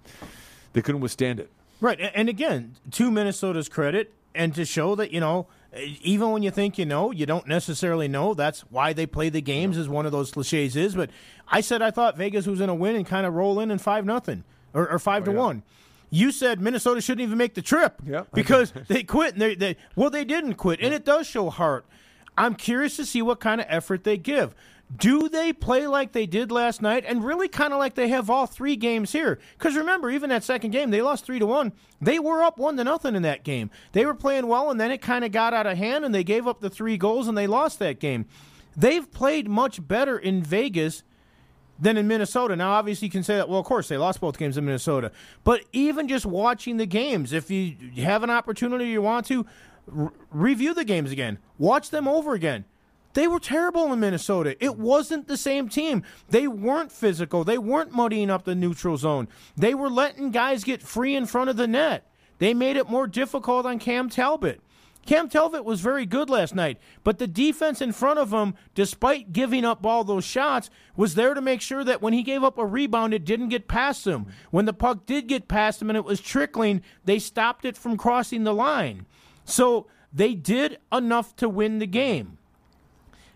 they 0.72 0.82
couldn't 0.82 1.00
withstand 1.00 1.40
it. 1.40 1.50
Right, 1.80 1.98
and 2.14 2.28
again, 2.28 2.74
to 2.92 3.10
Minnesota's 3.10 3.68
credit, 3.68 4.12
and 4.34 4.54
to 4.56 4.64
show 4.64 4.96
that 4.96 5.12
you 5.12 5.20
know, 5.20 5.46
even 6.02 6.30
when 6.32 6.42
you 6.42 6.50
think 6.50 6.76
you 6.76 6.86
know, 6.86 7.12
you 7.12 7.24
don't 7.24 7.46
necessarily 7.46 8.08
know. 8.08 8.34
That's 8.34 8.60
why 8.62 8.92
they 8.92 9.06
play 9.06 9.28
the 9.28 9.40
games, 9.40 9.78
as 9.78 9.88
one 9.88 10.06
of 10.06 10.12
those 10.12 10.32
cliches 10.32 10.74
is. 10.74 10.96
But 10.96 11.10
I 11.46 11.60
said 11.60 11.80
I 11.80 11.92
thought 11.92 12.16
Vegas 12.16 12.46
was 12.46 12.58
going 12.58 12.68
to 12.68 12.74
win 12.74 12.96
and 12.96 13.06
kind 13.06 13.26
of 13.26 13.34
roll 13.34 13.60
in 13.60 13.70
and 13.70 13.80
five 13.80 14.04
nothing 14.04 14.42
or, 14.74 14.88
or 14.90 14.98
five 14.98 15.24
to 15.24 15.32
one. 15.32 15.62
You 16.10 16.32
said 16.32 16.60
Minnesota 16.60 17.00
shouldn't 17.00 17.22
even 17.22 17.38
make 17.38 17.54
the 17.54 17.62
trip 17.62 18.00
because 18.32 18.72
they 18.88 19.02
quit. 19.02 19.34
And 19.34 19.42
they, 19.42 19.54
they 19.54 19.76
well, 19.96 20.10
they 20.10 20.24
didn't 20.24 20.54
quit, 20.54 20.80
and 20.80 20.94
it 20.94 21.04
does 21.04 21.26
show 21.26 21.50
heart. 21.50 21.86
I'm 22.36 22.54
curious 22.54 22.96
to 22.96 23.04
see 23.04 23.20
what 23.20 23.40
kind 23.40 23.60
of 23.60 23.66
effort 23.68 24.04
they 24.04 24.16
give. 24.16 24.54
Do 24.96 25.28
they 25.28 25.52
play 25.52 25.86
like 25.86 26.12
they 26.12 26.24
did 26.24 26.50
last 26.50 26.80
night 26.80 27.04
and 27.06 27.22
really 27.22 27.46
kind 27.48 27.74
of 27.74 27.78
like 27.78 27.94
they 27.94 28.08
have 28.08 28.30
all 28.30 28.46
three 28.46 28.74
games 28.74 29.12
here? 29.12 29.38
Because 29.58 29.76
remember, 29.76 30.08
even 30.08 30.30
that 30.30 30.44
second 30.44 30.70
game, 30.70 30.90
they 30.90 31.02
lost 31.02 31.26
three 31.26 31.38
to 31.38 31.46
one. 31.46 31.72
They 32.00 32.18
were 32.18 32.42
up 32.42 32.58
one 32.58 32.78
to 32.78 32.84
nothing 32.84 33.14
in 33.14 33.22
that 33.22 33.44
game. 33.44 33.70
They 33.92 34.06
were 34.06 34.14
playing 34.14 34.46
well, 34.46 34.70
and 34.70 34.80
then 34.80 34.90
it 34.90 35.02
kind 35.02 35.26
of 35.26 35.32
got 35.32 35.52
out 35.52 35.66
of 35.66 35.76
hand, 35.76 36.06
and 36.06 36.14
they 36.14 36.24
gave 36.24 36.46
up 36.46 36.60
the 36.60 36.70
three 36.70 36.96
goals 36.96 37.28
and 37.28 37.36
they 37.36 37.46
lost 37.46 37.78
that 37.80 38.00
game. 38.00 38.24
They've 38.76 39.10
played 39.10 39.48
much 39.48 39.86
better 39.86 40.16
in 40.16 40.42
Vegas 40.42 41.02
than 41.78 41.96
in 41.96 42.08
Minnesota. 42.08 42.56
Now, 42.56 42.72
obviously, 42.72 43.06
you 43.06 43.12
can 43.12 43.22
say 43.22 43.36
that, 43.36 43.48
well, 43.48 43.60
of 43.60 43.66
course, 43.66 43.88
they 43.88 43.96
lost 43.96 44.20
both 44.20 44.38
games 44.38 44.56
in 44.56 44.64
Minnesota. 44.64 45.12
But 45.44 45.64
even 45.72 46.08
just 46.08 46.26
watching 46.26 46.76
the 46.76 46.86
games, 46.86 47.32
if 47.32 47.50
you 47.50 47.76
have 47.98 48.22
an 48.22 48.30
opportunity 48.30 48.86
you 48.86 49.02
want 49.02 49.26
to, 49.26 49.46
r- 49.96 50.12
review 50.30 50.74
the 50.74 50.84
games 50.84 51.12
again, 51.12 51.38
watch 51.58 51.90
them 51.90 52.08
over 52.08 52.34
again. 52.34 52.64
They 53.14 53.26
were 53.26 53.40
terrible 53.40 53.92
in 53.92 54.00
Minnesota. 54.00 54.62
It 54.62 54.76
wasn't 54.76 55.28
the 55.28 55.36
same 55.36 55.68
team. 55.68 56.04
They 56.28 56.46
weren't 56.46 56.92
physical. 56.92 57.42
They 57.42 57.58
weren't 57.58 57.92
muddying 57.92 58.30
up 58.30 58.44
the 58.44 58.54
neutral 58.54 58.96
zone. 58.96 59.28
They 59.56 59.74
were 59.74 59.88
letting 59.88 60.30
guys 60.30 60.62
get 60.62 60.82
free 60.82 61.16
in 61.16 61.26
front 61.26 61.50
of 61.50 61.56
the 61.56 61.66
net. 61.66 62.06
They 62.38 62.54
made 62.54 62.76
it 62.76 62.88
more 62.88 63.06
difficult 63.06 63.66
on 63.66 63.78
Cam 63.78 64.08
Talbot. 64.08 64.60
Cam 65.08 65.30
Talbot 65.30 65.64
was 65.64 65.80
very 65.80 66.04
good 66.04 66.28
last 66.28 66.54
night, 66.54 66.76
but 67.02 67.18
the 67.18 67.26
defense 67.26 67.80
in 67.80 67.92
front 67.92 68.18
of 68.18 68.30
him, 68.30 68.52
despite 68.74 69.32
giving 69.32 69.64
up 69.64 69.86
all 69.86 70.04
those 70.04 70.22
shots, 70.22 70.68
was 70.96 71.14
there 71.14 71.32
to 71.32 71.40
make 71.40 71.62
sure 71.62 71.82
that 71.82 72.02
when 72.02 72.12
he 72.12 72.22
gave 72.22 72.44
up 72.44 72.58
a 72.58 72.66
rebound, 72.66 73.14
it 73.14 73.24
didn't 73.24 73.48
get 73.48 73.68
past 73.68 74.06
him. 74.06 74.26
When 74.50 74.66
the 74.66 74.74
puck 74.74 75.06
did 75.06 75.26
get 75.26 75.48
past 75.48 75.80
him 75.80 75.88
and 75.88 75.96
it 75.96 76.04
was 76.04 76.20
trickling, 76.20 76.82
they 77.06 77.18
stopped 77.18 77.64
it 77.64 77.78
from 77.78 77.96
crossing 77.96 78.44
the 78.44 78.52
line. 78.52 79.06
So 79.46 79.86
they 80.12 80.34
did 80.34 80.76
enough 80.92 81.34
to 81.36 81.48
win 81.48 81.78
the 81.78 81.86
game. 81.86 82.36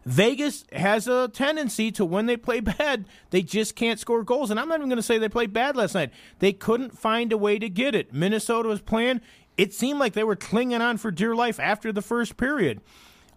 Vegas 0.04 0.64
has 0.72 1.06
a 1.06 1.28
tendency 1.28 1.92
to 1.92 2.04
when 2.04 2.26
they 2.26 2.36
play 2.36 2.60
bad, 2.78 3.06
they 3.30 3.40
just 3.40 3.76
can't 3.76 3.98
score 3.98 4.24
goals. 4.24 4.50
And 4.50 4.58
I'm 4.58 4.68
not 4.68 4.78
even 4.78 4.88
going 4.88 4.96
to 4.96 5.02
say 5.02 5.18
they 5.18 5.28
played 5.28 5.52
bad 5.52 5.76
last 5.76 5.94
night. 5.94 6.10
They 6.38 6.52
couldn't 6.52 6.98
find 6.98 7.32
a 7.32 7.38
way 7.38 7.58
to 7.58 7.68
get 7.68 7.94
it. 7.94 8.12
Minnesota 8.12 8.68
was 8.68 8.80
playing. 8.80 9.20
It 9.56 9.74
seemed 9.74 9.98
like 9.98 10.14
they 10.14 10.24
were 10.24 10.36
clinging 10.36 10.80
on 10.80 10.96
for 10.96 11.10
dear 11.10 11.34
life 11.34 11.60
after 11.60 11.92
the 11.92 12.02
first 12.02 12.36
period. 12.36 12.80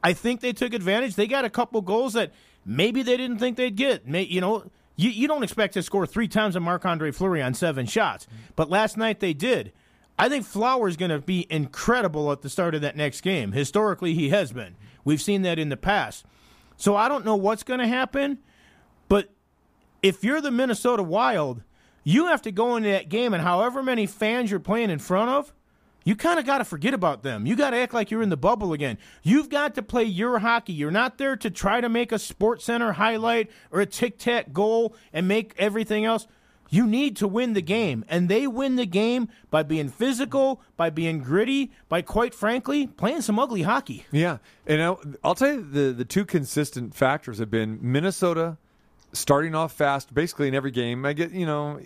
I 0.03 0.13
think 0.13 0.41
they 0.41 0.53
took 0.53 0.73
advantage. 0.73 1.15
They 1.15 1.27
got 1.27 1.45
a 1.45 1.49
couple 1.49 1.81
goals 1.81 2.13
that 2.13 2.31
maybe 2.65 3.03
they 3.03 3.17
didn't 3.17 3.39
think 3.39 3.57
they'd 3.57 3.75
get. 3.75 4.05
You 4.07 4.41
know, 4.41 4.69
you, 4.95 5.09
you 5.09 5.27
don't 5.27 5.43
expect 5.43 5.73
to 5.73 5.83
score 5.83 6.05
three 6.05 6.27
times 6.27 6.55
a 6.55 6.59
Marc 6.59 6.85
Andre 6.85 7.11
Fleury 7.11 7.41
on 7.41 7.53
seven 7.53 7.85
shots, 7.85 8.25
mm-hmm. 8.25 8.35
but 8.55 8.69
last 8.69 8.97
night 8.97 9.19
they 9.19 9.33
did. 9.33 9.71
I 10.17 10.29
think 10.29 10.45
Flower's 10.45 10.95
going 10.95 11.11
to 11.11 11.19
be 11.19 11.45
incredible 11.49 12.31
at 12.31 12.41
the 12.41 12.49
start 12.49 12.73
of 12.73 12.81
that 12.81 12.95
next 12.95 13.21
game. 13.21 13.51
Historically, 13.51 14.13
he 14.13 14.29
has 14.29 14.53
been. 14.53 14.75
We've 15.03 15.21
seen 15.21 15.41
that 15.41 15.59
in 15.59 15.69
the 15.69 15.77
past. 15.77 16.25
So 16.77 16.95
I 16.95 17.09
don't 17.09 17.25
know 17.25 17.35
what's 17.35 17.63
going 17.63 17.81
to 17.81 17.87
happen, 17.87 18.39
but 19.09 19.29
if 20.01 20.23
you're 20.23 20.41
the 20.41 20.51
Minnesota 20.51 21.03
Wild, 21.03 21.63
you 22.03 22.27
have 22.27 22.41
to 22.43 22.51
go 22.51 22.75
into 22.75 22.89
that 22.89 23.09
game 23.09 23.33
and 23.33 23.43
however 23.43 23.83
many 23.83 24.05
fans 24.05 24.51
you're 24.51 24.59
playing 24.59 24.89
in 24.89 24.99
front 24.99 25.31
of, 25.31 25.53
you 26.05 26.15
kind 26.15 26.39
of 26.39 26.45
got 26.45 26.59
to 26.59 26.63
forget 26.63 26.93
about 26.93 27.23
them. 27.23 27.45
You 27.45 27.55
got 27.55 27.71
to 27.71 27.77
act 27.77 27.93
like 27.93 28.11
you're 28.11 28.21
in 28.21 28.29
the 28.29 28.37
bubble 28.37 28.73
again. 28.73 28.99
You've 29.23 29.49
got 29.49 29.73
to 29.75 29.81
play 29.81 30.03
your 30.03 30.39
hockey. 30.39 30.71
You're 30.71 30.91
not 30.91 31.17
there 31.17 31.35
to 31.35 31.49
try 31.49 31.81
to 31.81 31.89
make 31.89 32.11
a 32.11 32.19
Sports 32.19 32.65
Center 32.65 32.93
highlight 32.93 33.49
or 33.71 33.81
a 33.81 33.87
tic 33.87 34.19
tac 34.19 34.53
goal 34.53 34.95
and 35.11 35.27
make 35.27 35.55
everything 35.57 36.05
else. 36.05 36.27
You 36.69 36.85
need 36.85 37.15
to 37.17 37.27
win 37.27 37.53
the 37.53 37.61
game. 37.61 38.05
And 38.07 38.29
they 38.29 38.45
win 38.45 38.75
the 38.75 38.85
game 38.85 39.29
by 39.49 39.63
being 39.63 39.89
physical, 39.89 40.61
by 40.77 40.91
being 40.91 41.23
gritty, 41.23 41.71
by 41.89 42.03
quite 42.03 42.35
frankly, 42.35 42.85
playing 42.85 43.21
some 43.21 43.39
ugly 43.39 43.63
hockey. 43.63 44.05
Yeah. 44.11 44.37
And 44.67 44.81
I'll, 45.23 45.35
tell 45.35 45.53
you 45.53 45.61
the, 45.63 45.91
the 45.91 46.05
two 46.05 46.25
consistent 46.25 46.93
factors 46.93 47.39
have 47.39 47.49
been 47.49 47.79
Minnesota 47.81 48.57
starting 49.13 49.55
off 49.55 49.71
fast 49.71 50.13
basically 50.13 50.47
in 50.47 50.53
every 50.53 50.71
game. 50.71 51.03
I 51.05 51.13
get, 51.13 51.31
you 51.31 51.47
know, 51.47 51.79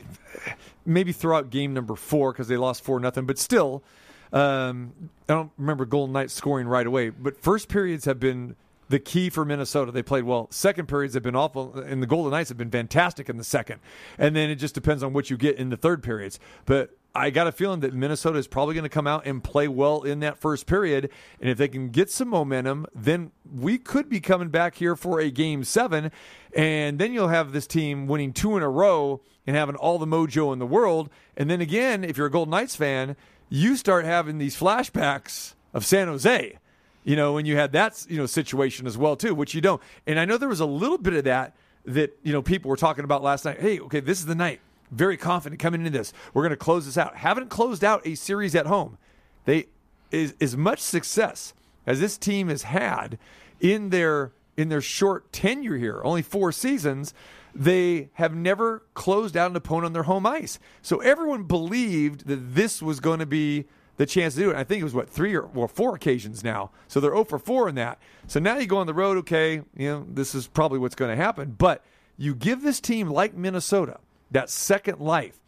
maybe 0.86 1.13
throw 1.13 1.38
out 1.38 1.49
game 1.49 1.74
number 1.74 1.95
four 1.95 2.34
because 2.34 2.49
they 2.49 2.57
lost 2.57 2.84
4 2.84 2.99
nothing, 2.99 3.26
but 3.26 3.38
still, 3.38 3.84
um, 4.32 4.93
I 5.27 5.34
don't 5.34 5.51
remember 5.57 5.86
Golden 5.86 6.13
Knights 6.13 6.34
scoring 6.34 6.67
right 6.67 6.86
away. 6.86 7.09
But 7.09 7.41
first 7.41 7.69
periods 7.69 8.05
have 8.05 8.19
been 8.19 8.55
the 8.89 8.99
key 8.99 9.30
for 9.30 9.45
Minnesota. 9.45 9.91
They 9.91 10.03
played 10.03 10.23
well. 10.23 10.47
Second 10.51 10.88
periods 10.88 11.13
have 11.13 11.23
been 11.23 11.36
awful, 11.36 11.77
and 11.80 12.01
the 12.01 12.07
Golden 12.07 12.32
Knights 12.32 12.49
have 12.49 12.57
been 12.57 12.71
fantastic 12.71 13.30
in 13.30 13.38
the 13.38 13.43
second. 13.43 13.80
And 14.17 14.36
then 14.36 14.49
it 14.49 14.55
just 14.55 14.73
depends 14.75 15.03
on 15.03 15.13
what 15.13 15.30
you 15.30 15.38
get 15.38 15.57
in 15.57 15.69
the 15.69 15.77
third 15.77 16.03
periods. 16.03 16.39
But 16.65 16.95
I 17.13 17.32
got 17.32 17.47
a 17.47 17.51
feeling 17.51 17.80
that 17.82 17.93
Minnesota 17.93 18.38
is 18.38 18.47
probably 18.47 18.75
going 18.75 18.84
to 18.84 18.89
come 18.89 19.07
out 19.07 19.25
and 19.25 19.43
play 19.43 19.67
well 19.67 20.03
in 20.03 20.19
that 20.19 20.38
first 20.38 20.67
period. 20.67 21.09
And 21.39 21.49
if 21.49 21.57
they 21.57 21.67
can 21.67 21.89
get 21.89 22.11
some 22.11 22.27
momentum, 22.27 22.86
then 22.93 23.32
we 23.51 23.77
could 23.77 24.09
be 24.09 24.19
coming 24.19 24.49
back 24.49 24.75
here 24.75 24.95
for 24.95 25.19
a 25.19 25.32
game 25.32 25.63
seven. 25.63 26.11
And 26.55 26.99
then 26.99 27.13
you'll 27.13 27.30
have 27.30 27.51
this 27.51 27.67
team 27.67 28.07
winning 28.07 28.34
two 28.34 28.57
in 28.57 28.63
a 28.63 28.69
row 28.69 29.21
and 29.47 29.55
having 29.55 29.75
all 29.75 29.97
the 29.97 30.05
mojo 30.05 30.53
in 30.53 30.59
the 30.59 30.67
world. 30.67 31.09
And 31.36 31.49
then 31.49 31.61
again, 31.61 32.03
if 32.03 32.17
you're 32.17 32.27
a 32.27 32.32
Golden 32.32 32.51
Knights 32.51 32.75
fan, 32.75 33.15
you 33.49 33.75
start 33.75 34.05
having 34.05 34.37
these 34.37 34.57
flashbacks 34.57 35.53
of 35.73 35.85
San 35.85 36.07
Jose 36.07 36.57
you 37.03 37.15
know, 37.15 37.33
when 37.33 37.45
you 37.45 37.55
had 37.55 37.71
that 37.71 38.05
you 38.09 38.17
know 38.17 38.25
situation 38.25 38.85
as 38.85 38.97
well 38.97 39.15
too, 39.15 39.33
which 39.33 39.55
you 39.55 39.61
don't. 39.61 39.81
And 40.05 40.19
I 40.19 40.25
know 40.25 40.37
there 40.37 40.49
was 40.49 40.59
a 40.59 40.65
little 40.65 40.97
bit 40.97 41.13
of 41.13 41.23
that 41.23 41.55
that 41.85 42.17
you 42.23 42.31
know 42.31 42.41
people 42.41 42.69
were 42.69 42.77
talking 42.77 43.03
about 43.03 43.23
last 43.23 43.45
night. 43.45 43.59
Hey, 43.59 43.79
okay, 43.79 43.99
this 43.99 44.19
is 44.19 44.25
the 44.25 44.35
night. 44.35 44.59
Very 44.91 45.17
confident 45.17 45.59
coming 45.59 45.81
into 45.81 45.97
this. 45.97 46.13
We're 46.33 46.43
going 46.43 46.51
to 46.51 46.57
close 46.57 46.85
this 46.85 46.97
out. 46.97 47.15
Haven't 47.15 47.49
closed 47.49 47.83
out 47.83 48.05
a 48.05 48.15
series 48.15 48.53
at 48.55 48.65
home. 48.65 48.97
They 49.45 49.67
is 50.11 50.35
as 50.41 50.57
much 50.57 50.79
success 50.79 51.53
as 51.85 51.99
this 51.99 52.17
team 52.17 52.49
has 52.49 52.63
had 52.63 53.17
in 53.59 53.89
their 53.89 54.31
in 54.57 54.69
their 54.69 54.81
short 54.81 55.31
tenure 55.31 55.77
here, 55.77 56.01
only 56.03 56.21
four 56.21 56.51
seasons. 56.51 57.13
They 57.53 58.09
have 58.13 58.35
never 58.35 58.83
closed 58.93 59.35
out 59.35 59.49
an 59.49 59.55
opponent 59.55 59.87
on 59.87 59.93
their 59.93 60.03
home 60.03 60.25
ice. 60.25 60.59
So 60.81 60.99
everyone 60.99 61.43
believed 61.43 62.27
that 62.27 62.55
this 62.55 62.81
was 62.81 62.99
going 62.99 63.19
to 63.19 63.25
be 63.25 63.65
the 63.97 64.05
chance 64.05 64.35
to 64.35 64.39
do 64.39 64.49
it. 64.49 64.55
I 64.55 64.63
think 64.63 64.79
it 64.81 64.85
was 64.85 64.93
what 64.93 65.09
three 65.09 65.35
or 65.35 65.45
well, 65.47 65.67
four 65.67 65.93
occasions 65.93 66.43
now. 66.43 66.71
So 66.87 66.99
they're 66.99 67.11
0 67.11 67.25
for 67.25 67.37
4 67.37 67.69
in 67.69 67.75
that. 67.75 67.99
So 68.27 68.39
now 68.39 68.57
you 68.57 68.65
go 68.65 68.77
on 68.77 68.87
the 68.87 68.93
road. 68.93 69.17
Okay, 69.17 69.61
you 69.75 69.89
know 69.89 70.05
this 70.09 70.33
is 70.33 70.47
probably 70.47 70.79
what's 70.79 70.95
going 70.95 71.09
to 71.11 71.21
happen. 71.21 71.55
But 71.57 71.83
you 72.17 72.33
give 72.33 72.61
this 72.61 72.79
team 72.79 73.09
like 73.09 73.35
Minnesota 73.35 73.99
that 74.31 74.49
second 74.49 74.99
life. 74.99 75.39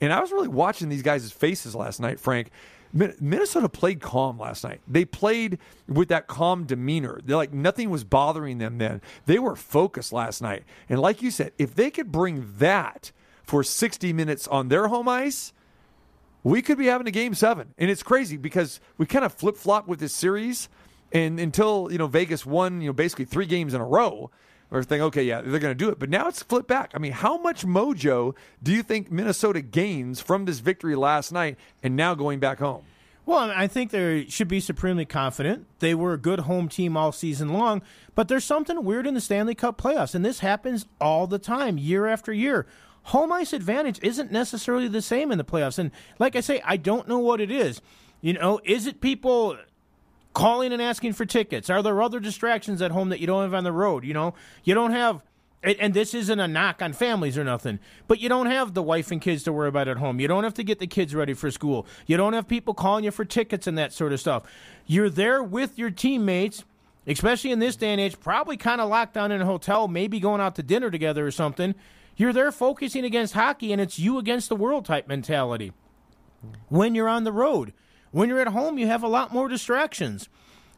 And 0.00 0.12
I 0.12 0.20
was 0.20 0.32
really 0.32 0.48
watching 0.48 0.88
these 0.88 1.02
guys' 1.02 1.30
faces 1.30 1.74
last 1.74 2.00
night, 2.00 2.18
Frank. 2.18 2.50
Minnesota 2.92 3.68
played 3.68 4.00
calm 4.00 4.38
last 4.38 4.64
night. 4.64 4.80
They 4.88 5.04
played 5.04 5.58
with 5.86 6.08
that 6.08 6.26
calm 6.26 6.64
demeanor. 6.64 7.20
They're 7.24 7.36
like 7.36 7.52
nothing 7.52 7.90
was 7.90 8.04
bothering 8.04 8.58
them 8.58 8.78
then. 8.78 9.00
They 9.26 9.38
were 9.38 9.56
focused 9.56 10.12
last 10.12 10.42
night. 10.42 10.64
And 10.88 11.00
like 11.00 11.22
you 11.22 11.30
said, 11.30 11.52
if 11.58 11.74
they 11.74 11.90
could 11.90 12.10
bring 12.10 12.52
that 12.58 13.12
for 13.44 13.62
60 13.62 14.12
minutes 14.12 14.48
on 14.48 14.68
their 14.68 14.88
home 14.88 15.08
ice, 15.08 15.52
we 16.42 16.62
could 16.62 16.78
be 16.78 16.86
having 16.86 17.06
a 17.06 17.12
game 17.12 17.34
seven. 17.34 17.74
And 17.78 17.90
it's 17.90 18.02
crazy 18.02 18.36
because 18.36 18.80
we 18.98 19.06
kind 19.06 19.24
of 19.24 19.32
flip 19.34 19.56
flop 19.56 19.86
with 19.86 20.00
this 20.00 20.14
series. 20.14 20.68
And 21.12 21.38
until, 21.38 21.88
you 21.90 21.98
know, 21.98 22.06
Vegas 22.06 22.46
won, 22.46 22.80
you 22.80 22.88
know, 22.88 22.92
basically 22.92 23.24
three 23.24 23.46
games 23.46 23.74
in 23.74 23.80
a 23.80 23.84
row, 23.84 24.30
we're 24.70 24.82
thinking, 24.82 25.04
okay, 25.04 25.24
yeah, 25.24 25.40
they're 25.40 25.60
going 25.60 25.76
to 25.76 25.84
do 25.84 25.90
it. 25.90 25.98
But 25.98 26.10
now 26.10 26.28
it's 26.28 26.42
flipped 26.42 26.68
back. 26.68 26.92
I 26.94 26.98
mean, 26.98 27.12
how 27.12 27.38
much 27.38 27.66
mojo 27.66 28.34
do 28.62 28.72
you 28.72 28.82
think 28.82 29.10
Minnesota 29.10 29.60
gains 29.60 30.20
from 30.20 30.44
this 30.44 30.60
victory 30.60 30.94
last 30.94 31.32
night 31.32 31.58
and 31.82 31.96
now 31.96 32.14
going 32.14 32.40
back 32.40 32.58
home? 32.58 32.84
Well, 33.26 33.52
I 33.54 33.66
think 33.66 33.90
they 33.90 34.26
should 34.28 34.48
be 34.48 34.60
supremely 34.60 35.04
confident. 35.04 35.66
They 35.78 35.94
were 35.94 36.14
a 36.14 36.18
good 36.18 36.40
home 36.40 36.68
team 36.68 36.96
all 36.96 37.12
season 37.12 37.52
long, 37.52 37.82
but 38.14 38.28
there's 38.28 38.44
something 38.44 38.82
weird 38.82 39.06
in 39.06 39.14
the 39.14 39.20
Stanley 39.20 39.54
Cup 39.54 39.80
playoffs, 39.80 40.14
and 40.14 40.24
this 40.24 40.40
happens 40.40 40.86
all 41.00 41.26
the 41.26 41.38
time, 41.38 41.78
year 41.78 42.06
after 42.06 42.32
year 42.32 42.66
home 43.04 43.32
ice 43.32 43.52
advantage 43.52 43.98
isn't 44.02 44.30
necessarily 44.30 44.88
the 44.88 45.02
same 45.02 45.32
in 45.32 45.38
the 45.38 45.44
playoffs. 45.44 45.78
And 45.78 45.90
like 46.18 46.36
I 46.36 46.40
say, 46.40 46.60
I 46.64 46.76
don't 46.76 47.08
know 47.08 47.18
what 47.18 47.40
it 47.40 47.50
is. 47.50 47.80
You 48.20 48.34
know, 48.34 48.60
is 48.64 48.86
it 48.86 49.00
people 49.00 49.56
calling 50.32 50.72
and 50.72 50.80
asking 50.80 51.14
for 51.14 51.24
tickets? 51.24 51.70
Are 51.70 51.82
there 51.82 52.00
other 52.02 52.20
distractions 52.20 52.82
at 52.82 52.90
home 52.90 53.08
that 53.10 53.20
you 53.20 53.26
don't 53.26 53.42
have 53.42 53.54
on 53.54 53.64
the 53.64 53.72
road? 53.72 54.04
You 54.04 54.14
know, 54.14 54.34
you 54.64 54.74
don't 54.74 54.92
have. 54.92 55.22
And 55.62 55.92
this 55.92 56.14
isn't 56.14 56.40
a 56.40 56.48
knock 56.48 56.80
on 56.80 56.94
families 56.94 57.36
or 57.36 57.44
nothing, 57.44 57.80
but 58.08 58.18
you 58.18 58.30
don't 58.30 58.46
have 58.46 58.72
the 58.72 58.82
wife 58.82 59.10
and 59.10 59.20
kids 59.20 59.42
to 59.42 59.52
worry 59.52 59.68
about 59.68 59.88
at 59.88 59.98
home. 59.98 60.18
You 60.18 60.26
don't 60.26 60.44
have 60.44 60.54
to 60.54 60.64
get 60.64 60.78
the 60.78 60.86
kids 60.86 61.14
ready 61.14 61.34
for 61.34 61.50
school. 61.50 61.86
You 62.06 62.16
don't 62.16 62.32
have 62.32 62.48
people 62.48 62.72
calling 62.72 63.04
you 63.04 63.10
for 63.10 63.26
tickets 63.26 63.66
and 63.66 63.76
that 63.76 63.92
sort 63.92 64.14
of 64.14 64.20
stuff. 64.20 64.44
You're 64.86 65.10
there 65.10 65.42
with 65.42 65.78
your 65.78 65.90
teammates, 65.90 66.64
especially 67.06 67.50
in 67.50 67.58
this 67.58 67.76
day 67.76 67.88
and 67.88 68.00
age, 68.00 68.18
probably 68.18 68.56
kind 68.56 68.80
of 68.80 68.88
locked 68.88 69.12
down 69.12 69.32
in 69.32 69.42
a 69.42 69.44
hotel, 69.44 69.86
maybe 69.86 70.18
going 70.18 70.40
out 70.40 70.54
to 70.54 70.62
dinner 70.62 70.90
together 70.90 71.26
or 71.26 71.30
something 71.30 71.74
you're 72.20 72.34
there 72.34 72.52
focusing 72.52 73.06
against 73.06 73.32
hockey, 73.32 73.72
and 73.72 73.80
it's 73.80 73.98
you 73.98 74.18
against 74.18 74.50
the 74.50 74.56
world 74.56 74.84
type 74.84 75.08
mentality. 75.08 75.72
When 76.68 76.94
you're 76.94 77.08
on 77.08 77.24
the 77.24 77.32
road, 77.32 77.72
when 78.10 78.28
you're 78.28 78.40
at 78.40 78.48
home, 78.48 78.78
you 78.78 78.86
have 78.86 79.02
a 79.02 79.08
lot 79.08 79.32
more 79.32 79.48
distractions. 79.48 80.28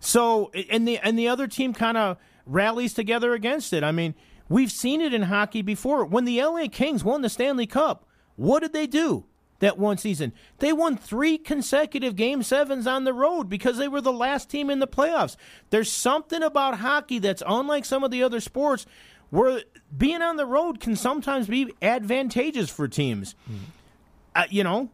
So, 0.00 0.50
and 0.70 0.86
the 0.86 0.98
and 0.98 1.18
the 1.18 1.28
other 1.28 1.46
team 1.46 1.72
kind 1.72 1.96
of 1.96 2.16
rallies 2.46 2.94
together 2.94 3.34
against 3.34 3.72
it. 3.72 3.84
I 3.84 3.92
mean, 3.92 4.14
we've 4.48 4.72
seen 4.72 5.00
it 5.00 5.14
in 5.14 5.22
hockey 5.22 5.62
before. 5.62 6.04
When 6.04 6.24
the 6.24 6.42
LA 6.42 6.66
Kings 6.70 7.04
won 7.04 7.22
the 7.22 7.28
Stanley 7.28 7.66
Cup, 7.66 8.06
what 8.36 8.60
did 8.60 8.72
they 8.72 8.86
do? 8.86 9.26
that 9.62 9.78
one 9.78 9.96
season. 9.96 10.32
They 10.58 10.72
won 10.72 10.96
three 10.96 11.38
consecutive 11.38 12.16
game 12.16 12.42
sevens 12.42 12.86
on 12.86 13.04
the 13.04 13.14
road 13.14 13.48
because 13.48 13.78
they 13.78 13.86
were 13.86 14.00
the 14.00 14.12
last 14.12 14.50
team 14.50 14.68
in 14.68 14.80
the 14.80 14.88
playoffs. 14.88 15.36
There's 15.70 15.90
something 15.90 16.42
about 16.42 16.78
hockey 16.78 17.20
that's 17.20 17.44
unlike 17.46 17.84
some 17.84 18.02
of 18.02 18.10
the 18.10 18.24
other 18.24 18.40
sports 18.40 18.86
where 19.30 19.62
being 19.96 20.20
on 20.20 20.36
the 20.36 20.46
road 20.46 20.80
can 20.80 20.96
sometimes 20.96 21.46
be 21.46 21.72
advantageous 21.80 22.70
for 22.70 22.88
teams. 22.88 23.36
Mm-hmm. 23.48 23.64
Uh, 24.34 24.44
you 24.50 24.64
know, 24.64 24.90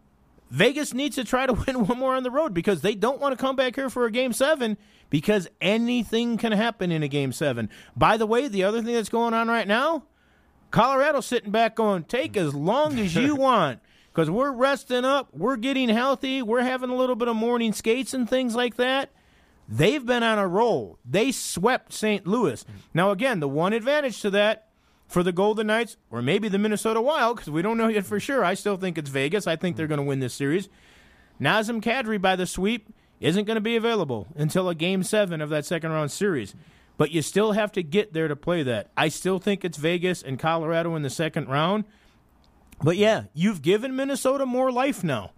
Vegas 0.50 0.94
needs 0.94 1.16
to 1.16 1.24
try 1.24 1.46
to 1.46 1.52
win 1.66 1.86
one 1.86 1.98
more 1.98 2.14
on 2.14 2.22
the 2.22 2.30
road 2.30 2.54
because 2.54 2.80
they 2.80 2.94
don't 2.94 3.20
want 3.20 3.36
to 3.36 3.40
come 3.40 3.56
back 3.56 3.74
here 3.74 3.90
for 3.90 4.06
a 4.06 4.10
game 4.10 4.32
seven 4.32 4.76
because 5.10 5.48
anything 5.60 6.36
can 6.36 6.52
happen 6.52 6.90
in 6.92 7.02
a 7.02 7.08
game 7.08 7.32
seven. 7.32 7.70
By 7.96 8.16
the 8.16 8.26
way, 8.26 8.48
the 8.48 8.64
other 8.64 8.82
thing 8.82 8.94
that's 8.94 9.08
going 9.08 9.34
on 9.34 9.48
right 9.48 9.66
now, 9.66 10.04
Colorado's 10.70 11.26
sitting 11.26 11.50
back 11.50 11.76
going, 11.76 12.04
take 12.04 12.36
as 12.36 12.54
long 12.54 12.98
as 12.98 13.14
you 13.14 13.34
want 13.36 13.80
because 14.12 14.30
we're 14.30 14.52
resting 14.52 15.04
up, 15.04 15.28
we're 15.32 15.56
getting 15.56 15.88
healthy, 15.88 16.42
we're 16.42 16.62
having 16.62 16.90
a 16.90 16.96
little 16.96 17.16
bit 17.16 17.28
of 17.28 17.36
morning 17.36 17.72
skates 17.72 18.14
and 18.14 18.28
things 18.28 18.54
like 18.54 18.76
that. 18.76 19.10
They've 19.68 20.04
been 20.04 20.22
on 20.22 20.38
a 20.38 20.48
roll. 20.48 20.98
They 21.04 21.30
swept 21.30 21.92
St. 21.92 22.26
Louis. 22.26 22.64
Now, 22.94 23.10
again, 23.10 23.40
the 23.40 23.48
one 23.48 23.74
advantage 23.74 24.22
to 24.22 24.30
that 24.30 24.67
for 25.08 25.22
the 25.22 25.32
Golden 25.32 25.66
Knights, 25.66 25.96
or 26.10 26.20
maybe 26.20 26.48
the 26.48 26.58
Minnesota 26.58 27.00
Wild, 27.00 27.36
because 27.36 27.50
we 27.50 27.62
don't 27.62 27.78
know 27.78 27.88
yet 27.88 28.04
for 28.04 28.20
sure. 28.20 28.44
I 28.44 28.54
still 28.54 28.76
think 28.76 28.98
it's 28.98 29.10
Vegas. 29.10 29.46
I 29.46 29.56
think 29.56 29.76
they're 29.76 29.86
going 29.86 29.98
to 29.98 30.04
win 30.04 30.20
this 30.20 30.34
series. 30.34 30.68
Nazem 31.40 31.82
Kadri 31.82 32.20
by 32.20 32.36
the 32.36 32.46
sweep 32.46 32.94
isn't 33.20 33.46
going 33.46 33.56
to 33.56 33.60
be 33.60 33.74
available 33.74 34.28
until 34.36 34.68
a 34.68 34.74
game 34.74 35.02
seven 35.02 35.40
of 35.40 35.48
that 35.48 35.64
second 35.64 35.90
round 35.92 36.10
series. 36.10 36.54
But 36.98 37.10
you 37.10 37.22
still 37.22 37.52
have 37.52 37.72
to 37.72 37.82
get 37.82 38.12
there 38.12 38.28
to 38.28 38.36
play 38.36 38.62
that. 38.64 38.90
I 38.96 39.08
still 39.08 39.38
think 39.38 39.64
it's 39.64 39.78
Vegas 39.78 40.22
and 40.22 40.38
Colorado 40.38 40.94
in 40.94 41.02
the 41.02 41.10
second 41.10 41.48
round. 41.48 41.84
But 42.82 42.96
yeah, 42.96 43.24
you've 43.34 43.62
given 43.62 43.96
Minnesota 43.96 44.44
more 44.44 44.70
life 44.70 45.02
now. 45.02 45.32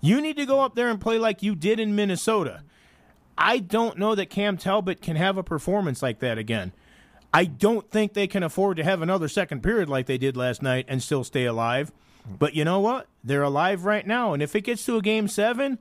You 0.00 0.20
need 0.20 0.36
to 0.36 0.46
go 0.46 0.60
up 0.60 0.74
there 0.74 0.88
and 0.88 1.00
play 1.00 1.18
like 1.18 1.42
you 1.42 1.54
did 1.54 1.80
in 1.80 1.96
Minnesota. 1.96 2.62
I 3.36 3.58
don't 3.58 3.98
know 3.98 4.14
that 4.14 4.30
Cam 4.30 4.56
Talbot 4.56 5.02
can 5.02 5.16
have 5.16 5.36
a 5.36 5.42
performance 5.42 6.02
like 6.02 6.20
that 6.20 6.38
again. 6.38 6.72
I 7.36 7.44
don't 7.44 7.90
think 7.90 8.14
they 8.14 8.26
can 8.26 8.42
afford 8.42 8.78
to 8.78 8.82
have 8.82 9.02
another 9.02 9.28
second 9.28 9.62
period 9.62 9.90
like 9.90 10.06
they 10.06 10.16
did 10.16 10.38
last 10.38 10.62
night 10.62 10.86
and 10.88 11.02
still 11.02 11.22
stay 11.22 11.44
alive. 11.44 11.92
But 12.26 12.54
you 12.54 12.64
know 12.64 12.80
what? 12.80 13.08
They're 13.22 13.42
alive 13.42 13.84
right 13.84 14.06
now. 14.06 14.32
And 14.32 14.42
if 14.42 14.56
it 14.56 14.62
gets 14.62 14.86
to 14.86 14.96
a 14.96 15.02
game 15.02 15.28
seven, 15.28 15.78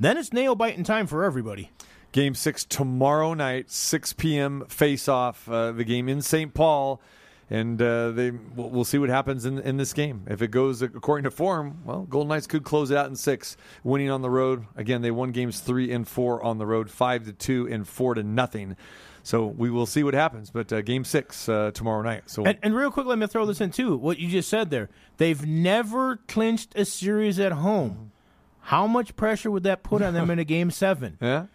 then 0.00 0.16
it's 0.16 0.32
nail 0.32 0.54
biting 0.54 0.82
time 0.82 1.06
for 1.06 1.22
everybody. 1.22 1.70
Game 2.12 2.34
six 2.34 2.64
tomorrow 2.64 3.34
night, 3.34 3.70
6 3.70 4.14
p.m. 4.14 4.64
face 4.70 5.06
off. 5.06 5.46
Uh, 5.46 5.72
the 5.72 5.84
game 5.84 6.08
in 6.08 6.22
St. 6.22 6.54
Paul. 6.54 7.02
And 7.50 7.82
uh, 7.82 8.12
they 8.12 8.30
we'll, 8.30 8.86
see 8.86 8.96
what 8.96 9.10
happens 9.10 9.44
in, 9.44 9.58
in 9.58 9.76
this 9.76 9.92
game. 9.92 10.22
If 10.26 10.40
it 10.40 10.50
goes 10.50 10.80
according 10.80 11.24
to 11.24 11.30
form, 11.30 11.82
well, 11.84 12.04
Golden 12.04 12.30
Knights 12.30 12.46
could 12.46 12.64
close 12.64 12.90
it 12.90 12.96
out 12.96 13.08
in 13.08 13.16
six, 13.16 13.58
winning 13.82 14.08
on 14.08 14.22
the 14.22 14.30
road. 14.30 14.64
Again, 14.74 15.02
they 15.02 15.10
won 15.10 15.32
games 15.32 15.60
three 15.60 15.92
and 15.92 16.08
four 16.08 16.42
on 16.42 16.56
the 16.56 16.64
road, 16.64 16.90
five 16.90 17.26
to 17.26 17.34
two 17.34 17.68
and 17.70 17.86
four 17.86 18.14
to 18.14 18.22
nothing. 18.22 18.78
So 19.24 19.46
we 19.46 19.70
will 19.70 19.86
see 19.86 20.04
what 20.04 20.12
happens. 20.14 20.50
But 20.50 20.70
uh, 20.72 20.82
game 20.82 21.02
six 21.02 21.48
uh, 21.48 21.70
tomorrow 21.72 22.02
night. 22.02 22.24
So 22.26 22.44
and, 22.44 22.58
and 22.62 22.76
real 22.76 22.90
quick, 22.90 23.06
let 23.06 23.18
me 23.18 23.26
throw 23.26 23.46
this 23.46 23.60
in 23.60 23.70
too. 23.70 23.96
What 23.96 24.18
you 24.18 24.28
just 24.28 24.48
said 24.50 24.68
there, 24.70 24.90
they've 25.16 25.44
never 25.44 26.16
clinched 26.28 26.76
a 26.76 26.84
series 26.84 27.40
at 27.40 27.52
home. 27.52 28.12
How 28.60 28.86
much 28.86 29.16
pressure 29.16 29.50
would 29.50 29.62
that 29.64 29.82
put 29.82 30.02
on 30.02 30.12
them 30.14 30.30
in 30.30 30.38
a 30.38 30.44
game 30.44 30.70
seven? 30.84 31.16
Yeah. 31.20 31.46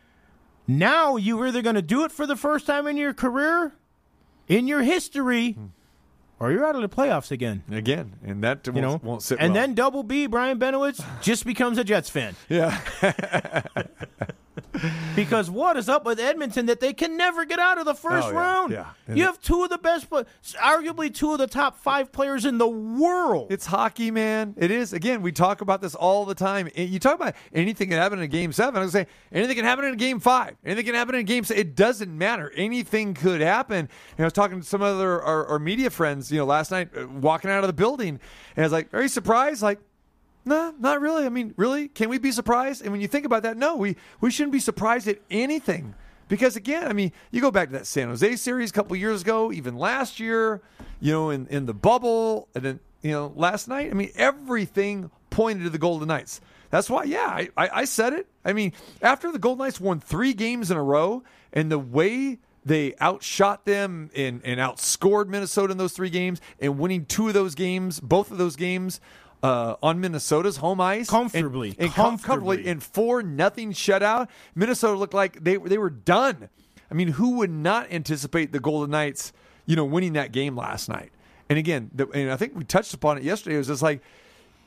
Now 0.68 1.16
you're 1.16 1.48
either 1.48 1.62
going 1.62 1.76
to 1.76 1.82
do 1.82 2.04
it 2.04 2.12
for 2.12 2.26
the 2.28 2.36
first 2.36 2.66
time 2.66 2.86
in 2.88 2.98
your 2.98 3.14
career, 3.14 3.74
in 4.48 4.68
your 4.68 4.82
history, 4.84 5.58
or 6.40 6.52
you're 6.52 6.66
out 6.66 6.76
of 6.76 6.82
the 6.82 6.90
playoffs 6.90 7.32
again. 7.32 7.64
Again, 7.72 8.16
and 8.24 8.44
that 8.44 8.66
You 8.68 8.74
won't, 8.74 9.04
know, 9.04 9.10
won't 9.10 9.22
sit 9.24 9.40
and 9.40 9.54
well. 9.54 9.62
then 9.62 9.74
double 9.76 10.04
B 10.04 10.26
Brian 10.28 10.60
Benowitz 10.60 11.04
just 11.22 11.46
becomes 11.46 11.78
a 11.80 11.84
Jets 11.84 12.10
fan. 12.10 12.36
Yeah. 12.50 12.80
because 15.16 15.50
what 15.50 15.78
is 15.78 15.90
up 15.90 16.06
with 16.06 16.20
Edmonton 16.20 16.68
that 16.68 16.80
they 16.80 16.94
can 16.94 17.18
never 17.18 17.46
get 17.46 17.60
out 17.60 17.78
of 17.78 17.86
the 17.86 17.94
first 17.96 18.28
Oh, 18.28 18.32
yeah, 18.32 18.38
round? 18.38 18.72
yeah. 18.74 18.86
You 19.14 19.24
have 19.24 19.42
two 19.42 19.64
of 19.64 19.70
the 19.70 19.78
best, 19.78 20.10
arguably 20.10 21.14
two 21.14 21.32
of 21.34 21.40
the 21.40 21.48
top 21.48 21.78
five 21.80 22.12
players 22.12 22.46
in 22.46 22.58
the 22.58 22.68
world. 22.68 23.52
It's 23.52 23.66
hockey, 23.66 24.12
man. 24.12 24.54
It 24.58 24.72
is. 24.72 24.94
Again, 24.94 25.22
we 25.22 25.32
talk 25.32 25.62
about 25.62 25.82
this 25.82 25.96
all 25.96 26.26
the 26.26 26.36
time. 26.36 26.70
You 26.76 27.00
talk 27.00 27.16
about 27.16 27.36
anything 27.54 27.90
can 27.90 27.98
happen 27.98 28.20
in 28.20 28.26
a 28.26 28.28
game 28.28 28.52
seven. 28.52 28.80
I 28.80 28.84
was 28.84 28.92
say 28.94 29.08
anything 29.32 29.56
can 29.56 29.66
happen 29.66 29.86
in 29.86 29.94
a 29.94 29.98
game 29.98 30.20
five. 30.20 30.56
Anything 30.64 30.86
can 30.86 30.96
happen 30.96 31.16
in 31.16 31.22
a 31.22 31.24
game. 31.24 31.44
se- 31.44 31.56
It 31.58 31.76
doesn't 31.76 32.16
matter. 32.16 32.52
Anything 32.56 33.14
could 33.14 33.42
happen. 33.42 33.78
And 33.80 33.90
I 34.20 34.24
was 34.24 34.34
talking 34.34 34.60
to 34.60 34.66
some 34.66 34.82
other 34.82 35.22
our, 35.22 35.46
our 35.48 35.60
media 35.60 35.90
friends, 35.90 36.32
you 36.32 36.38
know, 36.40 36.46
last 36.46 36.72
night, 36.72 36.90
uh, 36.96 37.08
walking 37.08 37.50
out 37.50 37.64
of 37.64 37.68
the 37.68 37.74
building, 37.74 38.20
and 38.56 38.64
I 38.64 38.66
was 38.66 38.72
like, 38.72 38.94
"Are 38.94 39.02
you 39.02 39.08
surprised?" 39.08 39.62
Like, 39.62 39.80
no, 40.50 40.74
not 40.80 41.00
really. 41.00 41.26
I 41.26 41.30
mean, 41.30 41.54
really, 41.58 41.88
can 41.88 42.10
we 42.10 42.18
be 42.18 42.32
surprised? 42.32 42.82
And 42.82 42.92
when 42.92 43.02
you 43.02 43.08
think 43.08 43.26
about 43.26 43.44
that, 43.44 43.56
no, 43.56 43.76
we 43.76 43.96
we 44.20 44.32
shouldn't 44.32 44.52
be 44.52 44.60
surprised 44.60 45.08
at 45.08 45.20
anything. 45.30 45.94
Because 46.28 46.56
again, 46.56 46.88
I 46.88 46.94
mean, 46.94 47.12
you 47.32 47.42
go 47.42 47.52
back 47.52 47.70
to 47.70 47.74
that 47.74 47.88
San 47.88 48.08
Jose 48.08 48.36
series 48.36 48.70
a 48.70 48.74
couple 48.74 48.96
years 48.96 49.22
ago, 49.22 49.52
even 49.52 49.78
last 49.78 50.20
year, 50.20 50.62
you 51.00 51.12
know, 51.12 51.30
in, 51.32 51.48
in 51.48 51.66
the 51.66 51.74
bubble, 51.74 52.48
and 52.54 52.64
then 52.64 52.80
you 53.02 53.12
know, 53.12 53.34
last 53.36 53.68
night. 53.68 53.90
I 53.90 53.94
mean, 53.94 54.12
everything 54.16 55.12
pointed 55.30 55.64
to 55.64 55.70
the 55.70 55.78
Golden 55.78 56.08
Knights. 56.08 56.42
That's 56.70 56.90
why, 56.90 57.04
yeah, 57.04 57.26
I, 57.28 57.50
I, 57.58 57.70
I 57.74 57.86
said 57.86 58.14
it. 58.14 58.28
I 58.46 58.54
mean, 58.54 58.74
after 59.02 59.32
the 59.32 59.40
Golden 59.40 59.66
Knights 59.66 59.80
won 59.80 60.00
three 60.00 60.34
games 60.34 60.70
in 60.70 60.78
a 60.78 60.84
row, 60.84 61.24
and 61.52 61.72
the 61.72 61.80
way 61.80 62.40
they 62.66 62.94
outshot 63.02 63.66
them 63.66 64.12
and, 64.16 64.42
and 64.44 64.60
outscored 64.60 65.28
Minnesota 65.28 65.72
in 65.72 65.78
those 65.78 65.94
three 65.94 66.10
games, 66.12 66.42
and 66.60 66.78
winning 66.78 67.06
two 67.06 67.28
of 67.28 67.34
those 67.34 67.56
games, 67.56 68.00
both 68.00 68.32
of 68.32 68.38
those 68.38 68.56
games 68.56 69.00
uh, 69.42 69.76
on 69.82 70.00
Minnesota's 70.02 70.58
home 70.58 70.82
ice 70.82 71.10
Comfortably. 71.10 71.70
and, 71.70 71.80
and 71.80 71.92
Comfortably. 71.94 72.58
comfortably 72.58 72.68
in 72.68 72.80
four 72.80 73.24
nothing 73.24 73.72
shutout. 73.72 74.28
Minnesota 74.56 74.98
looked 74.98 75.14
like 75.14 75.44
they 75.44 75.58
they 75.58 75.78
were 75.78 75.90
done. 75.90 76.50
I 76.92 76.94
mean, 76.94 77.10
who 77.10 77.38
would 77.38 77.52
not 77.52 77.92
anticipate 77.92 78.52
the 78.52 78.60
Golden 78.60 78.90
Knights, 78.92 79.32
you 79.66 79.76
know, 79.76 79.86
winning 79.86 80.14
that 80.14 80.32
game 80.32 80.56
last 80.58 80.90
night? 80.90 81.12
And 81.48 81.58
again, 81.58 81.90
the, 81.94 82.08
and 82.10 82.32
I 82.32 82.36
think 82.36 82.56
we 82.56 82.64
touched 82.64 82.94
upon 82.94 83.18
it 83.18 83.24
yesterday. 83.24 83.56
It 83.56 83.60
was 83.60 83.68
just 83.68 83.82
like 83.82 84.02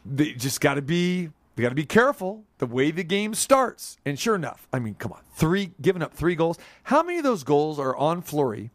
they 0.06 0.32
just 0.32 0.60
got 0.60 0.74
to 0.74 0.82
be 0.82 1.28
they 1.54 1.62
got 1.62 1.68
to 1.68 1.74
be 1.74 1.84
careful 1.84 2.44
the 2.58 2.66
way 2.66 2.90
the 2.90 3.04
game 3.04 3.34
starts. 3.34 3.98
And 4.06 4.18
sure 4.18 4.34
enough, 4.34 4.66
I 4.72 4.78
mean, 4.78 4.94
come 4.94 5.12
on, 5.12 5.20
three 5.34 5.72
giving 5.80 6.02
up 6.02 6.14
three 6.14 6.34
goals. 6.34 6.58
How 6.84 7.02
many 7.02 7.18
of 7.18 7.24
those 7.24 7.44
goals 7.44 7.78
are 7.78 7.96
on 7.96 8.22
Fleury 8.22 8.70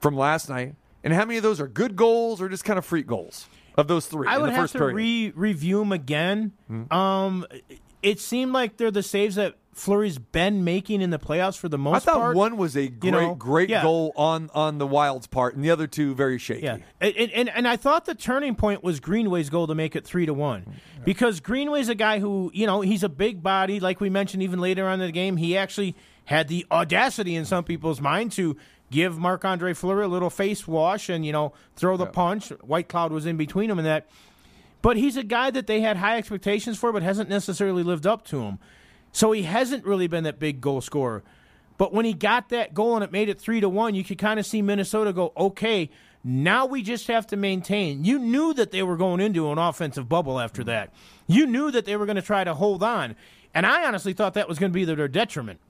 from 0.00 0.16
last 0.16 0.48
night? 0.48 0.74
And 1.04 1.14
how 1.14 1.24
many 1.24 1.36
of 1.36 1.44
those 1.44 1.60
are 1.60 1.68
good 1.68 1.94
goals 1.94 2.42
or 2.42 2.48
just 2.48 2.64
kind 2.64 2.78
of 2.78 2.84
freak 2.84 3.06
goals 3.06 3.48
of 3.76 3.88
those 3.88 4.06
three? 4.06 4.28
I 4.28 4.36
in 4.36 4.42
would 4.42 4.50
the 4.50 4.54
have 4.54 4.62
first 4.64 4.72
to 4.72 4.78
period? 4.78 4.96
Re 4.96 5.32
review 5.34 5.78
them 5.80 5.92
again. 5.92 6.52
Um, 6.90 7.46
it 8.02 8.20
seemed 8.20 8.52
like 8.52 8.76
they're 8.76 8.90
the 8.90 9.02
saves 9.02 9.34
that 9.34 9.56
Fleury's 9.72 10.16
been 10.16 10.64
making 10.64 11.02
in 11.02 11.10
the 11.10 11.18
playoffs 11.18 11.58
for 11.58 11.68
the 11.68 11.76
most 11.76 11.96
I 11.96 11.98
thought 12.12 12.16
part. 12.16 12.36
one 12.36 12.56
was 12.56 12.78
a 12.78 12.88
great, 12.88 13.10
know, 13.10 13.34
great 13.34 13.68
yeah. 13.68 13.82
goal 13.82 14.12
on 14.16 14.48
on 14.54 14.78
the 14.78 14.86
Wild's 14.86 15.26
part, 15.26 15.54
and 15.54 15.62
the 15.62 15.70
other 15.70 15.86
two 15.86 16.14
very 16.14 16.38
shaky. 16.38 16.62
Yeah, 16.62 16.78
and, 16.98 17.14
and 17.14 17.48
and 17.50 17.68
I 17.68 17.76
thought 17.76 18.06
the 18.06 18.14
turning 18.14 18.54
point 18.54 18.82
was 18.82 19.00
Greenway's 19.00 19.50
goal 19.50 19.66
to 19.66 19.74
make 19.74 19.94
it 19.94 20.06
three 20.06 20.24
to 20.24 20.32
one, 20.32 20.80
because 21.04 21.40
Greenway's 21.40 21.90
a 21.90 21.94
guy 21.94 22.20
who 22.20 22.50
you 22.54 22.66
know 22.66 22.80
he's 22.80 23.02
a 23.02 23.08
big 23.10 23.42
body, 23.42 23.78
like 23.78 24.00
we 24.00 24.08
mentioned 24.08 24.42
even 24.42 24.60
later 24.60 24.86
on 24.88 25.00
in 25.00 25.06
the 25.06 25.12
game. 25.12 25.36
He 25.36 25.58
actually 25.58 25.94
had 26.24 26.48
the 26.48 26.64
audacity 26.70 27.36
in 27.36 27.44
some 27.44 27.62
people's 27.62 28.00
mind 28.00 28.32
to 28.32 28.56
give 28.90 29.18
Marc 29.18 29.44
Andre 29.44 29.74
Fleury 29.74 30.04
a 30.04 30.08
little 30.08 30.30
face 30.30 30.66
wash 30.66 31.08
and 31.08 31.24
you 31.24 31.32
know 31.32 31.52
throw 31.74 31.96
the 31.96 32.06
punch. 32.06 32.48
Whitecloud 32.48 33.10
was 33.10 33.26
in 33.26 33.36
between 33.36 33.70
him 33.70 33.78
and 33.78 33.86
that, 33.86 34.08
but 34.82 34.96
he's 34.96 35.16
a 35.16 35.22
guy 35.22 35.50
that 35.50 35.66
they 35.66 35.80
had 35.80 35.96
high 35.96 36.16
expectations 36.16 36.78
for, 36.78 36.92
but 36.92 37.02
hasn't 37.02 37.28
necessarily 37.28 37.82
lived 37.82 38.06
up 38.06 38.24
to 38.26 38.42
him. 38.42 38.58
So 39.12 39.32
he 39.32 39.44
hasn't 39.44 39.84
really 39.84 40.06
been 40.06 40.24
that 40.24 40.38
big 40.38 40.60
goal 40.60 40.80
scorer. 40.80 41.22
But 41.78 41.92
when 41.92 42.04
he 42.04 42.14
got 42.14 42.48
that 42.50 42.74
goal 42.74 42.94
and 42.94 43.04
it 43.04 43.12
made 43.12 43.28
it 43.28 43.40
three 43.40 43.60
to 43.60 43.68
one, 43.68 43.94
you 43.94 44.04
could 44.04 44.18
kind 44.18 44.40
of 44.40 44.46
see 44.46 44.62
Minnesota 44.62 45.12
go, 45.12 45.32
okay, 45.36 45.90
now 46.24 46.66
we 46.66 46.82
just 46.82 47.06
have 47.06 47.26
to 47.28 47.36
maintain. 47.36 48.04
You 48.04 48.18
knew 48.18 48.52
that 48.54 48.72
they 48.72 48.82
were 48.82 48.96
going 48.96 49.20
into 49.20 49.50
an 49.50 49.58
offensive 49.58 50.08
bubble 50.08 50.40
after 50.40 50.62
mm-hmm. 50.62 50.70
that. 50.70 50.92
You 51.26 51.46
knew 51.46 51.70
that 51.70 51.84
they 51.84 51.96
were 51.96 52.06
going 52.06 52.16
to 52.16 52.22
try 52.22 52.44
to 52.44 52.54
hold 52.54 52.82
on. 52.82 53.14
And 53.54 53.64
I 53.64 53.86
honestly 53.86 54.12
thought 54.12 54.34
that 54.34 54.48
was 54.48 54.58
going 54.58 54.72
to 54.72 54.74
be 54.74 54.84
to 54.86 54.94
their 54.94 55.08
detriment. 55.08 55.60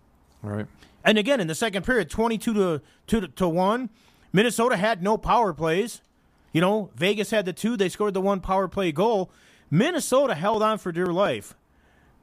Right. 0.42 0.66
And 1.06 1.18
again, 1.18 1.40
in 1.40 1.46
the 1.46 1.54
second 1.54 1.84
period, 1.84 2.10
22 2.10 2.54
to, 2.54 2.82
to, 3.06 3.28
to 3.28 3.48
1, 3.48 3.90
Minnesota 4.32 4.76
had 4.76 5.04
no 5.04 5.16
power 5.16 5.54
plays. 5.54 6.02
You 6.52 6.60
know, 6.60 6.90
Vegas 6.96 7.30
had 7.30 7.46
the 7.46 7.52
two. 7.52 7.76
They 7.76 7.88
scored 7.88 8.12
the 8.12 8.20
one 8.20 8.40
power 8.40 8.66
play 8.66 8.90
goal. 8.90 9.30
Minnesota 9.70 10.34
held 10.34 10.64
on 10.64 10.78
for 10.78 10.90
dear 10.90 11.06
life. 11.06 11.54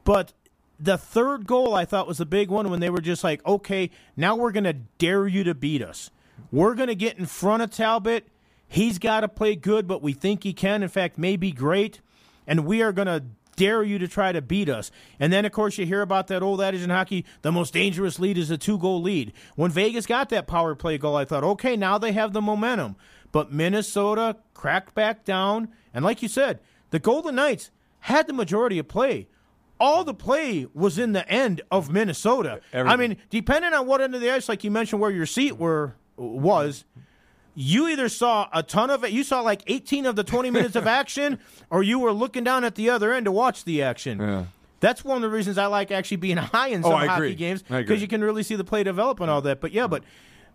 But 0.04 0.34
the 0.78 0.98
third 0.98 1.48
goal 1.48 1.74
I 1.74 1.86
thought 1.86 2.08
was 2.08 2.20
a 2.20 2.26
big 2.26 2.50
one 2.50 2.70
when 2.70 2.82
they 2.82 2.90
were 2.90 3.00
just 3.00 3.24
like, 3.24 3.46
okay, 3.46 3.90
now 4.18 4.36
we're 4.36 4.52
going 4.52 4.66
to 4.66 4.74
dare 4.74 5.28
you 5.28 5.46
to 5.46 5.56
beat 5.56 5.82
us. 5.82 6.12
We're 6.52 6.76
going 6.76 6.90
to 6.90 6.96
get 6.96 7.18
in 7.18 7.26
front 7.26 7.64
of 7.64 7.72
Talbot. 7.72 8.28
He's 8.68 9.00
got 9.00 9.22
to 9.22 9.30
play 9.30 9.56
good, 9.56 9.88
but 9.88 10.02
we 10.02 10.12
think 10.12 10.44
he 10.44 10.52
can. 10.52 10.84
In 10.84 10.90
fact, 10.90 11.18
may 11.18 11.38
be 11.38 11.52
great. 11.52 12.02
And 12.46 12.66
we 12.66 12.82
are 12.82 12.92
going 12.92 13.08
to 13.08 13.24
dare 13.56 13.84
you 13.84 14.00
to 14.00 14.08
try 14.08 14.32
to 14.32 14.42
beat 14.42 14.70
us. 14.70 14.92
And 15.20 15.32
then, 15.32 15.46
of 15.46 15.52
course, 15.52 15.78
you 15.78 15.86
hear 15.86 16.02
about 16.02 16.28
that 16.28 16.44
oh, 16.44 16.48
old 16.48 16.62
adage 16.62 16.82
in 16.82 16.90
hockey 16.90 17.26
the 17.42 17.52
most 17.52 17.74
dangerous 17.74 18.20
lead 18.20 18.38
is 18.38 18.52
a 18.52 18.58
two 18.58 18.78
goal 18.78 19.02
lead. 19.02 19.34
When 19.56 19.72
Vegas 19.72 20.06
got 20.06 20.30
that 20.30 20.48
power 20.48 20.76
play 20.76 20.98
goal, 20.98 21.16
I 21.16 21.26
thought, 21.26 21.44
okay, 21.44 21.76
now 21.76 21.98
they 21.98 22.12
have 22.12 22.34
the 22.34 22.42
momentum. 22.42 22.96
But 23.32 23.52
Minnesota 23.52 24.38
cracked 24.54 24.94
back 24.94 25.26
down. 25.26 25.70
And 25.94 26.06
like 26.06 26.22
you 26.22 26.28
said, 26.28 26.60
the 26.92 27.00
Golden 27.00 27.36
Knights 27.36 27.72
had 28.00 28.28
the 28.28 28.34
majority 28.34 28.80
of 28.80 28.88
play. 28.88 29.28
All 29.80 30.04
the 30.04 30.14
play 30.14 30.68
was 30.74 30.98
in 30.98 31.14
the 31.14 31.28
end 31.28 31.62
of 31.72 31.90
Minnesota. 31.90 32.62
I 32.74 32.96
mean, 32.96 33.18
depending 33.30 33.74
on 33.74 33.88
what 33.88 34.02
end 34.02 34.16
of 34.16 34.22
the 34.22 34.30
ice, 34.30 34.48
like 34.48 34.64
you 34.64 34.72
mentioned, 34.72 35.02
where 35.02 35.12
your 35.12 35.26
seat 35.26 35.58
were 35.58 35.96
was, 36.16 36.86
you 37.56 37.88
either 37.88 38.10
saw 38.10 38.48
a 38.54 38.64
ton 38.64 38.90
of 38.90 39.04
it, 39.04 39.12
you 39.12 39.24
saw 39.24 39.42
like 39.42 39.62
18 39.68 40.06
of 40.06 40.16
the 40.16 40.24
20 40.24 40.50
minutes 40.50 40.76
of 40.76 40.88
action, 41.02 41.40
or 41.70 41.84
you 41.84 42.00
were 42.00 42.12
looking 42.12 42.44
down 42.44 42.64
at 42.64 42.76
the 42.76 42.90
other 42.90 43.14
end 43.14 43.26
to 43.26 43.32
watch 43.32 43.64
the 43.64 43.82
action. 43.84 44.20
Yeah. 44.20 44.46
That's 44.80 45.06
one 45.06 45.16
of 45.18 45.22
the 45.22 45.30
reasons 45.30 45.58
I 45.58 45.68
like 45.68 45.92
actually 45.92 46.18
being 46.18 46.38
high 46.54 46.68
in 46.70 46.82
Oh, 46.84 46.90
some 46.90 46.94
I 47.00 47.06
hockey 47.08 47.24
agree. 47.24 47.36
games 47.36 47.62
because 47.62 48.02
you 48.02 48.08
can 48.08 48.24
really 48.24 48.44
see 48.44 48.56
the 48.56 48.64
play 48.64 48.84
develop 48.84 49.20
and 49.20 49.30
all 49.32 49.42
that. 49.42 49.62
But 49.62 49.72
yeah, 49.72 49.88
but 49.88 50.04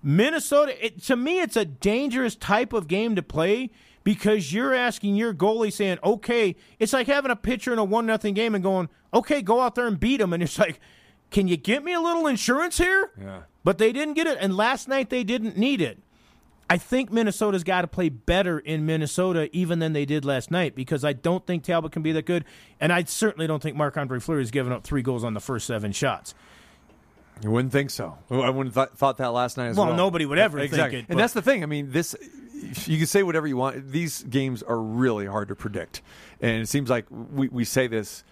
Minnesota, 0.03 0.85
it, 0.85 1.03
to 1.05 1.17
me, 1.17 1.41
it's 1.41 1.57
a 1.57 1.65
dangerous 1.65 2.37
type 2.37 2.73
of 2.73 2.89
game 2.89 3.17
to 3.17 3.23
play 3.23 3.71
because 4.05 4.53
you're 4.53 4.75
asking 4.75 5.17
your 5.17 5.35
goalie 5.35 5.73
saying, 5.73 5.99
"Okay," 6.05 6.57
it's 6.79 6.93
like 6.93 7.07
having 7.07 7.31
a 7.31 7.37
pitcher 7.37 7.73
in 7.73 7.79
a 7.79 7.85
one 7.85 8.07
nothing 8.07 8.35
game 8.35 8.55
and 8.55 8.63
going, 8.63 8.89
"Okay, 9.13 9.43
go 9.43 9.61
out 9.61 9.75
there 9.75 9.87
and 9.87 9.99
beat 9.99 10.21
him," 10.21 10.33
and 10.33 10.43
it's 10.43 10.59
like, 10.59 10.81
"Can 11.31 11.49
you 11.49 11.57
get 11.57 11.83
me 11.83 11.93
a 11.95 12.01
little 12.01 12.27
insurance 12.27 12.79
here?" 12.79 13.11
Yeah. 13.21 13.41
But 13.65 13.79
they 13.79 13.93
didn't 13.93 14.15
get 14.15 14.27
it, 14.27 14.39
and 14.41 14.57
last 14.57 14.89
night 14.89 15.11
they 15.11 15.25
didn't 15.25 15.57
need 15.57 15.81
it. 15.81 15.99
I 16.71 16.77
think 16.77 17.11
Minnesota's 17.11 17.65
got 17.65 17.81
to 17.83 17.87
play 17.87 18.09
better 18.11 18.59
in 18.59 18.85
Minnesota 18.85 19.49
even 19.57 19.79
than 19.79 19.95
they 19.95 20.05
did 20.05 20.25
last 20.25 20.51
night 20.51 20.75
because 20.75 21.05
I 21.05 21.15
don't 21.15 21.47
think 21.47 21.65
Talbot 21.65 21.93
can 21.93 22.03
be 22.03 22.13
that 22.13 22.27
good, 22.27 22.45
and 22.79 22.93
I 22.93 23.05
certainly 23.05 23.47
don't 23.47 23.63
think 23.63 23.77
Marc 23.77 23.97
Andre 23.97 24.21
Fleury 24.21 24.43
has 24.43 24.51
given 24.51 24.73
up 24.73 24.85
three 24.85 25.01
goals 25.03 25.25
on 25.25 25.33
the 25.35 25.41
first 25.41 25.67
seven 25.67 25.93
shots. 25.93 26.35
You 27.43 27.51
wouldn't 27.53 27.73
think 27.73 27.91
so. 27.91 28.19
I 28.31 28.51
wouldn't 28.51 28.75
th- 28.75 28.89
thought 28.97 29.17
that 29.19 29.29
last 29.29 29.57
night 29.57 29.69
as 29.69 29.77
Well, 29.77 29.87
well. 29.89 29.97
nobody 29.97 30.27
would 30.27 30.39
ever 30.39 30.59
think 30.59 30.73
exactly. 30.73 30.99
it, 31.01 31.07
And 31.09 31.19
that's 31.19 31.33
the 31.35 31.43
thing. 31.43 31.63
I 31.63 31.67
mean, 31.67 31.93
this 31.93 32.15
you 32.87 32.99
can 32.99 33.07
say 33.07 33.23
whatever 33.23 33.47
you 33.47 33.57
want. 33.57 33.91
These 33.93 34.25
games 34.25 34.63
are 34.65 34.81
really 34.81 35.27
hard 35.27 35.49
to 35.49 35.55
predict, 35.55 36.03
and 36.41 36.63
it 36.63 36.69
seems 36.69 36.91
like 36.91 37.07
we, 37.11 37.49
we 37.49 37.65
say 37.65 37.87
this, 37.87 38.25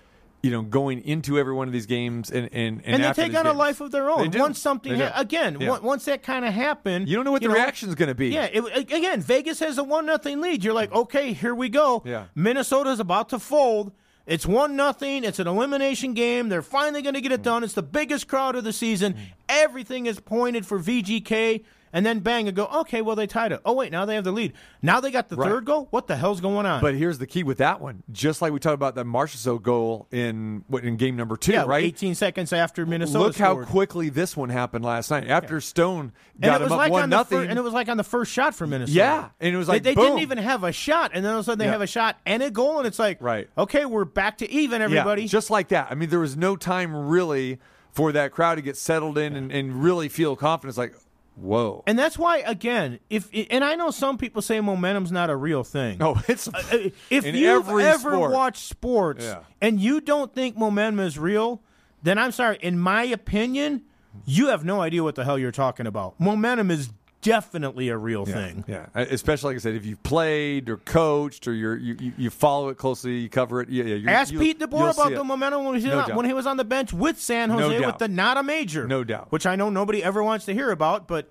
you 0.42 0.50
know, 0.50 0.62
going 0.62 1.02
into 1.02 1.38
every 1.38 1.52
one 1.52 1.66
of 1.66 1.72
these 1.72 1.86
games, 1.86 2.30
and 2.30 2.48
and, 2.52 2.82
And, 2.84 3.02
they 3.02 3.06
after 3.08 3.22
take 3.22 3.34
on 3.34 3.46
a 3.46 3.52
life 3.52 3.80
of 3.80 3.90
their 3.90 4.04
They 4.04 4.10
own. 4.10 4.30
Once 4.32 4.60
something 4.60 4.96
They 4.96 5.06
ha- 5.06 5.20
again, 5.20 5.58
Yeah. 5.60 5.70
on- 5.70 5.82
once 5.82 6.04
that 6.04 6.22
kind 6.22 6.44
of 6.44 6.54
happened, 6.54 7.08
You 7.08 7.16
don't 7.16 7.24
know 7.24 7.32
what 7.32 7.42
the 7.42 7.50
reaction's 7.50 7.94
going 7.94 8.08
to 8.08 8.14
be. 8.14 8.28
Yeah, 8.28 8.48
it, 8.52 8.92
again, 8.92 9.20
Vegas 9.20 9.58
has 9.60 9.78
a 9.78 9.84
one 9.84 10.06
nothing 10.06 10.40
lead. 10.40 10.62
You're 10.62 10.74
like, 10.74 10.92
okay, 10.92 11.32
here 11.32 11.54
we 11.54 11.68
go. 11.68 12.02
Yeah. 12.04 12.24
Minnesota's 12.34 13.00
about 13.00 13.28
to 13.30 13.38
fold. 13.38 13.92
It's 14.26 14.44
one 14.44 14.74
nothing. 14.74 15.22
It's 15.22 15.38
an 15.38 15.46
elimination 15.46 16.12
game. 16.12 16.48
They're 16.48 16.62
finally 16.62 17.00
going 17.00 17.14
to 17.14 17.20
get 17.20 17.30
it 17.32 17.40
mm. 17.40 17.44
done. 17.44 17.64
It's 17.64 17.74
the 17.74 17.82
biggest 17.82 18.26
crowd 18.26 18.56
of 18.56 18.64
the 18.64 18.72
season. 18.72 19.14
Mm. 19.14 19.18
Everything 19.48 20.06
is 20.06 20.18
pointed 20.18 20.66
for 20.66 20.80
VGK. 20.80 21.62
And 21.92 22.04
then 22.04 22.18
bang, 22.18 22.46
and 22.48 22.56
go, 22.56 22.66
okay, 22.66 23.00
well, 23.00 23.16
they 23.16 23.26
tied 23.26 23.52
it. 23.52 23.60
Oh, 23.64 23.72
wait, 23.72 23.90
now 23.92 24.04
they 24.04 24.16
have 24.16 24.24
the 24.24 24.32
lead. 24.32 24.52
Now 24.82 25.00
they 25.00 25.10
got 25.10 25.28
the 25.28 25.36
Right. 25.36 25.48
third 25.48 25.64
goal? 25.64 25.86
What 25.90 26.08
the 26.08 26.16
hell's 26.16 26.40
going 26.40 26.66
on? 26.66 26.80
But 26.80 26.94
here's 26.94 27.18
the 27.18 27.26
key 27.26 27.42
with 27.42 27.58
that 27.58 27.80
one. 27.80 28.02
Just 28.12 28.42
like 28.42 28.52
we 28.52 28.58
talked 28.58 28.74
about 28.74 28.96
that 28.96 29.06
Marchessault 29.06 29.62
goal 29.62 30.06
in 30.10 30.64
what 30.68 30.84
in 30.84 30.96
game 30.96 31.16
number 31.16 31.36
two, 31.36 31.52
yeah, 31.52 31.64
right? 31.66 31.84
18 31.84 32.14
seconds 32.14 32.52
after 32.52 32.84
Minnesota 32.84 33.18
Look 33.20 33.36
how 33.36 33.64
quickly 33.64 34.08
this 34.08 34.36
one 34.36 34.48
happened 34.50 34.84
last 34.84 35.10
night. 35.10 35.28
After 35.28 35.60
Stone 35.60 36.12
And 36.34 36.42
got 36.42 36.60
it 36.60 36.64
was 36.64 36.68
him 36.68 36.72
up 36.74 36.78
like 36.78 36.92
one 36.92 37.02
on 37.04 37.10
the 37.10 37.16
nothing, 37.16 37.38
fir- 37.38 37.44
and 37.48 37.58
it 37.58 37.62
was 37.62 37.72
like 37.72 37.88
on 37.88 37.96
the 37.96 38.04
first 38.04 38.32
shot 38.32 38.54
for 38.54 38.66
Minnesota. 38.66 38.92
Yeah, 38.98 39.28
and 39.40 39.54
it 39.54 39.58
was 39.58 39.68
like, 39.68 39.82
they, 39.82 39.94
boom. 39.94 40.04
didn't 40.04 40.18
even 40.20 40.38
have 40.38 40.64
a 40.64 40.72
shot, 40.72 41.12
and 41.14 41.24
then 41.24 41.32
all 41.32 41.38
of 41.38 41.44
a 41.44 41.46
sudden 41.46 41.58
they 41.60 41.64
Yeah. 41.66 41.72
have 41.72 41.82
a 41.82 41.86
shot 41.86 42.16
and 42.26 42.42
a 42.42 42.50
goal, 42.50 42.78
and 42.78 42.86
it's 42.86 42.98
like, 42.98 43.18
Right. 43.22 43.48
okay, 43.56 43.84
we're 43.86 44.04
back 44.04 44.38
to 44.38 44.50
even, 44.50 44.82
everybody. 44.82 45.22
Yeah, 45.22 45.28
just 45.28 45.50
like 45.50 45.68
that. 45.68 45.88
I 45.90 45.94
mean, 45.94 46.10
there 46.10 46.20
was 46.20 46.36
no 46.36 46.56
time 46.56 46.94
really 47.08 47.58
for 47.92 48.12
that 48.12 48.30
crowd 48.32 48.56
to 48.56 48.62
get 48.62 48.76
settled 48.76 49.16
in 49.16 49.34
and, 49.36 49.50
and 49.50 49.82
really 49.82 50.08
feel 50.08 50.36
confidence. 50.36 50.76
Like, 50.76 50.94
whoa. 51.36 51.82
And 51.86 51.98
that's 51.98 52.18
why, 52.18 52.38
again, 52.38 52.98
if 53.10 53.28
and 53.50 53.62
I 53.62 53.74
know 53.76 53.90
some 53.90 54.18
people 54.18 54.42
say 54.42 54.60
momentum's 54.60 55.12
not 55.12 55.30
a 55.30 55.36
real 55.36 55.62
thing. 55.64 55.98
No, 55.98 56.16
it's 56.28 56.48
Uh, 56.48 56.88
if 57.10 57.24
you've 57.24 57.68
ever 57.68 57.98
sport. 58.12 58.32
watched 58.32 58.64
sports 58.68 59.24
Yeah. 59.24 59.40
and 59.60 59.78
you 59.80 60.00
don't 60.00 60.34
think 60.34 60.56
momentum 60.56 61.00
is 61.00 61.18
real, 61.18 61.60
then 62.02 62.18
I'm 62.18 62.32
sorry. 62.32 62.58
In 62.60 62.78
my 62.78 63.04
opinion, 63.04 63.82
you 64.24 64.48
have 64.48 64.64
no 64.64 64.80
idea 64.80 65.02
what 65.02 65.14
the 65.14 65.24
hell 65.24 65.38
you're 65.38 65.52
talking 65.52 65.86
about. 65.86 66.18
Momentum 66.18 66.70
is 66.70 66.90
definitely 67.26 67.88
a 67.88 67.96
real 67.96 68.24
thing. 68.24 68.64
Yeah, 68.66 68.86
Uh, 68.94 69.04
especially 69.10 69.50
like 69.54 69.56
I 69.56 69.62
said, 69.62 69.74
if 69.74 69.84
you've 69.84 70.02
played 70.02 70.68
or 70.68 70.76
coached 70.78 71.46
or 71.48 71.52
you're, 71.52 71.76
you 71.76 71.96
you 72.00 72.12
you 72.16 72.30
follow 72.30 72.68
it 72.70 72.76
closely, 72.78 73.18
you 73.18 73.28
cover 73.28 73.60
it. 73.60 73.68
Yeah, 73.68 73.84
yeah. 73.84 73.94
you're- 73.96 74.12
Ask 74.12 74.32
Pete 74.32 74.58
DeBoer 74.58 74.94
about 74.94 75.10
the 75.12 75.24
momentum 75.24 75.64
when 75.64 75.78
he, 75.78 75.86
was 75.86 75.92
No 75.92 76.00
on, 76.12 76.16
when 76.16 76.26
he 76.26 76.32
was 76.32 76.46
on 76.46 76.56
the 76.56 76.64
bench 76.64 76.92
with 76.92 77.20
San 77.20 77.50
Jose 77.50 77.78
doubt. 77.78 77.86
with 77.86 77.98
the 77.98 78.08
not 78.08 78.36
a 78.36 78.42
major. 78.42 78.86
No 78.86 79.04
doubt. 79.04 79.30
Which 79.30 79.46
I 79.46 79.56
know 79.56 79.68
nobody 79.68 80.02
ever 80.02 80.22
wants 80.22 80.44
to 80.46 80.54
hear 80.54 80.70
about, 80.70 81.06
but 81.08 81.28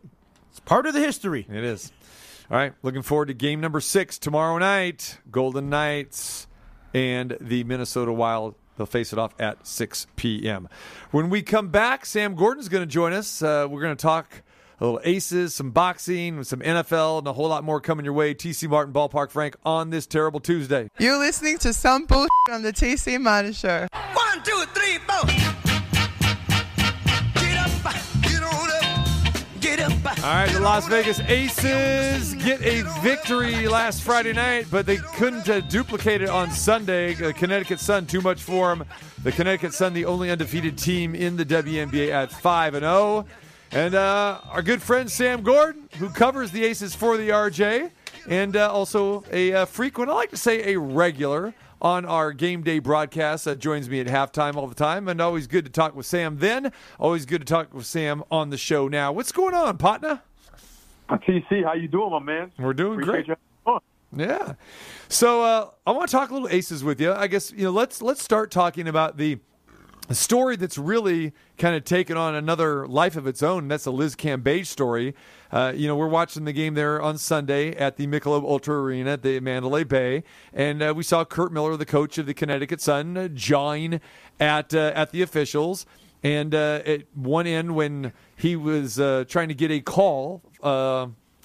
it's 0.52 0.60
part 0.60 0.86
of 0.86 0.94
the 0.94 1.00
history. 1.02 1.48
It 1.50 1.64
is. 1.64 1.92
All 2.52 2.58
right, 2.58 2.74
looking 2.84 3.02
forward 3.02 3.30
to 3.30 3.34
game 3.34 3.60
number 3.60 3.80
six 3.82 4.20
tomorrow 4.20 4.58
night. 4.60 5.18
Golden 5.32 5.70
Knights 5.70 6.48
and 6.94 7.36
the 7.42 7.64
Minnesota 7.64 8.14
Wild. 8.14 8.56
They'll 8.78 8.86
face 8.86 9.14
it 9.14 9.20
off 9.20 9.34
at 9.40 9.66
6 9.66 10.06
p.m. 10.18 10.68
When 11.12 11.30
we 11.30 11.42
come 11.42 11.70
back, 11.70 12.06
Sam 12.06 12.36
Gordon's 12.36 12.68
going 12.68 12.82
to 12.84 12.86
join 12.94 13.14
us. 13.14 13.42
Uh, 13.42 13.68
we're 13.70 13.80
going 13.82 13.96
to 13.96 14.02
talk 14.02 14.42
a 14.80 14.84
little 14.86 15.00
aces, 15.04 15.54
some 15.54 15.72
boxing, 15.72 16.44
some 16.44 16.60
NFL, 16.60 17.20
and 17.20 17.28
a 17.28 17.34
whole 17.34 17.48
lot 17.48 17.64
more 17.64 17.80
coming 17.80 18.04
your 18.06 18.14
way. 18.14 18.34
TC 18.34 18.68
Martin 18.68 18.94
Ballpark 18.94 19.32
Frank 19.32 19.56
on 19.66 19.90
this 19.90 20.06
terrible 20.06 20.40
Tuesday. 20.40 20.90
You're 21.00 21.18
listening 21.20 21.58
to 21.60 21.74
some 21.74 22.06
bullshit 22.06 22.30
on 22.52 22.62
the 22.62 22.74
TC 22.74 23.20
Martin 23.20 23.54
Show. 23.54 23.88
One, 24.14 24.44
two, 24.44 24.64
three, 24.74 24.98
four. 25.08 25.26
Get 27.36 27.58
up, 27.58 27.94
get 28.22 28.44
on 28.44 28.70
up, 28.84 29.62
get 29.62 29.80
up. 29.80 30.24
All 30.24 30.34
right, 30.34 30.50
the 30.52 30.60
Las 30.60 30.88
Vegas 30.88 31.20
Aces 31.22 32.34
get 32.36 32.62
a 32.62 32.82
victory 33.02 33.68
last 33.68 34.02
Friday 34.04 34.34
night, 34.34 34.68
but 34.70 34.86
they 34.86 34.98
couldn't 34.98 35.48
uh, 35.50 35.62
duplicate 35.62 36.22
it 36.22 36.30
on 36.30 36.52
Sunday. 36.52 37.14
The 37.14 37.34
Connecticut 37.34 37.80
Sun 37.80 38.08
too 38.08 38.22
much 38.22 38.42
for 38.42 38.76
them. 38.76 38.86
The 39.24 39.32
Connecticut 39.32 39.74
Sun, 39.74 39.94
the 39.94 40.06
only 40.06 40.30
undefeated 40.32 40.78
team 40.78 41.16
in 41.16 41.38
the 41.38 41.46
WNBA 41.46 42.12
at 42.12 42.32
five 42.32 42.74
and 42.74 42.84
zero. 42.84 43.26
And 43.72 43.96
uh, 43.96 44.40
our 44.50 44.62
good 44.62 44.82
friend 44.82 45.12
Sam 45.12 45.44
Gordon, 45.44 45.90
who 45.98 46.10
covers 46.10 46.52
the 46.52 46.64
Aces 46.64 46.96
for 46.96 47.18
the 47.18 47.30
RJ, 47.30 47.92
and 48.28 48.56
uh, 48.56 48.72
also 48.72 49.24
a 49.32 49.54
uh, 49.54 49.66
frequent, 49.66 50.10
I 50.10 50.14
like 50.14 50.32
to 50.32 50.38
say 50.38 50.74
a 50.74 50.80
regular 50.80 51.54
on 51.82 52.06
our 52.06 52.32
game 52.32 52.64
day 52.64 52.80
broadcast 52.80 53.46
that 53.46 53.60
joins 53.60 53.90
me 53.90 54.00
at 54.00 54.08
halftime 54.08 54.56
all 54.56 54.68
the 54.68 54.76
time. 54.76 55.08
And 55.08 55.22
always 55.22 55.48
good 55.48 55.66
to 55.66 55.72
talk 55.72 55.96
with 55.96 56.06
Sam 56.06 56.38
then. 56.40 56.72
Always 57.00 57.26
good 57.26 57.42
to 57.42 57.46
talk 57.46 57.74
with 57.74 57.86
Sam 57.86 58.24
on 58.32 58.50
the 58.50 58.58
show 58.58 58.88
now. 58.88 59.12
What's 59.12 59.32
going 59.32 59.54
on, 59.54 59.78
Patna? 59.78 60.24
TC, 61.10 61.64
how 61.64 61.74
you 61.74 61.88
doing, 61.88 62.12
my 62.12 62.20
man? 62.20 62.52
We're 62.58 62.74
doing 62.74 63.02
Appreciate 63.02 63.28
great. 63.28 63.38
you 63.68 63.80
Yeah. 64.16 64.54
So 65.10 65.44
uh, 65.44 65.70
I 65.86 65.92
want 65.92 66.10
to 66.10 66.12
talk 66.12 66.30
a 66.30 66.34
little 66.34 66.50
aces 66.50 66.84
with 66.84 67.00
you. 67.00 67.14
I 67.14 67.28
guess 67.28 67.52
you 67.52 67.66
know 67.66 67.72
let's 67.72 68.02
let's 68.02 68.24
start 68.24 68.50
talking 68.50 68.88
about 68.88 69.18
the 69.18 69.40
a 70.10 70.16
story 70.16 70.56
that's 70.56 70.78
really 70.78 71.34
kind 71.58 71.76
of 71.76 71.84
taken 71.84 72.18
on 72.18 72.36
another 72.36 72.88
life 72.88 73.16
of 73.16 73.28
its 73.28 73.42
own. 73.42 73.68
That's 73.68 73.86
the 73.86 73.92
Liz 73.92 74.16
Cambage 74.16 74.68
story. 74.68 75.16
Uh, 75.52 75.74
you 75.76 75.88
know, 75.88 75.96
we're 75.96 76.08
watching 76.08 76.46
the 76.46 76.54
game 76.54 76.74
there 76.74 77.02
on 77.02 77.18
Sunday 77.18 77.76
at 77.76 77.98
the 77.98 78.08
Michelob 78.08 78.44
Ultra 78.44 78.76
Arena 78.82 79.12
at 79.12 79.24
the 79.24 79.40
Mandalay 79.40 79.84
Bay, 79.84 80.24
and 80.54 80.84
uh, 80.84 80.94
we 80.96 81.04
saw 81.04 81.24
Curt 81.24 81.52
Miller, 81.52 81.78
the 81.78 81.86
coach 81.86 82.18
of 82.18 82.26
the 82.26 82.34
Connecticut 82.34 82.82
Sun, 82.82 83.18
uh, 83.18 83.28
jawing 83.30 84.02
at 84.40 84.74
uh, 84.74 84.92
at 84.96 85.12
the 85.12 85.22
officials. 85.22 85.86
And 86.24 86.56
uh, 86.56 86.82
at 86.86 87.04
one 87.14 87.46
end, 87.46 87.76
when 87.76 88.12
he 88.36 88.56
was 88.56 88.96
trying 88.96 89.48
to 89.50 89.54
get 89.54 89.72
a 89.72 89.80
call. 89.80 90.42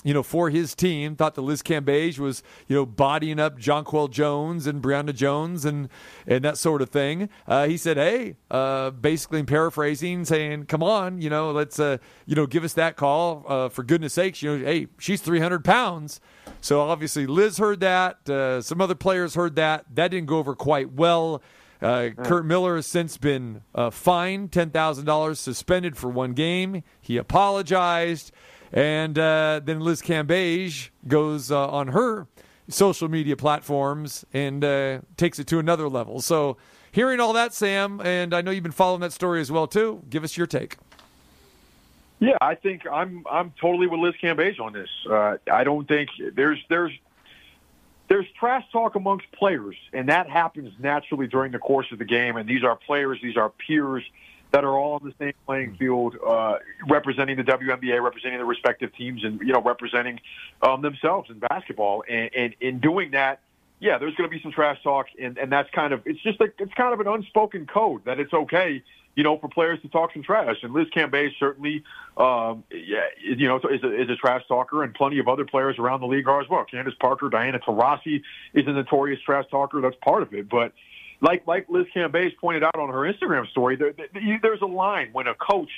You 0.03 0.15
know, 0.15 0.23
for 0.23 0.49
his 0.49 0.75
team, 0.75 1.15
thought 1.15 1.35
that 1.35 1.43
Liz 1.43 1.63
Cambage 1.63 2.19
was, 2.19 2.43
you 2.67 2.75
know, 2.75 2.87
bodying 2.87 3.39
up 3.39 3.59
Jonquel 3.59 4.11
Jones 4.11 4.67
and 4.67 4.83
Brionna 4.83 5.15
Jones 5.15 5.67
and 5.67 5.91
and 6.27 6.43
that 6.43 6.57
sort 6.57 6.81
of 6.81 6.89
thing. 6.89 7.29
Uh, 7.47 7.67
he 7.67 7.77
said, 7.77 7.99
"Hey, 7.99 8.37
uh, 8.51 8.91
basically, 8.91 9.41
in 9.41 9.47
paraphrasing, 9.47 10.25
saying, 10.25 10.67
come 10.67 10.83
on, 10.83 11.21
you 11.21 11.29
know, 11.29 11.51
let's, 11.51 11.79
uh, 11.79 11.99
you 12.25 12.35
know, 12.35 12.47
give 12.47 12.65
us 12.65 12.73
that 12.75 12.97
call 12.97 13.45
uh, 13.47 13.69
for 13.69 13.83
goodness 13.83 14.15
sakes. 14.15 14.43
You 14.43 14.57
know, 14.57 14.65
hey, 14.65 14.87
she's 14.99 15.21
300 15.21 15.65
pounds." 15.65 16.19
So 16.63 16.81
obviously, 16.81 17.27
Liz 17.27 17.59
heard 17.59 17.81
that. 17.81 18.29
Uh, 18.29 18.63
some 18.63 18.81
other 18.81 18.95
players 18.95 19.35
heard 19.35 19.55
that. 19.57 19.85
That 19.95 20.09
didn't 20.09 20.29
go 20.29 20.39
over 20.39 20.55
quite 20.55 20.93
well. 20.93 21.43
Uh, 21.83 22.11
Curt 22.25 22.45
Miller 22.45 22.77
has 22.77 22.87
since 22.87 23.17
been 23.17 23.63
uh, 23.75 23.89
fined 23.91 24.51
$10,000, 24.51 25.37
suspended 25.37 25.97
for 25.97 26.11
one 26.11 26.33
game. 26.35 26.83
He 27.01 27.17
apologized. 27.17 28.33
And 28.73 29.19
uh, 29.19 29.61
then 29.65 29.81
Liz 29.81 30.01
Cambage 30.01 30.91
goes 31.09 31.51
uh, 31.51 31.69
on 31.69 31.89
her 31.89 32.27
social 32.69 33.09
media 33.09 33.37
platforms 33.37 34.25
and 34.33 34.65
uh, 34.65 35.01
takes 35.17 35.39
it 35.39 35.47
to 35.49 35.59
another 35.59 35.89
level. 35.89 36.21
So, 36.21 36.57
hearing 36.93 37.21
all 37.21 37.33
that, 37.33 37.53
Sam, 37.53 38.01
and 38.01 38.33
I 38.33 38.43
know 38.43 38.51
you've 38.51 38.63
been 38.63 38.73
following 38.73 39.01
that 39.01 39.13
story 39.13 39.41
as 39.41 39.51
well 39.51 39.67
too. 39.67 40.03
Give 40.09 40.23
us 40.23 40.37
your 40.37 40.47
take. 40.47 40.77
Yeah, 42.21 42.37
I 42.41 42.55
think 42.55 42.87
I'm 42.87 43.25
I'm 43.31 43.53
totally 43.61 43.87
with 43.87 43.99
Liz 43.99 44.15
Cambage 44.23 44.61
on 44.61 44.73
this. 44.73 44.91
Uh, 45.11 45.39
I 45.51 45.65
don't 45.65 45.89
think 45.89 46.11
there's 46.35 46.59
there's 46.69 46.93
there's 48.09 48.27
trash 48.39 48.65
talk 48.73 48.95
amongst 48.95 49.31
players, 49.33 49.77
and 49.93 50.09
that 50.11 50.29
happens 50.29 50.73
naturally 50.79 51.29
during 51.29 51.53
the 51.53 51.59
course 51.59 51.87
of 51.93 51.99
the 51.99 52.05
game. 52.05 52.37
And 52.37 52.49
these 52.49 52.63
are 52.63 52.77
players, 52.77 53.19
these 53.23 53.37
are 53.37 53.49
peers 53.49 54.05
that 54.53 54.65
are 54.65 54.77
all 54.77 54.95
on 54.95 55.01
the 55.05 55.15
same 55.19 55.33
playing 55.47 55.77
field, 55.77 56.17
uh, 56.27 56.59
representing 56.89 57.37
the 57.37 57.45
WNBA, 57.45 58.03
representing 58.03 58.39
their 58.39 58.47
respective 58.47 58.95
teams, 58.97 59.25
and 59.25 59.41
you 59.41 59.53
know 59.53 59.63
representing 59.63 60.21
um, 60.63 60.83
themselves 60.83 61.31
in 61.31 61.39
basketball. 61.39 62.05
And, 62.09 62.31
and 62.35 62.55
in 62.61 62.81
doing 62.81 63.13
that, 63.13 63.41
yeah, 63.81 63.99
there's 63.99 64.15
going 64.15 64.29
to 64.29 64.37
be 64.37 64.43
some 64.43 64.53
trash 64.53 64.83
talk, 64.83 65.07
and, 65.21 65.39
and 65.39 65.51
that's 65.51 65.71
kind 65.71 65.93
of 65.93 66.03
it's 66.05 66.21
just 66.23 66.41
like 66.41 66.55
it's 66.59 66.75
kind 66.75 66.93
of 66.93 67.01
an 67.01 67.07
unspoken 67.07 67.67
code 67.67 68.05
that 68.05 68.21
it's 68.21 68.33
okay, 68.33 68.83
you 69.15 69.23
know, 69.23 69.39
for 69.39 69.49
players 69.49 69.81
to 69.83 69.89
talk 69.89 70.13
some 70.13 70.23
trash. 70.23 70.57
And 70.63 70.75
Liz 70.75 70.89
Cambage 70.95 71.31
certainly, 71.39 71.83
um, 72.17 72.65
yeah, 72.71 73.07
you 73.23 73.49
know, 73.49 73.57
is 73.57 73.83
a, 73.83 74.03
is 74.03 74.11
a 74.11 74.17
trash 74.17 74.43
talker, 74.49 74.83
and 74.83 74.93
plenty 74.93 75.19
of 75.19 75.29
other 75.29 75.45
players 75.45 75.79
around 75.79 76.01
the 76.01 76.07
league 76.07 76.29
are 76.29 76.41
as 76.41 76.49
well. 76.49 76.65
Candace 76.65 76.95
Parker, 77.01 77.31
Diana 77.31 77.59
Taurasi 77.59 78.23
is 78.53 78.67
a 78.67 78.73
notorious 78.73 79.21
trash 79.23 79.47
talker. 79.51 79.81
That's 79.81 79.97
part 80.03 80.23
of 80.23 80.35
it, 80.35 80.49
but. 80.49 80.73
Like 81.21 81.47
like 81.47 81.67
Liz 81.69 81.87
Cambage 81.95 82.37
pointed 82.39 82.63
out 82.63 82.77
on 82.77 82.89
her 82.89 83.01
Instagram 83.13 83.49
story, 83.49 83.77
there, 83.77 83.93
there, 83.93 84.39
there's 84.43 84.63
a 84.63 84.67
line 84.67 85.11
when 85.13 85.27
a 85.27 85.35
coach 85.35 85.71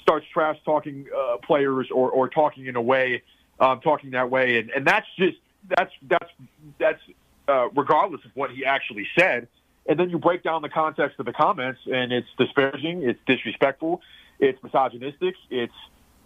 starts 0.00 0.26
trash 0.32 0.56
talking 0.64 1.06
uh, 1.14 1.36
players 1.38 1.88
or, 1.90 2.10
or 2.10 2.28
talking 2.28 2.66
in 2.66 2.76
a 2.76 2.80
way, 2.80 3.22
um, 3.60 3.80
talking 3.80 4.12
that 4.12 4.30
way, 4.30 4.58
and, 4.58 4.70
and 4.70 4.86
that's 4.86 5.06
just 5.18 5.36
that's 5.68 5.92
that's 6.08 6.30
that's 6.78 7.00
uh, 7.48 7.68
regardless 7.70 8.24
of 8.24 8.30
what 8.34 8.50
he 8.50 8.64
actually 8.64 9.06
said. 9.18 9.48
And 9.86 9.98
then 9.98 10.10
you 10.10 10.18
break 10.18 10.42
down 10.42 10.60
the 10.60 10.68
context 10.68 11.18
of 11.18 11.24
the 11.24 11.32
comments, 11.32 11.80
and 11.90 12.12
it's 12.12 12.28
disparaging, 12.38 13.02
it's 13.02 13.20
disrespectful, 13.26 14.02
it's 14.38 14.62
misogynistic, 14.62 15.34
it's 15.50 15.72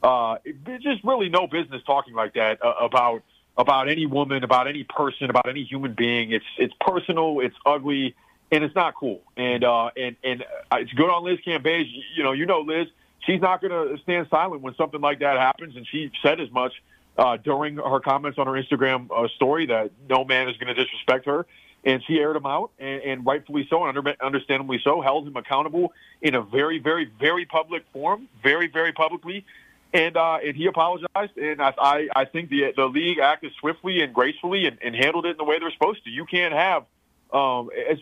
uh, 0.03 0.37
it's 0.45 0.83
just 0.83 1.03
really 1.05 1.29
no 1.29 1.47
business 1.47 1.83
talking 1.87 2.15
like 2.15 2.35
that 2.35 2.65
uh, 2.65 2.75
about 2.81 3.23
about 3.57 3.89
any 3.89 4.07
woman, 4.07 4.43
about 4.43 4.67
any 4.67 4.85
person, 4.85 5.31
about 5.31 5.49
any 5.49 5.63
human 5.65 5.95
being. 5.95 6.33
It's 6.33 6.45
it's 6.59 6.75
personal, 6.81 7.41
it's 7.41 7.57
ugly, 7.65 8.15
and 8.53 8.63
it's 8.63 8.75
not 8.75 8.95
cool. 8.95 9.23
And 9.37 9.65
uh, 9.65 9.91
and 9.97 10.15
and 10.23 10.43
uh, 10.71 10.77
it's 10.77 10.93
good 10.93 11.11
on 11.11 11.25
Liz 11.25 11.39
Cambage. 11.45 11.91
You 12.15 12.23
know, 12.23 12.33
you 12.33 12.47
know 12.47 12.61
Liz. 12.61 12.87
She's 13.21 13.41
not 13.41 13.61
going 13.61 13.71
to 13.71 14.03
stand 14.03 14.27
silent 14.31 14.63
when 14.63 14.75
something 14.75 15.01
like 15.01 15.21
that 15.21 15.39
happens, 15.39 15.77
and 15.77 15.87
she 15.87 16.11
said 16.25 16.41
as 16.41 16.51
much 16.51 16.73
uh, 17.17 17.37
during 17.37 17.77
her 17.77 18.01
comments 18.01 18.37
on 18.37 18.49
her 18.49 18.53
Instagram 18.55 19.09
uh, 19.11 19.29
story 19.37 19.67
that 19.67 19.93
no 20.09 20.25
man 20.25 20.49
is 20.49 20.57
going 20.57 20.75
to 20.75 20.85
disrespect 20.85 21.27
her. 21.27 21.47
And 21.85 22.03
she 22.05 22.19
aired 22.19 22.37
him 22.37 22.47
out, 22.47 22.71
and, 22.79 23.03
and 23.03 23.27
rightfully 23.27 23.67
so, 23.69 23.85
and 23.85 23.99
under, 23.99 24.15
understandably 24.21 24.81
so, 24.85 25.01
held 25.01 25.27
him 25.27 25.37
accountable 25.37 25.93
in 26.21 26.37
a 26.37 26.43
very, 26.43 26.79
very, 26.79 27.11
very 27.19 27.45
public 27.45 27.85
forum, 27.93 28.29
very, 28.43 28.69
very 28.69 28.93
publicly 28.93 29.45
and 29.93 30.17
uh, 30.17 30.39
and 30.45 30.57
he 30.57 30.67
apologized. 30.67 31.37
And 31.37 31.61
I 31.61 31.75
I, 31.79 32.09
I 32.15 32.25
think 32.25 32.51
the 32.51 32.73
the 32.75 32.87
league 32.87 33.19
acted 33.19 33.53
swiftly 33.61 34.01
and 34.01 34.15
gracefully 34.15 34.67
and, 34.67 34.79
and 34.83 34.95
handled 34.95 35.27
it 35.27 35.31
in 35.31 35.37
the 35.37 35.45
way 35.45 35.59
they're 35.59 35.73
supposed 35.73 36.05
to. 36.05 36.11
You 36.11 36.25
can't 36.25 36.55
have 36.55 36.85
um, 37.33 37.71
as, 37.91 37.99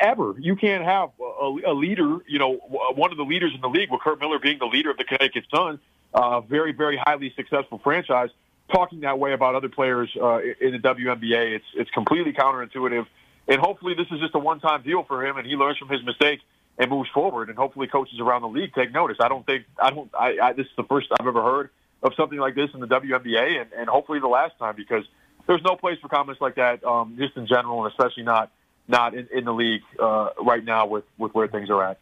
ever 0.00 0.34
you 0.38 0.56
can't 0.56 0.84
have 0.84 1.10
a, 1.20 1.54
a 1.66 1.74
leader. 1.74 2.18
You 2.28 2.38
know, 2.38 2.54
one 2.94 3.10
of 3.10 3.16
the 3.16 3.24
leaders 3.24 3.52
in 3.54 3.60
the 3.60 3.68
league, 3.68 3.90
with 3.90 4.00
Curt 4.00 4.20
Miller 4.20 4.38
being 4.38 4.58
the 4.58 4.66
leader 4.66 4.90
of 4.90 4.96
the 4.96 5.04
Connecticut 5.04 5.44
Sun, 5.52 5.80
a 6.14 6.18
uh, 6.18 6.40
very 6.40 6.72
very 6.72 6.96
highly 6.96 7.32
successful 7.34 7.78
franchise, 7.82 8.30
talking 8.70 9.00
that 9.00 9.18
way 9.18 9.32
about 9.32 9.54
other 9.54 9.68
players 9.68 10.10
uh, 10.20 10.38
in 10.60 10.72
the 10.72 10.78
WNBA. 10.78 11.56
It's 11.56 11.64
it's 11.74 11.90
completely 11.90 12.32
counterintuitive. 12.32 13.06
And 13.48 13.60
hopefully, 13.60 13.94
this 13.94 14.06
is 14.10 14.18
just 14.18 14.34
a 14.34 14.40
one-time 14.40 14.82
deal 14.82 15.04
for 15.04 15.24
him, 15.24 15.36
and 15.36 15.46
he 15.46 15.54
learns 15.54 15.78
from 15.78 15.88
his 15.88 16.04
mistakes 16.04 16.42
and 16.78 16.90
moves 16.90 17.08
forward. 17.10 17.48
And 17.48 17.56
hopefully, 17.56 17.86
coaches 17.86 18.18
around 18.18 18.42
the 18.42 18.48
league 18.48 18.74
take 18.74 18.92
notice. 18.92 19.18
I 19.20 19.28
don't 19.28 19.46
think 19.46 19.66
I 19.80 19.90
don't. 19.90 20.10
I, 20.18 20.38
I 20.40 20.52
this 20.52 20.66
is 20.66 20.72
the 20.76 20.84
first 20.84 21.08
I've 21.18 21.26
ever 21.26 21.42
heard 21.42 21.70
of 22.02 22.12
something 22.16 22.38
like 22.38 22.54
this 22.54 22.70
in 22.74 22.80
the 22.80 22.86
WNBA, 22.86 23.60
and, 23.60 23.72
and 23.72 23.88
hopefully 23.88 24.20
the 24.20 24.28
last 24.28 24.58
time 24.58 24.74
because 24.76 25.04
there's 25.46 25.62
no 25.62 25.76
place 25.76 25.98
for 26.00 26.08
comments 26.08 26.40
like 26.40 26.56
that, 26.56 26.84
um, 26.84 27.16
just 27.18 27.36
in 27.36 27.46
general, 27.46 27.84
and 27.84 27.92
especially 27.92 28.24
not 28.24 28.50
not 28.88 29.14
in, 29.14 29.28
in 29.34 29.44
the 29.44 29.52
league 29.52 29.82
uh, 30.00 30.30
right 30.42 30.64
now 30.64 30.86
with 30.86 31.04
with 31.18 31.34
where 31.34 31.48
things 31.48 31.70
are 31.70 31.82
at. 31.82 31.98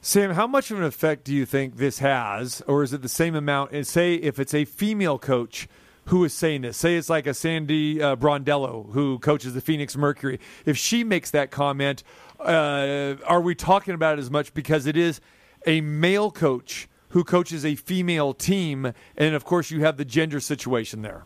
Sam, 0.00 0.32
how 0.32 0.46
much 0.46 0.70
of 0.70 0.78
an 0.78 0.84
effect 0.84 1.24
do 1.24 1.34
you 1.34 1.44
think 1.46 1.76
this 1.76 1.98
has, 1.98 2.62
or 2.68 2.82
is 2.82 2.92
it 2.92 3.02
the 3.02 3.08
same 3.08 3.34
amount? 3.34 3.72
And 3.72 3.86
say 3.86 4.14
if 4.14 4.38
it's 4.38 4.54
a 4.54 4.64
female 4.64 5.18
coach 5.18 5.68
who 6.06 6.24
is 6.24 6.32
saying 6.32 6.62
this. 6.62 6.76
Say 6.76 6.96
it's 6.96 7.10
like 7.10 7.26
a 7.26 7.34
Sandy 7.34 8.00
uh, 8.00 8.16
Brondello 8.16 8.92
who 8.92 9.18
coaches 9.18 9.54
the 9.54 9.60
Phoenix 9.60 9.96
Mercury. 9.96 10.40
If 10.64 10.76
she 10.76 11.04
makes 11.04 11.30
that 11.32 11.50
comment, 11.50 12.02
uh, 12.38 13.16
are 13.26 13.40
we 13.40 13.54
talking 13.54 13.94
about 13.94 14.18
it 14.18 14.20
as 14.20 14.30
much 14.30 14.54
because 14.54 14.86
it 14.86 14.96
is 14.96 15.20
a 15.66 15.80
male 15.80 16.30
coach 16.30 16.88
who 17.10 17.24
coaches 17.24 17.64
a 17.64 17.74
female 17.74 18.34
team, 18.34 18.92
and 19.16 19.34
of 19.34 19.44
course 19.44 19.70
you 19.70 19.80
have 19.80 19.96
the 19.96 20.04
gender 20.04 20.38
situation 20.38 21.02
there. 21.02 21.24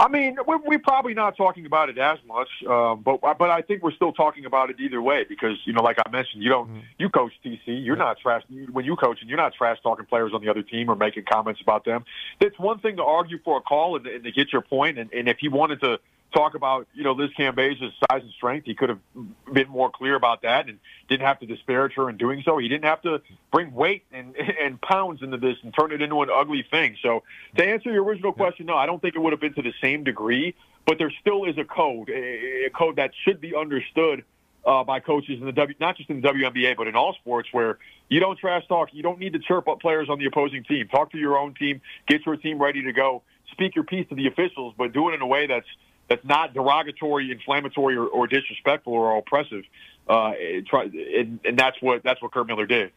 I 0.00 0.06
mean, 0.08 0.36
we're, 0.46 0.58
we're 0.58 0.78
probably 0.78 1.14
not 1.14 1.36
talking 1.36 1.66
about 1.66 1.88
it 1.88 1.98
as 1.98 2.18
much, 2.26 2.48
um, 2.68 3.02
but 3.02 3.20
but 3.20 3.50
I 3.50 3.62
think 3.62 3.82
we're 3.82 3.92
still 3.92 4.12
talking 4.12 4.44
about 4.44 4.70
it 4.70 4.76
either 4.78 5.02
way 5.02 5.24
because 5.28 5.56
you 5.64 5.72
know, 5.72 5.82
like 5.82 5.96
I 6.04 6.08
mentioned, 6.10 6.42
you 6.42 6.50
don't 6.50 6.68
mm-hmm. 6.68 6.78
you 6.98 7.08
coach 7.08 7.32
TC, 7.44 7.84
you're 7.84 7.96
not 7.96 8.18
trash 8.18 8.42
when 8.70 8.84
you 8.84 8.94
coach 8.94 9.18
and 9.20 9.28
you're 9.28 9.38
not 9.38 9.54
trash 9.54 9.78
talking 9.82 10.06
players 10.06 10.32
on 10.32 10.40
the 10.40 10.50
other 10.50 10.62
team 10.62 10.88
or 10.88 10.94
making 10.94 11.24
comments 11.24 11.60
about 11.60 11.84
them. 11.84 12.04
It's 12.40 12.58
one 12.58 12.78
thing 12.78 12.96
to 12.96 13.04
argue 13.04 13.38
for 13.44 13.58
a 13.58 13.60
call 13.60 13.96
and, 13.96 14.06
and 14.06 14.22
to 14.22 14.30
get 14.30 14.52
your 14.52 14.62
point, 14.62 14.98
and, 14.98 15.12
and 15.12 15.28
if 15.28 15.38
he 15.38 15.48
wanted 15.48 15.80
to 15.80 15.98
talk 16.32 16.54
about, 16.54 16.86
you 16.94 17.04
know, 17.04 17.12
Liz 17.12 17.30
Cambage's 17.36 17.92
size 18.10 18.22
and 18.22 18.32
strength. 18.32 18.66
He 18.66 18.74
could 18.74 18.88
have 18.90 18.98
been 19.52 19.68
more 19.68 19.90
clear 19.90 20.14
about 20.14 20.42
that 20.42 20.68
and 20.68 20.78
didn't 21.08 21.26
have 21.26 21.40
to 21.40 21.46
disparage 21.46 21.94
her 21.94 22.10
in 22.10 22.16
doing 22.16 22.42
so. 22.44 22.58
He 22.58 22.68
didn't 22.68 22.84
have 22.84 23.02
to 23.02 23.22
bring 23.52 23.72
weight 23.72 24.04
and, 24.12 24.36
and 24.36 24.80
pounds 24.80 25.22
into 25.22 25.38
this 25.38 25.56
and 25.62 25.72
turn 25.74 25.92
it 25.92 26.02
into 26.02 26.20
an 26.22 26.28
ugly 26.32 26.64
thing. 26.70 26.96
So 27.02 27.22
to 27.56 27.64
answer 27.64 27.90
your 27.90 28.04
original 28.04 28.32
question, 28.32 28.66
no, 28.66 28.76
I 28.76 28.86
don't 28.86 29.00
think 29.00 29.14
it 29.14 29.20
would 29.20 29.32
have 29.32 29.40
been 29.40 29.54
to 29.54 29.62
the 29.62 29.74
same 29.80 30.04
degree, 30.04 30.54
but 30.86 30.98
there 30.98 31.12
still 31.20 31.44
is 31.44 31.56
a 31.58 31.64
code, 31.64 32.10
a, 32.10 32.70
code 32.76 32.96
that 32.96 33.12
should 33.24 33.40
be 33.40 33.54
understood 33.54 34.24
uh, 34.66 34.84
by 34.84 35.00
coaches 35.00 35.38
in 35.40 35.46
the 35.46 35.52
W, 35.52 35.74
not 35.80 35.96
just 35.96 36.10
in 36.10 36.20
the 36.20 36.28
WNBA, 36.28 36.76
but 36.76 36.88
in 36.88 36.94
all 36.94 37.14
sports 37.14 37.48
where 37.52 37.78
you 38.08 38.20
don't 38.20 38.38
trash 38.38 38.66
talk. 38.68 38.90
You 38.92 39.02
don't 39.02 39.18
need 39.18 39.32
to 39.32 39.38
chirp 39.38 39.66
up 39.66 39.80
players 39.80 40.08
on 40.10 40.18
the 40.18 40.26
opposing 40.26 40.64
team. 40.64 40.88
Talk 40.88 41.12
to 41.12 41.18
your 41.18 41.38
own 41.38 41.54
team, 41.54 41.80
get 42.06 42.26
your 42.26 42.36
team 42.36 42.60
ready 42.60 42.82
to 42.82 42.92
go, 42.92 43.22
speak 43.50 43.74
your 43.74 43.84
piece 43.84 44.08
to 44.10 44.14
the 44.14 44.26
officials, 44.26 44.74
but 44.76 44.92
do 44.92 45.08
it 45.08 45.14
in 45.14 45.22
a 45.22 45.26
way 45.26 45.46
that's 45.46 45.66
that's 46.08 46.24
not 46.24 46.54
derogatory, 46.54 47.30
inflammatory, 47.30 47.96
or, 47.96 48.06
or 48.06 48.26
disrespectful 48.26 48.92
or 48.92 49.16
oppressive. 49.18 49.64
Uh, 50.08 50.32
and, 50.38 51.40
and 51.44 51.58
that's 51.58 51.80
what 51.80 52.02
that's 52.02 52.20
what 52.22 52.32
Curt 52.32 52.46
Miller 52.46 52.66
did. 52.66 52.92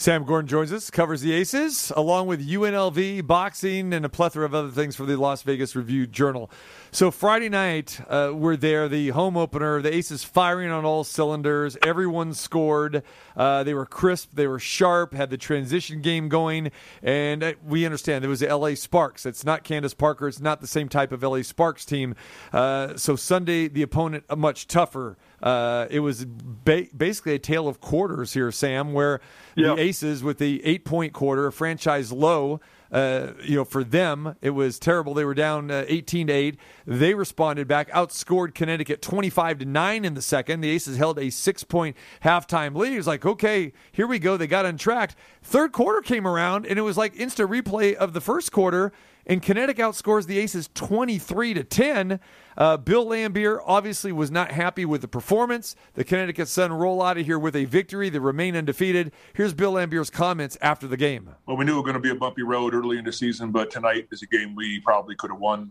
Sam 0.00 0.22
Gordon 0.22 0.46
joins 0.46 0.72
us, 0.72 0.90
covers 0.90 1.22
the 1.22 1.32
Aces, 1.32 1.90
along 1.96 2.28
with 2.28 2.48
UNLV, 2.48 3.26
boxing, 3.26 3.92
and 3.92 4.04
a 4.04 4.08
plethora 4.08 4.44
of 4.44 4.54
other 4.54 4.68
things 4.68 4.94
for 4.94 5.04
the 5.04 5.16
Las 5.16 5.42
Vegas 5.42 5.74
Review 5.74 6.06
Journal. 6.06 6.52
So 6.92 7.10
Friday 7.10 7.48
night, 7.48 8.00
uh, 8.08 8.30
we're 8.32 8.54
there, 8.54 8.88
the 8.88 9.08
home 9.08 9.36
opener, 9.36 9.82
the 9.82 9.92
Aces 9.92 10.22
firing 10.22 10.70
on 10.70 10.84
all 10.84 11.02
cylinders. 11.02 11.76
Everyone 11.84 12.32
scored. 12.32 13.02
Uh, 13.36 13.64
they 13.64 13.74
were 13.74 13.86
crisp, 13.86 14.30
they 14.34 14.46
were 14.46 14.60
sharp, 14.60 15.14
had 15.14 15.30
the 15.30 15.36
transition 15.36 16.00
game 16.00 16.28
going, 16.28 16.70
and 17.02 17.42
uh, 17.42 17.54
we 17.66 17.84
understand 17.84 18.24
it 18.24 18.28
was 18.28 18.38
the 18.38 18.56
LA 18.56 18.76
Sparks. 18.76 19.26
It's 19.26 19.44
not 19.44 19.64
Candace 19.64 19.94
Parker. 19.94 20.28
It's 20.28 20.38
not 20.38 20.60
the 20.60 20.68
same 20.68 20.88
type 20.88 21.10
of 21.10 21.24
LA 21.24 21.42
Sparks 21.42 21.84
team. 21.84 22.14
Uh, 22.52 22.96
so 22.96 23.16
Sunday, 23.16 23.66
the 23.66 23.82
opponent 23.82 24.22
a 24.30 24.36
much 24.36 24.68
tougher. 24.68 25.18
Uh, 25.42 25.86
it 25.90 26.00
was 26.00 26.24
ba- 26.24 26.86
basically 26.96 27.34
a 27.34 27.38
tale 27.38 27.68
of 27.68 27.80
quarters 27.80 28.32
here, 28.32 28.50
Sam, 28.50 28.92
where 28.92 29.20
yep. 29.54 29.76
the 29.76 29.82
Aces 29.82 30.22
with 30.22 30.38
the 30.38 30.64
eight 30.64 30.84
point 30.84 31.12
quarter, 31.12 31.46
a 31.46 31.52
franchise 31.52 32.12
low. 32.12 32.60
Uh, 32.90 33.32
you 33.42 33.54
know, 33.54 33.66
for 33.66 33.84
them, 33.84 34.34
it 34.40 34.50
was 34.50 34.78
terrible. 34.78 35.12
They 35.12 35.24
were 35.24 35.34
down 35.34 35.70
uh, 35.70 35.84
18 35.88 36.28
to 36.28 36.32
8. 36.32 36.58
They 36.86 37.12
responded 37.12 37.68
back, 37.68 37.90
outscored 37.90 38.54
Connecticut 38.54 39.02
25 39.02 39.58
to 39.58 39.64
9 39.66 40.04
in 40.06 40.14
the 40.14 40.22
second. 40.22 40.62
The 40.62 40.70
Aces 40.70 40.96
held 40.96 41.18
a 41.18 41.28
six 41.28 41.64
point 41.64 41.96
halftime 42.24 42.74
lead. 42.74 42.94
It 42.94 42.96
was 42.96 43.06
like, 43.06 43.26
okay, 43.26 43.74
here 43.92 44.06
we 44.06 44.18
go. 44.18 44.38
They 44.38 44.46
got 44.46 44.64
untracked. 44.64 45.16
Third 45.42 45.72
quarter 45.72 46.00
came 46.00 46.26
around, 46.26 46.66
and 46.66 46.78
it 46.78 46.82
was 46.82 46.96
like 46.96 47.14
instant 47.14 47.50
replay 47.50 47.94
of 47.94 48.14
the 48.14 48.22
first 48.22 48.52
quarter 48.52 48.92
and 49.28 49.42
Connecticut 49.42 49.84
outscores 49.84 50.26
the 50.26 50.38
Aces 50.38 50.70
23 50.74 51.54
to 51.54 51.64
10. 51.64 52.18
Uh, 52.56 52.76
Bill 52.78 53.06
Laimbeer 53.06 53.60
obviously 53.64 54.10
was 54.10 54.30
not 54.30 54.50
happy 54.50 54.84
with 54.84 55.02
the 55.02 55.08
performance. 55.08 55.76
The 55.94 56.02
Connecticut 56.02 56.48
Sun 56.48 56.72
roll 56.72 57.02
out 57.02 57.18
of 57.18 57.26
here 57.26 57.38
with 57.38 57.54
a 57.54 57.66
victory. 57.66 58.08
They 58.08 58.18
remain 58.18 58.56
undefeated. 58.56 59.12
Here's 59.34 59.54
Bill 59.54 59.74
Laimbeer's 59.74 60.10
comments 60.10 60.56
after 60.60 60.88
the 60.88 60.96
game. 60.96 61.30
Well, 61.46 61.56
we 61.56 61.64
knew 61.64 61.74
it 61.74 61.82
was 61.82 61.84
going 61.84 61.94
to 61.94 62.00
be 62.00 62.10
a 62.10 62.16
bumpy 62.16 62.42
road 62.42 62.74
early 62.74 62.98
in 62.98 63.04
the 63.04 63.12
season, 63.12 63.52
but 63.52 63.70
tonight 63.70 64.08
is 64.10 64.22
a 64.22 64.26
game 64.26 64.56
we 64.56 64.80
probably 64.80 65.14
could 65.14 65.30
have 65.30 65.38
won. 65.38 65.70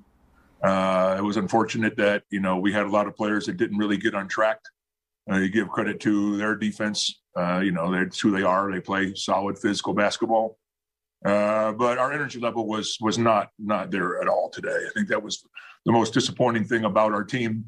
Uh, 0.64 1.16
it 1.18 1.22
was 1.22 1.38
unfortunate 1.38 1.96
that 1.98 2.24
you 2.30 2.40
know 2.40 2.58
we 2.58 2.72
had 2.72 2.86
a 2.86 2.90
lot 2.90 3.06
of 3.06 3.16
players 3.16 3.46
that 3.46 3.58
didn't 3.58 3.78
really 3.78 3.98
get 3.98 4.14
untracked. 4.14 4.70
Uh, 5.30 5.38
you 5.38 5.50
give 5.50 5.68
credit 5.68 6.00
to 6.00 6.38
their 6.38 6.56
defense. 6.56 7.22
Uh, 7.36 7.60
you 7.60 7.72
know, 7.72 7.92
that's 7.92 8.20
who 8.20 8.32
they 8.32 8.44
are. 8.44 8.72
They 8.72 8.80
play 8.80 9.14
solid 9.14 9.60
physical 9.60 9.94
basketball. 9.94 10.58
Uh, 11.26 11.72
but 11.74 11.98
our 11.98 12.12
energy 12.14 12.40
level 12.40 12.68
was 12.68 12.98
was 13.02 13.18
not 13.18 13.50
not 13.58 13.90
there 13.92 14.22
at 14.22 14.28
all 14.28 14.50
today. 14.50 14.86
I 14.88 14.90
think 14.94 15.08
that 15.08 15.22
was 15.22 15.44
the 15.86 15.92
most 15.92 16.14
disappointing 16.14 16.64
thing 16.64 16.86
about 16.86 17.12
our 17.12 17.24
team. 17.24 17.66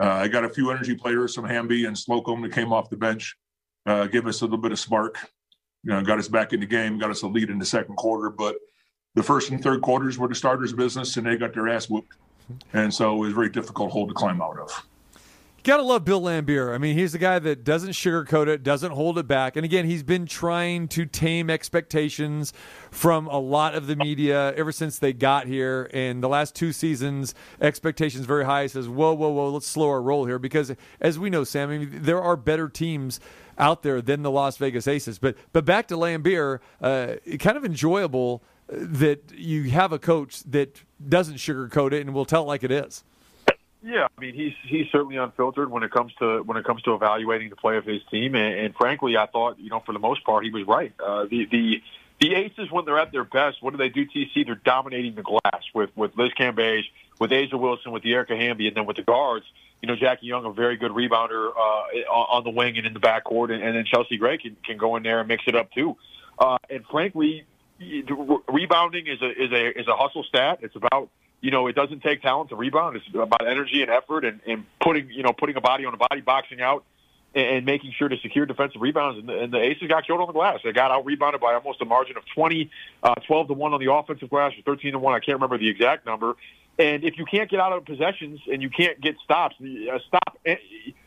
Uh, 0.00 0.06
I 0.06 0.28
got 0.28 0.44
a 0.44 0.48
few 0.48 0.70
energy 0.70 0.94
players, 0.94 1.34
some 1.34 1.44
Hamby 1.44 1.84
and 1.84 1.96
Slocum 1.96 2.42
that 2.42 2.52
came 2.52 2.72
off 2.72 2.90
the 2.90 2.96
bench, 2.96 3.36
uh, 3.86 4.06
give 4.06 4.26
us 4.26 4.40
a 4.40 4.44
little 4.44 4.58
bit 4.58 4.72
of 4.72 4.78
spark. 4.78 5.18
You 5.84 5.92
know, 5.92 6.02
got 6.02 6.18
us 6.18 6.28
back 6.28 6.52
in 6.52 6.60
the 6.60 6.66
game, 6.66 6.98
got 6.98 7.10
us 7.10 7.22
a 7.22 7.28
lead 7.28 7.50
in 7.50 7.58
the 7.58 7.64
second 7.64 7.96
quarter. 7.96 8.30
But 8.30 8.56
the 9.14 9.22
first 9.22 9.50
and 9.50 9.62
third 9.62 9.80
quarters 9.80 10.18
were 10.18 10.28
the 10.28 10.34
starters' 10.34 10.72
business, 10.72 11.16
and 11.16 11.26
they 11.26 11.36
got 11.36 11.54
their 11.54 11.68
ass 11.68 11.88
whooped. 11.88 12.16
And 12.72 12.92
so 12.92 13.14
it 13.14 13.18
was 13.18 13.32
very 13.32 13.48
difficult 13.48 13.92
hole 13.92 14.08
to 14.08 14.14
climb 14.14 14.42
out 14.42 14.58
of 14.58 14.70
gotta 15.68 15.82
love 15.82 16.02
Bill 16.02 16.22
Laimbeer. 16.22 16.74
I 16.74 16.78
mean, 16.78 16.96
he's 16.96 17.12
the 17.12 17.18
guy 17.18 17.38
that 17.38 17.62
doesn't 17.62 17.90
sugarcoat 17.90 18.48
it, 18.48 18.62
doesn't 18.62 18.92
hold 18.92 19.18
it 19.18 19.28
back. 19.28 19.54
And 19.54 19.66
again, 19.66 19.84
he's 19.84 20.02
been 20.02 20.24
trying 20.24 20.88
to 20.88 21.04
tame 21.04 21.50
expectations 21.50 22.54
from 22.90 23.26
a 23.26 23.38
lot 23.38 23.74
of 23.74 23.86
the 23.86 23.94
media 23.94 24.54
ever 24.54 24.72
since 24.72 24.98
they 24.98 25.12
got 25.12 25.46
here. 25.46 25.90
And 25.92 26.22
the 26.22 26.28
last 26.28 26.54
two 26.54 26.72
seasons, 26.72 27.34
expectations 27.60 28.24
very 28.24 28.46
high. 28.46 28.62
He 28.62 28.68
says, 28.68 28.88
"Whoa, 28.88 29.12
whoa, 29.12 29.28
whoa, 29.28 29.50
let's 29.50 29.66
slow 29.66 29.88
our 29.90 30.00
roll 30.00 30.24
here," 30.24 30.38
because 30.38 30.74
as 31.02 31.18
we 31.18 31.28
know, 31.28 31.44
Sam, 31.44 31.68
I 31.68 31.78
mean, 31.78 31.90
there 31.92 32.22
are 32.22 32.36
better 32.36 32.70
teams 32.70 33.20
out 33.58 33.82
there 33.82 34.00
than 34.00 34.22
the 34.22 34.30
Las 34.30 34.56
Vegas 34.56 34.88
Aces. 34.88 35.18
But 35.18 35.36
but 35.52 35.66
back 35.66 35.86
to 35.88 35.96
Laimbeer, 35.96 36.60
uh, 36.80 37.16
kind 37.38 37.58
of 37.58 37.64
enjoyable 37.66 38.42
that 38.68 39.32
you 39.34 39.64
have 39.64 39.92
a 39.92 39.98
coach 39.98 40.42
that 40.44 40.82
doesn't 41.06 41.36
sugarcoat 41.36 41.92
it 41.92 42.00
and 42.00 42.14
will 42.14 42.24
tell 42.24 42.44
it 42.44 42.46
like 42.46 42.64
it 42.64 42.70
is. 42.70 43.04
Yeah, 43.82 44.08
I 44.16 44.20
mean 44.20 44.34
he's 44.34 44.54
he's 44.66 44.86
certainly 44.90 45.16
unfiltered 45.16 45.70
when 45.70 45.82
it 45.84 45.92
comes 45.92 46.12
to 46.18 46.42
when 46.42 46.56
it 46.56 46.64
comes 46.64 46.82
to 46.82 46.94
evaluating 46.94 47.48
the 47.48 47.56
play 47.56 47.76
of 47.76 47.84
his 47.84 48.02
team, 48.10 48.34
and, 48.34 48.58
and 48.58 48.74
frankly, 48.74 49.16
I 49.16 49.26
thought 49.26 49.58
you 49.60 49.70
know 49.70 49.80
for 49.80 49.92
the 49.92 50.00
most 50.00 50.24
part 50.24 50.44
he 50.44 50.50
was 50.50 50.66
right. 50.66 50.92
Uh, 50.98 51.26
the 51.30 51.46
the 51.46 51.82
the 52.20 52.34
Aces 52.34 52.72
when 52.72 52.84
they're 52.84 52.98
at 52.98 53.12
their 53.12 53.24
best, 53.24 53.62
what 53.62 53.70
do 53.70 53.76
they 53.76 53.88
do? 53.88 54.04
TC 54.04 54.46
they're 54.46 54.56
dominating 54.56 55.14
the 55.14 55.22
glass 55.22 55.62
with 55.74 55.90
with 55.96 56.16
Liz 56.16 56.32
Cambage, 56.38 56.84
with 57.20 57.30
A'ja 57.30 57.58
Wilson, 57.58 57.92
with 57.92 58.02
Dearica 58.02 58.36
Hamby, 58.36 58.66
and 58.66 58.76
then 58.76 58.86
with 58.86 58.96
the 58.96 59.02
guards. 59.02 59.46
You 59.80 59.86
know, 59.86 59.94
Jackie 59.94 60.26
Young, 60.26 60.44
a 60.44 60.52
very 60.52 60.76
good 60.76 60.90
rebounder 60.90 61.50
uh, 61.50 62.10
on 62.10 62.42
the 62.42 62.50
wing 62.50 62.76
and 62.78 62.86
in 62.86 62.94
the 62.94 63.00
backcourt, 63.00 63.52
and, 63.52 63.62
and 63.62 63.76
then 63.76 63.84
Chelsea 63.84 64.16
Gray 64.16 64.36
can, 64.36 64.56
can 64.64 64.76
go 64.76 64.96
in 64.96 65.04
there 65.04 65.20
and 65.20 65.28
mix 65.28 65.44
it 65.46 65.54
up 65.54 65.70
too. 65.70 65.96
Uh, 66.36 66.58
and 66.68 66.84
frankly, 66.90 67.44
rebounding 68.48 69.06
is 69.06 69.22
a 69.22 69.30
is 69.30 69.52
a 69.52 69.78
is 69.78 69.86
a 69.86 69.94
hustle 69.94 70.24
stat. 70.24 70.58
It's 70.62 70.74
about 70.74 71.10
you 71.40 71.50
know 71.50 71.66
it 71.66 71.74
doesn't 71.74 72.02
take 72.02 72.22
talent 72.22 72.50
to 72.50 72.56
rebound. 72.56 72.96
It's 72.96 73.06
about 73.14 73.46
energy 73.46 73.82
and 73.82 73.90
effort 73.90 74.24
and, 74.24 74.40
and 74.46 74.64
putting 74.80 75.10
you 75.10 75.22
know 75.22 75.32
putting 75.32 75.56
a 75.56 75.60
body 75.60 75.84
on 75.84 75.94
a 75.94 75.96
body, 75.96 76.20
boxing 76.20 76.60
out, 76.60 76.84
and, 77.34 77.46
and 77.46 77.66
making 77.66 77.92
sure 77.96 78.08
to 78.08 78.16
secure 78.18 78.46
defensive 78.46 78.80
rebounds. 78.80 79.18
And 79.18 79.28
the, 79.28 79.38
and 79.38 79.52
the 79.52 79.58
Aces 79.58 79.88
got 79.88 80.06
killed 80.06 80.20
on 80.20 80.26
the 80.26 80.32
glass. 80.32 80.60
They 80.64 80.72
got 80.72 80.90
out 80.90 81.04
rebounded 81.04 81.40
by 81.40 81.54
almost 81.54 81.80
a 81.80 81.84
margin 81.84 82.16
of 82.16 82.24
20, 82.34 82.70
uh, 83.02 83.14
12 83.26 83.48
to 83.48 83.54
one 83.54 83.74
on 83.74 83.80
the 83.80 83.92
offensive 83.92 84.30
glass, 84.30 84.52
or 84.58 84.62
13 84.62 84.92
to 84.92 84.98
one. 84.98 85.14
I 85.14 85.20
can't 85.20 85.36
remember 85.36 85.58
the 85.58 85.68
exact 85.68 86.06
number. 86.06 86.36
And 86.78 87.02
if 87.02 87.18
you 87.18 87.24
can't 87.24 87.50
get 87.50 87.58
out 87.58 87.72
of 87.72 87.84
possessions 87.84 88.40
and 88.50 88.62
you 88.62 88.70
can't 88.70 89.00
get 89.00 89.16
stops, 89.24 89.56
a 89.60 90.00
stop 90.06 90.38
eh, 90.46 90.56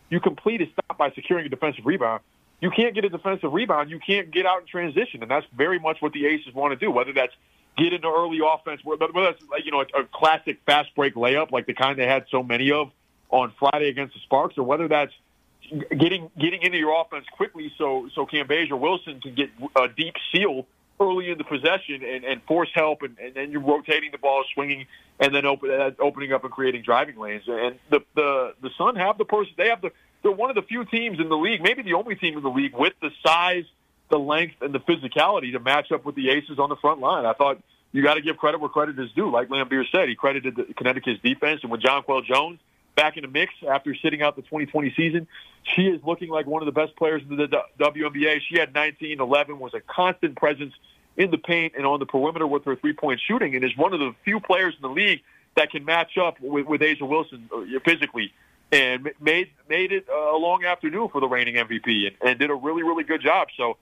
you 0.10 0.20
complete 0.20 0.62
a 0.62 0.66
stop 0.72 0.98
by 0.98 1.12
securing 1.12 1.46
a 1.46 1.50
defensive 1.50 1.86
rebound 1.86 2.22
you 2.62 2.70
can't 2.70 2.94
get 2.94 3.04
a 3.04 3.10
defensive 3.10 3.52
rebound. 3.52 3.90
You 3.90 4.00
can't 4.00 4.32
get 4.32 4.46
out 4.46 4.62
in 4.62 4.68
transition, 4.68 5.24
and 5.24 5.30
that's 5.30 5.48
very 5.58 5.80
much 5.80 5.98
what 6.00 6.14
the 6.14 6.28
Aces 6.28 6.54
want 6.54 6.80
to 6.80 6.86
do. 6.86 6.92
Whether 6.92 7.12
that's 7.12 7.34
get 7.78 7.94
into 7.94 8.08
early 8.08 8.40
offense, 8.46 8.82
whether 8.84 9.08
that's 9.14 9.42
like 9.50 9.66
you 9.66 9.72
know 9.72 9.82
a, 9.82 10.02
a 10.02 10.06
classic 10.14 10.60
fast 10.66 10.94
break 10.96 11.16
layup 11.16 11.52
like 11.52 11.66
the 11.66 11.74
kind 11.74 11.98
they 11.98 12.08
had 12.08 12.26
so 12.30 12.44
many 12.44 12.72
of 12.72 12.92
on 13.30 13.54
Friday 13.60 13.90
against 13.90 14.14
the 14.14 14.20
Sparks, 14.22 14.58
or 14.58 14.64
whether 14.64 14.88
that's 14.88 15.14
getting 15.70 16.30
getting 16.38 16.62
into 16.62 16.78
your 16.78 17.00
offense 17.02 17.26
quickly 17.32 17.72
so 17.78 18.10
so 18.14 18.26
Cambage 18.26 18.72
or 18.72 18.78
Wilson 18.78 19.22
can 19.22 19.36
get 19.36 19.50
a 19.76 19.88
deep 19.88 20.16
seal 20.32 20.66
early 21.00 21.32
in 21.32 21.38
the 21.38 21.44
possession 21.44 22.04
and, 22.04 22.24
and 22.24 22.44
force 22.44 22.70
help, 22.76 23.02
and, 23.02 23.18
and 23.18 23.34
then 23.34 23.52
you're 23.52 23.62
rotating 23.62 24.12
the 24.12 24.20
ball, 24.20 24.44
swinging, 24.54 24.86
and 25.20 25.34
then 25.34 25.46
open, 25.46 25.72
uh, 25.72 25.92
opening 26.00 26.32
up 26.32 26.44
and 26.44 26.54
creating 26.54 26.84
driving 26.84 27.18
lanes. 27.18 27.44
And 27.48 27.80
the 27.90 28.02
the 28.16 28.54
the 28.62 28.70
Sun 28.78 28.96
have 28.98 29.18
the 29.18 29.26
person. 29.26 29.54
They 29.58 29.70
have 29.70 29.82
the 29.82 29.92
they're 30.22 30.32
one 30.32 30.50
of 30.50 30.56
the 30.56 30.62
few 30.62 30.86
teams 30.86 31.20
in 31.20 31.30
the 31.30 31.38
league, 31.38 31.62
maybe 31.62 31.82
the 31.82 31.94
only 31.94 32.16
team 32.16 32.38
in 32.38 32.44
the 32.44 32.50
league 32.50 32.76
with 32.76 32.94
the 33.02 33.10
size, 33.26 33.66
the 34.12 34.20
length, 34.20 34.62
and 34.62 34.74
the 34.74 34.80
physicality 34.80 35.52
to 35.54 35.60
match 35.60 35.92
up 35.92 36.06
with 36.06 36.16
the 36.16 36.30
Aces 36.30 36.60
on 36.60 36.70
the 36.70 36.76
front 36.76 37.00
line. 37.00 37.26
I 37.26 37.34
thought 37.34 37.62
you 37.92 38.04
got 38.04 38.16
to 38.16 38.22
give 38.22 38.38
credit 38.38 38.60
where 38.60 38.70
credit 38.70 39.00
is 39.00 39.12
due. 39.14 39.32
Like 39.32 39.50
Laimbeer 39.50 39.86
said, 39.92 40.08
he 40.08 40.16
credited 40.16 40.56
the 40.56 40.74
Connecticut's 40.76 41.22
defense, 41.22 41.62
and 41.64 41.72
with 41.72 41.82
Jonquel 41.82 42.24
Jones 42.24 42.60
back 42.96 43.18
in 43.18 43.24
the 43.24 43.28
mix 43.28 43.54
after 43.68 43.96
sitting 43.96 44.22
out 44.22 44.36
the 44.36 44.42
2020 44.44 44.94
season, 44.96 45.28
she 45.64 45.84
is 45.84 46.02
looking 46.06 46.30
like 46.30 46.46
one 46.46 46.62
of 46.62 46.66
the 46.68 46.72
best 46.72 46.96
players 46.96 47.22
in 47.28 47.38
the 47.38 47.48
WNBA. 47.80 48.42
She 48.48 48.60
had 48.60 48.74
19, 48.74 49.20
11, 49.20 49.60
was 49.60 49.74
a 49.74 49.82
constant 49.82 50.36
presence 50.36 50.74
in 51.18 51.32
the 51.32 51.38
paint 51.38 51.74
and 51.76 51.86
on 51.86 52.00
the 52.00 52.06
perimeter 52.06 52.46
with 52.46 52.66
her 52.66 52.76
three-point 52.76 53.20
shooting, 53.26 53.56
and 53.56 53.64
is 53.64 53.76
one 53.76 53.94
of 53.94 54.00
the 54.00 54.14
few 54.24 54.40
players 54.40 54.76
in 54.76 54.82
the 54.82 54.94
league 54.94 55.22
that 55.56 55.72
can 55.72 55.84
match 55.84 56.18
up 56.18 56.40
with, 56.40 56.66
with 56.66 56.82
A'ja 56.82 57.08
Wilson 57.08 57.50
uh, 57.54 57.80
physically 57.84 58.34
and 58.72 59.10
made 59.20 59.50
made 59.68 59.92
it 59.92 60.08
a 60.08 60.38
long 60.38 60.64
afternoon 60.64 61.10
for 61.10 61.20
the 61.20 61.28
reigning 61.28 61.56
MVP 61.56 62.08
and, 62.08 62.16
and 62.22 62.40
did 62.40 62.50
a 62.50 62.56
really 62.56 62.84
really 62.84 63.04
good 63.04 63.22
job. 63.22 63.50
So 63.58 63.78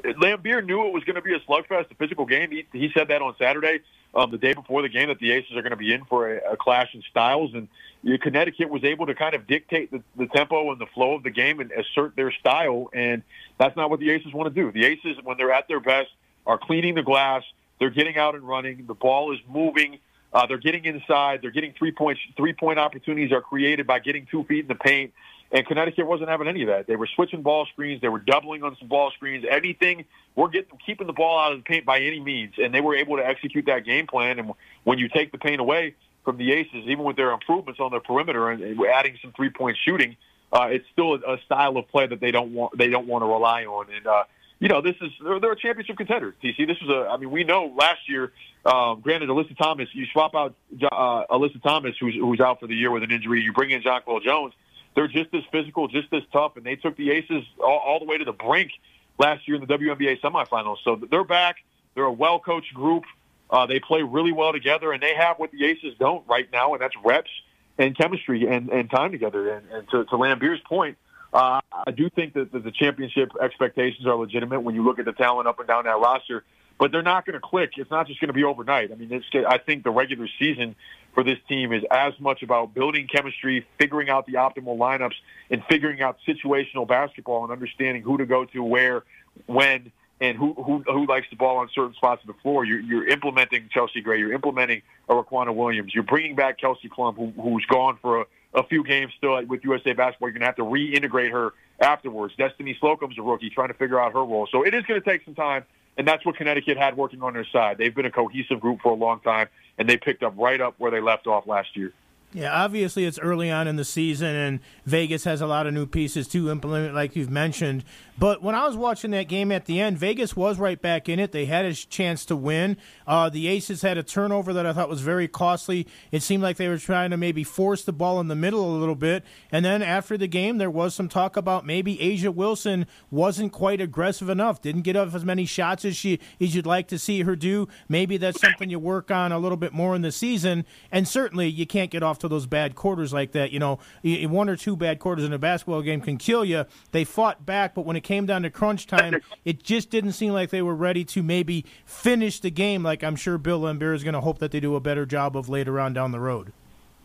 Laimbeer 0.00 0.64
knew 0.64 0.86
it 0.86 0.92
was 0.92 1.04
going 1.04 1.16
to 1.16 1.22
be 1.22 1.34
a 1.34 1.40
slugfest, 1.40 1.90
a 1.90 1.94
physical 1.94 2.26
game. 2.26 2.50
He, 2.50 2.66
he 2.72 2.90
said 2.92 3.08
that 3.08 3.22
on 3.22 3.34
Saturday, 3.38 3.80
um, 4.14 4.30
the 4.30 4.38
day 4.38 4.52
before 4.52 4.82
the 4.82 4.88
game, 4.88 5.08
that 5.08 5.18
the 5.18 5.32
Aces 5.32 5.56
are 5.56 5.62
going 5.62 5.70
to 5.70 5.76
be 5.76 5.92
in 5.92 6.04
for 6.04 6.34
a, 6.34 6.52
a 6.52 6.56
clash 6.56 6.94
in 6.94 7.02
styles, 7.10 7.54
and 7.54 7.68
you 8.02 8.12
know, 8.12 8.18
Connecticut 8.18 8.68
was 8.68 8.84
able 8.84 9.06
to 9.06 9.14
kind 9.14 9.34
of 9.34 9.46
dictate 9.46 9.90
the, 9.90 10.02
the 10.16 10.26
tempo 10.26 10.72
and 10.72 10.80
the 10.80 10.86
flow 10.86 11.14
of 11.14 11.22
the 11.22 11.30
game 11.30 11.60
and 11.60 11.70
assert 11.72 12.16
their 12.16 12.32
style, 12.32 12.90
and 12.92 13.22
that's 13.58 13.76
not 13.76 13.90
what 13.90 14.00
the 14.00 14.10
Aces 14.10 14.32
want 14.32 14.52
to 14.52 14.62
do. 14.62 14.72
The 14.72 14.86
Aces, 14.86 15.16
when 15.22 15.36
they're 15.36 15.52
at 15.52 15.68
their 15.68 15.80
best, 15.80 16.10
are 16.46 16.58
cleaning 16.58 16.94
the 16.94 17.02
glass. 17.02 17.42
They're 17.78 17.90
getting 17.90 18.16
out 18.16 18.34
and 18.34 18.46
running. 18.46 18.86
The 18.86 18.94
ball 18.94 19.32
is 19.32 19.40
moving. 19.48 19.98
Uh, 20.32 20.46
they're 20.46 20.58
getting 20.58 20.84
inside. 20.84 21.40
They're 21.42 21.50
getting 21.50 21.74
three 21.74 21.92
point 21.92 22.18
three 22.36 22.52
point 22.52 22.78
opportunities 22.78 23.32
are 23.32 23.42
created 23.42 23.86
by 23.86 23.98
getting 23.98 24.26
two 24.30 24.44
feet 24.44 24.60
in 24.60 24.68
the 24.68 24.74
paint. 24.74 25.12
And 25.52 25.66
Connecticut 25.66 26.06
wasn't 26.06 26.30
having 26.30 26.48
any 26.48 26.62
of 26.62 26.68
that. 26.68 26.86
They 26.86 26.96
were 26.96 27.06
switching 27.14 27.42
ball 27.42 27.66
screens. 27.66 28.00
They 28.00 28.08
were 28.08 28.18
doubling 28.18 28.62
on 28.62 28.74
some 28.78 28.88
ball 28.88 29.10
screens. 29.10 29.44
Anything 29.48 30.06
we're 30.34 30.48
getting 30.48 30.78
keeping 30.84 31.06
the 31.06 31.12
ball 31.12 31.38
out 31.38 31.52
of 31.52 31.58
the 31.58 31.64
paint 31.64 31.84
by 31.84 32.00
any 32.00 32.20
means, 32.20 32.54
and 32.56 32.74
they 32.74 32.80
were 32.80 32.96
able 32.96 33.18
to 33.18 33.26
execute 33.26 33.66
that 33.66 33.84
game 33.84 34.06
plan. 34.06 34.38
And 34.38 34.52
when 34.84 34.98
you 34.98 35.10
take 35.10 35.30
the 35.30 35.36
paint 35.36 35.60
away 35.60 35.94
from 36.24 36.38
the 36.38 36.52
Aces, 36.52 36.84
even 36.86 37.04
with 37.04 37.16
their 37.16 37.32
improvements 37.32 37.80
on 37.80 37.90
their 37.90 38.00
perimeter 38.00 38.50
and 38.50 38.80
adding 38.86 39.18
some 39.20 39.32
three 39.32 39.50
point 39.50 39.76
shooting, 39.84 40.16
uh, 40.54 40.68
it's 40.70 40.86
still 40.90 41.14
a, 41.14 41.36
style 41.44 41.76
of 41.76 41.86
play 41.88 42.06
that 42.06 42.20
they 42.20 42.30
don't 42.30 42.54
want 42.54 42.76
they 42.78 42.88
don't 42.88 43.06
want 43.06 43.22
to 43.22 43.26
rely 43.26 43.66
on. 43.66 43.92
And 43.94 44.06
uh, 44.06 44.24
you 44.58 44.68
know, 44.68 44.80
this 44.80 44.96
is 45.02 45.10
they're, 45.22 45.38
they're 45.38 45.52
a 45.52 45.56
championship 45.56 45.98
contender. 45.98 46.34
TC, 46.42 46.66
this 46.66 46.80
was 46.80 46.88
a. 46.88 47.10
I 47.10 47.18
mean, 47.18 47.30
we 47.30 47.44
know 47.44 47.74
last 47.76 48.08
year. 48.08 48.32
Um, 48.64 49.00
granted, 49.00 49.28
Alyssa 49.28 49.58
Thomas, 49.58 49.88
you 49.92 50.06
swap 50.12 50.34
out 50.34 50.54
uh, 50.82 51.24
Alyssa 51.30 51.62
Thomas, 51.62 51.94
who's 52.00 52.14
who's 52.14 52.40
out 52.40 52.60
for 52.60 52.68
the 52.68 52.74
year 52.74 52.90
with 52.90 53.02
an 53.02 53.10
injury. 53.10 53.42
You 53.42 53.52
bring 53.52 53.70
in 53.70 53.82
Jonquel 53.82 54.22
Jones. 54.22 54.54
They're 54.94 55.08
just 55.08 55.32
as 55.34 55.42
physical, 55.50 55.88
just 55.88 56.12
as 56.12 56.22
tough, 56.32 56.56
and 56.56 56.66
they 56.66 56.76
took 56.76 56.96
the 56.96 57.10
Aces 57.10 57.44
all, 57.58 57.78
all 57.78 57.98
the 57.98 58.04
way 58.04 58.18
to 58.18 58.24
the 58.24 58.32
brink 58.32 58.72
last 59.18 59.46
year 59.48 59.56
in 59.56 59.66
the 59.66 59.78
WNBA 59.78 60.20
semifinals. 60.20 60.76
So 60.84 61.00
they're 61.10 61.24
back. 61.24 61.56
They're 61.94 62.04
a 62.04 62.12
well-coached 62.12 62.74
group. 62.74 63.04
Uh, 63.50 63.66
they 63.66 63.80
play 63.80 64.02
really 64.02 64.32
well 64.32 64.52
together, 64.52 64.92
and 64.92 65.02
they 65.02 65.14
have 65.14 65.38
what 65.38 65.50
the 65.50 65.64
Aces 65.64 65.94
don't 65.98 66.26
right 66.26 66.48
now, 66.52 66.72
and 66.74 66.82
that's 66.82 66.94
reps 67.04 67.30
and 67.78 67.96
chemistry 67.96 68.46
and, 68.46 68.70
and 68.70 68.90
time 68.90 69.12
together. 69.12 69.54
And, 69.54 69.70
and 69.70 69.88
to, 69.90 70.04
to 70.04 70.16
Laimbeer's 70.16 70.60
point, 70.66 70.96
uh, 71.32 71.60
I 71.72 71.90
do 71.90 72.10
think 72.10 72.34
that 72.34 72.52
the 72.52 72.70
championship 72.70 73.30
expectations 73.40 74.06
are 74.06 74.14
legitimate 74.14 74.60
when 74.60 74.74
you 74.74 74.84
look 74.84 74.98
at 74.98 75.04
the 75.04 75.12
talent 75.12 75.48
up 75.48 75.58
and 75.58 75.68
down 75.68 75.84
that 75.84 75.98
roster, 75.98 76.44
but 76.82 76.90
they're 76.90 77.00
not 77.00 77.24
going 77.24 77.34
to 77.34 77.40
click. 77.40 77.74
It's 77.76 77.92
not 77.92 78.08
just 78.08 78.20
going 78.20 78.26
to 78.26 78.34
be 78.34 78.42
overnight. 78.42 78.90
I 78.90 78.96
mean, 78.96 79.22
I 79.48 79.58
think 79.58 79.84
the 79.84 79.92
regular 79.92 80.26
season 80.36 80.74
for 81.14 81.22
this 81.22 81.38
team 81.48 81.72
is 81.72 81.84
as 81.92 82.12
much 82.18 82.42
about 82.42 82.74
building 82.74 83.06
chemistry, 83.06 83.64
figuring 83.78 84.10
out 84.10 84.26
the 84.26 84.32
optimal 84.32 84.76
lineups, 84.76 85.14
and 85.48 85.62
figuring 85.70 86.02
out 86.02 86.18
situational 86.26 86.88
basketball 86.88 87.44
and 87.44 87.52
understanding 87.52 88.02
who 88.02 88.18
to 88.18 88.26
go 88.26 88.46
to, 88.46 88.64
where, 88.64 89.04
when, 89.46 89.92
and 90.20 90.36
who 90.36 90.54
who, 90.54 90.82
who 90.84 91.06
likes 91.06 91.28
the 91.30 91.36
ball 91.36 91.58
on 91.58 91.68
certain 91.72 91.94
spots 91.94 92.20
of 92.24 92.26
the 92.26 92.40
floor. 92.42 92.64
You're, 92.64 92.80
you're 92.80 93.06
implementing 93.06 93.68
Chelsea 93.72 94.00
Gray. 94.00 94.18
You're 94.18 94.32
implementing 94.32 94.82
a 95.08 95.14
Riquna 95.14 95.54
Williams. 95.54 95.94
You're 95.94 96.02
bringing 96.02 96.34
back 96.34 96.58
Kelsey 96.58 96.88
Plum, 96.88 97.14
who, 97.14 97.30
who's 97.40 97.64
gone 97.66 97.96
for 98.02 98.22
a 98.22 98.24
a 98.54 98.62
few 98.64 98.84
games 98.84 99.12
still 99.16 99.42
with 99.46 99.64
USA 99.64 99.92
Basketball. 99.92 100.28
You're 100.28 100.38
going 100.38 100.40
to 100.40 100.46
have 100.46 100.56
to 100.56 100.64
reintegrate 100.64 101.32
her 101.32 101.54
afterwards. 101.80 102.34
Destiny 102.36 102.76
Slocum's 102.78 103.18
a 103.18 103.22
rookie 103.22 103.50
trying 103.50 103.68
to 103.68 103.74
figure 103.74 104.00
out 104.00 104.12
her 104.12 104.24
role. 104.24 104.46
So 104.50 104.62
it 104.64 104.74
is 104.74 104.84
going 104.84 105.00
to 105.00 105.08
take 105.08 105.24
some 105.24 105.34
time, 105.34 105.64
and 105.96 106.06
that's 106.06 106.24
what 106.24 106.36
Connecticut 106.36 106.76
had 106.76 106.96
working 106.96 107.22
on 107.22 107.34
their 107.34 107.46
side. 107.46 107.78
They've 107.78 107.94
been 107.94 108.06
a 108.06 108.10
cohesive 108.10 108.60
group 108.60 108.80
for 108.80 108.92
a 108.92 108.96
long 108.96 109.20
time, 109.20 109.48
and 109.78 109.88
they 109.88 109.96
picked 109.96 110.22
up 110.22 110.34
right 110.36 110.60
up 110.60 110.74
where 110.78 110.90
they 110.90 111.00
left 111.00 111.26
off 111.26 111.46
last 111.46 111.76
year. 111.76 111.92
Yeah, 112.34 112.64
obviously 112.64 113.04
it's 113.04 113.18
early 113.18 113.50
on 113.50 113.68
in 113.68 113.76
the 113.76 113.84
season, 113.84 114.34
and 114.34 114.60
Vegas 114.86 115.24
has 115.24 115.42
a 115.42 115.46
lot 115.46 115.66
of 115.66 115.74
new 115.74 115.86
pieces 115.86 116.26
to 116.28 116.50
implement, 116.50 116.94
like 116.94 117.14
you've 117.14 117.30
mentioned. 117.30 117.84
But 118.18 118.42
when 118.42 118.54
I 118.54 118.66
was 118.66 118.76
watching 118.76 119.10
that 119.12 119.26
game 119.26 119.50
at 119.50 119.64
the 119.64 119.80
end, 119.80 119.98
Vegas 119.98 120.36
was 120.36 120.58
right 120.58 120.80
back 120.80 121.08
in 121.08 121.18
it. 121.18 121.32
They 121.32 121.46
had 121.46 121.64
a 121.64 121.72
chance 121.72 122.24
to 122.26 122.36
win. 122.36 122.76
Uh, 123.06 123.30
the 123.30 123.48
Aces 123.48 123.82
had 123.82 123.96
a 123.96 124.02
turnover 124.02 124.52
that 124.52 124.66
I 124.66 124.72
thought 124.72 124.88
was 124.88 125.00
very 125.00 125.26
costly. 125.26 125.86
It 126.10 126.22
seemed 126.22 126.42
like 126.42 126.56
they 126.56 126.68
were 126.68 126.78
trying 126.78 127.10
to 127.10 127.16
maybe 127.16 127.42
force 127.42 127.82
the 127.84 127.92
ball 127.92 128.20
in 128.20 128.28
the 128.28 128.36
middle 128.36 128.76
a 128.76 128.78
little 128.78 128.94
bit. 128.94 129.24
And 129.50 129.64
then 129.64 129.82
after 129.82 130.18
the 130.18 130.28
game, 130.28 130.58
there 130.58 130.70
was 130.70 130.94
some 130.94 131.08
talk 131.08 131.36
about 131.36 131.64
maybe 131.64 131.96
A'ja 131.96 132.34
Wilson 132.34 132.86
wasn't 133.10 133.50
quite 133.52 133.80
aggressive 133.80 134.28
enough, 134.28 134.60
didn't 134.60 134.82
get 134.82 134.94
up 134.94 135.14
as 135.14 135.24
many 135.24 135.46
shots 135.46 135.84
as 135.84 135.96
she 135.96 136.20
as 136.40 136.54
you'd 136.54 136.66
like 136.66 136.88
to 136.88 136.98
see 136.98 137.22
her 137.22 137.34
do. 137.34 137.66
Maybe 137.88 138.18
that's 138.18 138.40
something 138.40 138.68
you 138.68 138.78
work 138.78 139.10
on 139.10 139.32
a 139.32 139.38
little 139.38 139.56
bit 139.56 139.72
more 139.72 139.96
in 139.96 140.02
the 140.02 140.12
season. 140.12 140.66
And 140.90 141.08
certainly, 141.08 141.48
you 141.48 141.66
can't 141.66 141.90
get 141.90 142.02
off 142.02 142.18
to 142.20 142.28
those 142.28 142.46
bad 142.46 142.74
quarters 142.74 143.12
like 143.12 143.32
that. 143.32 143.52
You 143.52 143.58
know, 143.58 143.78
one 144.02 144.48
or 144.48 144.56
two 144.56 144.76
bad 144.76 144.98
quarters 144.98 145.24
in 145.24 145.32
a 145.32 145.38
basketball 145.38 145.82
game 145.82 146.00
can 146.02 146.18
kill 146.18 146.44
you. 146.44 146.66
They 146.90 147.04
fought 147.04 147.46
back, 147.46 147.74
but 147.74 147.86
when 147.86 147.96
it 147.96 148.01
came 148.02 148.26
down 148.26 148.42
to 148.42 148.50
crunch 148.50 148.86
time, 148.86 149.20
it 149.44 149.62
just 149.62 149.90
didn't 149.90 150.12
seem 150.12 150.32
like 150.32 150.50
they 150.50 150.62
were 150.62 150.74
ready 150.74 151.04
to 151.06 151.22
maybe 151.22 151.64
finish 151.84 152.40
the 152.40 152.50
game 152.50 152.82
like 152.82 153.02
I'm 153.02 153.16
sure 153.16 153.38
Bill 153.38 153.60
Laimbeer 153.60 153.94
is 153.94 154.04
going 154.04 154.14
to 154.14 154.20
hope 154.20 154.38
that 154.38 154.50
they 154.50 154.60
do 154.60 154.76
a 154.76 154.80
better 154.80 155.06
job 155.06 155.36
of 155.36 155.48
later 155.48 155.78
on 155.80 155.92
down 155.92 156.12
the 156.12 156.20
road. 156.20 156.52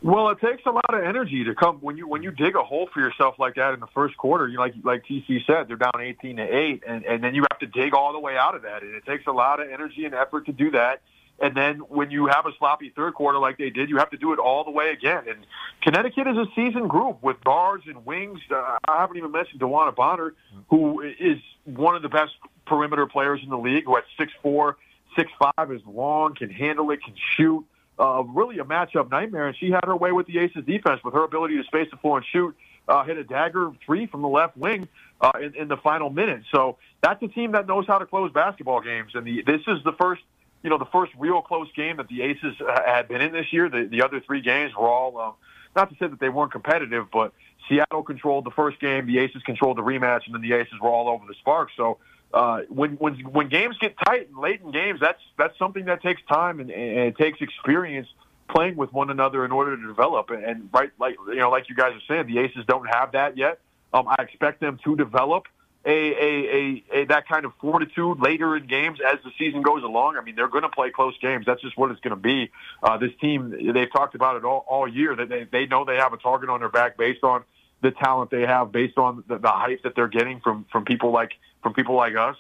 Well, 0.03 0.29
it 0.29 0.39
takes 0.39 0.63
a 0.67 0.71
lot 0.71 0.93
of 0.93 1.03
energy 1.03 1.43
to 1.45 1.55
come 1.55 1.77
when 1.77 1.97
you 1.97 2.07
when 2.07 2.21
you 2.21 2.29
dig 2.29 2.55
a 2.55 2.63
hole 2.63 2.87
for 2.93 2.99
yourself 2.99 3.39
like 3.39 3.55
that 3.55 3.73
in 3.73 3.79
the 3.79 3.87
first 3.95 4.15
quarter. 4.15 4.47
You 4.47 4.59
like 4.59 4.75
like 4.83 5.03
TC 5.05 5.45
said, 5.47 5.67
they're 5.67 5.75
down 5.75 5.99
eighteen 5.99 6.37
to 6.37 6.43
eight, 6.43 6.83
and 6.87 7.03
and 7.03 7.23
then 7.23 7.33
you 7.33 7.43
have 7.51 7.59
to 7.59 7.65
dig 7.65 7.95
all 7.95 8.13
the 8.13 8.19
way 8.19 8.37
out 8.37 8.53
of 8.53 8.61
that, 8.61 8.83
and 8.83 8.93
it 8.93 9.05
takes 9.07 9.25
a 9.25 9.31
lot 9.31 9.59
of 9.59 9.71
energy 9.71 10.05
and 10.05 10.13
effort 10.13 10.45
to 10.45 10.51
do 10.51 10.69
that. 10.71 11.01
And 11.39 11.55
then 11.55 11.75
when 11.81 12.09
you 12.09 12.25
have 12.25 12.47
a 12.47 12.51
sloppy 12.57 12.91
third 12.95 13.13
quarter 13.13 13.37
like 13.37 13.59
they 13.59 13.69
did, 13.69 13.89
you 13.89 13.97
have 13.97 14.09
to 14.09 14.17
do 14.17 14.33
it 14.33 14.39
all 14.39 14.63
the 14.63 14.71
way 14.71 14.89
again. 14.89 15.25
And 15.29 15.45
Connecticut 15.83 16.25
is 16.27 16.35
a 16.35 16.47
seasoned 16.55 16.89
group 16.89 17.21
with 17.21 17.43
guards 17.43 17.83
and 17.85 18.03
wings. 18.07 18.39
Uh, 18.49 18.77
I 18.87 19.01
haven't 19.01 19.17
even 19.17 19.31
mentioned 19.31 19.61
DeWanna 19.61 19.95
Bonner, 19.95 20.33
who 20.69 21.01
is 21.01 21.37
one 21.65 21.95
of 21.95 22.01
the 22.01 22.09
best 22.09 22.31
perimeter 22.65 23.05
players 23.05 23.39
in 23.43 23.49
the 23.49 23.57
league, 23.57 23.85
who 23.85 23.97
at 23.97 24.05
six 24.17 24.33
four, 24.41 24.77
six 25.15 25.31
five, 25.39 25.71
is 25.71 25.81
long, 25.85 26.33
can 26.33 26.49
handle 26.49 26.89
it, 26.89 27.03
can 27.03 27.13
shoot. 27.35 27.63
Uh, 27.99 28.23
really 28.23 28.57
a 28.57 28.63
matchup 28.63 29.11
nightmare, 29.11 29.47
and 29.47 29.57
she 29.57 29.69
had 29.69 29.83
her 29.85 29.95
way 29.95 30.11
with 30.11 30.25
the 30.25 30.39
Aces 30.39 30.65
defense 30.65 31.01
with 31.03 31.13
her 31.13 31.23
ability 31.23 31.57
to 31.57 31.63
space 31.65 31.87
the 31.91 31.97
floor 31.97 32.17
and 32.17 32.25
shoot. 32.31 32.55
Uh, 32.87 33.03
hit 33.03 33.17
a 33.17 33.23
dagger 33.23 33.71
three 33.85 34.07
from 34.07 34.21
the 34.21 34.27
left 34.27 34.55
wing 34.57 34.87
uh, 35.21 35.31
in, 35.41 35.53
in 35.55 35.67
the 35.67 35.77
final 35.77 36.09
minute. 36.09 36.41
So 36.51 36.77
that's 37.03 37.21
a 37.21 37.27
team 37.27 37.51
that 37.51 37.67
knows 37.67 37.85
how 37.85 37.99
to 37.99 38.05
close 38.07 38.31
basketball 38.31 38.81
games, 38.81 39.11
and 39.13 39.25
the, 39.25 39.43
this 39.45 39.61
is 39.67 39.83
the 39.83 39.93
first– 40.01 40.23
you 40.67 40.71
know, 40.71 40.77
the 40.77 40.91
first 40.91 41.13
real 41.17 41.41
close 41.41 41.69
game 41.77 41.95
that 41.95 42.09
the 42.09 42.21
Aces 42.23 42.59
uh, 42.59 42.81
had 42.85 43.07
been 43.07 43.21
in 43.21 43.31
this 43.31 43.53
year. 43.53 43.69
The, 43.69 43.85
the 43.85 44.01
other 44.01 44.19
three 44.19 44.41
games 44.41 44.75
were 44.75 44.89
all, 44.89 45.17
um, 45.17 45.33
not 45.77 45.89
to 45.89 45.95
say 45.95 46.07
that 46.07 46.19
they 46.19 46.27
weren't 46.27 46.51
competitive, 46.51 47.07
but 47.09 47.31
Seattle 47.69 48.03
controlled 48.03 48.43
the 48.43 48.51
first 48.51 48.77
game, 48.81 49.07
the 49.07 49.19
Aces 49.19 49.41
controlled 49.43 49.77
the 49.77 49.81
rematch, 49.81 50.25
and 50.25 50.35
then 50.35 50.41
the 50.41 50.51
Aces 50.51 50.73
were 50.81 50.89
all 50.89 51.07
over 51.07 51.23
the 51.25 51.35
Sparks. 51.35 51.71
So 51.77 51.99
uh, 52.33 52.63
when 52.67 52.97
when 52.97 53.13
when 53.31 53.47
games 53.47 53.77
get 53.79 53.95
tight 54.05 54.27
and 54.27 54.37
late 54.37 54.59
in 54.59 54.71
games, 54.71 54.99
that's 54.99 55.21
that's 55.37 55.57
something 55.57 55.85
that 55.85 56.01
takes 56.01 56.21
time 56.27 56.59
and, 56.59 56.69
and 56.69 56.99
it 56.99 57.17
takes 57.17 57.39
experience 57.39 58.09
playing 58.49 58.75
with 58.75 58.91
one 58.91 59.09
another 59.09 59.45
in 59.45 59.53
order 59.53 59.77
to 59.77 59.87
develop. 59.87 60.31
And, 60.31 60.43
and 60.43 60.69
right, 60.73 60.91
like 60.99 61.15
you 61.29 61.37
know, 61.37 61.49
like 61.49 61.69
you 61.69 61.75
guys 61.75 61.93
are 61.93 62.01
saying, 62.09 62.27
the 62.27 62.39
Aces 62.39 62.65
don't 62.67 62.87
have 62.87 63.13
that 63.13 63.37
yet. 63.37 63.61
Um, 63.93 64.09
I 64.09 64.21
expect 64.21 64.59
them 64.59 64.79
to 64.83 64.97
develop 64.97 65.45
a, 65.87 65.89
a, 65.89 66.83
a, 66.91 67.01
a 67.01 67.05
that 67.05 67.29
kind 67.29 67.45
of 67.45 67.53
fortitude 67.61 68.19
later 68.19 68.57
in 68.57 68.67
games 68.67 68.99
as 69.01 69.19
the 69.23 69.31
season 69.39 69.61
goes 69.61 69.83
along. 69.83 70.17
I 70.17 70.21
mean, 70.21 70.35
they're 70.35 70.49
going 70.49 70.63
to 70.63 70.69
play 70.69 70.91
close 70.91 71.17
games. 71.19 71.45
That's 71.45 71.61
just 71.61 71.77
what 71.77 71.91
it's 71.91 72.01
going 72.01 72.15
to 72.15 72.21
be. 72.21 72.51
Uh, 72.83 72.97
this 72.97 73.11
team, 73.21 73.51
they've 73.73 73.91
talked 73.91 74.13
about 74.13 74.35
it 74.35 74.43
all, 74.43 74.65
all 74.67 74.85
year 74.85 75.15
that 75.15 75.29
they, 75.29 75.45
they 75.49 75.65
know 75.65 75.85
they 75.85 75.95
have 75.95 76.11
a 76.11 76.17
target 76.17 76.49
on 76.49 76.59
their 76.59 76.69
back 76.69 76.97
based 76.97 77.23
on 77.23 77.45
the 77.81 77.91
talent 77.91 78.31
they 78.31 78.41
have, 78.41 78.71
based 78.71 78.97
on 78.97 79.23
the, 79.27 79.37
the 79.37 79.49
hype 79.49 79.83
that 79.83 79.95
they're 79.95 80.09
getting 80.09 80.41
from 80.41 80.65
from 80.71 80.83
people 80.83 81.11
like 81.11 81.31
from 81.63 81.73
people 81.73 81.95
like 81.95 82.15
us, 82.15 82.35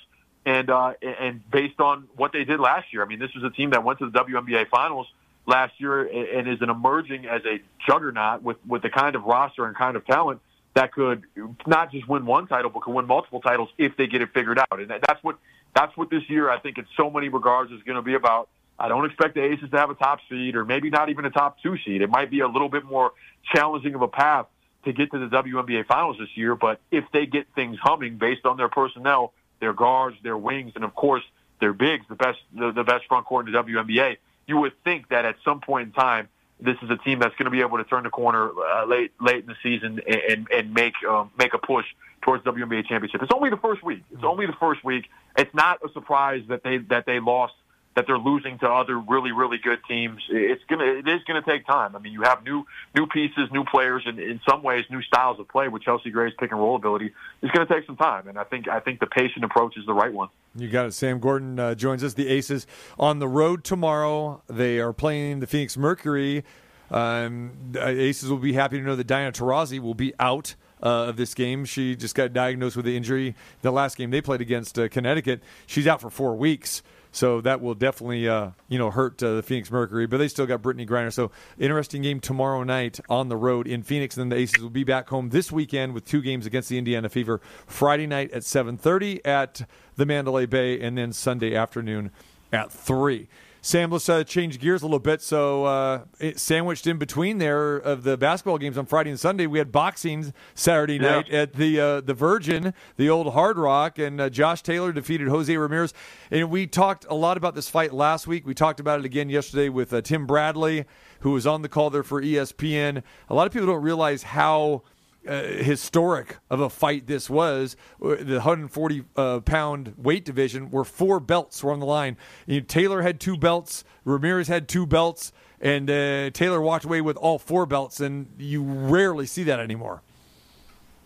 and 0.45 0.69
uh, 0.69 0.93
and 1.01 1.49
based 1.49 1.79
on 1.79 2.07
what 2.15 2.33
they 2.33 2.43
did 2.43 2.59
last 2.59 2.91
year. 2.91 3.03
I 3.03 3.07
mean, 3.07 3.19
this 3.19 3.33
was 3.33 3.43
a 3.43 3.51
team 3.51 3.69
that 3.69 3.83
went 3.83 3.99
to 3.99 4.09
the 4.09 4.19
WNBA 4.19 4.67
finals 4.69 5.07
last 5.45 5.79
year 5.79 6.01
and 6.01 6.49
is 6.49 6.61
an 6.61 6.69
emerging 6.69 7.27
as 7.27 7.43
a 7.45 7.61
juggernaut 7.87 8.41
with 8.41 8.57
with 8.67 8.81
the 8.81 8.89
kind 8.89 9.15
of 9.15 9.23
roster 9.23 9.65
and 9.65 9.77
kind 9.77 9.95
of 9.95 10.05
talent 10.05 10.41
that 10.77 10.93
could 10.93 11.23
not 11.65 11.91
just 11.91 12.07
win 12.07 12.27
one 12.27 12.45
title, 12.45 12.69
but 12.69 12.83
could 12.83 12.93
win 12.93 13.07
multiple 13.07 13.41
titles 13.41 13.69
if 13.79 13.97
they 13.97 14.05
get 14.05 14.21
it 14.21 14.29
figured 14.31 14.59
out. 14.59 14.79
And 14.79 14.89
that's 14.89 15.23
what 15.23 15.37
that's 15.75 15.95
what 15.97 16.11
this 16.11 16.21
year 16.29 16.51
I 16.51 16.59
think 16.59 16.77
in 16.77 16.85
so 16.95 17.09
many 17.09 17.29
regards 17.29 17.71
is 17.71 17.81
going 17.81 17.95
to 17.95 18.03
be 18.03 18.13
about. 18.13 18.47
I 18.79 18.87
don't 18.87 19.05
expect 19.05 19.33
the 19.33 19.43
Aces 19.43 19.71
to 19.71 19.77
have 19.77 19.89
a 19.89 19.95
top 19.95 20.19
seed 20.29 20.55
or 20.55 20.63
maybe 20.63 20.91
not 20.91 21.09
even 21.09 21.25
a 21.25 21.31
top 21.31 21.57
two 21.63 21.77
seed. 21.83 22.03
It 22.03 22.11
might 22.11 22.29
be 22.29 22.41
a 22.41 22.47
little 22.47 22.69
bit 22.69 22.85
more 22.85 23.13
challenging 23.51 23.95
of 23.95 24.03
a 24.03 24.07
path 24.07 24.45
to 24.85 24.93
get 24.93 25.09
to 25.11 25.17
the 25.17 25.25
WNBA 25.25 25.87
finals 25.87 26.17
this 26.19 26.29
year. 26.35 26.55
But 26.55 26.79
if 26.91 27.05
they 27.11 27.25
get 27.25 27.47
things 27.55 27.77
humming 27.81 28.19
based 28.19 28.45
on 28.45 28.57
their 28.57 28.69
personnel, 28.69 29.33
their 29.59 29.73
guards, 29.73 30.17
their 30.21 30.37
wings, 30.37 30.73
and 30.75 30.83
of 30.83 30.93
course 30.93 31.23
their 31.59 31.73
bigs, 31.73 32.05
the 32.07 32.15
best 32.15 32.37
the, 32.55 32.71
the 32.71 32.83
best 32.83 33.05
front 33.07 33.25
court 33.25 33.47
in 33.47 33.51
the 33.51 33.63
WNBA, 33.63 34.17
you 34.45 34.57
would 34.57 34.73
think 34.83 35.09
that 35.09 35.25
at 35.25 35.37
some 35.43 35.59
point 35.59 35.87
in 35.87 35.93
time 35.93 36.29
this 36.59 36.75
is 36.81 36.89
a 36.89 36.97
team 36.97 37.19
that's 37.19 37.35
going 37.35 37.45
to 37.45 37.51
be 37.51 37.61
able 37.61 37.77
to 37.77 37.83
turn 37.83 38.03
the 38.03 38.09
corner 38.09 38.49
uh, 38.49 38.85
late 38.85 39.11
late 39.21 39.41
in 39.41 39.45
the 39.45 39.55
season 39.61 40.01
and 40.07 40.21
and 40.29 40.47
and 40.51 40.73
make 40.73 40.93
um, 41.07 41.31
make 41.37 41.53
a 41.53 41.57
push 41.57 41.85
towards 42.21 42.43
WNBA 42.43 42.87
championship. 42.87 43.21
It's 43.21 43.31
only 43.33 43.49
the 43.49 43.57
first 43.57 43.83
week. 43.83 44.03
It's 44.11 44.23
only 44.23 44.47
the 44.47 44.55
first 44.59 44.83
week. 44.83 45.05
It's 45.37 45.53
not 45.53 45.79
a 45.87 45.91
surprise 45.93 46.43
that 46.49 46.63
they 46.63 46.77
that 46.89 47.05
they 47.05 47.19
lost 47.19 47.53
that 47.97 48.05
they're 48.05 48.19
losing 48.19 48.59
to 48.59 48.69
other 48.69 48.99
really 48.99 49.31
really 49.31 49.57
good 49.57 49.79
teams. 49.87 50.21
It's 50.29 50.61
gonna 50.69 50.85
it 50.85 51.07
is 51.07 51.23
gonna 51.27 51.41
take 51.41 51.65
time. 51.65 51.95
I 51.95 51.99
mean, 51.99 52.13
you 52.13 52.21
have 52.21 52.43
new 52.43 52.63
new 52.95 53.07
pieces, 53.07 53.49
new 53.51 53.63
players, 53.65 54.03
and 54.05 54.19
in 54.19 54.39
some 54.47 54.61
ways 54.61 54.85
new 54.91 55.01
styles 55.01 55.39
of 55.39 55.47
play 55.47 55.67
with 55.67 55.81
Chelsea 55.81 56.11
Gray's 56.11 56.33
pick 56.39 56.51
and 56.51 56.59
roll 56.59 56.75
ability. 56.75 57.11
It's 57.41 57.51
gonna 57.51 57.65
take 57.65 57.87
some 57.87 57.97
time, 57.97 58.27
and 58.27 58.37
I 58.37 58.43
think 58.43 58.67
I 58.69 58.81
think 58.81 58.99
the 58.99 59.07
patient 59.07 59.43
approach 59.43 59.77
is 59.77 59.85
the 59.87 59.95
right 59.95 60.13
one. 60.13 60.29
You 60.55 60.69
got 60.69 60.85
it. 60.85 60.93
Sam 60.93 61.19
Gordon 61.19 61.59
uh, 61.59 61.73
joins 61.73 62.03
us. 62.03 62.13
The 62.13 62.27
Aces 62.27 62.67
on 62.99 63.17
the 63.17 63.27
road 63.27 63.63
tomorrow. 63.63 64.43
They 64.47 64.77
are 64.77 64.93
playing 64.93 65.39
the 65.39 65.47
Phoenix 65.47 65.75
Mercury. 65.75 66.43
Um, 66.91 67.73
Aces 67.75 68.29
will 68.29 68.37
be 68.37 68.53
happy 68.53 68.77
to 68.77 68.83
know 68.83 68.95
that 68.95 69.07
Diana 69.07 69.31
Taurasi 69.31 69.79
will 69.79 69.95
be 69.95 70.13
out. 70.19 70.53
Uh, 70.79 71.09
of 71.09 71.17
this 71.17 71.33
game. 71.33 71.65
She 71.65 71.95
just 71.95 72.13
got 72.13 72.33
diagnosed 72.33 72.75
with 72.75 72.85
the 72.85 72.95
injury 72.95 73.33
the 73.63 73.71
last 73.71 73.97
game 73.97 74.11
they 74.11 74.21
played 74.21 74.41
against 74.41 74.77
uh, 74.77 74.87
Connecticut. 74.87 75.41
She's 75.65 75.87
out 75.87 76.01
for 76.01 76.11
four 76.11 76.35
weeks. 76.35 76.83
So 77.17 77.41
that 77.41 77.61
will 77.61 77.73
definitely, 77.73 78.29
uh, 78.29 78.51
you 78.69 78.77
know, 78.77 78.91
hurt 78.91 79.23
uh, 79.23 79.37
the 79.37 79.41
Phoenix 79.41 79.71
Mercury. 79.71 80.05
But 80.05 80.17
they 80.17 80.27
still 80.27 80.45
got 80.45 80.61
Brittney 80.61 80.87
Griner. 80.87 81.11
So 81.11 81.31
interesting 81.57 82.03
game 82.03 82.19
tomorrow 82.19 82.61
night 82.61 82.99
on 83.09 83.27
the 83.27 83.35
road 83.35 83.65
in 83.65 83.81
Phoenix. 83.81 84.15
And 84.15 84.29
then 84.29 84.37
the 84.37 84.43
Aces 84.43 84.61
will 84.61 84.69
be 84.69 84.83
back 84.83 85.09
home 85.09 85.29
this 85.29 85.51
weekend 85.51 85.95
with 85.95 86.05
two 86.05 86.21
games 86.21 86.45
against 86.45 86.69
the 86.69 86.77
Indiana 86.77 87.09
Fever. 87.09 87.41
Friday 87.65 88.05
night 88.05 88.29
at 88.33 88.43
7:30 88.43 89.25
at 89.25 89.67
the 89.95 90.05
Mandalay 90.05 90.45
Bay, 90.45 90.79
and 90.79 90.95
then 90.95 91.11
Sunday 91.11 91.55
afternoon 91.55 92.11
at 92.53 92.71
three. 92.71 93.27
Sam, 93.61 93.91
let's 93.91 94.07
uh, 94.07 94.23
change 94.23 94.59
gears 94.59 94.81
a 94.81 94.85
little 94.85 94.99
bit. 94.99 95.21
So, 95.21 95.65
uh, 95.65 96.01
it, 96.19 96.39
sandwiched 96.39 96.87
in 96.87 96.97
between 96.97 97.37
there 97.37 97.75
of 97.75 98.03
the 98.03 98.15
basketball 98.17 98.57
games 98.57 98.77
on 98.77 98.85
Friday 98.85 99.09
and 99.09 99.19
Sunday, 99.19 99.45
we 99.47 99.57
had 99.57 99.71
boxing 99.71 100.33
Saturday 100.55 100.93
Yeah. 100.95 100.99
night 101.17 101.29
at 101.29 101.53
the 101.53 101.79
uh, 101.79 102.01
the 102.01 102.13
Virgin, 102.13 102.73
the 102.95 103.09
old 103.09 103.33
Hard 103.33 103.57
Rock, 103.57 103.99
and 103.99 104.21
uh, 104.21 104.29
Josh 104.29 104.61
Taylor 104.61 104.91
defeated 104.93 105.27
Jose 105.27 105.55
Ramirez. 105.55 105.93
And 106.31 106.49
we 106.49 106.65
talked 106.67 107.05
a 107.09 107.15
lot 107.15 107.35
about 107.37 107.55
this 107.55 107.69
fight 107.69 107.93
last 107.93 108.27
week. 108.27 108.45
We 108.45 108.53
talked 108.53 108.79
about 108.79 108.99
it 108.99 109.05
again 109.05 109.29
yesterday 109.29 109.69
with 109.69 109.91
uh, 109.93 110.01
Tim 110.01 110.25
Bradley, 110.25 110.85
who 111.21 111.31
was 111.31 111.45
on 111.45 111.61
the 111.61 111.69
call 111.69 111.89
there 111.89 112.03
for 112.03 112.21
ESPN. 112.21 113.03
A 113.29 113.33
lot 113.35 113.47
of 113.47 113.53
people 113.53 113.67
don't 113.67 113.81
realize 113.83 114.23
how 114.23 114.83
uh, 115.27 115.63
historic 115.63 116.37
of 116.49 116.59
a 116.59 116.69
fight 116.69 117.07
this 117.07 117.29
was. 117.29 117.75
Uh, 118.01 118.15
The 118.15 118.35
140 118.35 119.03
uh, 119.15 119.39
pound 119.41 119.93
weight 119.97 120.25
division, 120.25 120.71
where 120.71 120.83
four 120.83 121.19
belts 121.19 121.63
were 121.63 121.71
on 121.71 121.79
the 121.79 121.85
line. 121.85 122.17
You 122.45 122.59
know, 122.59 122.65
Taylor 122.65 123.01
had 123.01 123.19
two 123.19 123.37
belts, 123.37 123.83
Ramirez 124.05 124.47
had 124.47 124.67
two 124.67 124.85
belts, 124.85 125.31
and 125.59 125.89
uh, 125.89 126.29
Taylor 126.31 126.61
walked 126.61 126.85
away 126.85 127.01
with 127.01 127.17
all 127.17 127.39
four 127.39 127.65
belts, 127.65 127.99
and 127.99 128.27
you 128.37 128.63
rarely 128.63 129.25
see 129.25 129.43
that 129.43 129.59
anymore. 129.59 130.01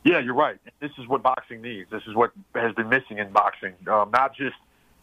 Yeah, 0.03 0.19
you're 0.19 0.33
right. 0.33 0.57
This 0.79 0.91
is 0.97 1.07
what 1.07 1.21
boxing 1.21 1.61
needs. 1.61 1.89
This 1.91 2.01
is 2.07 2.15
what 2.15 2.31
has 2.55 2.73
been 2.73 2.89
missing 2.89 3.19
in 3.19 3.31
boxing. 3.31 3.73
Um, 3.87 4.09
not 4.11 4.35
just 4.35 4.55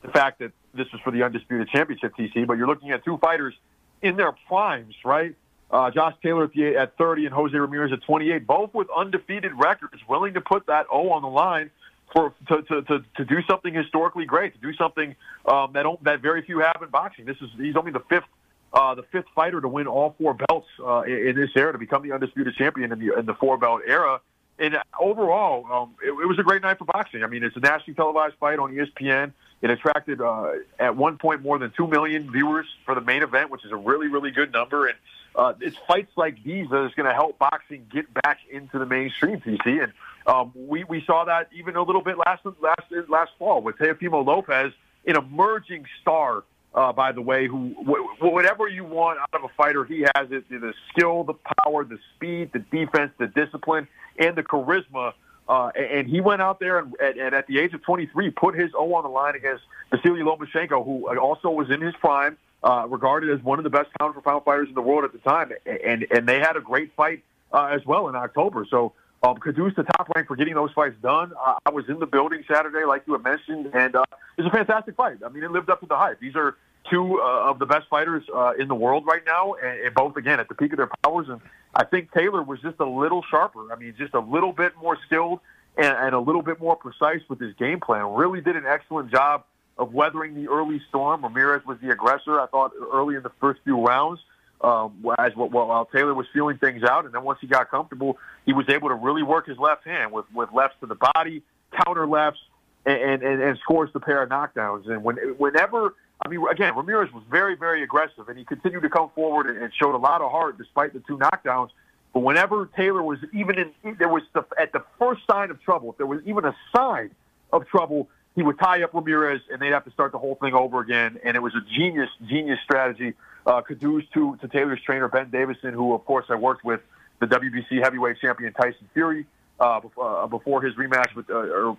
the 0.03 0.09
fact 0.09 0.40
that 0.40 0.53
this 0.74 0.86
was 0.93 1.01
for 1.03 1.12
the 1.12 1.23
undisputed 1.23 1.69
championship, 1.69 2.15
TC, 2.16 2.47
but 2.47 2.59
you're 2.59 2.66
looking 2.66 2.90
at 2.90 3.05
two 3.05 3.16
fighters 3.19 3.55
in 4.03 4.16
their 4.16 4.32
primes, 4.49 4.95
right? 5.05 5.35
Uh, 5.70 5.90
Josh 5.90 6.15
Taylor 6.23 6.45
at, 6.45 6.53
the, 6.53 6.77
at 6.77 6.97
30 6.97 7.27
and 7.27 7.35
Jose 7.35 7.57
Ramirez 7.57 7.93
at 7.93 8.03
28, 8.03 8.47
both 8.47 8.73
with 8.73 8.89
undefeated 8.97 9.53
records, 9.55 10.01
willing 10.09 10.35
to 10.35 10.40
put 10.40 10.66
that 10.66 10.86
O 10.90 11.11
on 11.11 11.23
the 11.23 11.28
line 11.28 11.70
for 12.12 12.32
to, 12.49 12.62
to, 12.62 12.82
to, 12.82 13.05
to 13.16 13.24
do 13.24 13.43
something 13.49 13.74
historically 13.74 14.24
great, 14.24 14.55
to 14.55 14.61
do 14.61 14.74
something 14.77 15.15
um, 15.47 15.73
that 15.74 15.85
that 16.03 16.20
very 16.20 16.43
few 16.43 16.61
have 16.61 16.81
in 16.82 16.89
boxing. 16.89 17.27
This 17.27 17.36
is 17.43 17.51
he's 17.59 17.77
only 17.77 17.93
the 17.93 18.03
fifth 18.09 18.24
uh, 18.73 18.95
the 18.95 19.03
fifth 19.03 19.27
fighter 19.35 19.61
to 19.61 19.69
win 19.69 19.86
all 19.86 20.15
four 20.19 20.35
belts 20.35 20.69
uh, 20.85 21.03
in, 21.03 21.28
in 21.28 21.36
this 21.36 21.51
era 21.55 21.73
to 21.73 21.78
become 21.78 22.03
the 22.03 22.12
undisputed 22.12 22.55
champion 22.55 22.93
in 22.93 22.99
the 22.99 23.19
in 23.19 23.27
the 23.27 23.35
four 23.35 23.59
belt 23.59 23.82
era. 23.86 24.20
And 24.61 24.77
overall, 25.01 25.66
um, 25.70 25.95
it, 26.03 26.09
it 26.09 26.27
was 26.27 26.39
a 26.39 26.43
great 26.43 26.62
night 26.62 26.78
for 26.78 26.85
boxing. 26.85 27.23
I 27.23 27.28
mean, 27.28 27.45
it's 27.45 27.57
a 27.57 27.61
nationally 27.61 27.95
televised 27.95 28.35
fight 28.40 28.59
on 28.59 28.73
ESPN. 28.73 29.32
It 29.62 29.70
attracted 29.70 30.20
uh, 30.20 30.53
at 30.78 30.97
one 30.97 31.16
point 31.16 31.43
more 31.43 31.59
than 31.59 31.73
two 31.77 31.86
million 31.86 32.31
viewers 32.32 32.66
for 32.85 32.95
the 32.95 33.01
main 33.01 33.23
event, 33.23 33.51
which 33.51 33.65
is 33.65 33.70
a 33.70 33.77
really, 33.77 34.09
really 34.09 34.31
good 34.31 34.53
number. 34.53 34.86
And 34.86 34.97
uh, 35.34 35.55
it's 35.60 35.76
fights 35.86 36.10
like 36.16 36.42
these 36.42 36.68
that 36.70 36.84
is 36.86 36.94
going 36.94 37.06
to 37.06 37.14
help 37.14 37.38
boxing 37.38 37.86
get 37.92 38.12
back 38.22 38.38
into 38.50 38.78
the 38.78 38.86
mainstream, 38.86 39.40
TC. 39.40 39.84
And 39.84 39.92
um, 40.26 40.52
we 40.55 40.84
we 40.84 41.02
saw 41.05 41.24
that 41.24 41.48
even 41.52 41.76
a 41.76 41.82
little 41.82 42.02
bit 42.02 42.16
last 42.18 42.44
last 42.60 43.09
last 43.09 43.30
fall 43.38 43.62
with 43.62 43.76
Teofimo 43.76 44.24
Lopez, 44.24 44.72
an 45.06 45.16
emerging 45.16 45.86
star. 46.00 46.44
Uh, 46.74 46.92
by 46.92 47.12
the 47.12 47.22
way, 47.22 47.46
who 47.46 47.70
wh- 47.70 48.22
whatever 48.22 48.68
you 48.68 48.84
want 48.84 49.18
out 49.18 49.30
of 49.32 49.42
a 49.42 49.48
fighter, 49.56 49.84
he 49.84 50.00
has 50.14 50.30
it: 50.30 50.48
the 50.50 50.74
skill, 50.90 51.24
the 51.24 51.34
power, 51.64 51.82
the 51.82 51.98
speed, 52.14 52.50
the 52.52 52.59
defense, 52.59 53.10
the 53.18 53.26
discipline, 53.26 53.88
and 54.18 54.36
the 54.36 54.42
charisma. 54.42 55.12
Uh, 55.48 55.70
and 55.74 56.06
he 56.06 56.20
went 56.20 56.42
out 56.42 56.60
there 56.60 56.78
and, 56.78 56.94
and, 57.00 57.16
and 57.16 57.34
at 57.34 57.46
the 57.46 57.59
age 57.59 57.72
of 57.72 57.82
23 57.82 58.30
put 58.32 58.55
his 58.55 58.70
O 58.74 58.92
on 58.94 59.02
the 59.02 59.09
line 59.09 59.34
against 59.34 59.64
Vasily 59.90 60.20
Lomachenko, 60.20 60.84
who 60.84 61.09
also 61.18 61.48
was 61.48 61.70
in 61.70 61.80
his 61.80 61.94
prime, 61.94 62.36
uh, 62.62 62.86
regarded 62.89 63.30
as 63.30 63.43
one 63.44 63.59
of 63.59 63.64
the 63.64 63.70
best 63.70 63.89
pound 63.98 64.14
for 64.14 64.20
pound 64.20 64.44
fighters 64.44 64.68
in 64.68 64.74
the 64.74 64.82
world 64.82 65.05
at 65.05 65.12
the 65.12 65.18
time. 65.18 65.52
And 65.66 66.06
and 66.10 66.28
they 66.28 66.39
had 66.39 66.56
a 66.56 66.60
great 66.60 66.93
fight 66.97 67.22
uh, 67.52 67.66
as 67.66 67.85
well 67.86 68.09
in 68.09 68.16
October. 68.16 68.66
So 68.68 68.93
um, 69.22 69.36
Caduce, 69.36 69.74
the 69.74 69.82
top 69.82 70.09
rank 70.14 70.28
for 70.28 70.36
getting 70.36 70.55
those 70.55 70.72
fights 70.72 70.97
done. 71.02 71.32
Uh, 71.44 71.55
I 71.66 71.70
was 71.70 71.89
in 71.89 71.98
the 71.98 72.06
building 72.06 72.44
Saturday, 72.51 72.85
like 72.85 73.02
you 73.06 73.14
had 73.14 73.22
mentioned, 73.24 73.70
and 73.74 73.97
uh, 73.97 74.05
it 74.36 74.43
was 74.43 74.52
a 74.52 74.56
fantastic 74.56 74.94
fight. 74.97 75.18
I 75.24 75.28
mean, 75.28 75.43
it 75.43 75.51
lived 75.51 75.70
up 75.70 75.80
to 75.80 75.86
the 75.86 75.97
hype. 75.97 76.20
These 76.20 76.36
are 76.36 76.56
two 76.89 77.20
uh, 77.20 77.51
of 77.51 77.59
the 77.59 77.66
best 77.66 77.89
fighters 77.89 78.22
uh, 78.35 78.52
in 78.59 78.68
the 78.68 78.74
world 78.74 79.05
right 79.06 79.22
now, 79.26 79.55
and, 79.55 79.80
and 79.80 79.94
both 79.94 80.16
again 80.16 80.40
at 80.40 80.48
the 80.48 80.55
peak 80.55 80.72
of 80.72 80.78
their 80.78 80.90
powers. 81.02 81.28
And 81.28 81.40
I 81.74 81.85
think 81.85 82.12
Taylor 82.12 82.43
was 82.43 82.60
just 82.60 82.78
a 82.80 82.89
little 82.89 83.24
sharper. 83.28 83.72
I 83.72 83.76
mean, 83.76 83.94
just 83.98 84.14
a 84.14 84.20
little 84.20 84.52
bit 84.52 84.72
more 84.80 84.97
skilled 85.06 85.40
and 85.76 86.12
a 86.12 86.18
little 86.18 86.43
bit 86.43 86.60
more 86.60 86.74
precise 86.74 87.20
with 87.28 87.39
his 87.39 87.55
game 87.55 87.78
plan. 87.78 88.12
Really 88.12 88.40
did 88.40 88.56
an 88.56 88.66
excellent 88.66 89.12
job 89.12 89.44
of 89.78 89.92
weathering 89.92 90.34
the 90.34 90.48
early 90.48 90.80
storm. 90.88 91.22
Ramirez 91.22 91.64
was 91.66 91.78
the 91.80 91.90
aggressor. 91.90 92.40
I 92.40 92.46
thought 92.46 92.72
early 92.92 93.14
in 93.14 93.22
the 93.22 93.32
first 93.40 93.60
few 93.64 93.84
rounds. 93.84 94.20
Um, 94.60 95.05
as 95.20 95.36
while, 95.36 95.48
while 95.50 95.84
Taylor 95.86 96.14
was 96.14 96.26
feeling 96.32 96.59
things 96.59 96.82
out, 96.82 97.05
and 97.05 97.14
then 97.14 97.22
once 97.22 97.38
he 97.40 97.46
got 97.46 97.70
comfortable, 97.70 98.18
he 98.44 98.52
was 98.52 98.68
able 98.68 98.88
to 98.88 98.96
really 98.96 99.22
work 99.22 99.46
his 99.46 99.56
left 99.56 99.84
hand 99.84 100.10
with 100.10 100.24
with 100.34 100.48
lefts 100.52 100.76
to 100.80 100.86
the 100.86 100.96
body, 101.14 101.42
counter 101.84 102.09
lefts, 102.09 102.40
and 102.84 103.22
and, 103.22 103.40
and 103.40 103.59
scores 103.59 103.92
the 103.92 104.00
pair 104.00 104.20
of 104.20 104.30
knockdowns. 104.30 104.90
And 104.90 105.05
when 105.05 105.16
whenever 105.38 105.94
I 106.24 106.28
mean, 106.28 106.44
again, 106.50 106.74
Ramirez 106.74 107.12
was 107.12 107.22
very, 107.30 107.55
very 107.55 107.82
aggressive, 107.82 108.28
and 108.28 108.36
he 108.36 108.44
continued 108.44 108.82
to 108.82 108.90
come 108.90 109.10
forward 109.14 109.46
and, 109.46 109.59
and 109.62 109.72
showed 109.72 109.94
a 109.94 109.98
lot 109.98 110.20
of 110.20 110.30
heart 110.32 110.59
despite 110.59 110.92
the 110.92 111.00
two 111.00 111.16
knockdowns. 111.16 111.70
But 112.12 112.20
whenever 112.20 112.68
Taylor 112.76 113.02
was 113.02 113.18
even 113.32 113.59
in, 113.59 113.96
there 113.98 114.09
was 114.09 114.22
the, 114.32 114.44
at 114.60 114.72
the 114.72 114.82
first 114.98 115.22
sign 115.30 115.50
of 115.50 115.62
trouble, 115.62 115.92
if 115.92 115.98
there 115.98 116.06
was 116.06 116.20
even 116.26 116.44
a 116.44 116.56
sign 116.74 117.10
of 117.52 117.66
trouble, 117.68 118.09
he 118.34 118.42
would 118.42 118.59
tie 118.59 118.82
up 118.82 118.94
Ramirez, 118.94 119.40
and 119.50 119.60
they'd 119.60 119.72
have 119.72 119.84
to 119.84 119.90
start 119.90 120.12
the 120.12 120.18
whole 120.18 120.36
thing 120.36 120.55
over 120.55 120.80
again. 120.80 121.18
And 121.24 121.36
it 121.36 121.40
was 121.40 121.55
a 121.55 121.60
genius, 121.76 122.10
genius 122.26 122.59
strategy. 122.62 123.14
Uh, 123.46 123.62
kudos 123.62 124.05
to 124.14 124.36
to 124.40 124.48
Taylor's 124.48 124.80
trainer 124.82 125.09
Ben 125.09 125.30
Davison, 125.30 125.72
who 125.72 125.94
of 125.94 126.05
course 126.05 126.26
I 126.28 126.34
worked 126.34 126.64
with 126.64 126.80
the 127.20 127.26
WBC 127.26 127.82
heavyweight 127.82 128.18
champion 128.20 128.52
Tyson 128.52 128.88
Fury 128.94 129.26
uh, 129.60 129.80
before, 129.80 130.24
uh, 130.24 130.60
his 130.60 130.74
rematch 130.74 131.14
with, 131.14 131.28
uh, 131.30 131.34
or 131.34 131.76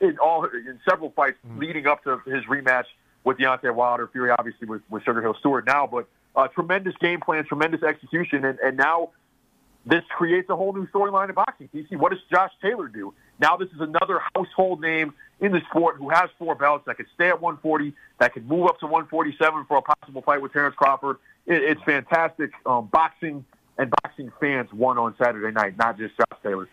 in 0.00 0.18
all 0.18 0.44
in 0.44 0.78
several 0.88 1.10
fights 1.10 1.38
leading 1.56 1.86
up 1.86 2.02
to 2.04 2.18
his 2.26 2.44
rematch 2.44 2.84
with 3.24 3.38
Deontay 3.38 3.74
Wilder. 3.74 4.08
Fury 4.08 4.30
obviously 4.30 4.66
with, 4.66 4.82
with 4.88 5.02
Sugar 5.02 5.20
Hill 5.20 5.36
Steward 5.38 5.66
now, 5.66 5.86
but 5.86 6.08
uh, 6.34 6.48
tremendous 6.48 6.94
game 7.00 7.20
plan, 7.20 7.44
tremendous 7.44 7.82
execution, 7.82 8.44
and, 8.44 8.58
and 8.60 8.76
now 8.76 9.10
this 9.84 10.02
creates 10.16 10.48
a 10.50 10.56
whole 10.56 10.72
new 10.72 10.86
storyline 10.88 11.28
in 11.28 11.34
boxing. 11.34 11.68
TC, 11.74 11.96
what 11.96 12.12
does 12.12 12.20
Josh 12.30 12.52
Taylor 12.62 12.88
do? 12.88 13.12
Now 13.38 13.56
this 13.56 13.68
is 13.70 13.80
another 13.80 14.20
household 14.34 14.80
name 14.80 15.14
in 15.40 15.52
the 15.52 15.60
sport 15.70 15.96
who 15.96 16.10
has 16.10 16.30
four 16.38 16.54
belts 16.54 16.84
that 16.86 16.96
could 16.96 17.06
stay 17.14 17.28
at 17.28 17.40
140, 17.40 17.94
that 18.18 18.32
could 18.32 18.46
move 18.48 18.66
up 18.66 18.78
to 18.80 18.86
147 18.86 19.64
for 19.66 19.78
a 19.78 19.82
possible 19.82 20.22
fight 20.22 20.42
with 20.42 20.52
Terrence 20.52 20.74
Crawford. 20.76 21.16
It, 21.46 21.62
it's 21.62 21.82
fantastic. 21.82 22.52
Um, 22.66 22.88
boxing 22.92 23.44
and 23.78 23.92
boxing 24.02 24.30
fans 24.38 24.72
won 24.72 24.98
on 24.98 25.14
Saturday 25.16 25.52
night, 25.52 25.76
not 25.78 25.98
just 25.98 26.16
Josh 26.16 26.38
Taylor. 26.42 26.68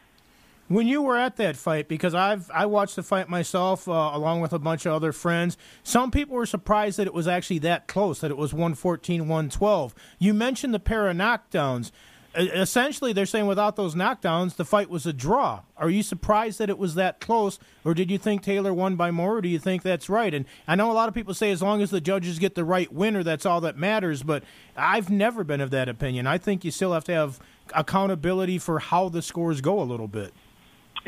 When 0.67 0.85
you 0.85 1.01
were 1.01 1.15
at 1.15 1.37
that 1.37 1.55
fight, 1.55 1.87
because 1.87 2.13
I've 2.13 2.51
I 2.51 2.65
watched 2.65 2.97
the 2.97 3.03
fight 3.03 3.29
myself 3.29 3.87
uh, 3.87 4.11
along 4.13 4.41
with 4.41 4.51
a 4.51 4.59
bunch 4.59 4.85
of 4.85 4.91
other 4.91 5.13
friends, 5.13 5.57
some 5.81 6.11
people 6.11 6.35
were 6.35 6.45
surprised 6.45 6.99
that 6.99 7.07
it 7.07 7.13
was 7.13 7.25
actually 7.25 7.59
that 7.59 7.87
close, 7.87 8.19
that 8.19 8.31
it 8.31 8.37
was 8.37 8.53
114, 8.53 9.21
112. 9.21 9.95
You 10.19 10.33
mentioned 10.33 10.73
the 10.73 10.79
pair 10.79 11.07
of 11.07 11.15
knockdowns. 11.15 11.91
Essentially, 12.37 13.13
they're 13.13 13.25
saying 13.25 13.47
without 13.47 13.75
those 13.75 13.95
knockdowns, 13.95 14.57
the 14.57 14.65
fight 14.65 14.91
was 14.91 15.07
a 15.07 15.13
draw. 15.13 15.61
Are 15.75 15.89
you 15.89 16.03
surprised 16.03 16.59
that 16.59 16.69
it 16.69 16.77
was 16.77 16.93
that 16.93 17.19
close, 17.19 17.57
or 17.83 17.95
did 17.95 18.11
you 18.11 18.19
think 18.19 18.43
Taylor 18.43 18.71
won 18.73 18.95
by 18.95 19.09
more, 19.09 19.37
or 19.37 19.41
do 19.41 19.49
you 19.49 19.57
think 19.57 19.81
that's 19.81 20.07
right? 20.07 20.31
And 20.31 20.45
I 20.67 20.75
know 20.75 20.91
a 20.91 20.93
lot 20.93 21.09
of 21.09 21.15
people 21.15 21.33
say 21.33 21.49
as 21.49 21.63
long 21.63 21.81
as 21.81 21.89
the 21.89 21.99
judges 21.99 22.37
get 22.37 22.53
the 22.53 22.63
right 22.63 22.93
winner, 22.93 23.23
that's 23.23 23.45
all 23.45 23.59
that 23.61 23.75
matters, 23.75 24.21
but 24.21 24.43
I've 24.75 25.09
never 25.09 25.43
been 25.43 25.61
of 25.61 25.71
that 25.71 25.89
opinion. 25.89 26.27
I 26.27 26.37
think 26.37 26.63
you 26.63 26.69
still 26.69 26.93
have 26.93 27.05
to 27.05 27.13
have 27.13 27.39
accountability 27.73 28.59
for 28.59 28.79
how 28.79 29.09
the 29.09 29.23
scores 29.23 29.59
go 29.59 29.81
a 29.81 29.83
little 29.83 30.07
bit. 30.07 30.31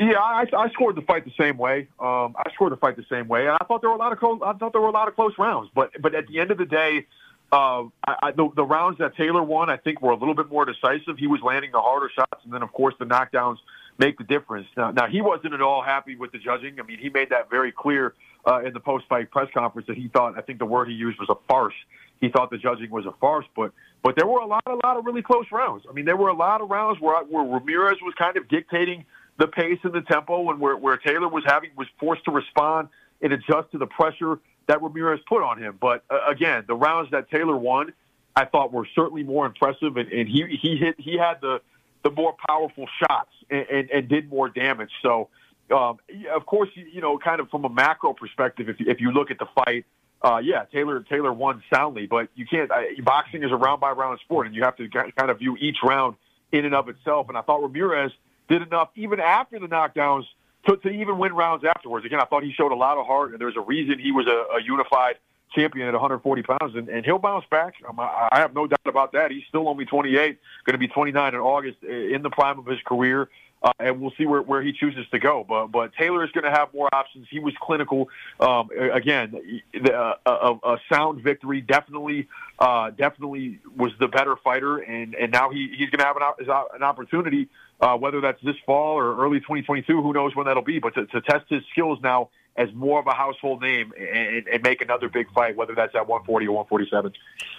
Yeah, 0.00 0.18
I, 0.18 0.46
I 0.56 0.70
scored 0.70 0.96
the 0.96 1.02
fight 1.02 1.24
the 1.26 1.32
same 1.38 1.58
way. 1.58 1.86
Um, 2.00 2.34
I 2.36 2.50
scored 2.54 2.72
the 2.72 2.78
fight 2.78 2.96
the 2.96 3.04
same 3.10 3.28
way, 3.28 3.46
and 3.46 3.50
I 3.60 3.64
thought 3.66 3.82
there 3.82 3.90
were 3.90 3.96
a 3.96 3.98
lot 3.98 4.12
of 4.12 4.18
close. 4.18 4.40
I 4.42 4.54
thought 4.54 4.72
there 4.72 4.80
were 4.80 4.88
a 4.88 4.92
lot 4.92 5.08
of 5.08 5.14
close 5.14 5.34
rounds. 5.38 5.70
But 5.74 5.90
but 6.00 6.14
at 6.14 6.26
the 6.26 6.40
end 6.40 6.50
of 6.50 6.56
the 6.58 6.64
day, 6.64 7.06
uh, 7.52 7.82
I, 8.06 8.16
I, 8.22 8.30
the, 8.32 8.48
the 8.54 8.64
rounds 8.64 8.98
that 8.98 9.16
Taylor 9.16 9.42
won, 9.42 9.70
I 9.70 9.76
think, 9.76 10.00
were 10.00 10.12
a 10.12 10.16
little 10.16 10.34
bit 10.34 10.48
more 10.50 10.64
decisive. 10.64 11.18
He 11.18 11.26
was 11.26 11.40
landing 11.42 11.72
the 11.72 11.80
harder 11.80 12.10
shots, 12.14 12.44
and 12.44 12.52
then 12.52 12.62
of 12.62 12.72
course 12.72 12.94
the 12.98 13.04
knockdowns 13.06 13.58
make 13.98 14.18
the 14.18 14.24
difference. 14.24 14.66
Now, 14.76 14.90
now 14.92 15.06
he 15.06 15.20
wasn't 15.20 15.54
at 15.54 15.60
all 15.60 15.82
happy 15.82 16.16
with 16.16 16.32
the 16.32 16.38
judging. 16.38 16.78
I 16.80 16.84
mean, 16.84 16.98
he 16.98 17.10
made 17.10 17.30
that 17.30 17.50
very 17.50 17.72
clear 17.72 18.14
uh, 18.46 18.62
in 18.64 18.72
the 18.72 18.80
post-fight 18.80 19.30
press 19.30 19.48
conference 19.52 19.88
that 19.88 19.96
he 19.96 20.08
thought. 20.08 20.38
I 20.38 20.42
think 20.42 20.58
the 20.58 20.66
word 20.66 20.88
he 20.88 20.94
used 20.94 21.18
was 21.18 21.28
a 21.28 21.36
farce. 21.48 21.74
He 22.20 22.28
thought 22.28 22.50
the 22.50 22.58
judging 22.58 22.90
was 22.90 23.06
a 23.06 23.12
farce, 23.20 23.46
but 23.56 23.72
but 24.02 24.16
there 24.16 24.26
were 24.26 24.40
a 24.40 24.46
lot, 24.46 24.62
a 24.66 24.74
lot 24.86 24.96
of 24.96 25.04
really 25.04 25.22
close 25.22 25.46
rounds. 25.52 25.84
I 25.88 25.92
mean, 25.92 26.04
there 26.04 26.16
were 26.16 26.28
a 26.28 26.36
lot 26.36 26.60
of 26.60 26.70
rounds 26.70 27.00
where 27.00 27.22
where 27.24 27.44
Ramirez 27.44 27.98
was 28.02 28.14
kind 28.18 28.36
of 28.36 28.48
dictating 28.48 29.04
the 29.38 29.46
pace 29.46 29.78
and 29.84 29.92
the 29.92 30.02
tempo, 30.02 30.50
and 30.50 30.60
where, 30.60 30.76
where 30.76 30.98
Taylor 30.98 31.28
was 31.28 31.42
having 31.46 31.70
was 31.76 31.88
forced 31.98 32.24
to 32.26 32.30
respond 32.30 32.88
and 33.22 33.32
adjust 33.32 33.72
to 33.72 33.78
the 33.78 33.86
pressure 33.86 34.38
that 34.66 34.82
Ramirez 34.82 35.20
put 35.28 35.42
on 35.42 35.58
him. 35.58 35.78
But 35.80 36.04
uh, 36.10 36.20
again, 36.28 36.64
the 36.66 36.74
rounds 36.74 37.10
that 37.10 37.30
Taylor 37.30 37.56
won, 37.56 37.92
I 38.36 38.44
thought 38.44 38.72
were 38.72 38.86
certainly 38.94 39.22
more 39.22 39.46
impressive, 39.46 39.96
and, 39.96 40.10
and 40.10 40.28
he 40.28 40.58
he 40.60 40.76
hit 40.76 40.96
he 40.98 41.18
had 41.18 41.40
the 41.40 41.60
the 42.02 42.10
more 42.10 42.34
powerful 42.48 42.86
shots 42.98 43.30
and, 43.50 43.66
and, 43.68 43.90
and 43.90 44.08
did 44.08 44.30
more 44.30 44.48
damage. 44.48 44.90
So, 45.02 45.28
um, 45.70 45.98
of 46.34 46.46
course, 46.46 46.70
you, 46.74 46.86
you 46.90 47.00
know, 47.00 47.18
kind 47.18 47.40
of 47.40 47.50
from 47.50 47.64
a 47.64 47.68
macro 47.68 48.12
perspective, 48.12 48.68
if 48.68 48.76
if 48.80 49.00
you 49.00 49.12
look 49.12 49.30
at 49.30 49.38
the 49.38 49.46
fight. 49.54 49.84
Uh, 50.22 50.38
yeah, 50.42 50.64
Taylor 50.70 51.02
Taylor 51.08 51.32
won 51.32 51.62
soundly, 51.72 52.06
but 52.06 52.28
you 52.34 52.44
can't. 52.44 52.70
Uh, 52.70 52.82
boxing 53.02 53.42
is 53.42 53.50
a 53.50 53.56
round 53.56 53.80
by 53.80 53.90
round 53.90 54.20
sport, 54.20 54.46
and 54.46 54.54
you 54.54 54.62
have 54.62 54.76
to 54.76 54.86
kind 54.88 55.30
of 55.30 55.38
view 55.38 55.56
each 55.58 55.78
round 55.82 56.14
in 56.52 56.66
and 56.66 56.74
of 56.74 56.90
itself. 56.90 57.28
And 57.28 57.38
I 57.38 57.40
thought 57.40 57.62
Ramirez 57.62 58.12
did 58.46 58.60
enough 58.60 58.90
even 58.96 59.18
after 59.18 59.58
the 59.58 59.66
knockdowns 59.66 60.24
to, 60.66 60.76
to 60.76 60.88
even 60.88 61.18
win 61.18 61.32
rounds 61.32 61.64
afterwards. 61.64 62.04
Again, 62.06 62.20
I 62.20 62.24
thought 62.24 62.42
he 62.42 62.52
showed 62.52 62.72
a 62.72 62.76
lot 62.76 62.98
of 62.98 63.06
heart, 63.06 63.32
and 63.32 63.40
there's 63.40 63.56
a 63.56 63.60
reason 63.60 63.98
he 63.98 64.12
was 64.12 64.26
a, 64.26 64.56
a 64.56 64.62
unified 64.62 65.16
champion 65.52 65.88
at 65.88 65.94
140 65.94 66.42
pounds, 66.42 66.74
and, 66.76 66.88
and 66.88 67.04
he'll 67.04 67.18
bounce 67.18 67.44
back. 67.50 67.74
Um, 67.88 67.98
I, 67.98 68.28
have 68.32 68.54
no 68.54 68.66
doubt 68.66 68.78
about 68.86 69.12
that. 69.12 69.30
He's 69.30 69.42
still 69.48 69.68
only 69.68 69.84
28, 69.84 70.38
going 70.64 70.74
to 70.74 70.78
be 70.78 70.88
29 70.88 71.34
in 71.34 71.40
August, 71.40 71.82
in 71.82 72.22
the 72.22 72.30
prime 72.30 72.58
of 72.58 72.66
his 72.66 72.78
career. 72.86 73.28
Uh, 73.62 73.72
and 73.78 74.00
we'll 74.00 74.12
see 74.16 74.24
where, 74.24 74.40
where 74.40 74.62
he 74.62 74.72
chooses 74.72 75.06
to 75.10 75.18
go. 75.18 75.44
But 75.46 75.66
but 75.66 75.92
Taylor 75.94 76.24
is 76.24 76.30
going 76.32 76.44
to 76.44 76.50
have 76.50 76.72
more 76.72 76.88
options. 76.94 77.26
He 77.30 77.40
was 77.40 77.52
clinical. 77.60 78.08
Um, 78.38 78.70
again, 78.92 79.60
the, 79.74 79.92
uh, 79.92 80.14
a, 80.24 80.68
a 80.72 80.76
sound 80.90 81.22
victory 81.22 81.60
definitely 81.60 82.28
uh, 82.58 82.90
definitely 82.90 83.58
was 83.76 83.92
the 84.00 84.08
better 84.08 84.36
fighter, 84.36 84.78
and 84.78 85.14
and 85.14 85.30
now 85.30 85.50
he 85.50 85.68
he's 85.76 85.90
going 85.90 85.98
to 85.98 86.04
have 86.04 86.16
an, 86.16 86.48
an 86.74 86.82
opportunity 86.82 87.48
uh, 87.80 87.96
whether 87.96 88.20
that's 88.20 88.42
this 88.42 88.56
fall 88.66 88.96
or 88.96 89.16
early 89.24 89.40
2022, 89.40 90.02
who 90.02 90.12
knows 90.12 90.36
when 90.36 90.46
that'll 90.46 90.62
be, 90.62 90.78
but 90.78 90.94
to, 90.94 91.06
to 91.06 91.20
test 91.22 91.44
his 91.48 91.62
skills 91.72 91.98
now 92.02 92.28
as 92.56 92.68
more 92.74 93.00
of 93.00 93.06
a 93.06 93.14
household 93.14 93.62
name 93.62 93.92
and, 93.98 94.46
and, 94.46 94.62
make 94.62 94.82
another 94.82 95.08
big 95.08 95.30
fight, 95.32 95.56
whether 95.56 95.74
that's 95.74 95.94
at 95.94 96.06
140 96.06 96.46
or 96.46 96.52
147. 96.52 97.12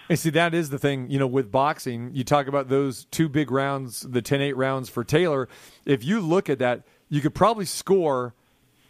And 0.10 0.20
see, 0.20 0.30
that 0.32 0.54
is 0.54 0.70
the 0.70 0.78
thing, 0.78 1.10
you 1.10 1.18
know, 1.18 1.28
with 1.28 1.52
boxing, 1.52 2.12
you 2.14 2.24
talk 2.24 2.48
about 2.48 2.68
those 2.68 3.06
two 3.06 3.30
big 3.30 3.52
rounds, 3.52 4.02
the 4.02 4.22
10 4.22 4.42
8 4.42 4.58
rounds 4.58 4.90
for 4.90 5.04
Taylor. 5.04 5.48
If 5.86 6.04
you 6.04 6.20
look 6.20 6.50
at 6.50 6.60
that, 6.60 6.84
you 7.10 7.22
could 7.22 7.34
probably 7.34 7.66
score 7.66 8.34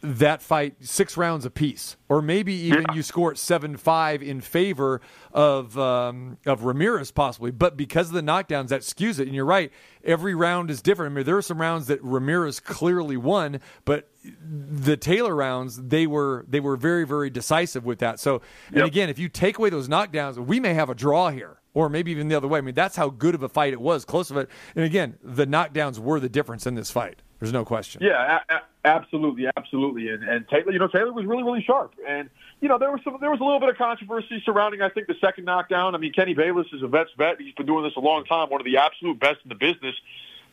that 0.01 0.41
fight 0.41 0.75
six 0.81 1.15
rounds 1.15 1.45
apiece, 1.45 1.95
or 2.09 2.21
maybe 2.21 2.53
even 2.53 2.85
yeah. 2.89 2.95
you 2.95 3.03
score 3.03 3.35
seven 3.35 3.77
five 3.77 4.23
in 4.23 4.41
favor 4.41 4.99
of 5.31 5.77
um, 5.77 6.37
of 6.45 6.63
Ramirez 6.63 7.11
possibly. 7.11 7.51
But 7.51 7.77
because 7.77 8.07
of 8.07 8.13
the 8.13 8.21
knockdowns, 8.21 8.69
that 8.69 8.81
skews 8.81 9.19
it. 9.19 9.27
And 9.27 9.35
you're 9.35 9.45
right, 9.45 9.71
every 10.03 10.33
round 10.33 10.71
is 10.71 10.81
different. 10.81 11.13
I 11.13 11.15
mean, 11.15 11.25
there 11.25 11.37
are 11.37 11.41
some 11.41 11.61
rounds 11.61 11.87
that 11.87 12.03
Ramirez 12.03 12.59
clearly 12.59 13.15
won, 13.17 13.59
but 13.85 14.09
the 14.23 14.97
Taylor 14.97 15.35
rounds 15.35 15.81
they 15.81 16.07
were 16.07 16.45
they 16.47 16.59
were 16.59 16.77
very 16.77 17.05
very 17.05 17.29
decisive 17.29 17.85
with 17.85 17.99
that. 17.99 18.19
So, 18.19 18.41
and 18.69 18.77
yep. 18.77 18.87
again, 18.87 19.09
if 19.09 19.19
you 19.19 19.29
take 19.29 19.59
away 19.59 19.69
those 19.69 19.87
knockdowns, 19.87 20.37
we 20.37 20.59
may 20.59 20.73
have 20.73 20.89
a 20.89 20.95
draw 20.95 21.29
here. 21.29 21.57
Or 21.73 21.87
maybe 21.87 22.11
even 22.11 22.27
the 22.27 22.35
other 22.35 22.49
way. 22.49 22.57
I 22.57 22.61
mean, 22.61 22.75
that's 22.75 22.97
how 22.97 23.09
good 23.09 23.33
of 23.33 23.43
a 23.43 23.47
fight 23.47 23.71
it 23.71 23.79
was, 23.79 24.03
close 24.03 24.29
of 24.29 24.35
it. 24.35 24.49
And 24.75 24.83
again, 24.83 25.17
the 25.23 25.47
knockdowns 25.47 25.99
were 25.99 26.19
the 26.19 26.27
difference 26.27 26.67
in 26.67 26.75
this 26.75 26.91
fight. 26.91 27.21
There's 27.41 27.51
no 27.51 27.65
question. 27.65 28.03
Yeah, 28.03 28.39
a- 28.49 28.61
absolutely, 28.85 29.47
absolutely. 29.57 30.09
And, 30.09 30.23
and 30.23 30.47
Taylor, 30.47 30.71
you 30.71 30.77
know, 30.77 30.87
Taylor 30.87 31.11
was 31.11 31.25
really, 31.25 31.41
really 31.41 31.63
sharp. 31.63 31.95
And 32.07 32.29
you 32.61 32.69
know, 32.69 32.77
there 32.77 32.91
was 32.91 33.01
some, 33.03 33.17
there 33.19 33.31
was 33.31 33.39
a 33.39 33.43
little 33.43 33.59
bit 33.59 33.69
of 33.69 33.77
controversy 33.77 34.43
surrounding, 34.45 34.83
I 34.83 34.89
think, 34.89 35.07
the 35.07 35.15
second 35.19 35.45
knockdown. 35.45 35.95
I 35.95 35.97
mean, 35.97 36.13
Kenny 36.13 36.35
Bayless 36.35 36.67
is 36.71 36.83
a 36.83 36.87
vet's 36.87 37.09
vet. 37.17 37.41
He's 37.41 37.55
been 37.55 37.65
doing 37.65 37.83
this 37.83 37.93
a 37.97 37.99
long 37.99 38.25
time, 38.25 38.51
one 38.51 38.61
of 38.61 38.65
the 38.65 38.77
absolute 38.77 39.19
best 39.19 39.39
in 39.43 39.49
the 39.49 39.55
business. 39.55 39.95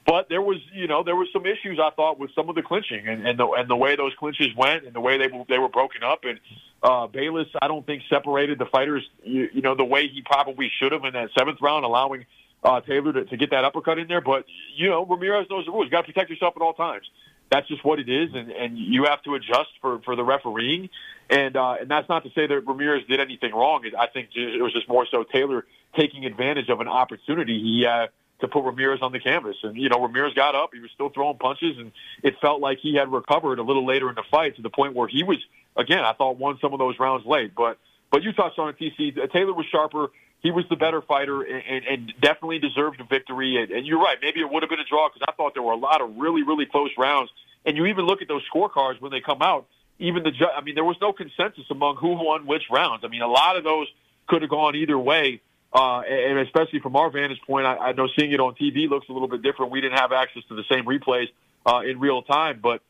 But 0.07 0.31
there 0.31 0.41
was, 0.41 0.57
you 0.73 0.87
know, 0.87 1.03
there 1.03 1.17
was 1.17 1.29
some 1.35 1.45
issues 1.45 1.79
I 1.79 1.91
thought 1.91 2.19
with 2.19 2.31
some 2.35 2.49
of 2.49 2.55
the 2.55 2.63
clinching 2.63 3.07
and, 3.07 3.29
and 3.29 3.39
the 3.39 3.47
and 3.47 3.69
the 3.69 3.77
way 3.77 3.95
those 3.95 4.15
clinches 4.19 4.49
went 4.57 4.87
and 4.87 4.95
the 4.95 5.01
way 5.01 5.19
they 5.19 5.29
they 5.51 5.59
were 5.59 5.69
broken 5.69 6.03
up. 6.03 6.25
And 6.25 6.41
uh, 6.83 7.07
Bayless, 7.07 7.49
I 7.61 7.69
don't 7.69 7.85
think 7.85 8.03
separated 8.09 8.59
the 8.59 8.65
fighters, 8.65 9.07
you, 9.23 9.51
you 9.53 9.61
know, 9.61 9.75
the 9.75 9.85
way 9.85 10.09
he 10.09 10.23
probably 10.23 10.73
should 10.81 10.93
have 10.93 11.05
in 11.05 11.13
that 11.13 11.29
seventh 11.39 11.59
round, 11.61 11.85
allowing 11.85 12.25
uh, 12.63 12.81
Taylor 12.81 13.13
to, 13.13 13.25
to 13.25 13.37
get 13.37 13.51
that 13.51 13.65
uppercut 13.65 13.99
in 13.99 14.09
there. 14.09 14.21
But 14.21 14.45
you 14.77 14.89
know, 14.89 15.05
Ramirez 15.05 15.47
knows 15.51 15.67
the 15.67 15.73
rules. 15.73 15.87
You 15.87 15.91
got 15.91 16.07
to 16.07 16.13
protect 16.13 16.31
yourself 16.31 16.55
at 16.57 16.63
all 16.63 16.75
times 16.75 17.09
that's 17.51 17.69
just 17.69 17.85
what 17.85 17.99
it 17.99 18.09
is, 18.09 18.31
and, 18.35 18.51
and 18.51 18.79
you 18.79 19.05
have 19.05 19.23
to 19.23 19.35
adjust 19.35 19.71
for, 19.81 20.01
for 20.01 20.17
the 20.17 20.25
refereeing. 20.25 20.91
And 21.31 21.57
uh, 21.57 21.77
and 21.81 21.91
that's 21.91 22.09
not 22.09 22.25
to 22.25 22.31
say 22.31 22.47
that 22.47 22.61
Ramirez 22.67 23.07
did 23.07 23.21
anything 23.21 23.55
wrong. 23.55 23.85
I 23.99 24.07
think 24.07 24.31
it 24.35 24.63
was 24.63 24.73
just 24.73 24.89
more 24.89 25.07
so 25.11 25.25
Taylor 25.25 25.67
taking 25.97 26.25
advantage 26.25 26.69
of 26.69 26.81
an 26.81 26.89
opportunity 26.89 27.59
he 27.61 27.87
uh, 27.87 28.07
to 28.41 28.49
put 28.49 28.65
Ramirez 28.65 29.01
on 29.03 29.13
the 29.13 29.21
canvas. 29.21 29.57
And 29.63 29.77
you 29.77 29.89
know, 29.89 30.01
Ramirez 30.01 30.35
got 30.35 30.55
up, 30.55 30.71
he 30.73 30.81
was 30.81 30.91
still 30.95 31.11
throwing 31.11 31.37
punches, 31.37 31.77
and 31.79 31.93
it 32.23 32.35
felt 32.41 32.61
like 32.61 32.79
he 32.81 32.95
had 32.95 33.13
recovered 33.13 33.59
a 33.59 33.63
little 33.63 33.87
later 33.87 34.09
in 34.09 34.15
the 34.15 34.25
fight 34.31 34.57
to 34.57 34.63
the 34.63 34.71
point 34.71 34.95
where 34.95 35.09
he 35.09 35.23
was 35.23 35.39
again. 35.77 36.01
I 36.01 36.13
thought 36.13 36.39
won 36.39 36.59
some 36.61 36.73
of 36.73 36.79
those 36.79 36.99
rounds 36.99 37.27
late, 37.27 37.55
but 37.55 37.79
but 38.11 38.23
you 38.23 38.33
touched 38.33 38.59
on 38.59 38.71
it, 38.71 38.79
TC. 38.79 39.33
Taylor 39.33 39.53
was 39.53 39.67
sharper. 39.71 40.09
He 40.41 40.51
was 40.51 40.65
the 40.71 40.77
better 40.77 41.03
fighter 41.03 41.43
and, 41.43 41.85
and 41.85 42.13
definitely 42.21 42.59
deserved 42.61 43.01
a 43.01 43.05
victory. 43.05 43.61
And, 43.61 43.71
and 43.73 43.87
you're 43.87 44.01
right. 44.01 44.19
Maybe 44.23 44.41
it 44.41 44.51
would 44.51 44.63
have 44.63 44.71
been 44.71 44.81
a 44.81 44.85
draw 44.85 45.09
because 45.09 45.27
I 45.29 45.33
thought 45.33 45.55
there 45.55 45.63
were 45.63 45.73
a 45.73 45.77
lot 45.77 46.01
of 46.01 46.17
really, 46.17 46.43
really 46.43 46.67
close 46.67 46.91
rounds. 46.97 47.31
And 47.65 47.77
you 47.77 47.87
even 47.87 48.07
look 48.07 48.23
at 48.23 48.29
those 48.29 48.43
scorecards 48.53 49.01
when 49.01 49.11
they 49.11 49.21
come 49.21 49.43
out. 49.43 49.67
Even 49.99 50.23
the, 50.23 50.33
I 50.57 50.61
mean, 50.61 50.77
there 50.77 50.85
was 50.85 50.97
no 51.01 51.13
consensus 51.13 51.65
among 51.71 51.97
who 51.97 52.11
won 52.25 52.47
which 52.47 52.65
rounds. 52.71 53.05
I 53.05 53.09
mean, 53.09 53.23
a 53.23 53.27
lot 53.27 53.57
of 53.57 53.65
those 53.65 53.89
could 54.29 54.43
have 54.43 54.51
gone 54.51 54.77
either 54.77 54.99
way. 54.99 55.41
Uh, 55.73 56.01
and 56.01 56.39
especially 56.39 56.79
from 56.79 56.97
our 56.97 57.11
vantage 57.11 57.41
point, 57.43 57.67
I, 57.67 57.77
I 57.77 57.93
know 57.93 58.09
seeing 58.17 58.33
it 58.33 58.41
on 58.41 58.55
TV 58.55 58.89
looks 58.89 59.09
a 59.09 59.13
little 59.13 59.29
bit 59.29 59.43
different. 59.43 59.73
We 59.73 59.81
didn't 59.81 59.99
have 59.99 60.13
access 60.13 60.43
to 60.49 60.55
the 60.55 60.65
same 60.71 60.85
replays 60.85 61.29
uh, 61.67 61.81
in 61.81 61.99
real 61.99 62.23
time, 62.23 62.61
but 62.63 62.81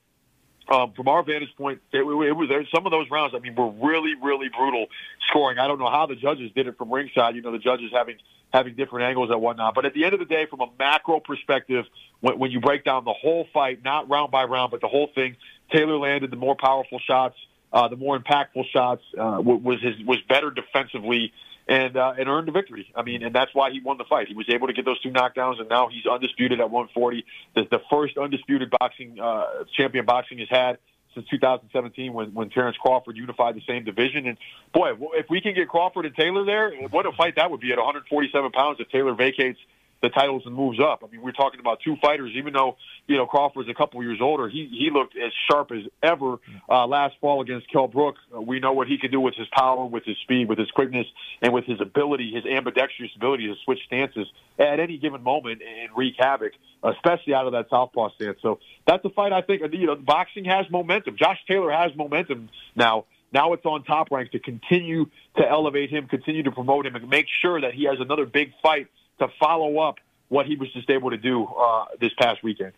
um, 0.70 0.92
from 0.92 1.08
our 1.08 1.22
vantage 1.22 1.54
point, 1.56 1.80
it, 1.92 2.00
it 2.00 2.04
was 2.04 2.48
there. 2.48 2.66
Some 2.74 2.84
of 2.86 2.92
those 2.92 3.10
rounds, 3.10 3.34
I 3.34 3.38
mean, 3.38 3.54
were 3.54 3.70
really, 3.70 4.14
really 4.22 4.48
brutal 4.48 4.86
scoring. 5.28 5.58
I 5.58 5.66
don't 5.66 5.78
know 5.78 5.90
how 5.90 6.06
the 6.06 6.16
judges 6.16 6.50
did 6.54 6.66
it 6.66 6.76
from 6.76 6.92
ringside. 6.92 7.34
You 7.36 7.42
know, 7.42 7.52
the 7.52 7.58
judges 7.58 7.90
having 7.92 8.16
having 8.52 8.74
different 8.76 9.04
angles 9.04 9.30
and 9.30 9.40
whatnot. 9.40 9.74
But 9.74 9.84
at 9.84 9.94
the 9.94 10.04
end 10.04 10.14
of 10.14 10.20
the 10.20 10.26
day, 10.26 10.46
from 10.48 10.60
a 10.60 10.68
macro 10.78 11.20
perspective, 11.20 11.84
when, 12.20 12.38
when 12.38 12.50
you 12.50 12.60
break 12.60 12.82
down 12.84 13.04
the 13.04 13.12
whole 13.12 13.46
fight, 13.52 13.84
not 13.84 14.08
round 14.08 14.30
by 14.30 14.44
round, 14.44 14.70
but 14.70 14.80
the 14.80 14.88
whole 14.88 15.08
thing, 15.14 15.36
Taylor 15.70 15.98
landed 15.98 16.30
the 16.30 16.36
more 16.36 16.56
powerful 16.56 16.98
shots. 16.98 17.36
uh, 17.72 17.88
the 17.88 17.96
more 17.96 18.18
impactful 18.18 18.64
shots, 18.72 19.02
uh, 19.18 19.38
was 19.40 19.80
his 19.82 19.94
was 20.06 20.18
better 20.28 20.50
defensively 20.50 21.32
and 21.68 21.96
uh, 21.96 22.14
and 22.18 22.28
earned 22.28 22.48
the 22.48 22.52
victory. 22.52 22.90
I 22.96 23.02
mean, 23.02 23.22
and 23.22 23.34
that's 23.34 23.54
why 23.54 23.70
he 23.70 23.80
won 23.80 23.98
the 23.98 24.04
fight. 24.04 24.28
He 24.28 24.34
was 24.34 24.46
able 24.48 24.66
to 24.68 24.72
get 24.72 24.84
those 24.84 25.00
two 25.00 25.10
knockdowns, 25.10 25.60
and 25.60 25.68
now 25.68 25.88
he's 25.88 26.06
undisputed 26.06 26.60
at 26.60 26.70
140. 26.70 27.24
The, 27.54 27.62
the 27.70 27.80
first 27.90 28.16
undisputed 28.16 28.70
boxing 28.70 29.20
uh, 29.20 29.64
champion 29.76 30.06
boxing 30.06 30.38
has 30.38 30.48
had 30.50 30.78
since 31.14 31.26
2017 31.28 32.12
when 32.12 32.32
when 32.32 32.48
Terrence 32.48 32.76
Crawford 32.78 33.16
unified 33.16 33.54
the 33.54 33.62
same 33.68 33.84
division. 33.84 34.26
And 34.26 34.38
boy, 34.72 34.92
if 35.14 35.26
we 35.28 35.40
can 35.40 35.54
get 35.54 35.68
Crawford 35.68 36.06
and 36.06 36.14
Taylor 36.16 36.44
there, 36.44 36.72
what 36.90 37.04
a 37.06 37.12
fight 37.12 37.34
that 37.36 37.50
would 37.50 37.60
be 37.60 37.72
at 37.72 37.78
147 37.78 38.50
pounds 38.52 38.78
if 38.80 38.88
Taylor 38.88 39.14
vacates 39.14 39.58
the 40.00 40.08
titles 40.10 40.42
and 40.46 40.54
moves 40.54 40.78
up. 40.80 41.02
I 41.04 41.10
mean, 41.10 41.22
we're 41.22 41.32
talking 41.32 41.60
about 41.60 41.80
two 41.84 41.96
fighters. 42.00 42.32
Even 42.36 42.52
though 42.52 42.76
you 43.06 43.16
know 43.16 43.26
Crawford's 43.26 43.68
a 43.68 43.74
couple 43.74 44.02
years 44.02 44.18
older, 44.20 44.48
he 44.48 44.68
he 44.70 44.90
looked 44.92 45.16
as 45.16 45.32
sharp 45.50 45.70
as 45.72 45.82
ever 46.02 46.38
uh, 46.68 46.86
last 46.86 47.16
fall 47.20 47.40
against 47.40 47.70
Kell 47.70 47.88
Brook. 47.88 48.16
Uh, 48.34 48.40
we 48.40 48.60
know 48.60 48.72
what 48.72 48.86
he 48.86 48.98
can 48.98 49.10
do 49.10 49.20
with 49.20 49.34
his 49.34 49.48
power, 49.52 49.84
with 49.84 50.04
his 50.04 50.16
speed, 50.18 50.48
with 50.48 50.58
his 50.58 50.70
quickness, 50.70 51.06
and 51.42 51.52
with 51.52 51.64
his 51.64 51.80
ability, 51.80 52.32
his 52.34 52.44
ambidextrous 52.46 53.10
ability 53.16 53.46
to 53.48 53.54
switch 53.64 53.80
stances 53.86 54.26
at 54.58 54.80
any 54.80 54.98
given 54.98 55.22
moment 55.22 55.62
and 55.62 55.90
wreak 55.96 56.14
havoc, 56.18 56.52
especially 56.82 57.34
out 57.34 57.46
of 57.46 57.52
that 57.52 57.68
southpaw 57.70 58.10
stance. 58.14 58.38
So 58.42 58.60
that's 58.86 59.04
a 59.04 59.10
fight 59.10 59.32
I 59.32 59.42
think 59.42 59.62
you 59.72 59.86
know 59.86 59.96
boxing 59.96 60.44
has 60.44 60.66
momentum. 60.70 61.16
Josh 61.16 61.38
Taylor 61.48 61.72
has 61.72 61.94
momentum 61.96 62.50
now. 62.76 63.04
Now 63.30 63.52
it's 63.52 63.66
on 63.66 63.84
Top 63.84 64.10
Rank 64.10 64.30
to 64.32 64.38
continue 64.38 65.06
to 65.36 65.46
elevate 65.46 65.90
him, 65.90 66.06
continue 66.08 66.44
to 66.44 66.50
promote 66.50 66.86
him, 66.86 66.96
and 66.96 67.10
make 67.10 67.26
sure 67.42 67.60
that 67.60 67.74
he 67.74 67.84
has 67.84 68.00
another 68.00 68.24
big 68.24 68.52
fight 68.62 68.88
to 69.18 69.28
follow 69.40 69.78
up 69.78 69.96
what 70.28 70.46
he 70.46 70.56
was 70.56 70.72
just 70.72 70.90
able 70.90 71.10
to 71.10 71.16
do 71.16 71.46
uh, 71.46 71.86
this 72.00 72.12
past 72.20 72.42
weekend. 72.42 72.72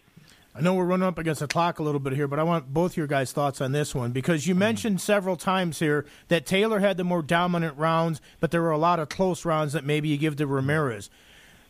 I 0.55 0.61
know 0.61 0.75
we're 0.75 0.85
running 0.85 1.07
up 1.07 1.19
against 1.19 1.41
the 1.41 1.47
clock 1.47 1.79
a 1.79 1.83
little 1.83 2.01
bit 2.01 2.13
here, 2.13 2.27
but 2.27 2.41
I 2.41 2.43
want 2.43 2.75
both 2.75 2.97
your 2.97 3.07
guys' 3.07 3.31
thoughts 3.31 3.61
on 3.61 3.71
this 3.71 3.95
one 3.95 4.11
because 4.11 4.49
you 4.49 4.57
mentioned 4.57 5.01
several 5.01 5.37
times 5.37 5.79
here 5.79 6.05
that 6.27 6.45
Taylor 6.45 6.81
had 6.81 6.97
the 6.97 7.05
more 7.05 7.23
dominant 7.23 7.79
rounds, 7.79 8.21
but 8.41 8.51
there 8.51 8.61
were 8.61 8.73
a 8.73 8.79
lot 8.79 8.99
of 8.99 9.09
close 9.09 9.45
rounds 9.45 9.73
that 9.75 9.85
maybe 9.85 10.09
you 10.09 10.17
give 10.17 10.37
to 10.37 10.47
Ramirez. 10.49 11.09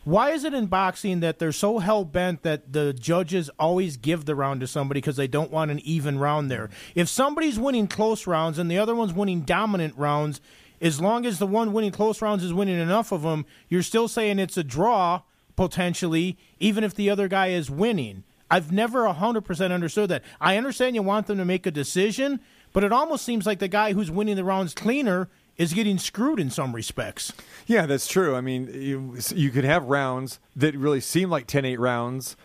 Why 0.03 0.31
is 0.31 0.43
it 0.43 0.55
in 0.55 0.65
boxing 0.65 1.19
that 1.19 1.37
they're 1.37 1.51
so 1.51 1.77
hell 1.77 2.03
bent 2.03 2.41
that 2.41 2.73
the 2.73 2.91
judges 2.91 3.51
always 3.59 3.97
give 3.97 4.25
the 4.25 4.33
round 4.33 4.61
to 4.61 4.67
somebody 4.67 4.99
because 4.99 5.15
they 5.15 5.27
don't 5.27 5.51
want 5.51 5.69
an 5.69 5.79
even 5.81 6.17
round 6.17 6.49
there? 6.49 6.71
If 6.95 7.07
somebody's 7.07 7.59
winning 7.59 7.87
close 7.87 8.25
rounds 8.25 8.57
and 8.57 8.69
the 8.69 8.79
other 8.79 8.95
one's 8.95 9.13
winning 9.13 9.41
dominant 9.41 9.95
rounds, 9.95 10.41
as 10.81 10.99
long 10.99 11.25
as 11.25 11.39
the 11.39 11.47
one 11.47 11.73
winning 11.73 11.91
close 11.91 12.21
rounds 12.21 12.43
is 12.43 12.53
winning 12.53 12.79
enough 12.79 13.11
of 13.11 13.21
them, 13.21 13.45
you're 13.69 13.83
still 13.83 14.07
saying 14.07 14.39
it's 14.39 14.57
a 14.57 14.63
draw 14.63 15.21
potentially, 15.55 16.37
even 16.59 16.83
if 16.83 16.95
the 16.95 17.09
other 17.09 17.27
guy 17.27 17.47
is 17.47 17.69
winning. 17.69 18.23
I've 18.49 18.71
never 18.71 19.03
100% 19.03 19.71
understood 19.71 20.09
that. 20.09 20.23
I 20.41 20.57
understand 20.57 20.95
you 20.95 21.03
want 21.03 21.27
them 21.27 21.37
to 21.37 21.45
make 21.45 21.65
a 21.65 21.71
decision, 21.71 22.41
but 22.73 22.83
it 22.83 22.91
almost 22.91 23.23
seems 23.23 23.45
like 23.45 23.59
the 23.59 23.67
guy 23.67 23.93
who's 23.93 24.11
winning 24.11 24.35
the 24.35 24.43
rounds 24.43 24.73
cleaner 24.73 25.29
is 25.57 25.73
getting 25.73 25.97
screwed 25.97 26.39
in 26.39 26.49
some 26.49 26.73
respects. 26.73 27.31
Yeah, 27.67 27.85
that's 27.85 28.07
true. 28.07 28.35
I 28.35 28.41
mean, 28.41 28.69
you, 28.73 29.17
you 29.35 29.51
could 29.51 29.63
have 29.63 29.85
rounds 29.85 30.39
that 30.55 30.75
really 30.75 30.99
seem 30.99 31.29
like 31.29 31.47
10 31.47 31.63
8 31.63 31.79
rounds 31.79 32.35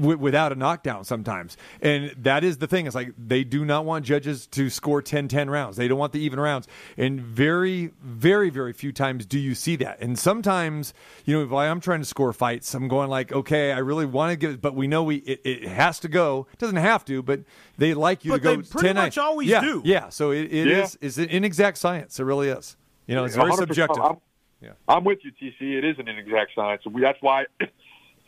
without 0.00 0.52
a 0.52 0.54
knockdown 0.54 1.04
sometimes. 1.04 1.56
And 1.80 2.14
that 2.18 2.44
is 2.44 2.58
the 2.58 2.66
thing. 2.66 2.86
It's 2.86 2.94
like 2.94 3.12
they 3.18 3.44
do 3.44 3.64
not 3.64 3.84
want 3.84 4.04
judges 4.04 4.46
to 4.48 4.70
score 4.70 5.02
10 5.02 5.28
10 5.28 5.48
rounds. 5.50 5.76
They 5.76 5.88
don't 5.88 5.98
want 5.98 6.12
the 6.12 6.20
even 6.20 6.40
rounds. 6.40 6.66
And 6.96 7.20
very, 7.20 7.92
very, 8.02 8.50
very 8.50 8.72
few 8.72 8.92
times 8.92 9.26
do 9.26 9.38
you 9.38 9.54
see 9.54 9.76
that. 9.76 10.00
And 10.00 10.18
sometimes, 10.18 10.94
you 11.24 11.36
know, 11.36 11.44
if 11.44 11.52
I'm 11.52 11.80
trying 11.80 12.00
to 12.00 12.06
score 12.06 12.32
fights, 12.32 12.74
I'm 12.74 12.88
going 12.88 13.08
like, 13.10 13.32
okay, 13.32 13.72
I 13.72 13.78
really 13.78 14.06
want 14.06 14.30
to 14.32 14.36
give 14.36 14.50
it, 14.52 14.60
but 14.60 14.74
we 14.74 14.86
know 14.86 15.02
we 15.02 15.16
it, 15.16 15.40
it 15.44 15.68
has 15.68 16.00
to 16.00 16.08
go. 16.08 16.46
It 16.52 16.58
doesn't 16.58 16.76
have 16.76 17.04
to, 17.06 17.22
but 17.22 17.40
they 17.78 17.94
like 17.94 18.24
you 18.24 18.32
but 18.32 18.38
to 18.38 18.42
go 18.42 18.62
pretty 18.62 18.88
10 18.88 18.96
much 18.96 19.18
always 19.18 19.48
yeah, 19.48 19.60
do. 19.60 19.82
Yeah. 19.84 20.08
So 20.08 20.30
it, 20.30 20.52
it 20.52 20.66
Yeah. 20.66 20.82
is 20.84 20.98
it's 21.00 21.18
an 21.18 21.28
inexact 21.28 21.78
science. 21.78 22.18
It 22.18 22.24
really 22.24 22.48
is. 22.48 22.76
You 23.06 23.14
know, 23.14 23.24
it's 23.24 23.36
very 23.36 23.52
subjective. 23.52 24.02
I'm, 24.02 24.16
Yeah. 24.60 24.70
I'm 24.88 25.04
with 25.04 25.18
you, 25.22 25.30
TC. 25.32 25.78
It 25.78 25.84
is 25.84 25.98
an 25.98 26.08
inexact 26.08 26.52
science. 26.54 26.82
We, 26.86 27.00
that's 27.02 27.18
why, 27.20 27.44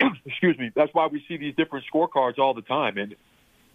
excuse 0.27 0.59
me, 0.59 0.71
that's 0.75 0.93
why 0.95 1.07
we 1.07 1.25
see 1.29 1.37
these 1.37 1.55
different 1.55 1.85
scorecards 1.93 2.39
all 2.39 2.55
the 2.55 2.63
time. 2.63 2.99
And, 2.99 3.17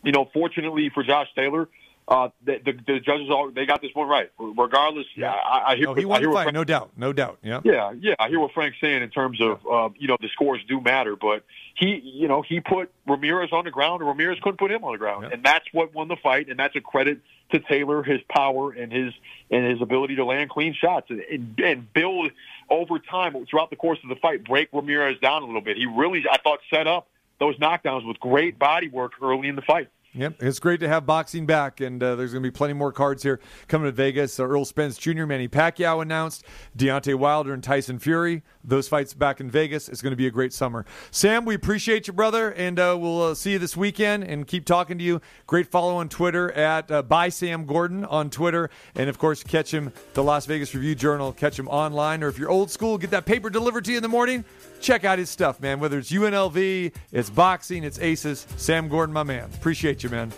you 0.04 0.12
know, 0.12 0.30
fortunately 0.34 0.90
for 0.94 1.04
Josh 1.04 1.28
Taylor, 1.36 1.70
uh, 2.08 2.30
the, 2.46 2.60
the, 2.64 2.74
the 2.86 3.00
judges 3.00 3.30
all 3.30 3.50
they 3.52 3.66
got 3.66 3.82
this 3.82 3.92
one 3.94 4.08
right. 4.08 4.30
Regardless, 4.38 5.06
yeah. 5.16 5.32
I, 5.32 5.72
I 5.72 5.76
hear. 5.76 5.90
Oh, 5.90 5.94
he 5.94 6.06
I 6.06 6.20
hear 6.20 6.28
the 6.28 6.34
fight, 6.34 6.44
Frank- 6.44 6.54
no 6.54 6.64
doubt, 6.64 6.92
no 6.98 7.14
doubt. 7.14 7.40
Yeah. 7.42 7.62
Yeah, 7.64 7.94
yeah, 8.00 8.16
I 8.20 8.30
hear 8.30 8.40
what 8.40 8.52
Frank's 8.52 8.78
saying 8.82 9.02
in 9.02 9.10
terms 9.10 9.40
of 9.42 9.66
uh, 9.66 9.90
you 9.98 10.08
know 10.08 10.18
the 10.20 10.30
scores 10.30 10.62
do 10.68 10.82
matter, 10.82 11.16
but 11.16 11.44
he 11.76 12.02
you 12.04 12.28
know 12.28 12.42
he 12.42 12.60
put 12.60 12.92
Ramirez 13.08 13.50
on 13.52 13.66
the 13.66 13.72
ground, 13.72 14.02
and 14.02 14.10
Ramirez 14.10 14.40
couldn't 14.42 14.58
put 14.58 14.72
him 14.72 14.84
on 14.84 14.94
the 14.94 14.98
ground, 14.98 15.32
and 15.32 15.44
that's 15.44 15.66
what 15.72 15.94
won 15.94 16.08
the 16.08 16.18
fight, 16.18 16.50
and 16.50 16.60
that's 16.60 16.76
a 16.76 16.82
credit 16.82 17.20
to 17.52 17.60
Taylor, 17.60 18.04
his 18.04 18.20
power 18.30 18.72
and 18.72 18.92
his 18.92 19.14
and 19.50 19.66
his 19.70 19.82
ability 19.82 20.16
to 20.16 20.26
land 20.26 20.50
clean 20.50 20.74
shots 20.74 21.08
and, 21.10 21.22
and, 21.22 21.60
and 21.60 21.94
build 21.94 22.32
over 22.70 23.00
time 23.00 23.34
throughout 23.46 23.70
the 23.70 23.76
course 23.76 24.00
of 24.04 24.10
the 24.10 24.16
fight, 24.16 24.44
break 24.44 24.70
Ramirez 24.74 25.20
down 25.20 25.44
a 25.44 25.46
little 25.46 25.62
bit. 25.62 25.78
He 25.78 25.86
really, 25.86 26.24
I 26.30 26.38
thought, 26.38 26.60
set 26.70 26.88
up 26.88 27.08
those 27.40 27.58
knockdowns 27.58 28.08
with 28.08 28.20
great 28.20 28.58
body 28.58 28.90
work 28.90 29.14
early 29.22 29.48
in 29.48 29.56
the 29.56 29.62
fight. 29.62 29.90
Yep, 30.16 30.44
it's 30.44 30.60
great 30.60 30.80
to 30.82 30.88
have 30.88 31.08
boxing 31.08 31.48
back, 31.48 31.82
and 31.82 32.02
uh, 32.04 32.16
there's 32.16 32.34
going 32.34 32.44
to 32.44 32.48
be 32.48 32.56
plenty 32.56 32.76
more 32.76 32.92
cards 32.92 33.24
here 33.24 33.40
coming 33.68 33.88
to 33.88 33.92
Vegas. 33.92 34.40
Errol 34.40 34.64
Spence 34.64 34.96
Jr., 34.96 35.26
Manny 35.26 35.48
Pacquiao 35.48 36.04
announced, 36.04 36.44
Deontay 36.78 37.16
Wilder 37.16 37.52
and 37.52 37.64
Tyson 37.64 37.98
Fury. 37.98 38.44
Those 38.64 38.88
fights 38.88 39.16
back 39.16 39.42
in 39.42 39.50
Vegas. 39.50 39.90
It's 39.90 40.04
going 40.04 40.12
to 40.12 40.18
be 40.18 40.28
a 40.28 40.32
great 40.32 40.54
summer. 40.54 40.86
Sam, 41.10 41.46
we 41.46 41.56
appreciate 41.56 42.06
you, 42.06 42.14
brother, 42.14 42.52
and 42.54 42.80
uh, 42.80 42.96
we'll 43.00 43.24
uh, 43.24 43.34
see 43.34 43.54
you 43.54 43.60
this 43.60 43.76
weekend 43.76 44.24
and 44.24 44.46
keep 44.46 44.66
talking 44.66 45.00
to 45.00 45.04
you. 45.04 45.20
Great 45.48 45.72
follow 45.72 45.96
on 45.96 46.10
Twitter 46.10 46.52
at 46.52 46.92
uh, 46.92 47.02
by 47.02 47.30
Sam 47.30 47.66
Gordon 47.66 48.06
on 48.06 48.30
Twitter, 48.30 48.70
and 48.94 49.10
of 49.10 49.18
course, 49.18 49.42
catch 49.42 49.74
him 49.74 49.92
the 50.14 50.24
Las 50.24 50.46
Vegas 50.46 50.76
Review 50.76 50.94
Journal. 50.94 51.34
Catch 51.34 51.58
him 51.58 51.68
online, 51.68 52.22
or 52.22 52.28
if 52.28 52.38
you're 52.38 52.52
old 52.52 52.70
school, 52.70 53.00
get 53.00 53.10
that 53.10 53.26
paper 53.26 53.50
delivered 53.50 53.84
to 53.86 53.92
you 53.92 53.98
in 53.98 54.04
the 54.04 54.10
morning. 54.10 54.46
Check 54.80 55.06
out 55.06 55.18
his 55.18 55.30
stuff, 55.30 55.60
man. 55.62 55.80
Whether 55.80 55.98
it's 55.98 56.12
UNLV, 56.12 56.94
it's 57.12 57.30
boxing, 57.30 57.84
it's 57.84 58.00
Aces. 58.00 58.46
Sam 58.58 58.90
Gordon, 58.90 59.14
my 59.14 59.24
man. 59.24 59.50
Appreciate 59.56 60.03
you, 60.03 60.03
man. 60.10 60.32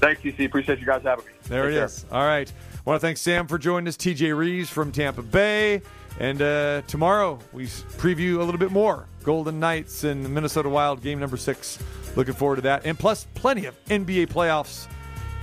Thanks, 0.00 0.20
TC. 0.22 0.46
Appreciate 0.46 0.80
you 0.80 0.86
guys 0.86 1.02
having 1.02 1.24
me. 1.24 1.32
There 1.48 1.62
Take 1.64 1.72
it 1.72 1.76
care. 1.76 1.84
is. 1.86 2.04
All 2.12 2.24
right. 2.26 2.52
want 2.84 3.00
to 3.00 3.06
thank 3.06 3.16
Sam 3.16 3.46
for 3.46 3.58
joining 3.58 3.88
us. 3.88 3.96
TJ 3.96 4.36
Reeves 4.36 4.68
from 4.70 4.92
Tampa 4.92 5.22
Bay. 5.22 5.80
And 6.20 6.40
uh, 6.42 6.82
tomorrow 6.86 7.38
we 7.52 7.64
preview 7.66 8.36
a 8.36 8.42
little 8.44 8.58
bit 8.58 8.70
more 8.70 9.06
Golden 9.24 9.58
Knights 9.58 10.04
and 10.04 10.28
Minnesota 10.32 10.68
Wild 10.68 11.02
game 11.02 11.18
number 11.18 11.36
six. 11.36 11.78
Looking 12.16 12.34
forward 12.34 12.56
to 12.56 12.62
that. 12.62 12.84
And 12.86 12.98
plus, 12.98 13.26
plenty 13.34 13.66
of 13.66 13.74
NBA 13.86 14.28
playoffs 14.28 14.86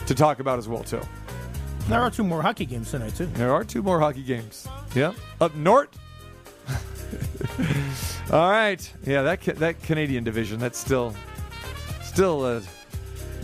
to 0.08 0.16
talk 0.16 0.40
about 0.40 0.60
as 0.60 0.68
well, 0.70 0.84
too. 0.84 1.02
There 1.90 2.00
are 2.00 2.10
two 2.12 2.24
more 2.24 2.42
hockey 2.42 2.66
games 2.66 2.92
tonight, 2.92 3.16
too. 3.16 3.26
There 3.34 3.52
are 3.52 3.64
two 3.66 3.82
more 3.84 4.00
hockey 4.00 4.24
games. 4.24 4.68
Yeah. 4.96 5.14
Up 5.42 5.54
north. 5.56 5.90
All 8.32 8.50
right. 8.50 8.94
Yeah, 9.06 9.24
that 9.24 9.42
ca- 9.42 9.54
that 9.56 9.82
Canadian 9.84 10.24
division, 10.24 10.60
that's 10.60 10.78
still 10.78 11.14
still 12.04 12.44
uh, 12.46 12.62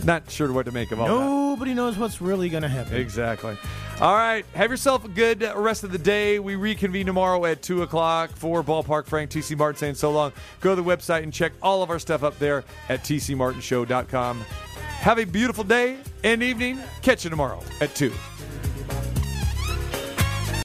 not 0.04 0.30
sure 0.30 0.52
what 0.52 0.66
to 0.66 0.72
make 0.72 0.92
of 0.92 1.00
all 1.00 1.06
that. 1.06 1.14
Nobody 1.14 1.74
knows 1.74 1.98
what's 1.98 2.20
really 2.20 2.48
going 2.48 2.62
to 2.62 2.68
happen. 2.68 2.94
Exactly. 2.96 3.56
All 4.00 4.14
right. 4.14 4.44
Have 4.54 4.70
yourself 4.70 5.04
a 5.04 5.08
good 5.08 5.42
rest 5.56 5.84
of 5.84 5.92
the 5.92 5.98
day. 5.98 6.38
We 6.38 6.54
reconvene 6.54 7.06
tomorrow 7.06 7.44
at 7.46 7.62
2 7.62 7.82
o'clock 7.82 8.30
for 8.30 8.62
Ballpark 8.62 9.06
Frank. 9.06 9.30
TC 9.30 9.56
Martin 9.56 9.78
saying 9.78 9.94
so 9.94 10.10
long. 10.10 10.32
Go 10.60 10.74
to 10.74 10.82
the 10.82 10.88
website 10.88 11.22
and 11.22 11.32
check 11.32 11.52
all 11.62 11.82
of 11.82 11.90
our 11.90 11.98
stuff 11.98 12.22
up 12.22 12.38
there 12.38 12.64
at 12.88 13.02
tcmartinshow.com. 13.02 14.40
Have 14.40 15.18
a 15.18 15.24
beautiful 15.24 15.64
day 15.64 15.98
and 16.24 16.42
evening. 16.42 16.78
Catch 17.02 17.24
you 17.24 17.30
tomorrow 17.30 17.62
at 17.80 17.94
2. 17.94 18.12